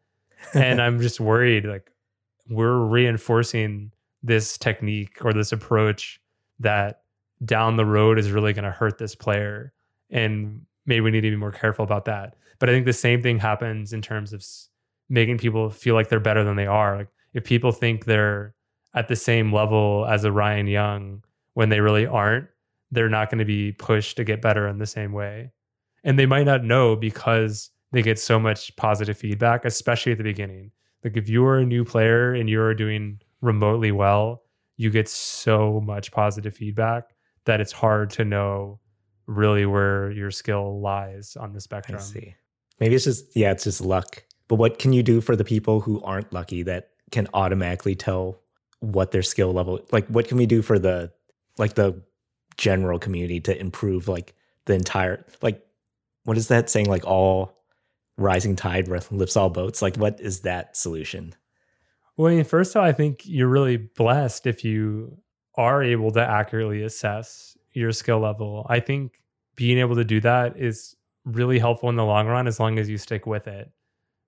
and 0.54 0.82
I'm 0.82 1.00
just 1.00 1.20
worried 1.20 1.64
like 1.64 1.90
we're 2.48 2.78
reinforcing 2.78 3.92
this 4.22 4.58
technique 4.58 5.24
or 5.24 5.32
this 5.32 5.52
approach 5.52 6.20
that 6.60 7.02
down 7.44 7.76
the 7.76 7.84
road 7.84 8.18
is 8.18 8.30
really 8.30 8.52
going 8.52 8.64
to 8.64 8.70
hurt 8.70 8.98
this 8.98 9.14
player. 9.14 9.72
And 10.10 10.62
maybe 10.86 11.00
we 11.00 11.10
need 11.10 11.20
to 11.22 11.30
be 11.30 11.36
more 11.36 11.52
careful 11.52 11.84
about 11.84 12.06
that. 12.06 12.34
But 12.58 12.70
I 12.70 12.72
think 12.72 12.86
the 12.86 12.92
same 12.92 13.22
thing 13.22 13.38
happens 13.38 13.92
in 13.92 14.02
terms 14.02 14.32
of 14.32 14.44
making 15.08 15.38
people 15.38 15.70
feel 15.70 15.94
like 15.94 16.08
they're 16.08 16.20
better 16.20 16.44
than 16.44 16.56
they 16.56 16.66
are. 16.66 16.98
Like 16.98 17.08
if 17.34 17.44
people 17.44 17.72
think 17.72 18.04
they're 18.04 18.54
at 18.94 19.08
the 19.08 19.16
same 19.16 19.52
level 19.52 20.06
as 20.08 20.24
a 20.24 20.32
Ryan 20.32 20.66
Young 20.66 21.22
when 21.54 21.68
they 21.68 21.80
really 21.80 22.06
aren't, 22.06 22.48
they're 22.96 23.10
not 23.10 23.30
going 23.30 23.38
to 23.38 23.44
be 23.44 23.72
pushed 23.72 24.16
to 24.16 24.24
get 24.24 24.40
better 24.40 24.66
in 24.66 24.78
the 24.78 24.86
same 24.86 25.12
way. 25.12 25.52
And 26.02 26.18
they 26.18 26.24
might 26.24 26.46
not 26.46 26.64
know 26.64 26.96
because 26.96 27.70
they 27.92 28.00
get 28.00 28.18
so 28.18 28.40
much 28.40 28.74
positive 28.76 29.18
feedback, 29.18 29.64
especially 29.64 30.12
at 30.12 30.18
the 30.18 30.24
beginning. 30.24 30.70
Like 31.04 31.16
if 31.16 31.28
you 31.28 31.44
are 31.44 31.58
a 31.58 31.66
new 31.66 31.84
player 31.84 32.32
and 32.32 32.48
you're 32.48 32.74
doing 32.74 33.20
remotely 33.42 33.92
well, 33.92 34.42
you 34.78 34.88
get 34.90 35.08
so 35.08 35.80
much 35.80 36.10
positive 36.10 36.54
feedback 36.54 37.14
that 37.44 37.60
it's 37.60 37.72
hard 37.72 38.10
to 38.10 38.24
know 38.24 38.80
really 39.26 39.66
where 39.66 40.10
your 40.10 40.30
skill 40.30 40.80
lies 40.80 41.36
on 41.36 41.52
the 41.52 41.60
spectrum. 41.60 41.98
I 41.98 42.00
see. 42.00 42.34
Maybe 42.80 42.94
it's 42.94 43.04
just 43.04 43.36
yeah, 43.36 43.50
it's 43.50 43.64
just 43.64 43.80
luck. 43.80 44.24
But 44.48 44.56
what 44.56 44.78
can 44.78 44.92
you 44.92 45.02
do 45.02 45.20
for 45.20 45.36
the 45.36 45.44
people 45.44 45.80
who 45.80 46.02
aren't 46.02 46.32
lucky 46.32 46.62
that 46.62 46.90
can 47.10 47.28
automatically 47.34 47.94
tell 47.94 48.40
what 48.80 49.10
their 49.10 49.22
skill 49.22 49.52
level 49.52 49.80
like 49.90 50.06
what 50.08 50.28
can 50.28 50.36
we 50.36 50.46
do 50.46 50.60
for 50.60 50.78
the 50.78 51.10
like 51.56 51.74
the 51.74 52.02
general 52.56 52.98
community 52.98 53.40
to 53.40 53.58
improve 53.58 54.08
like 54.08 54.34
the 54.64 54.74
entire 54.74 55.24
like 55.42 55.64
what 56.24 56.36
is 56.36 56.48
that 56.48 56.70
saying 56.70 56.86
like 56.86 57.04
all 57.04 57.52
rising 58.16 58.56
tide 58.56 58.88
lifts 58.88 59.36
all 59.36 59.50
boats 59.50 59.82
like 59.82 59.96
what 59.96 60.18
is 60.20 60.40
that 60.40 60.76
solution 60.76 61.34
well 62.16 62.32
I 62.32 62.36
mean, 62.36 62.44
first 62.44 62.74
of 62.74 62.80
all 62.80 62.88
i 62.88 62.92
think 62.92 63.22
you're 63.24 63.48
really 63.48 63.76
blessed 63.76 64.46
if 64.46 64.64
you 64.64 65.18
are 65.56 65.82
able 65.82 66.10
to 66.12 66.20
accurately 66.20 66.82
assess 66.82 67.56
your 67.72 67.92
skill 67.92 68.20
level. 68.20 68.66
I 68.68 68.80
think 68.80 69.22
being 69.54 69.78
able 69.78 69.96
to 69.96 70.04
do 70.04 70.20
that 70.20 70.56
is 70.56 70.96
really 71.24 71.58
helpful 71.58 71.88
in 71.88 71.96
the 71.96 72.04
long 72.04 72.26
run 72.26 72.46
as 72.46 72.60
long 72.60 72.78
as 72.78 72.88
you 72.88 72.98
stick 72.98 73.26
with 73.26 73.46
it. 73.46 73.70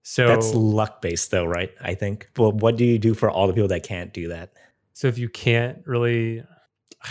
So 0.02 0.26
That's 0.26 0.54
luck 0.54 1.02
based, 1.02 1.30
though, 1.30 1.44
right? 1.44 1.70
I 1.80 1.94
think. 1.94 2.28
Well, 2.36 2.52
what 2.52 2.76
do 2.76 2.84
you 2.84 2.98
do 2.98 3.14
for 3.14 3.30
all 3.30 3.46
the 3.46 3.52
people 3.52 3.68
that 3.68 3.82
can't 3.82 4.12
do 4.12 4.28
that? 4.28 4.52
So 4.94 5.06
if 5.06 5.18
you 5.18 5.28
can't 5.28 5.86
really, 5.86 6.42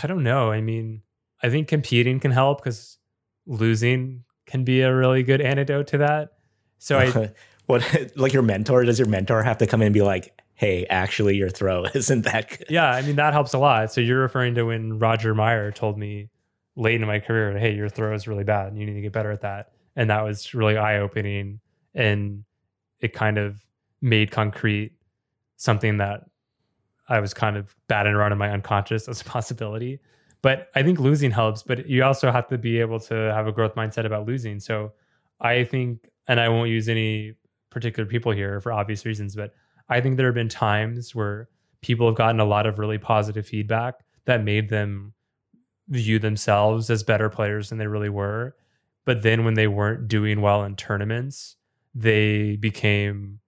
I 0.01 0.07
don't 0.07 0.23
know. 0.23 0.51
I 0.51 0.61
mean, 0.61 1.01
I 1.41 1.49
think 1.49 1.67
competing 1.67 2.19
can 2.19 2.31
help 2.31 2.59
because 2.59 2.97
losing 3.45 4.23
can 4.45 4.63
be 4.63 4.81
a 4.81 4.93
really 4.93 5.23
good 5.23 5.41
antidote 5.41 5.87
to 5.87 5.97
that. 5.99 6.33
So 6.79 6.97
I, 6.97 7.33
what, 7.65 8.11
like 8.15 8.33
your 8.33 8.43
mentor, 8.43 8.83
does 8.83 8.99
your 8.99 9.07
mentor 9.07 9.43
have 9.43 9.57
to 9.59 9.67
come 9.67 9.81
in 9.81 9.87
and 9.87 9.93
be 9.93 10.01
like, 10.01 10.33
hey, 10.55 10.85
actually, 10.89 11.35
your 11.35 11.49
throw 11.49 11.85
isn't 11.93 12.23
that 12.23 12.49
good? 12.49 12.67
yeah, 12.69 12.89
I 12.89 13.01
mean, 13.03 13.15
that 13.17 13.33
helps 13.33 13.53
a 13.53 13.59
lot. 13.59 13.91
So 13.91 14.01
you're 14.01 14.21
referring 14.21 14.55
to 14.55 14.63
when 14.63 14.99
Roger 14.99 15.35
Meyer 15.35 15.71
told 15.71 15.97
me 15.97 16.29
late 16.75 16.99
in 16.99 17.07
my 17.07 17.19
career, 17.19 17.57
hey, 17.57 17.73
your 17.73 17.89
throw 17.89 18.13
is 18.13 18.27
really 18.27 18.43
bad 18.43 18.67
and 18.67 18.77
you 18.79 18.85
need 18.85 18.95
to 18.95 19.01
get 19.01 19.11
better 19.11 19.31
at 19.31 19.41
that. 19.41 19.71
And 19.95 20.09
that 20.09 20.23
was 20.23 20.53
really 20.53 20.77
eye 20.77 20.99
opening. 20.99 21.59
And 21.93 22.43
it 22.99 23.13
kind 23.13 23.37
of 23.37 23.65
made 24.01 24.31
concrete 24.31 24.93
something 25.57 25.97
that 25.97 26.21
I 27.09 27.19
was 27.19 27.33
kind 27.33 27.57
of 27.57 27.75
batting 27.87 28.13
around 28.13 28.31
in 28.31 28.37
my 28.37 28.51
unconscious 28.51 29.07
as 29.07 29.21
a 29.21 29.23
possibility. 29.23 29.99
But 30.47 30.69
I 30.75 30.81
think 30.81 30.97
losing 30.97 31.31
helps, 31.31 31.61
but 31.61 31.89
you 31.89 32.05
also 32.05 32.31
have 32.31 32.47
to 32.47 32.57
be 32.57 32.79
able 32.79 33.01
to 33.01 33.13
have 33.13 33.47
a 33.47 33.51
growth 33.51 33.75
mindset 33.75 34.05
about 34.05 34.25
losing. 34.25 34.61
So 34.61 34.93
I 35.41 35.65
think, 35.65 36.09
and 36.29 36.39
I 36.39 36.47
won't 36.47 36.69
use 36.69 36.87
any 36.87 37.33
particular 37.69 38.07
people 38.07 38.31
here 38.31 38.61
for 38.61 38.71
obvious 38.71 39.05
reasons, 39.05 39.35
but 39.35 39.53
I 39.89 39.99
think 39.99 40.15
there 40.15 40.27
have 40.27 40.35
been 40.35 40.47
times 40.47 41.13
where 41.13 41.49
people 41.81 42.07
have 42.07 42.15
gotten 42.15 42.39
a 42.39 42.45
lot 42.45 42.65
of 42.65 42.79
really 42.79 42.97
positive 42.97 43.45
feedback 43.45 43.95
that 44.23 44.41
made 44.41 44.69
them 44.69 45.11
view 45.89 46.17
themselves 46.17 46.89
as 46.89 47.03
better 47.03 47.29
players 47.29 47.67
than 47.67 47.77
they 47.77 47.87
really 47.87 48.07
were. 48.07 48.55
But 49.03 49.23
then 49.23 49.43
when 49.43 49.55
they 49.55 49.67
weren't 49.67 50.07
doing 50.07 50.39
well 50.39 50.63
in 50.63 50.77
tournaments, 50.77 51.57
they 51.93 52.55
became 52.55 53.39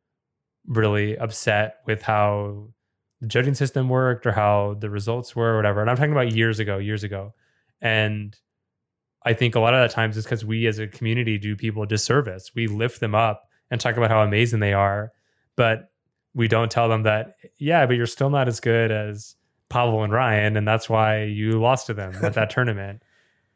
really 0.68 1.18
upset 1.18 1.78
with 1.86 2.02
how 2.02 2.74
the 3.22 3.28
judging 3.28 3.54
system 3.54 3.90
worked 3.90 4.26
or 4.26 4.32
how 4.32 4.76
the 4.80 4.90
results 4.90 5.36
were 5.36 5.54
or 5.54 5.56
whatever. 5.58 5.82
And 5.82 5.90
I'm 5.90 5.98
talking 5.98 6.12
about 6.12 6.34
years 6.34 6.60
ago, 6.60 6.78
years 6.78 7.04
ago. 7.04 7.34
And 7.82 8.36
I 9.26 9.34
think 9.34 9.56
a 9.56 9.60
lot 9.60 9.74
of 9.74 9.82
that 9.82 9.94
times 9.94 10.16
is 10.16 10.24
because 10.24 10.46
we 10.46 10.68
as 10.68 10.80
a 10.80 10.88
community 10.88 11.38
do 11.38 11.56
people 11.56 11.84
a 11.84 11.88
disservice. 11.88 12.52
We 12.56 12.68
lift 12.68 13.00
them 13.00 13.16
up 13.16 13.50
and 13.70 13.80
talk 13.80 13.98
about 13.98 14.10
how 14.10 14.22
amazing 14.22 14.62
they 14.62 14.74
are, 14.74 15.12
but 15.56 15.92
we 16.34 16.48
don't 16.48 16.72
tell 16.72 16.88
them 16.88 17.04
that, 17.04 17.36
yeah, 17.58 17.86
but 17.86 17.96
you're 17.96 18.06
still 18.06 18.30
not 18.30 18.48
as 18.48 18.60
good 18.60 18.92
as 18.92 19.36
Pavel 19.68 20.04
and 20.04 20.14
Ryan. 20.14 20.56
And 20.56 20.68
that's 20.68 20.90
why 20.90 21.24
you 21.24 21.60
lost 21.60 21.88
to 21.88 21.94
them 21.94 22.14
at 22.24 22.34
that 22.34 22.50
tournament. 22.52 23.04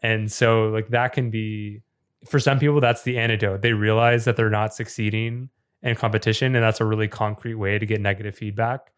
And 0.01 0.29
so, 0.29 0.67
like, 0.67 0.89
that 0.89 1.13
can 1.13 1.29
be 1.29 1.81
for 2.27 2.39
some 2.39 2.59
people, 2.59 2.79
that's 2.81 3.03
the 3.03 3.17
antidote. 3.17 3.61
They 3.61 3.73
realize 3.73 4.25
that 4.25 4.35
they're 4.35 4.49
not 4.49 4.73
succeeding 4.73 5.49
in 5.81 5.95
competition, 5.95 6.55
and 6.55 6.63
that's 6.63 6.81
a 6.81 6.85
really 6.85 7.07
concrete 7.07 7.55
way 7.55 7.79
to 7.79 7.85
get 7.85 8.01
negative 8.01 8.35
feedback 8.35 8.91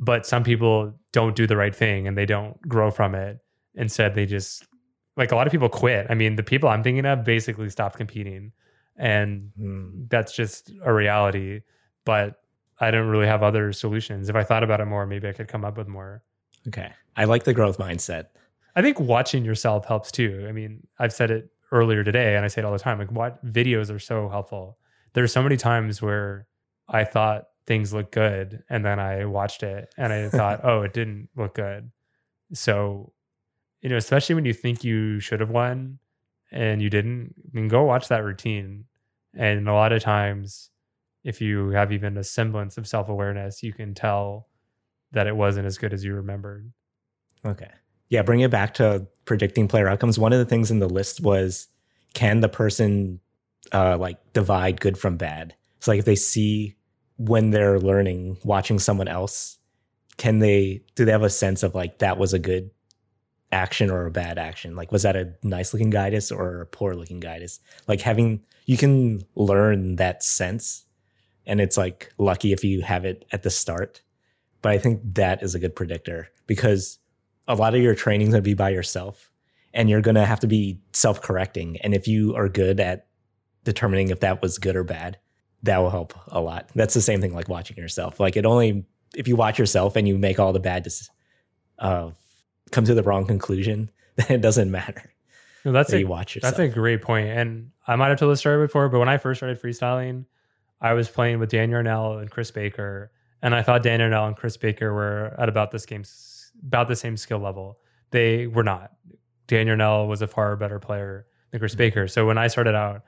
but 0.00 0.26
some 0.26 0.42
people 0.42 0.98
don't 1.12 1.36
do 1.36 1.46
the 1.46 1.56
right 1.56 1.76
thing 1.76 2.08
and 2.08 2.16
they 2.16 2.26
don't 2.26 2.60
grow 2.62 2.90
from 2.90 3.14
it. 3.14 3.38
Instead, 3.74 4.14
they 4.14 4.26
just 4.26 4.66
like 5.16 5.30
a 5.30 5.36
lot 5.36 5.46
of 5.46 5.50
people 5.52 5.68
quit. 5.68 6.06
I 6.08 6.14
mean, 6.14 6.36
the 6.36 6.42
people 6.42 6.68
I'm 6.68 6.82
thinking 6.82 7.04
of 7.04 7.22
basically 7.24 7.68
stopped 7.68 7.96
competing, 7.96 8.52
and 8.96 9.52
mm. 9.60 10.08
that's 10.08 10.34
just 10.34 10.72
a 10.82 10.92
reality. 10.92 11.60
But 12.04 12.40
I 12.80 12.90
don't 12.90 13.08
really 13.08 13.26
have 13.26 13.42
other 13.42 13.72
solutions. 13.72 14.28
If 14.30 14.36
I 14.36 14.42
thought 14.42 14.64
about 14.64 14.80
it 14.80 14.86
more, 14.86 15.06
maybe 15.06 15.28
I 15.28 15.32
could 15.32 15.48
come 15.48 15.64
up 15.64 15.76
with 15.76 15.86
more. 15.86 16.22
Okay. 16.66 16.90
I 17.16 17.24
like 17.24 17.44
the 17.44 17.52
growth 17.52 17.78
mindset. 17.78 18.26
I 18.74 18.82
think 18.82 18.98
watching 18.98 19.44
yourself 19.44 19.84
helps 19.84 20.10
too. 20.10 20.46
I 20.48 20.52
mean, 20.52 20.86
I've 20.98 21.12
said 21.12 21.30
it 21.30 21.50
earlier 21.72 22.02
today 22.02 22.36
and 22.36 22.44
I 22.44 22.48
say 22.48 22.62
it 22.62 22.64
all 22.64 22.72
the 22.72 22.78
time. 22.78 22.98
Like 22.98 23.12
what 23.12 23.44
videos 23.44 23.94
are 23.94 23.98
so 23.98 24.28
helpful. 24.28 24.78
There's 25.12 25.32
so 25.32 25.42
many 25.42 25.56
times 25.56 26.00
where 26.00 26.46
I 26.88 27.04
thought 27.04 27.44
things 27.70 27.94
look 27.94 28.10
good 28.10 28.64
and 28.68 28.84
then 28.84 28.98
i 28.98 29.24
watched 29.24 29.62
it 29.62 29.94
and 29.96 30.12
i 30.12 30.28
thought 30.28 30.58
oh 30.64 30.82
it 30.82 30.92
didn't 30.92 31.28
look 31.36 31.54
good. 31.54 31.88
So 32.52 33.12
you 33.80 33.88
know 33.88 33.96
especially 33.96 34.34
when 34.34 34.44
you 34.44 34.52
think 34.52 34.82
you 34.82 35.20
should 35.20 35.38
have 35.38 35.50
won 35.50 36.00
and 36.50 36.82
you 36.82 36.90
didn't 36.90 37.36
i 37.38 37.50
mean 37.52 37.68
go 37.68 37.84
watch 37.84 38.08
that 38.08 38.24
routine. 38.24 38.86
And 39.36 39.68
a 39.68 39.72
lot 39.72 39.92
of 39.92 40.02
times 40.02 40.70
if 41.22 41.40
you 41.40 41.68
have 41.68 41.92
even 41.92 42.16
a 42.16 42.24
semblance 42.24 42.76
of 42.76 42.88
self-awareness 42.88 43.62
you 43.62 43.72
can 43.72 43.94
tell 43.94 44.48
that 45.12 45.28
it 45.28 45.36
wasn't 45.36 45.66
as 45.66 45.78
good 45.78 45.92
as 45.92 46.04
you 46.04 46.14
remembered. 46.14 46.72
Okay. 47.46 47.70
Yeah 48.08 48.22
bring 48.22 48.40
it 48.40 48.50
back 48.50 48.74
to 48.74 49.06
predicting 49.26 49.68
player 49.68 49.88
outcomes. 49.88 50.18
One 50.18 50.32
of 50.32 50.40
the 50.40 50.44
things 50.44 50.72
in 50.72 50.80
the 50.80 50.88
list 50.88 51.20
was 51.20 51.68
can 52.14 52.40
the 52.40 52.48
person 52.48 53.20
uh, 53.70 53.96
like 53.96 54.18
divide 54.32 54.80
good 54.80 54.98
from 54.98 55.16
bad? 55.16 55.54
So 55.78 55.92
like 55.92 56.00
if 56.00 56.04
they 56.04 56.16
see 56.16 56.74
when 57.20 57.50
they're 57.50 57.78
learning 57.78 58.38
watching 58.44 58.78
someone 58.78 59.08
else 59.08 59.58
can 60.16 60.38
they 60.38 60.82
do 60.94 61.04
they 61.04 61.12
have 61.12 61.22
a 61.22 61.30
sense 61.30 61.62
of 61.62 61.74
like 61.74 61.98
that 61.98 62.18
was 62.18 62.32
a 62.34 62.38
good 62.38 62.70
action 63.52 63.90
or 63.90 64.06
a 64.06 64.10
bad 64.10 64.38
action? 64.38 64.76
Like 64.76 64.92
was 64.92 65.02
that 65.02 65.16
a 65.16 65.32
nice 65.42 65.72
looking 65.72 65.90
gitis 65.90 66.34
or 66.34 66.60
a 66.60 66.66
poor 66.66 66.94
looking 66.94 67.20
gitis? 67.20 67.58
Like 67.88 68.02
having 68.02 68.42
you 68.66 68.76
can 68.76 69.22
learn 69.34 69.96
that 69.96 70.22
sense 70.22 70.84
and 71.46 71.60
it's 71.60 71.76
like 71.76 72.12
lucky 72.18 72.52
if 72.52 72.62
you 72.64 72.82
have 72.82 73.04
it 73.04 73.24
at 73.32 73.42
the 73.42 73.50
start 73.50 74.02
but 74.62 74.70
i 74.70 74.78
think 74.78 75.00
that 75.02 75.42
is 75.42 75.54
a 75.54 75.58
good 75.58 75.74
predictor 75.74 76.28
because 76.46 76.98
a 77.48 77.54
lot 77.54 77.74
of 77.74 77.80
your 77.80 77.94
training 77.94 78.28
is 78.28 78.32
going 78.32 78.42
to 78.42 78.48
be 78.48 78.54
by 78.54 78.68
yourself 78.68 79.30
and 79.72 79.88
you're 79.90 80.00
going 80.00 80.14
to 80.14 80.26
have 80.26 80.38
to 80.38 80.46
be 80.46 80.78
self-correcting 80.92 81.78
and 81.78 81.94
if 81.94 82.06
you 82.06 82.34
are 82.36 82.48
good 82.48 82.78
at 82.78 83.06
determining 83.64 84.10
if 84.10 84.20
that 84.20 84.40
was 84.40 84.58
good 84.58 84.76
or 84.76 84.84
bad 84.84 85.18
that 85.62 85.78
will 85.78 85.90
help 85.90 86.14
a 86.28 86.40
lot. 86.40 86.68
That's 86.74 86.94
the 86.94 87.00
same 87.00 87.20
thing 87.20 87.34
like 87.34 87.48
watching 87.48 87.76
yourself. 87.76 88.20
Like 88.20 88.36
it 88.36 88.46
only 88.46 88.84
if 89.14 89.28
you 89.28 89.36
watch 89.36 89.58
yourself 89.58 89.96
and 89.96 90.06
you 90.06 90.18
make 90.18 90.38
all 90.38 90.52
the 90.52 90.60
bad 90.60 90.86
uh, 91.78 92.10
come 92.70 92.84
to 92.84 92.94
the 92.94 93.02
wrong 93.02 93.26
conclusion, 93.26 93.90
then 94.16 94.26
it 94.30 94.40
doesn't 94.40 94.70
matter. 94.70 95.12
No, 95.64 95.72
that's 95.72 95.90
that 95.90 95.98
a, 95.98 96.00
you 96.00 96.06
watch 96.06 96.34
yourself. 96.34 96.56
That's 96.56 96.70
a 96.70 96.74
great 96.74 97.02
point. 97.02 97.28
And 97.28 97.70
I 97.86 97.96
might 97.96 98.08
have 98.08 98.18
told 98.18 98.32
this 98.32 98.40
story 98.40 98.64
before, 98.64 98.88
but 98.88 98.98
when 98.98 99.08
I 99.08 99.18
first 99.18 99.40
started 99.40 99.60
freestyling, 99.60 100.24
I 100.80 100.94
was 100.94 101.08
playing 101.08 101.38
with 101.38 101.50
Dan 101.50 101.70
Yarnell 101.70 102.18
and 102.18 102.30
Chris 102.30 102.50
Baker, 102.50 103.12
and 103.42 103.54
I 103.54 103.62
thought 103.62 103.82
Dan 103.82 104.00
Yarnell 104.00 104.26
and 104.26 104.36
Chris 104.36 104.56
Baker 104.56 104.94
were 104.94 105.34
at 105.38 105.48
about 105.48 105.70
this 105.70 105.84
game, 105.84 106.04
about 106.66 106.88
the 106.88 106.96
same 106.96 107.16
skill 107.16 107.38
level. 107.38 107.78
They 108.10 108.46
were 108.46 108.62
not. 108.62 108.92
Dan 109.46 109.66
Yarnell 109.66 110.08
was 110.08 110.22
a 110.22 110.26
far 110.26 110.56
better 110.56 110.78
player 110.78 111.26
than 111.50 111.60
Chris 111.60 111.74
Baker. 111.74 112.08
So 112.08 112.26
when 112.26 112.38
I 112.38 112.46
started 112.46 112.74
out, 112.74 113.02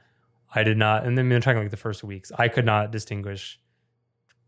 I 0.54 0.62
did 0.62 0.76
not, 0.76 1.06
and 1.06 1.16
then 1.16 1.32
I'm 1.32 1.40
talking 1.40 1.60
like 1.60 1.70
the 1.70 1.76
first 1.76 2.04
weeks, 2.04 2.30
I 2.38 2.48
could 2.48 2.66
not 2.66 2.90
distinguish 2.90 3.58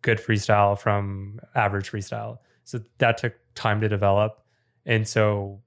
good 0.02 0.18
freestyle 0.18 0.78
from 0.78 1.40
average 1.54 1.90
freestyle. 1.90 2.38
So 2.64 2.80
that 2.98 3.18
took 3.18 3.34
time 3.54 3.80
to 3.80 3.88
develop. 3.88 4.44
And 4.84 5.08
so, 5.08 5.60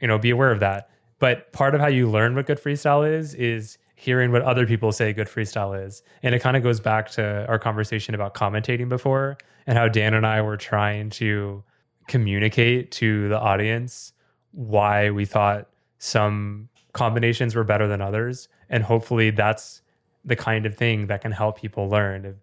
you 0.00 0.08
know, 0.08 0.18
be 0.18 0.30
aware 0.30 0.50
of 0.50 0.60
that. 0.60 0.90
But 1.18 1.52
part 1.52 1.74
of 1.74 1.80
how 1.80 1.86
you 1.88 2.08
learn 2.08 2.34
what 2.34 2.46
good 2.46 2.60
freestyle 2.62 3.10
is, 3.10 3.34
is 3.34 3.78
hearing 3.94 4.32
what 4.32 4.40
other 4.42 4.66
people 4.66 4.92
say 4.92 5.12
good 5.12 5.28
freestyle 5.28 5.86
is. 5.86 6.02
And 6.22 6.34
it 6.34 6.40
kind 6.40 6.56
of 6.56 6.62
goes 6.62 6.80
back 6.80 7.10
to 7.12 7.46
our 7.46 7.58
conversation 7.58 8.14
about 8.14 8.34
commentating 8.34 8.88
before 8.88 9.36
and 9.66 9.76
how 9.76 9.88
Dan 9.88 10.14
and 10.14 10.26
I 10.26 10.40
were 10.40 10.56
trying 10.56 11.10
to 11.10 11.62
communicate 12.08 12.90
to 12.92 13.28
the 13.28 13.38
audience 13.38 14.14
why 14.52 15.10
we 15.10 15.26
thought 15.26 15.68
some 15.98 16.69
combinations 16.92 17.54
were 17.54 17.64
better 17.64 17.86
than 17.86 18.00
others. 18.00 18.48
And 18.68 18.84
hopefully 18.84 19.30
that's 19.30 19.82
the 20.24 20.36
kind 20.36 20.66
of 20.66 20.76
thing 20.76 21.06
that 21.06 21.22
can 21.22 21.32
help 21.32 21.58
people 21.58 21.88
learn. 21.88 22.36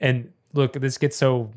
And 0.00 0.32
look 0.52 0.72
this 0.74 0.98
gets 0.98 1.16
so 1.16 1.52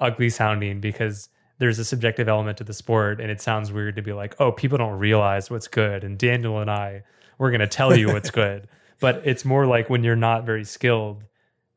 ugly 0.00 0.30
sounding 0.30 0.80
because 0.80 1.28
there's 1.58 1.78
a 1.78 1.84
subjective 1.84 2.28
element 2.28 2.58
to 2.58 2.64
the 2.64 2.72
sport 2.72 3.20
and 3.20 3.30
it 3.30 3.40
sounds 3.40 3.70
weird 3.70 3.94
to 3.94 4.02
be 4.02 4.12
like 4.12 4.34
oh 4.40 4.50
people 4.50 4.78
don't 4.78 4.98
realize 4.98 5.50
what's 5.50 5.68
good. 5.68 6.02
And 6.02 6.18
daniel 6.18 6.58
and 6.58 6.70
i 6.70 7.02
we're 7.38 7.50
going 7.50 7.60
to 7.60 7.66
tell 7.66 7.96
you 7.96 8.08
what's 8.08 8.30
good. 8.42 8.68
But 9.00 9.22
it's 9.24 9.44
more 9.44 9.66
like 9.66 9.90
when 9.90 10.04
you're 10.04 10.16
not 10.16 10.44
very 10.44 10.64
skilled 10.64 11.24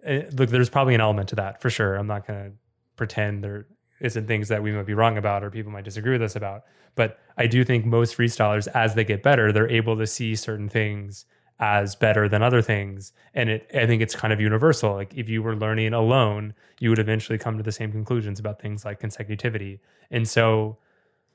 it, 0.01 0.25
eh, 0.25 0.29
look 0.33 0.49
there's 0.49 0.69
probably 0.69 0.95
an 0.95 1.01
element 1.01 1.29
to 1.29 1.35
that 1.35 1.61
for 1.61 1.69
sure. 1.69 1.95
I'm 1.95 2.07
not 2.07 2.27
going 2.27 2.51
to 2.51 2.57
pretend 2.95 3.43
there 3.43 3.67
isn't 3.99 4.27
things 4.27 4.47
that 4.49 4.61
we 4.61 4.71
might 4.71 4.85
be 4.85 4.93
wrong 4.93 5.17
about 5.17 5.43
or 5.43 5.49
people 5.49 5.71
might 5.71 5.85
disagree 5.85 6.13
with 6.13 6.21
us 6.21 6.35
about. 6.35 6.63
But 6.95 7.19
i 7.37 7.47
do 7.47 7.63
think 7.63 7.85
most 7.85 8.17
freestylers 8.17 8.67
as 8.69 8.95
they 8.95 9.03
get 9.03 9.21
better 9.21 9.51
they're 9.51 9.69
able 9.69 9.97
to 9.97 10.07
see 10.07 10.35
certain 10.35 10.69
things 10.69 11.25
as 11.59 11.95
better 11.95 12.27
than 12.27 12.43
other 12.43 12.61
things. 12.61 13.13
And 13.33 13.49
it 13.49 13.69
i 13.73 13.85
think 13.85 14.01
it's 14.01 14.15
kind 14.15 14.33
of 14.33 14.41
universal. 14.41 14.93
Like 14.93 15.13
if 15.15 15.29
you 15.29 15.41
were 15.43 15.55
learning 15.55 15.93
alone 15.93 16.53
you 16.79 16.89
would 16.89 16.99
eventually 16.99 17.37
come 17.37 17.57
to 17.57 17.63
the 17.63 17.71
same 17.71 17.91
conclusions 17.91 18.39
about 18.39 18.61
things 18.61 18.85
like 18.85 18.99
consecutivity. 18.99 19.79
And 20.11 20.27
so 20.27 20.77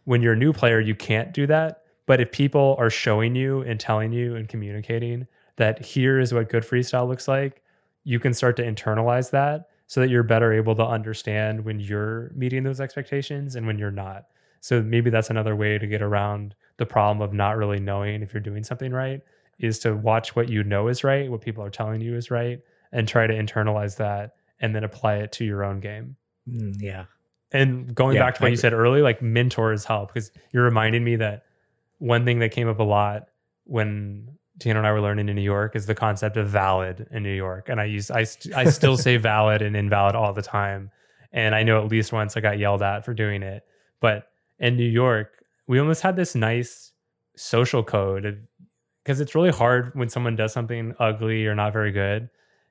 when 0.05 0.23
you're 0.23 0.35
a 0.35 0.37
new 0.45 0.53
player 0.53 0.81
you 0.81 0.95
can't 0.95 1.33
do 1.33 1.47
that. 1.47 1.83
But 2.07 2.21
if 2.21 2.33
people 2.33 2.75
are 2.79 2.91
showing 2.91 3.37
you 3.37 3.61
and 3.63 3.79
telling 3.79 4.13
you 4.13 4.35
and 4.35 4.49
communicating 4.49 5.29
that 5.57 5.85
here 5.85 6.19
is 6.19 6.35
what 6.35 6.49
good 6.49 6.65
freestyle 6.65 7.07
looks 7.07 7.29
like 7.29 7.63
you 8.05 8.19
can 8.19 8.33
start 8.35 8.57
to 8.57 8.65
internalize 8.65 9.31
that 9.31 9.69
so 9.91 10.01
that 10.01 10.09
you're 10.09 10.23
better 10.23 10.53
able 10.53 10.77
to 10.77 10.87
understand 10.87 11.65
when 11.65 11.81
you're 11.81 12.31
meeting 12.37 12.63
those 12.63 12.81
expectations 12.81 13.57
and 13.57 13.67
when 13.67 13.77
you're 13.77 13.91
not 13.91 14.27
so 14.61 14.83
maybe 14.83 15.11
that's 15.11 15.31
another 15.31 15.57
way 15.57 15.79
to 15.79 15.87
get 15.87 16.01
around 16.03 16.55
the 16.77 16.87
problem 16.87 17.21
of 17.21 17.33
not 17.33 17.57
really 17.57 17.81
knowing 17.81 18.23
if 18.23 18.33
you're 18.33 18.41
doing 18.41 18.63
something 18.63 18.93
right 18.93 19.21
is 19.59 19.79
to 19.81 19.95
watch 19.97 20.37
what 20.37 20.49
you 20.49 20.63
know 20.63 20.89
is 20.89 21.05
right, 21.05 21.31
what 21.31 21.41
people 21.41 21.63
are 21.65 21.71
telling 21.71 22.01
you 22.01 22.17
is 22.17 22.31
right, 22.31 22.61
and 22.93 23.07
try 23.07 23.27
to 23.27 23.35
internalize 23.35 23.97
that 23.97 24.35
and 24.61 24.75
then 24.75 24.85
apply 24.85 25.17
it 25.17 25.33
to 25.33 25.45
your 25.45 25.65
own 25.65 25.81
game. 25.81 26.17
Mm, 26.49 26.77
yeah. 26.81 27.05
And 27.53 27.95
going 27.95 28.15
Yeah, 28.15 28.23
back 28.23 28.37
to 28.37 28.43
what 28.43 28.51
you 28.51 28.57
said 28.57 28.73
early, 28.73 29.03
like 29.03 29.21
mentors 29.23 29.85
help 29.85 30.13
because 30.13 30.31
you're 30.53 30.65
reminding 30.65 31.05
me 31.05 31.17
that 31.17 31.45
one 31.99 32.25
thing 32.25 32.39
that 32.39 32.53
came 32.53 32.69
up 32.69 32.79
a 32.79 32.85
lot 32.85 33.29
when 33.65 34.37
Tina 34.61 34.79
and 34.79 34.87
I 34.87 34.93
were 34.93 35.01
learning 35.01 35.29
in 35.29 35.37
New 35.37 35.43
York 35.43 35.75
is 35.75 35.87
the 35.87 35.95
concept 35.95 36.37
of 36.37 36.49
valid 36.49 37.09
in 37.11 37.23
New 37.23 37.35
York. 37.35 37.69
And 37.69 37.81
I 37.81 37.85
use 37.87 38.11
I 38.11 38.25
st- 38.25 38.55
I 38.55 38.65
still 38.67 38.97
say 38.97 39.17
valid 39.33 39.63
and 39.63 39.75
invalid 39.75 40.15
all 40.15 40.33
the 40.33 40.43
time. 40.43 40.91
And 41.33 41.55
I 41.55 41.63
know 41.63 41.83
at 41.83 41.91
least 41.91 42.13
once 42.13 42.37
I 42.37 42.41
got 42.41 42.59
yelled 42.59 42.83
at 42.83 43.05
for 43.05 43.15
doing 43.15 43.43
it. 43.43 43.65
But 44.01 44.29
in 44.59 44.77
New 44.77 44.89
York, 44.89 45.45
we 45.67 45.79
almost 45.79 46.03
had 46.03 46.17
this 46.17 46.35
nice 46.35 46.93
social 47.37 47.83
code 47.83 48.47
because 49.03 49.21
it's 49.21 49.35
really 49.35 49.51
hard 49.51 49.93
when 49.95 50.09
someone 50.09 50.37
does 50.37 50.53
something 50.53 50.95
ugly 50.99 51.47
or 51.47 51.55
not 51.55 51.73
very 51.73 51.93
good 51.93 52.29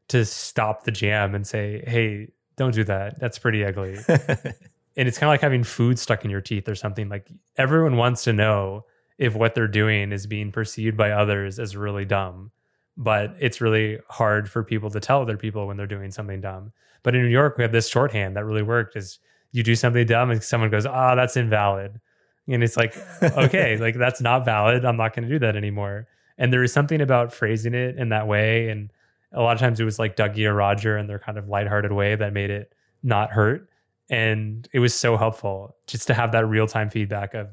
to 0.10 0.26
stop 0.26 0.84
the 0.84 0.92
jam 0.92 1.34
and 1.34 1.46
say, 1.46 1.84
"Hey, 1.88 2.28
don't 2.56 2.74
do 2.74 2.84
that. 2.84 3.20
That's 3.20 3.40
pretty 3.40 3.66
ugly." 3.66 3.98
and 4.08 5.08
it's 5.08 5.18
kind 5.18 5.30
of 5.30 5.34
like 5.34 5.42
having 5.42 5.64
food 5.64 5.98
stuck 5.98 6.24
in 6.24 6.30
your 6.30 6.42
teeth 6.42 6.68
or 6.68 6.76
something 6.76 7.10
like 7.10 7.28
everyone 7.58 7.96
wants 7.96 8.24
to 8.26 8.34
know 8.34 8.86
if 9.20 9.36
what 9.36 9.54
they're 9.54 9.68
doing 9.68 10.12
is 10.12 10.26
being 10.26 10.52
perceived 10.52 10.98
by 10.98 11.12
others 11.12 11.60
as 11.60 11.76
really 11.76 12.06
dumb. 12.06 12.52
But 12.98 13.36
it's 13.40 13.62
really 13.62 14.00
hard 14.10 14.50
for 14.50 14.64
people 14.64 14.90
to 14.90 15.00
tell 15.00 15.22
other 15.22 15.38
people 15.38 15.68
when 15.68 15.78
they're 15.78 15.86
doing 15.86 16.10
something 16.10 16.42
dumb. 16.42 16.72
But 17.04 17.16
in 17.16 17.22
new 17.22 17.30
york 17.30 17.58
we 17.58 17.64
have 17.64 17.72
this 17.72 17.88
shorthand 17.88 18.36
that 18.36 18.46
really 18.46 18.64
worked 18.64 18.96
is 18.96 19.20
you 19.52 19.62
do 19.62 19.76
something 19.76 20.06
dumb 20.06 20.32
and 20.32 20.44
someone 20.44 20.70
goes 20.70 20.86
ah 20.86 21.16
that's 21.16 21.38
invalid. 21.38 22.00
And 22.48 22.64
it's 22.64 22.78
like 22.78 22.96
okay 23.24 23.78
like 23.78 23.96
that's 23.96 24.22
not 24.22 24.46
valid. 24.46 24.86
I'm 24.86 24.98
not 24.98 25.14
going 25.14 25.28
to 25.28 25.34
do 25.34 25.40
that 25.40 25.56
anymore. 25.56 26.08
And 26.38 26.52
there 26.52 26.64
is 26.64 26.72
something 26.72 27.02
about 27.02 27.34
phrasing 27.34 27.74
it 27.74 27.98
in 27.98 28.10
that 28.10 28.26
way. 28.26 28.70
And 28.70 28.92
a 29.34 29.42
lot 29.42 29.54
of 29.54 29.60
times 29.60 29.82
it 29.82 29.84
was 29.84 30.00
like 30.00 30.16
dougie 30.16 30.46
or 30.46 30.54
roger 30.54 30.98
in 30.98 31.08
their 31.08 31.20
kind 31.20 31.38
of 31.38 31.50
lighthearted 31.50 31.92
way 31.92 32.16
that 32.16 32.34
made 32.34 32.50
it 32.50 32.74
not 33.04 33.32
hurt. 33.32 33.70
And 34.10 34.68
it 34.72 34.80
was 34.80 34.94
so 34.94 35.18
helpful 35.18 35.76
just 35.88 36.08
to 36.08 36.14
have 36.14 36.32
that 36.32 36.48
real 36.48 36.68
time 36.68 36.90
feedback 36.90 37.34
of 37.34 37.50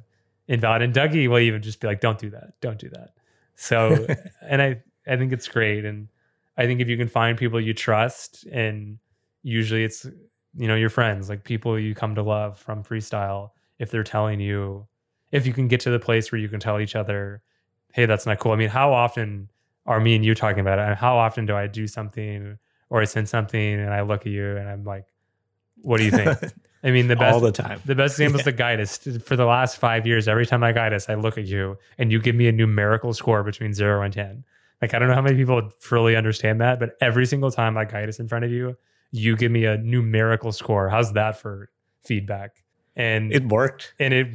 invalid. 0.49 0.83
And 0.83 0.95
Dougie 0.95 1.29
will 1.29 1.39
even 1.39 1.63
just 1.63 1.81
be 1.81 1.87
like, 1.87 2.01
"Don't 2.01 2.19
do 2.19 2.31
that. 2.31 2.61
Don't 2.61 2.79
do 2.79 2.89
that." 2.91 3.15
So, 3.55 4.07
and 4.43 4.63
I 4.63 4.83
I 5.07 5.17
think 5.17 5.33
it's 5.33 5.49
great, 5.49 5.85
and 5.85 6.09
I 6.57 6.67
think 6.67 6.81
if 6.81 6.89
you 6.89 6.97
can 6.97 7.09
find 7.09 7.37
people 7.37 7.61
you 7.61 7.75
trust, 7.75 8.45
and 8.47 8.99
usually 9.43 9.85
it's 9.85 10.05
you 10.57 10.69
know 10.69 10.77
your 10.77 10.91
friends, 10.91 11.29
like 11.29 11.45
people 11.45 11.79
you 11.79 11.95
come 11.95 12.15
to 12.15 12.23
love 12.23 12.59
from 12.59 12.83
freestyle, 12.83 13.51
if 13.79 13.91
they're 13.91 14.05
telling 14.05 14.41
you, 14.41 14.87
if 15.33 15.47
you 15.47 15.53
can 15.53 15.69
get 15.69 15.81
to 15.81 15.91
the 15.91 15.99
place 15.99 16.33
where 16.33 16.41
you 16.41 16.49
can 16.49 16.61
tell 16.61 16.81
each 16.81 16.97
other, 16.97 17.43
"Hey, 17.93 18.07
that's 18.07 18.27
not 18.27 18.39
cool." 18.39 18.53
I 18.53 18.57
mean, 18.57 18.69
how 18.69 18.93
often 18.93 19.49
are 19.87 20.01
me 20.01 20.17
and 20.17 20.25
you 20.25 20.35
talking 20.35 20.61
about 20.61 20.79
it? 20.79 20.83
And 20.83 20.97
how 20.97 21.17
often 21.17 21.47
do 21.47 21.57
I 21.57 21.67
do 21.69 21.87
something 21.87 22.59
or 22.91 23.01
I 23.01 23.05
send 23.05 23.29
something 23.29 23.75
and 23.75 23.93
I 23.93 24.03
look 24.03 24.23
at 24.23 24.33
you 24.33 24.57
and 24.57 24.69
I'm 24.69 24.85
like, 24.85 25.07
"What 25.83 25.99
do 25.99 26.05
you 26.05 26.11
think?" 26.11 26.39
I 26.85 26.91
mean, 26.91 27.09
the 27.09 27.17
best 27.17 27.35
all 27.35 27.41
the 27.41 27.53
time. 27.53 27.81
the 27.85 27.95
best 27.95 28.15
example 28.15 28.39
is 28.41 28.45
the 28.51 28.53
gitis. 28.53 29.23
For 29.23 29.35
the 29.37 29.45
last 29.47 29.79
five 29.79 30.07
years, 30.07 30.29
every 30.29 30.47
time 30.47 30.63
I 30.63 30.73
gitis, 30.73 31.11
I 31.11 31.15
look 31.15 31.37
at 31.39 31.47
you 31.47 31.79
and 31.99 32.13
you 32.13 32.21
give 32.21 32.35
me 32.37 32.47
a 32.49 32.53
numerical 32.53 33.13
score 33.13 33.43
between 33.43 33.73
zero 33.75 34.03
and 34.03 34.13
10. 34.15 34.45
Like, 34.83 34.93
I 34.95 34.99
don't 34.99 35.09
know 35.09 35.15
how 35.15 35.23
many 35.23 35.37
people 35.37 35.71
fully 35.81 36.17
understand 36.17 36.61
that, 36.61 36.79
but 36.79 36.97
every 37.01 37.27
single 37.27 37.51
time 37.51 37.77
I 37.79 37.87
gitis 37.87 38.21
in 38.21 38.29
front 38.29 38.45
of 38.45 38.51
you, 38.53 38.77
you 39.11 39.37
give 39.37 39.51
me 39.51 39.65
a 39.65 39.79
numerical 39.79 40.53
score. 40.53 40.89
How's 40.91 41.13
that 41.15 41.41
for 41.41 41.71
feedback? 42.05 42.63
And 42.95 43.33
It 43.33 43.47
worked. 43.49 43.95
and 43.99 44.13
it, 44.15 44.29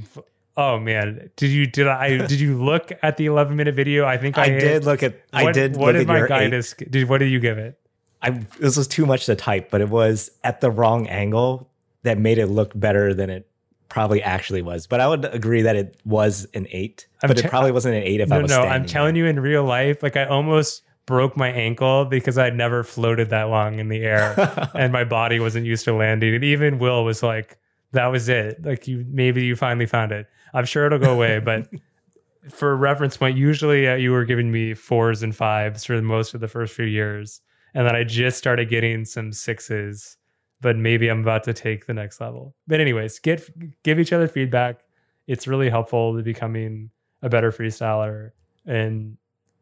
oh 0.57 0.79
man, 0.79 1.29
did 1.35 1.51
you, 1.51 1.67
did 1.67 1.87
I, 1.87 2.17
did 2.27 2.39
you 2.39 2.61
look 2.61 2.91
at 3.03 3.17
the 3.17 3.27
11 3.27 3.55
minute 3.55 3.75
video? 3.75 4.05
I 4.05 4.17
think 4.17 4.37
I, 4.37 4.43
I 4.45 4.49
did 4.59 4.83
look 4.85 5.03
at. 5.03 5.21
I 5.31 5.43
What- 5.43 5.53
did. 5.53 5.75
What 5.77 5.93
did 5.93 6.07
my 6.07 6.21
gitis, 6.21 6.75
did, 6.89 7.07
what 7.07 7.19
did 7.19 7.31
you 7.31 7.39
give 7.39 7.57
it? 7.57 7.77
I 8.23 8.29
this 8.59 8.77
was 8.77 8.87
too 8.87 9.07
much 9.07 9.25
to 9.25 9.35
type, 9.35 9.71
but 9.71 9.81
it 9.81 9.89
was 9.89 10.29
at 10.43 10.61
the 10.61 10.69
wrong 10.69 11.07
angle 11.07 11.70
that 12.03 12.17
made 12.17 12.37
it 12.37 12.47
look 12.47 12.71
better 12.77 13.13
than 13.13 13.29
it 13.29 13.47
probably 13.89 14.21
actually 14.23 14.61
was. 14.61 14.87
But 14.87 15.01
I 15.01 15.07
would 15.07 15.25
agree 15.25 15.61
that 15.63 15.75
it 15.75 15.99
was 16.05 16.47
an 16.53 16.67
eight, 16.71 17.07
I'm 17.23 17.27
but 17.27 17.37
it 17.37 17.49
probably 17.49 17.71
wasn't 17.71 17.95
an 17.95 18.03
eight 18.03 18.21
if 18.21 18.31
I 18.31 18.37
No, 18.37 18.41
was. 18.43 18.51
no, 18.51 18.61
I'm 18.61 18.85
telling 18.85 19.15
you 19.15 19.25
in 19.25 19.39
real 19.39 19.63
life, 19.63 20.01
like 20.01 20.15
I 20.15 20.25
almost 20.25 20.83
broke 21.05 21.35
my 21.35 21.49
ankle 21.49 22.05
because 22.05 22.37
I'd 22.37 22.55
never 22.55 22.83
floated 22.83 23.29
that 23.31 23.43
long 23.49 23.79
in 23.79 23.89
the 23.89 24.03
air. 24.03 24.33
and 24.75 24.93
my 24.93 25.03
body 25.03 25.39
wasn't 25.39 25.65
used 25.65 25.83
to 25.85 25.93
landing. 25.93 26.33
And 26.33 26.43
even 26.43 26.79
Will 26.79 27.03
was 27.03 27.21
like, 27.21 27.57
"That 27.91 28.07
was 28.07 28.29
it. 28.29 28.63
Like 28.63 28.87
you, 28.87 29.05
maybe 29.09 29.43
you 29.43 29.55
finally 29.55 29.85
found 29.87 30.11
it. 30.11 30.27
I'm 30.53 30.65
sure 30.65 30.85
it'll 30.85 30.99
go 30.99 31.13
away." 31.13 31.39
But 31.39 31.67
for 32.49 32.75
reference 32.77 33.17
point, 33.17 33.37
usually 33.37 33.87
uh, 33.89 33.95
you 33.95 34.11
were 34.11 34.25
giving 34.25 34.51
me 34.51 34.73
fours 34.73 35.21
and 35.21 35.35
fives 35.35 35.83
for 35.83 36.01
most 36.01 36.33
of 36.33 36.39
the 36.39 36.47
first 36.47 36.73
few 36.73 36.85
years, 36.85 37.41
and 37.73 37.85
then 37.85 37.95
I 37.95 38.03
just 38.05 38.37
started 38.37 38.69
getting 38.69 39.03
some 39.03 39.33
sixes. 39.33 40.17
But 40.61 40.77
maybe 40.77 41.09
I'm 41.09 41.21
about 41.21 41.43
to 41.45 41.53
take 41.53 41.87
the 41.87 41.93
next 41.93 42.21
level. 42.21 42.55
But 42.67 42.79
anyways, 42.79 43.19
get 43.19 43.49
give 43.83 43.99
each 43.99 44.13
other 44.13 44.27
feedback. 44.27 44.81
It's 45.27 45.47
really 45.47 45.69
helpful 45.69 46.15
to 46.15 46.23
becoming 46.23 46.91
a 47.21 47.29
better 47.29 47.51
freestyler, 47.51 48.31
and 48.65 49.17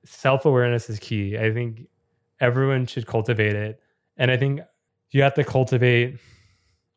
self 0.05 0.45
awareness 0.45 0.89
is 0.89 0.99
key. 0.99 1.37
I 1.37 1.53
think 1.53 1.87
everyone 2.39 2.85
should 2.85 3.07
cultivate 3.07 3.55
it, 3.55 3.81
and 4.17 4.29
I 4.29 4.37
think 4.37 4.61
you 5.11 5.21
have 5.23 5.33
to 5.35 5.43
cultivate 5.43 6.19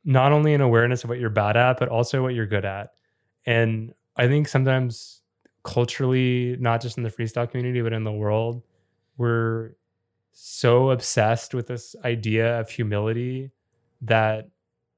not 0.04 0.32
only 0.32 0.54
an 0.54 0.60
awareness 0.60 1.04
of 1.04 1.10
what 1.10 1.18
you're 1.18 1.30
bad 1.30 1.56
at, 1.56 1.78
but 1.78 1.88
also 1.88 2.22
what 2.22 2.34
you're 2.34 2.46
good 2.46 2.64
at. 2.64 2.92
And 3.46 3.94
I 4.16 4.26
think 4.26 4.48
sometimes 4.48 5.22
culturally, 5.62 6.56
not 6.58 6.80
just 6.80 6.96
in 6.96 7.04
the 7.04 7.10
freestyle 7.10 7.48
community, 7.48 7.82
but 7.82 7.92
in 7.92 8.04
the 8.04 8.12
world, 8.12 8.62
we're 9.16 9.72
so 10.32 10.90
obsessed 10.90 11.54
with 11.54 11.68
this 11.68 11.94
idea 12.04 12.58
of 12.58 12.68
humility 12.68 13.50
that 14.02 14.48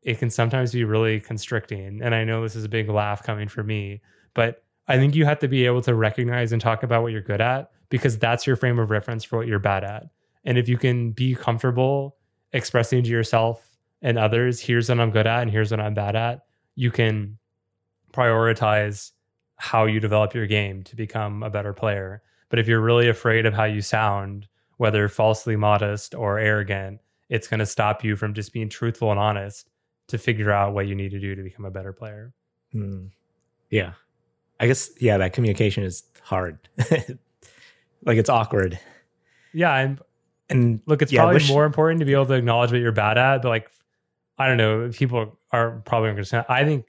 it 0.02 0.18
can 0.18 0.30
sometimes 0.30 0.72
be 0.72 0.84
really 0.84 1.20
constricting. 1.20 2.02
And 2.02 2.14
I 2.14 2.24
know 2.24 2.42
this 2.42 2.56
is 2.56 2.64
a 2.64 2.68
big 2.68 2.88
laugh 2.88 3.22
coming 3.22 3.48
for 3.48 3.62
me, 3.62 4.02
but 4.34 4.62
I 4.86 4.96
think 4.96 5.14
you 5.14 5.24
have 5.24 5.38
to 5.38 5.48
be 5.48 5.64
able 5.64 5.80
to 5.82 5.94
recognize 5.94 6.52
and 6.52 6.60
talk 6.60 6.82
about 6.82 7.02
what 7.02 7.12
you're 7.12 7.22
good 7.22 7.40
at 7.40 7.70
because 7.88 8.18
that's 8.18 8.46
your 8.46 8.56
frame 8.56 8.78
of 8.78 8.90
reference 8.90 9.24
for 9.24 9.38
what 9.38 9.46
you're 9.46 9.58
bad 9.58 9.84
at. 9.84 10.04
And 10.44 10.58
if 10.58 10.68
you 10.68 10.76
can 10.76 11.12
be 11.12 11.34
comfortable 11.34 12.16
expressing 12.52 13.02
to 13.02 13.08
yourself 13.08 13.66
and 14.02 14.18
others, 14.18 14.60
here's 14.60 14.88
what 14.88 15.00
I'm 15.00 15.10
good 15.10 15.26
at 15.26 15.42
and 15.42 15.50
here's 15.50 15.70
what 15.70 15.80
I'm 15.80 15.94
bad 15.94 16.16
at, 16.16 16.44
you 16.74 16.90
can 16.90 17.38
prioritize 18.12 19.12
how 19.56 19.86
you 19.86 20.00
develop 20.00 20.34
your 20.34 20.46
game 20.46 20.82
to 20.84 20.96
become 20.96 21.42
a 21.42 21.50
better 21.50 21.72
player. 21.72 22.22
But 22.50 22.58
if 22.58 22.68
you're 22.68 22.80
really 22.80 23.08
afraid 23.08 23.46
of 23.46 23.54
how 23.54 23.64
you 23.64 23.80
sound, 23.80 24.48
whether 24.76 25.08
falsely 25.08 25.56
modest 25.56 26.14
or 26.14 26.38
arrogant, 26.38 27.00
it's 27.28 27.48
going 27.48 27.60
to 27.60 27.66
stop 27.66 28.04
you 28.04 28.16
from 28.16 28.34
just 28.34 28.52
being 28.52 28.68
truthful 28.68 29.10
and 29.10 29.18
honest 29.20 29.68
to 30.08 30.18
figure 30.18 30.50
out 30.50 30.74
what 30.74 30.86
you 30.86 30.94
need 30.94 31.10
to 31.10 31.18
do 31.20 31.34
to 31.34 31.42
become 31.42 31.64
a 31.64 31.70
better 31.70 31.92
player. 31.92 32.32
Hmm. 32.72 33.06
Yeah. 33.70 33.92
I 34.60 34.66
guess 34.66 34.90
yeah, 35.00 35.16
that 35.18 35.32
communication 35.32 35.82
is 35.84 36.04
hard. 36.22 36.58
like 38.04 38.18
it's 38.18 38.28
awkward. 38.30 38.78
Yeah, 39.52 39.74
and 39.76 39.98
And 40.50 40.80
look, 40.86 41.02
it's 41.02 41.12
Yeah, 41.12 41.20
probably 41.22 41.34
wish- 41.36 41.48
more 41.48 41.64
important 41.64 42.00
to 42.00 42.06
be 42.06 42.12
able 42.12 42.26
to 42.26 42.34
acknowledge 42.34 42.70
what 42.72 42.80
you're 42.80 42.92
bad 42.92 43.18
at, 43.18 43.42
but 43.42 43.48
like 43.48 43.70
I 44.38 44.48
don't 44.48 44.56
know, 44.56 44.90
people 44.92 45.38
are 45.52 45.80
probably 45.86 46.08
going 46.08 46.16
to 46.16 46.18
understand. 46.18 46.46
I 46.48 46.64
think 46.64 46.86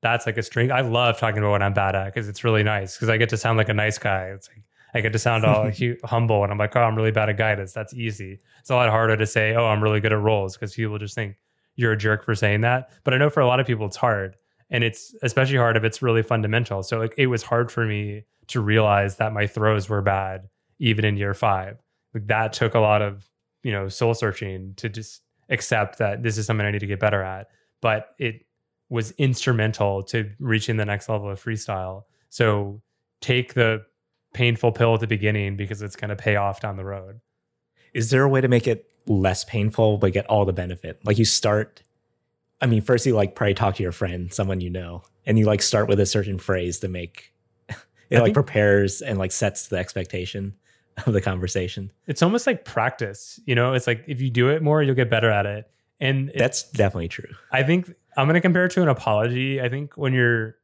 that's 0.00 0.24
like 0.26 0.38
a 0.38 0.42
strength. 0.42 0.70
I 0.72 0.80
love 0.80 1.18
talking 1.18 1.38
about 1.38 1.50
what 1.50 1.62
I'm 1.62 1.74
bad 1.74 1.94
at 1.94 2.06
because 2.06 2.28
it's 2.28 2.42
really 2.42 2.62
nice 2.62 2.96
because 2.96 3.08
I 3.10 3.16
get 3.18 3.28
to 3.30 3.36
sound 3.36 3.58
like 3.58 3.68
a 3.68 3.74
nice 3.74 3.98
guy. 3.98 4.28
It's 4.28 4.48
like 4.48 4.62
I 4.94 5.00
get 5.00 5.12
to 5.12 5.18
sound 5.18 5.44
all 5.44 5.70
hu- 5.78 5.96
humble 6.04 6.42
and 6.42 6.52
I'm 6.52 6.58
like, 6.58 6.76
oh, 6.76 6.82
I'm 6.82 6.94
really 6.94 7.10
bad 7.10 7.28
at 7.28 7.36
gitis. 7.36 7.72
That's 7.72 7.92
easy. 7.94 8.38
It's 8.60 8.70
a 8.70 8.74
lot 8.74 8.88
harder 8.90 9.16
to 9.16 9.26
say, 9.26 9.54
oh, 9.54 9.66
I'm 9.66 9.82
really 9.82 10.00
good 10.00 10.12
at 10.12 10.20
rolls 10.20 10.56
because 10.56 10.74
people 10.74 10.98
just 10.98 11.14
think 11.14 11.36
you're 11.76 11.92
a 11.92 11.96
jerk 11.96 12.24
for 12.24 12.34
saying 12.34 12.60
that. 12.62 12.90
But 13.02 13.14
I 13.14 13.18
know 13.18 13.30
for 13.30 13.40
a 13.40 13.46
lot 13.46 13.60
of 13.60 13.66
people 13.66 13.86
it's 13.86 13.96
hard. 13.96 14.36
And 14.70 14.82
it's 14.82 15.14
especially 15.22 15.58
hard 15.58 15.76
if 15.76 15.84
it's 15.84 16.00
really 16.00 16.22
fundamental. 16.22 16.82
So 16.82 16.98
like 16.98 17.14
it 17.18 17.26
was 17.26 17.42
hard 17.42 17.70
for 17.70 17.84
me 17.84 18.24
to 18.48 18.60
realize 18.60 19.16
that 19.16 19.32
my 19.32 19.46
throws 19.46 19.88
were 19.88 20.02
bad 20.02 20.48
even 20.78 21.04
in 21.04 21.16
year 21.16 21.34
five. 21.34 21.78
Like 22.12 22.26
that 22.28 22.52
took 22.52 22.74
a 22.74 22.80
lot 22.80 23.02
of, 23.02 23.28
you 23.62 23.72
know, 23.72 23.88
soul 23.88 24.14
searching 24.14 24.74
to 24.76 24.88
just 24.88 25.22
accept 25.48 25.98
that 25.98 26.22
this 26.22 26.38
is 26.38 26.46
something 26.46 26.66
I 26.66 26.70
need 26.70 26.80
to 26.80 26.86
get 26.86 27.00
better 27.00 27.22
at. 27.22 27.48
But 27.80 28.14
it 28.18 28.46
was 28.88 29.10
instrumental 29.12 30.02
to 30.04 30.30
reaching 30.38 30.76
the 30.76 30.84
next 30.84 31.08
level 31.08 31.30
of 31.30 31.42
freestyle. 31.42 32.04
So 32.28 32.82
take 33.20 33.54
the 33.54 33.84
painful 34.34 34.72
pill 34.72 34.92
at 34.94 35.00
the 35.00 35.06
beginning 35.06 35.56
because 35.56 35.80
it's 35.80 35.96
going 35.96 36.10
to 36.10 36.16
pay 36.16 36.36
off 36.36 36.60
down 36.60 36.76
the 36.76 36.84
road. 36.84 37.20
is 37.94 38.10
there 38.10 38.22
a 38.24 38.28
way 38.28 38.40
to 38.40 38.48
make 38.48 38.66
it 38.66 38.90
less 39.06 39.44
painful 39.44 39.96
but 39.98 40.12
get 40.12 40.26
all 40.26 40.44
the 40.44 40.52
benefit? 40.52 41.00
Like 41.04 41.18
you 41.18 41.24
start 41.24 41.82
I 42.60 42.66
mean, 42.66 42.80
first 42.82 43.04
you 43.04 43.14
like 43.14 43.34
probably 43.34 43.54
talk 43.54 43.74
to 43.76 43.82
your 43.82 43.92
friend, 43.92 44.32
someone 44.32 44.60
you 44.60 44.70
know, 44.70 45.02
and 45.26 45.38
you 45.38 45.44
like 45.44 45.60
start 45.60 45.88
with 45.88 46.00
a 46.00 46.06
certain 46.06 46.38
phrase 46.38 46.78
to 46.80 46.88
make 46.88 47.32
it 47.68 48.18
I 48.18 48.20
like 48.20 48.32
prepares 48.34 49.02
and 49.02 49.18
like 49.18 49.32
sets 49.32 49.68
the 49.68 49.76
expectation 49.76 50.54
of 51.06 51.12
the 51.12 51.20
conversation. 51.20 51.90
It's 52.06 52.22
almost 52.22 52.46
like 52.46 52.64
practice, 52.64 53.38
you 53.46 53.54
know, 53.54 53.74
it's 53.74 53.86
like 53.86 54.04
if 54.06 54.20
you 54.20 54.30
do 54.30 54.48
it 54.48 54.62
more, 54.62 54.82
you'll 54.82 54.94
get 54.94 55.10
better 55.10 55.30
at 55.30 55.44
it. 55.46 55.68
And 56.00 56.30
it- 56.30 56.38
That's 56.38 56.62
definitely 56.70 57.08
true. 57.08 57.28
I 57.52 57.62
think 57.64 57.92
I'm 58.16 58.26
going 58.26 58.34
to 58.34 58.40
compare 58.40 58.64
it 58.66 58.70
to 58.72 58.82
an 58.82 58.88
apology. 58.88 59.60
I 59.60 59.68
think 59.68 59.94
when 59.96 60.12
you're 60.14 60.56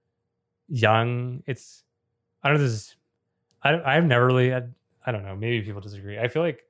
young, 0.69 1.43
it's, 1.47 1.83
I 2.43 2.49
don't 2.49 2.59
know, 2.59 2.63
this 2.65 2.73
is, 2.73 2.97
I, 3.63 3.81
I've 3.81 4.05
never 4.05 4.27
really 4.27 4.51
had, 4.51 4.75
I 5.05 5.13
don't 5.13 5.25
know, 5.25 5.37
maybe 5.37 5.63
people 5.63 5.81
disagree. 5.81 6.19
I 6.19 6.29
feel 6.29 6.43
like 6.43 6.63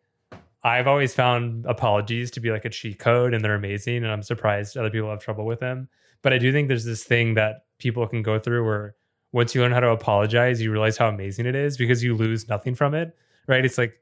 I've 0.62 0.86
always 0.86 1.14
found 1.14 1.64
apologies 1.66 2.30
to 2.32 2.40
be 2.40 2.50
like 2.50 2.64
a 2.64 2.70
cheat 2.70 2.98
code 2.98 3.34
and 3.34 3.44
they're 3.44 3.54
amazing. 3.54 3.98
And 3.98 4.08
I'm 4.08 4.22
surprised 4.22 4.76
other 4.76 4.90
people 4.90 5.10
have 5.10 5.22
trouble 5.22 5.46
with 5.46 5.60
them. 5.60 5.88
But 6.22 6.32
I 6.32 6.38
do 6.38 6.52
think 6.52 6.68
there's 6.68 6.84
this 6.84 7.02
thing 7.02 7.34
that 7.34 7.64
people 7.78 8.06
can 8.06 8.22
go 8.22 8.38
through 8.38 8.64
where 8.64 8.94
once 9.32 9.54
you 9.54 9.62
learn 9.62 9.72
how 9.72 9.80
to 9.80 9.88
apologize, 9.88 10.60
you 10.60 10.70
realize 10.70 10.98
how 10.98 11.08
amazing 11.08 11.46
it 11.46 11.54
is 11.54 11.76
because 11.76 12.02
you 12.02 12.14
lose 12.14 12.48
nothing 12.48 12.74
from 12.74 12.94
it. 12.94 13.16
Right. 13.46 13.64
It's 13.64 13.78
like 13.78 13.94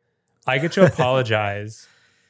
I 0.46 0.58
get 0.58 0.72
to 0.72 0.86
apologize 0.92 1.86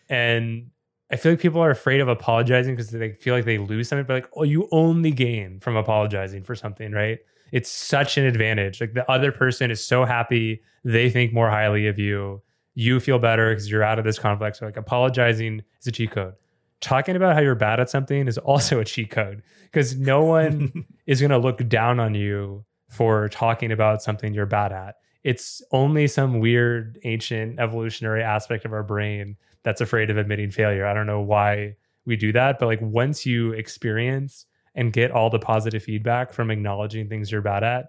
and 0.09 0.71
I 1.11 1.17
feel 1.17 1.33
like 1.33 1.41
people 1.41 1.63
are 1.63 1.71
afraid 1.71 2.01
of 2.01 2.09
apologizing 2.09 2.75
because 2.75 2.91
they 2.91 3.13
feel 3.13 3.35
like 3.35 3.47
they 3.47 3.57
lose 3.57 3.89
something, 3.89 4.05
but 4.05 4.15
like, 4.15 4.31
oh, 4.37 4.43
you 4.43 4.69
only 4.73 5.11
gain 5.11 5.59
from 5.61 5.75
apologizing 5.75 6.45
for 6.45 6.55
something, 6.55 6.93
right? 6.93 7.21
It's 7.53 7.71
such 7.71 8.19
an 8.19 8.25
advantage. 8.25 8.81
Like 8.81 8.95
the 8.95 9.11
other 9.11 9.33
person 9.33 9.71
is 9.71 9.85
so 9.85 10.05
happy, 10.05 10.63
they 10.85 11.11
think 11.11 11.33
more 11.33 11.51
highly 11.51 11.87
of 11.87 11.99
you. 11.99 12.43
You 12.75 13.01
feel 13.01 13.19
better 13.19 13.51
because 13.51 13.71
you're 13.71 13.83
out 13.83 13.99
of 13.99 14.05
this 14.05 14.19
conflict. 14.19 14.57
So, 14.57 14.67
like, 14.67 14.77
apologizing 14.77 15.63
is 15.81 15.87
a 15.89 15.93
cheat 15.93 16.13
code. 16.13 16.35
Talking 16.81 17.17
about 17.17 17.35
how 17.35 17.41
you're 17.41 17.57
bad 17.57 17.81
at 17.81 17.91
something 17.91 18.29
is 18.29 18.39
also 18.39 18.79
a 18.79 18.85
cheat 18.85 19.11
code 19.11 19.43
because 19.65 19.97
no 19.97 20.23
one 20.25 20.85
is 21.07 21.21
going 21.21 21.33
to 21.33 21.39
look 21.39 21.69
down 21.69 21.99
on 21.99 22.15
you 22.15 22.65
for 22.89 23.29
talking 23.29 23.73
about 23.73 24.03
something 24.03 24.33
you're 24.33 24.47
bad 24.47 24.73
at. 24.73 24.95
It's 25.25 25.61
only 25.73 26.07
some 26.07 26.39
weird 26.39 26.99
ancient 27.05 27.59
evolutionary 27.59 28.23
aspect 28.23 28.65
of 28.65 28.73
our 28.73 28.85
brain 28.85 29.37
that's 29.65 29.81
afraid 29.81 30.09
of 30.11 30.17
admitting 30.17 30.51
failure. 30.51 30.87
I 30.87 30.95
don't 30.95 31.07
know 31.07 31.21
why 31.21 31.77
we 32.07 32.17
do 32.17 32.33
that, 32.33 32.59
but 32.59 32.67
like 32.67 32.81
once 32.81 33.27
you 33.27 33.53
experience 33.53 34.47
and 34.75 34.93
get 34.93 35.11
all 35.11 35.31
the 35.31 35.39
positive 35.39 35.83
feedback 35.83 36.33
from 36.33 36.51
acknowledging 36.51 37.09
things 37.09 37.33
you're 37.33 37.43
bad 37.43 37.65
at, 37.65 37.87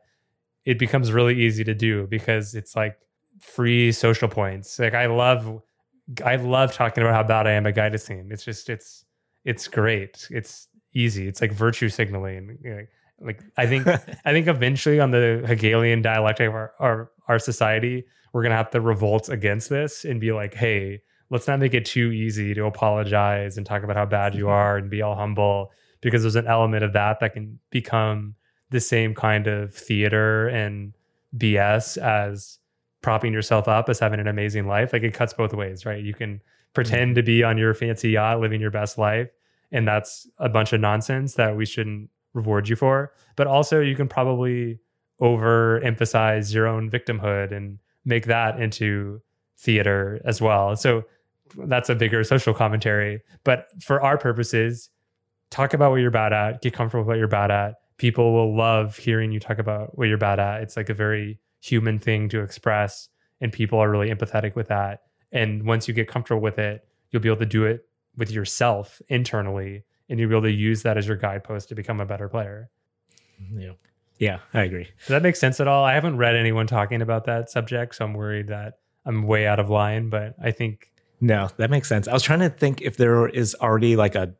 it 0.65 0.79
becomes 0.79 1.11
really 1.11 1.39
easy 1.39 1.63
to 1.63 1.73
do 1.73 2.07
because 2.07 2.55
it's 2.55 2.75
like 2.75 2.97
free 3.39 3.91
social 3.91 4.27
points. 4.27 4.79
Like 4.79 4.93
I 4.93 5.07
love 5.07 5.61
I 6.25 6.37
love 6.37 6.73
talking 6.73 7.03
about 7.03 7.13
how 7.13 7.23
bad 7.23 7.47
I 7.47 7.51
am 7.51 7.67
at 7.67 7.75
guiding. 7.75 8.29
It's 8.31 8.43
just 8.43 8.69
it's 8.69 9.05
it's 9.45 9.67
great. 9.67 10.27
It's 10.31 10.67
easy. 10.93 11.27
It's 11.27 11.41
like 11.41 11.51
virtue 11.51 11.89
signaling. 11.89 12.57
Like 13.19 13.41
I 13.57 13.65
think 13.67 13.87
I 14.25 14.31
think 14.31 14.47
eventually 14.47 14.99
on 14.99 15.11
the 15.11 15.43
Hegelian 15.45 16.01
dialectic 16.01 16.47
of 16.47 16.53
our, 16.53 16.73
our 16.79 17.11
our 17.27 17.39
society, 17.39 18.05
we're 18.33 18.43
gonna 18.43 18.55
have 18.55 18.71
to 18.71 18.81
revolt 18.81 19.29
against 19.29 19.69
this 19.69 20.05
and 20.05 20.19
be 20.19 20.31
like, 20.31 20.53
hey, 20.53 21.01
let's 21.29 21.47
not 21.47 21.59
make 21.59 21.73
it 21.73 21.85
too 21.85 22.11
easy 22.11 22.53
to 22.53 22.65
apologize 22.65 23.57
and 23.57 23.65
talk 23.65 23.83
about 23.83 23.95
how 23.95 24.05
bad 24.05 24.35
you 24.35 24.45
mm-hmm. 24.45 24.53
are 24.53 24.77
and 24.77 24.89
be 24.89 25.01
all 25.01 25.15
humble 25.15 25.71
because 26.01 26.21
there's 26.21 26.35
an 26.35 26.47
element 26.47 26.83
of 26.83 26.93
that 26.93 27.19
that 27.19 27.33
can 27.33 27.59
become 27.69 28.35
the 28.69 28.79
same 28.79 29.13
kind 29.15 29.47
of 29.47 29.73
theater 29.73 30.47
and 30.47 30.93
BS 31.35 31.97
as 31.97 32.59
propping 33.01 33.33
yourself 33.33 33.67
up 33.67 33.89
as 33.89 33.99
having 33.99 34.19
an 34.19 34.27
amazing 34.27 34.67
life. 34.67 34.93
Like 34.93 35.03
it 35.03 35.13
cuts 35.13 35.33
both 35.33 35.53
ways, 35.53 35.85
right? 35.85 36.03
You 36.03 36.13
can 36.13 36.41
pretend 36.73 37.11
mm-hmm. 37.11 37.15
to 37.15 37.23
be 37.23 37.43
on 37.43 37.57
your 37.57 37.73
fancy 37.73 38.11
yacht 38.11 38.39
living 38.39 38.61
your 38.61 38.71
best 38.71 38.97
life 38.97 39.29
and 39.71 39.87
that's 39.87 40.27
a 40.37 40.49
bunch 40.49 40.73
of 40.73 40.81
nonsense 40.81 41.35
that 41.35 41.55
we 41.55 41.65
shouldn't 41.65 42.09
reward 42.33 42.69
you 42.69 42.75
for. 42.75 43.13
But 43.35 43.47
also 43.47 43.79
you 43.79 43.95
can 43.95 44.07
probably 44.07 44.79
overemphasize 45.21 46.53
your 46.53 46.67
own 46.67 46.89
victimhood 46.89 47.51
and 47.51 47.79
make 48.05 48.25
that 48.25 48.59
into 48.59 49.21
theater 49.57 50.21
as 50.25 50.41
well. 50.41 50.75
So 50.75 51.03
that's 51.55 51.89
a 51.89 51.95
bigger 51.95 52.23
social 52.23 52.53
commentary. 52.53 53.21
But 53.43 53.67
for 53.81 54.01
our 54.01 54.17
purposes, 54.17 54.89
talk 55.49 55.73
about 55.73 55.91
what 55.91 55.97
you're 55.97 56.11
bad 56.11 56.33
at, 56.33 56.61
get 56.61 56.73
comfortable 56.73 57.03
with 57.03 57.07
what 57.07 57.17
you're 57.17 57.27
bad 57.27 57.51
at. 57.51 57.75
People 57.97 58.33
will 58.33 58.55
love 58.55 58.97
hearing 58.97 59.31
you 59.31 59.39
talk 59.39 59.59
about 59.59 59.97
what 59.97 60.07
you're 60.07 60.17
bad 60.17 60.39
at. 60.39 60.61
It's 60.61 60.77
like 60.77 60.89
a 60.89 60.93
very 60.93 61.39
human 61.61 61.99
thing 61.99 62.29
to 62.29 62.41
express, 62.41 63.09
and 63.41 63.51
people 63.51 63.79
are 63.79 63.89
really 63.89 64.09
empathetic 64.09 64.55
with 64.55 64.67
that. 64.69 65.01
And 65.31 65.63
once 65.63 65.87
you 65.87 65.93
get 65.93 66.07
comfortable 66.07 66.41
with 66.41 66.57
it, 66.57 66.87
you'll 67.11 67.21
be 67.21 67.29
able 67.29 67.39
to 67.39 67.45
do 67.45 67.65
it 67.65 67.85
with 68.15 68.31
yourself 68.31 69.01
internally, 69.09 69.83
and 70.09 70.19
you'll 70.19 70.29
be 70.29 70.35
able 70.35 70.43
to 70.43 70.51
use 70.51 70.83
that 70.83 70.97
as 70.97 71.07
your 71.07 71.17
guidepost 71.17 71.69
to 71.69 71.75
become 71.75 71.99
a 71.99 72.05
better 72.05 72.29
player. 72.29 72.69
Mm-hmm. 73.41 73.59
Yeah. 73.59 73.71
Yeah, 74.17 74.39
I 74.53 74.63
agree. 74.63 74.83
Does 74.99 75.07
that 75.07 75.23
make 75.23 75.37
sense 75.37 75.61
at 75.61 75.67
all? 75.69 75.85
I 75.85 75.93
haven't 75.93 76.17
read 76.17 76.35
anyone 76.35 76.67
talking 76.67 77.01
about 77.01 77.23
that 77.25 77.49
subject, 77.49 77.95
so 77.95 78.03
I'm 78.03 78.13
worried 78.13 78.47
that 78.47 78.79
I'm 79.05 79.23
way 79.23 79.47
out 79.47 79.59
of 79.59 79.69
line, 79.69 80.09
but 80.09 80.35
I 80.43 80.51
think 80.51 80.91
no, 81.21 81.49
that 81.57 81.69
makes 81.69 81.87
sense. 81.87 82.07
I 82.07 82.13
was 82.13 82.23
trying 82.23 82.39
to 82.39 82.49
think 82.49 82.81
if 82.81 82.97
there 82.97 83.27
is 83.27 83.55
already 83.55 83.95
like 83.95 84.15
a 84.15 84.33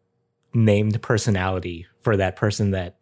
named 0.54 1.02
personality 1.02 1.88
for 2.02 2.18
that 2.18 2.36
person 2.36 2.72
that 2.72 2.98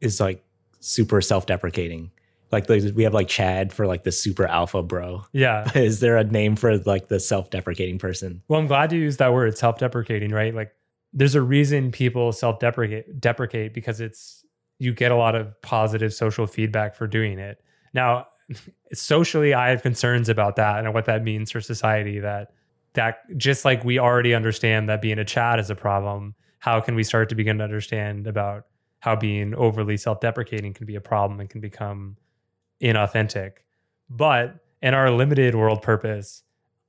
is 0.00 0.20
like 0.20 0.44
super 0.80 1.20
self-deprecating. 1.20 2.10
Like 2.52 2.68
we 2.68 3.02
have 3.02 3.14
like 3.14 3.28
Chad 3.28 3.72
for 3.72 3.86
like 3.86 4.04
the 4.04 4.12
super 4.12 4.46
alpha 4.46 4.82
bro. 4.82 5.24
Yeah. 5.32 5.70
Is 5.78 6.00
there 6.00 6.16
a 6.16 6.24
name 6.24 6.56
for 6.56 6.78
like 6.78 7.08
the 7.08 7.18
self-deprecating 7.18 7.98
person? 7.98 8.42
Well, 8.48 8.60
I'm 8.60 8.66
glad 8.66 8.92
you 8.92 9.00
used 9.00 9.18
that 9.18 9.32
word, 9.32 9.58
self-deprecating, 9.58 10.30
right? 10.30 10.54
Like 10.54 10.72
there's 11.12 11.34
a 11.34 11.42
reason 11.42 11.90
people 11.90 12.32
self-deprecate 12.32 13.20
deprecate 13.20 13.74
because 13.74 14.00
it's 14.00 14.44
you 14.78 14.92
get 14.92 15.10
a 15.10 15.16
lot 15.16 15.34
of 15.34 15.60
positive 15.62 16.12
social 16.12 16.46
feedback 16.46 16.94
for 16.94 17.06
doing 17.06 17.38
it. 17.38 17.58
Now, 17.92 18.26
socially 18.92 19.54
I 19.54 19.70
have 19.70 19.82
concerns 19.82 20.28
about 20.28 20.56
that 20.56 20.84
and 20.84 20.94
what 20.94 21.06
that 21.06 21.24
means 21.24 21.50
for 21.50 21.60
society 21.60 22.20
that 22.20 22.52
that 22.94 23.18
just 23.36 23.64
like 23.64 23.84
we 23.84 23.98
already 23.98 24.34
understand 24.34 24.88
that 24.88 25.02
being 25.02 25.18
a 25.18 25.24
Chad 25.24 25.58
is 25.58 25.70
a 25.70 25.74
problem, 25.74 26.34
how 26.64 26.80
can 26.80 26.94
we 26.94 27.04
start 27.04 27.28
to 27.28 27.34
begin 27.34 27.58
to 27.58 27.64
understand 27.64 28.26
about 28.26 28.64
how 29.00 29.14
being 29.14 29.54
overly 29.54 29.98
self-deprecating 29.98 30.72
can 30.72 30.86
be 30.86 30.94
a 30.94 31.00
problem 31.00 31.38
and 31.38 31.50
can 31.50 31.60
become 31.60 32.16
inauthentic? 32.80 33.56
But 34.08 34.64
in 34.80 34.94
our 34.94 35.10
limited 35.10 35.54
world 35.54 35.82
purpose, 35.82 36.42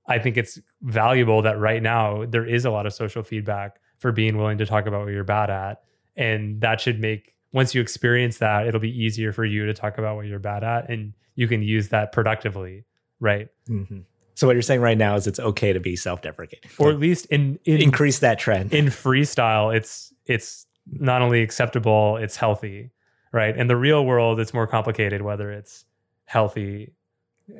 I 0.07 0.17
think 0.19 0.37
it's 0.37 0.61
valuable 0.81 1.41
that 1.41 1.59
right 1.59 1.83
now 1.83 2.23
there 2.23 2.45
is 2.45 2.63
a 2.63 2.69
lot 2.69 2.85
of 2.85 2.93
social 2.93 3.21
feedback 3.21 3.81
for 3.99 4.13
being 4.13 4.37
willing 4.37 4.59
to 4.59 4.65
talk 4.65 4.85
about 4.85 5.03
what 5.03 5.11
you're 5.11 5.25
bad 5.25 5.49
at. 5.49 5.83
And 6.15 6.61
that 6.61 6.79
should 6.79 7.01
make 7.01 7.35
once 7.51 7.75
you 7.75 7.81
experience 7.81 8.37
that, 8.37 8.67
it'll 8.67 8.79
be 8.79 8.97
easier 8.97 9.33
for 9.33 9.43
you 9.43 9.65
to 9.65 9.73
talk 9.73 9.97
about 9.97 10.15
what 10.15 10.25
you're 10.25 10.39
bad 10.39 10.63
at 10.63 10.89
and 10.89 11.11
you 11.35 11.49
can 11.49 11.61
use 11.61 11.89
that 11.89 12.13
productively, 12.13 12.85
right? 13.19 13.49
Mm-hmm. 13.69 13.99
So 14.35 14.47
what 14.47 14.53
you're 14.53 14.61
saying 14.61 14.81
right 14.81 14.97
now 14.97 15.15
is 15.15 15.27
it's 15.27 15.39
okay 15.39 15.73
to 15.73 15.79
be 15.79 15.95
self-deprecating, 15.95 16.69
or 16.77 16.91
at 16.91 16.99
least 16.99 17.25
in, 17.27 17.57
in 17.63 17.81
increase 17.81 18.19
that 18.19 18.37
trend. 18.37 18.73
In 18.73 18.87
freestyle, 18.87 19.75
it's 19.75 20.13
it's 20.25 20.67
not 20.91 21.21
only 21.21 21.41
acceptable, 21.41 22.17
it's 22.17 22.35
healthy, 22.35 22.91
right? 23.31 23.55
In 23.55 23.67
the 23.67 23.77
real 23.77 24.05
world, 24.05 24.39
it's 24.39 24.53
more 24.53 24.67
complicated 24.67 25.21
whether 25.21 25.51
it's 25.51 25.85
healthy. 26.25 26.93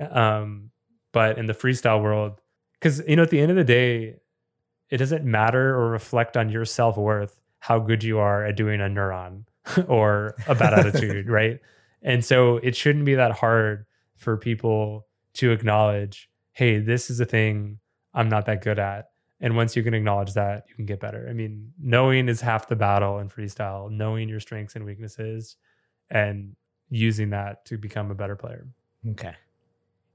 Um, 0.10 0.72
but 1.14 1.38
in 1.38 1.46
the 1.46 1.54
freestyle 1.54 2.04
world, 2.04 2.42
because 2.74 3.02
you 3.08 3.16
know, 3.16 3.24
at 3.24 3.30
the 3.30 3.40
end 3.40 3.52
of 3.52 3.58
the 3.58 3.64
day, 3.64 4.18
it 4.90 4.98
doesn't 4.98 5.24
matter 5.24 5.76
or 5.76 5.90
reflect 5.90 6.36
on 6.36 6.50
your 6.50 6.66
self 6.66 6.98
worth 6.98 7.40
how 7.60 7.80
good 7.80 8.04
you 8.04 8.20
are 8.20 8.46
at 8.46 8.58
doing 8.58 8.82
a 8.82 8.86
neuron 8.86 9.46
or 9.88 10.36
a 10.48 10.56
bad 10.56 10.74
attitude, 10.86 11.30
right? 11.30 11.62
And 12.02 12.24
so 12.24 12.58
it 12.58 12.76
shouldn't 12.76 13.06
be 13.06 13.16
that 13.16 13.32
hard 13.32 13.86
for 14.18 14.36
people 14.38 15.08
to 15.36 15.52
acknowledge 15.52 16.30
hey, 16.56 16.80
this 16.80 17.10
is 17.10 17.20
a 17.20 17.26
thing 17.26 17.80
I'm 18.14 18.30
not 18.30 18.46
that 18.48 18.64
good 18.64 18.80
at. 18.80 19.10
And 19.42 19.58
once 19.58 19.76
you 19.76 19.84
can 19.84 19.94
acknowledge 19.94 20.34
that, 20.34 20.64
you 20.70 20.76
can 20.76 20.86
get 20.86 21.02
better. 21.02 21.28
I 21.30 21.34
mean, 21.34 21.74
knowing 21.78 22.30
is 22.30 22.40
half 22.40 22.70
the 22.70 22.78
battle 22.78 23.20
in 23.20 23.30
freestyle, 23.30 23.92
knowing 23.92 24.30
your 24.30 24.40
strengths 24.40 24.76
and 24.76 24.86
weaknesses 24.86 25.58
and 26.10 26.56
using 26.90 27.32
that 27.32 27.66
to 27.66 27.78
become 27.78 28.10
a 28.10 28.16
better 28.16 28.38
player. 28.38 28.68
Okay. 29.12 29.36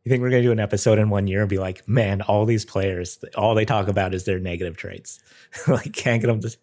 You 0.05 0.09
think 0.09 0.23
we're 0.23 0.31
going 0.31 0.43
to 0.43 0.49
do 0.49 0.53
an 0.53 0.61
episode 0.61 0.99
in 0.99 1.11
one 1.11 1.27
year 1.27 1.41
and 1.41 1.51
be 1.51 1.59
like, 1.59 1.87
man, 1.87 2.23
all 2.23 2.47
these 2.47 2.65
players, 2.65 3.23
all 3.37 3.55
they 3.55 3.67
talk 3.67 3.89
about 3.89 4.15
is 4.15 4.25
their 4.25 4.39
negative 4.39 4.79
traits. 4.79 5.21
like, 5.69 5.93
can't 5.93 6.23
get 6.23 6.29
them 6.29 6.41
to. 6.41 6.57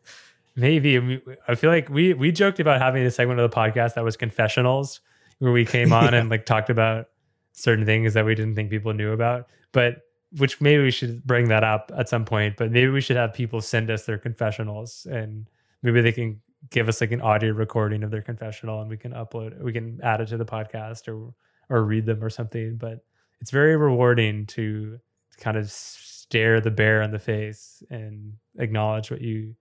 Maybe. 0.55 1.21
I 1.47 1.53
feel 1.53 1.69
like 1.69 1.87
we 1.87 2.15
we 2.15 2.31
joked 2.31 2.59
about 2.59 2.81
having 2.81 3.03
a 3.03 3.11
segment 3.11 3.39
of 3.39 3.51
the 3.51 3.55
podcast 3.55 3.93
that 3.93 4.03
was 4.03 4.17
confessionals, 4.17 5.01
where 5.37 5.51
we 5.51 5.65
came 5.65 5.93
on 5.93 6.13
yeah. 6.13 6.19
and 6.19 6.29
like 6.31 6.47
talked 6.47 6.71
about 6.71 7.09
certain 7.53 7.85
things 7.85 8.15
that 8.15 8.25
we 8.25 8.33
didn't 8.33 8.55
think 8.55 8.71
people 8.71 8.91
knew 8.91 9.11
about 9.11 9.47
but 9.71 10.01
which 10.37 10.59
maybe 10.59 10.83
we 10.83 10.91
should 10.91 11.23
bring 11.25 11.47
that 11.47 11.63
up 11.63 11.91
at 11.97 12.09
some 12.09 12.25
point 12.25 12.57
but 12.57 12.71
maybe 12.71 12.89
we 12.89 13.01
should 13.01 13.15
have 13.15 13.33
people 13.33 13.61
send 13.61 13.89
us 13.89 14.05
their 14.05 14.17
confessionals 14.17 15.07
and 15.09 15.49
maybe 15.83 16.01
they 16.01 16.11
can 16.11 16.41
give 16.69 16.89
us 16.89 16.99
like 16.99 17.11
an 17.11 17.21
audio 17.21 17.53
recording 17.53 18.03
of 18.03 18.11
their 18.11 18.21
confessional 18.21 18.81
and 18.81 18.89
we 18.89 18.97
can 18.97 19.13
upload 19.13 19.59
we 19.61 19.71
can 19.71 19.99
add 20.03 20.19
it 20.21 20.27
to 20.27 20.37
the 20.37 20.45
podcast 20.45 21.07
or 21.07 21.33
or 21.69 21.83
read 21.83 22.05
them 22.05 22.23
or 22.23 22.29
something. 22.29 22.77
But 22.77 23.03
it's 23.41 23.51
very 23.51 23.75
rewarding 23.75 24.45
to 24.47 24.99
kind 25.39 25.57
of 25.57 25.69
stare 25.69 26.59
the 26.61 26.71
bear 26.71 27.01
in 27.01 27.11
the 27.11 27.19
face 27.19 27.83
and 27.89 28.33
acknowledge 28.57 29.11
what 29.11 29.21
you 29.21 29.55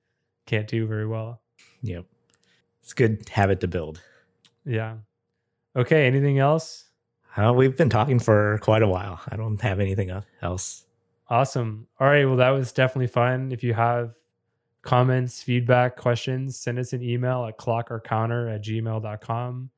can't 0.47 0.69
do 0.69 0.87
very 0.87 1.07
well. 1.07 1.43
Yep. 1.83 2.07
It's 2.83 2.93
a 2.93 2.95
good 2.95 3.28
habit 3.28 3.61
to 3.61 3.69
build. 3.69 4.01
Yeah. 4.65 4.97
Okay 5.74 6.07
anything 6.07 6.39
else 6.39 6.86
uh, 7.37 7.53
we've 7.53 7.77
been 7.77 7.91
talking 7.91 8.19
for 8.19 8.59
quite 8.63 8.83
a 8.83 8.89
while. 8.89 9.21
I 9.29 9.37
don't 9.37 9.61
have 9.61 9.81
anything 9.81 10.11
else. 10.43 10.85
Awesome. 11.29 11.89
All 12.01 12.07
right. 12.07 12.25
Well, 12.25 12.37
that 12.37 12.51
was 12.51 12.73
definitely 12.73 13.09
fun. 13.09 13.53
If 13.53 13.65
you 13.65 13.75
have 13.75 14.15
comments, 14.83 15.43
feedback, 15.43 15.97
questions, 15.97 16.57
send 16.57 16.79
us 16.79 16.93
an 16.93 17.03
email 17.03 17.45
at 17.45 17.59
clockorcounter 17.59 18.55
at 18.55 18.63
gmail.com. 18.63 19.71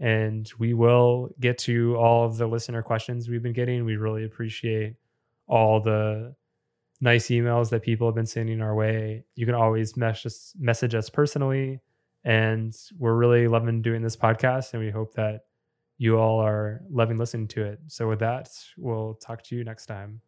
And 0.00 0.52
we 0.58 0.74
will 0.74 1.30
get 1.40 1.58
to 1.58 1.96
all 1.96 2.24
of 2.24 2.36
the 2.36 2.46
listener 2.46 2.82
questions 2.82 3.28
we've 3.28 3.42
been 3.42 3.52
getting. 3.52 3.84
We 3.84 3.96
really 3.96 4.24
appreciate 4.24 4.96
all 5.46 5.80
the 5.80 6.34
nice 7.00 7.28
emails 7.28 7.70
that 7.70 7.82
people 7.82 8.06
have 8.06 8.14
been 8.14 8.26
sending 8.26 8.60
our 8.60 8.74
way. 8.74 9.24
You 9.34 9.46
can 9.46 9.54
always 9.54 9.96
message 9.96 10.32
message 10.58 10.94
us 10.94 11.10
personally. 11.10 11.80
And 12.24 12.74
we're 12.98 13.14
really 13.14 13.46
loving 13.48 13.82
doing 13.82 14.02
this 14.02 14.16
podcast. 14.16 14.72
And 14.72 14.82
we 14.82 14.90
hope 14.90 15.14
that 15.14 15.42
you 15.98 16.18
all 16.18 16.40
are 16.40 16.82
loving 16.90 17.18
listening 17.18 17.48
to 17.48 17.64
it. 17.64 17.78
So, 17.86 18.08
with 18.08 18.18
that, 18.20 18.48
we'll 18.76 19.14
talk 19.14 19.42
to 19.44 19.56
you 19.56 19.64
next 19.64 19.86
time. 19.86 20.20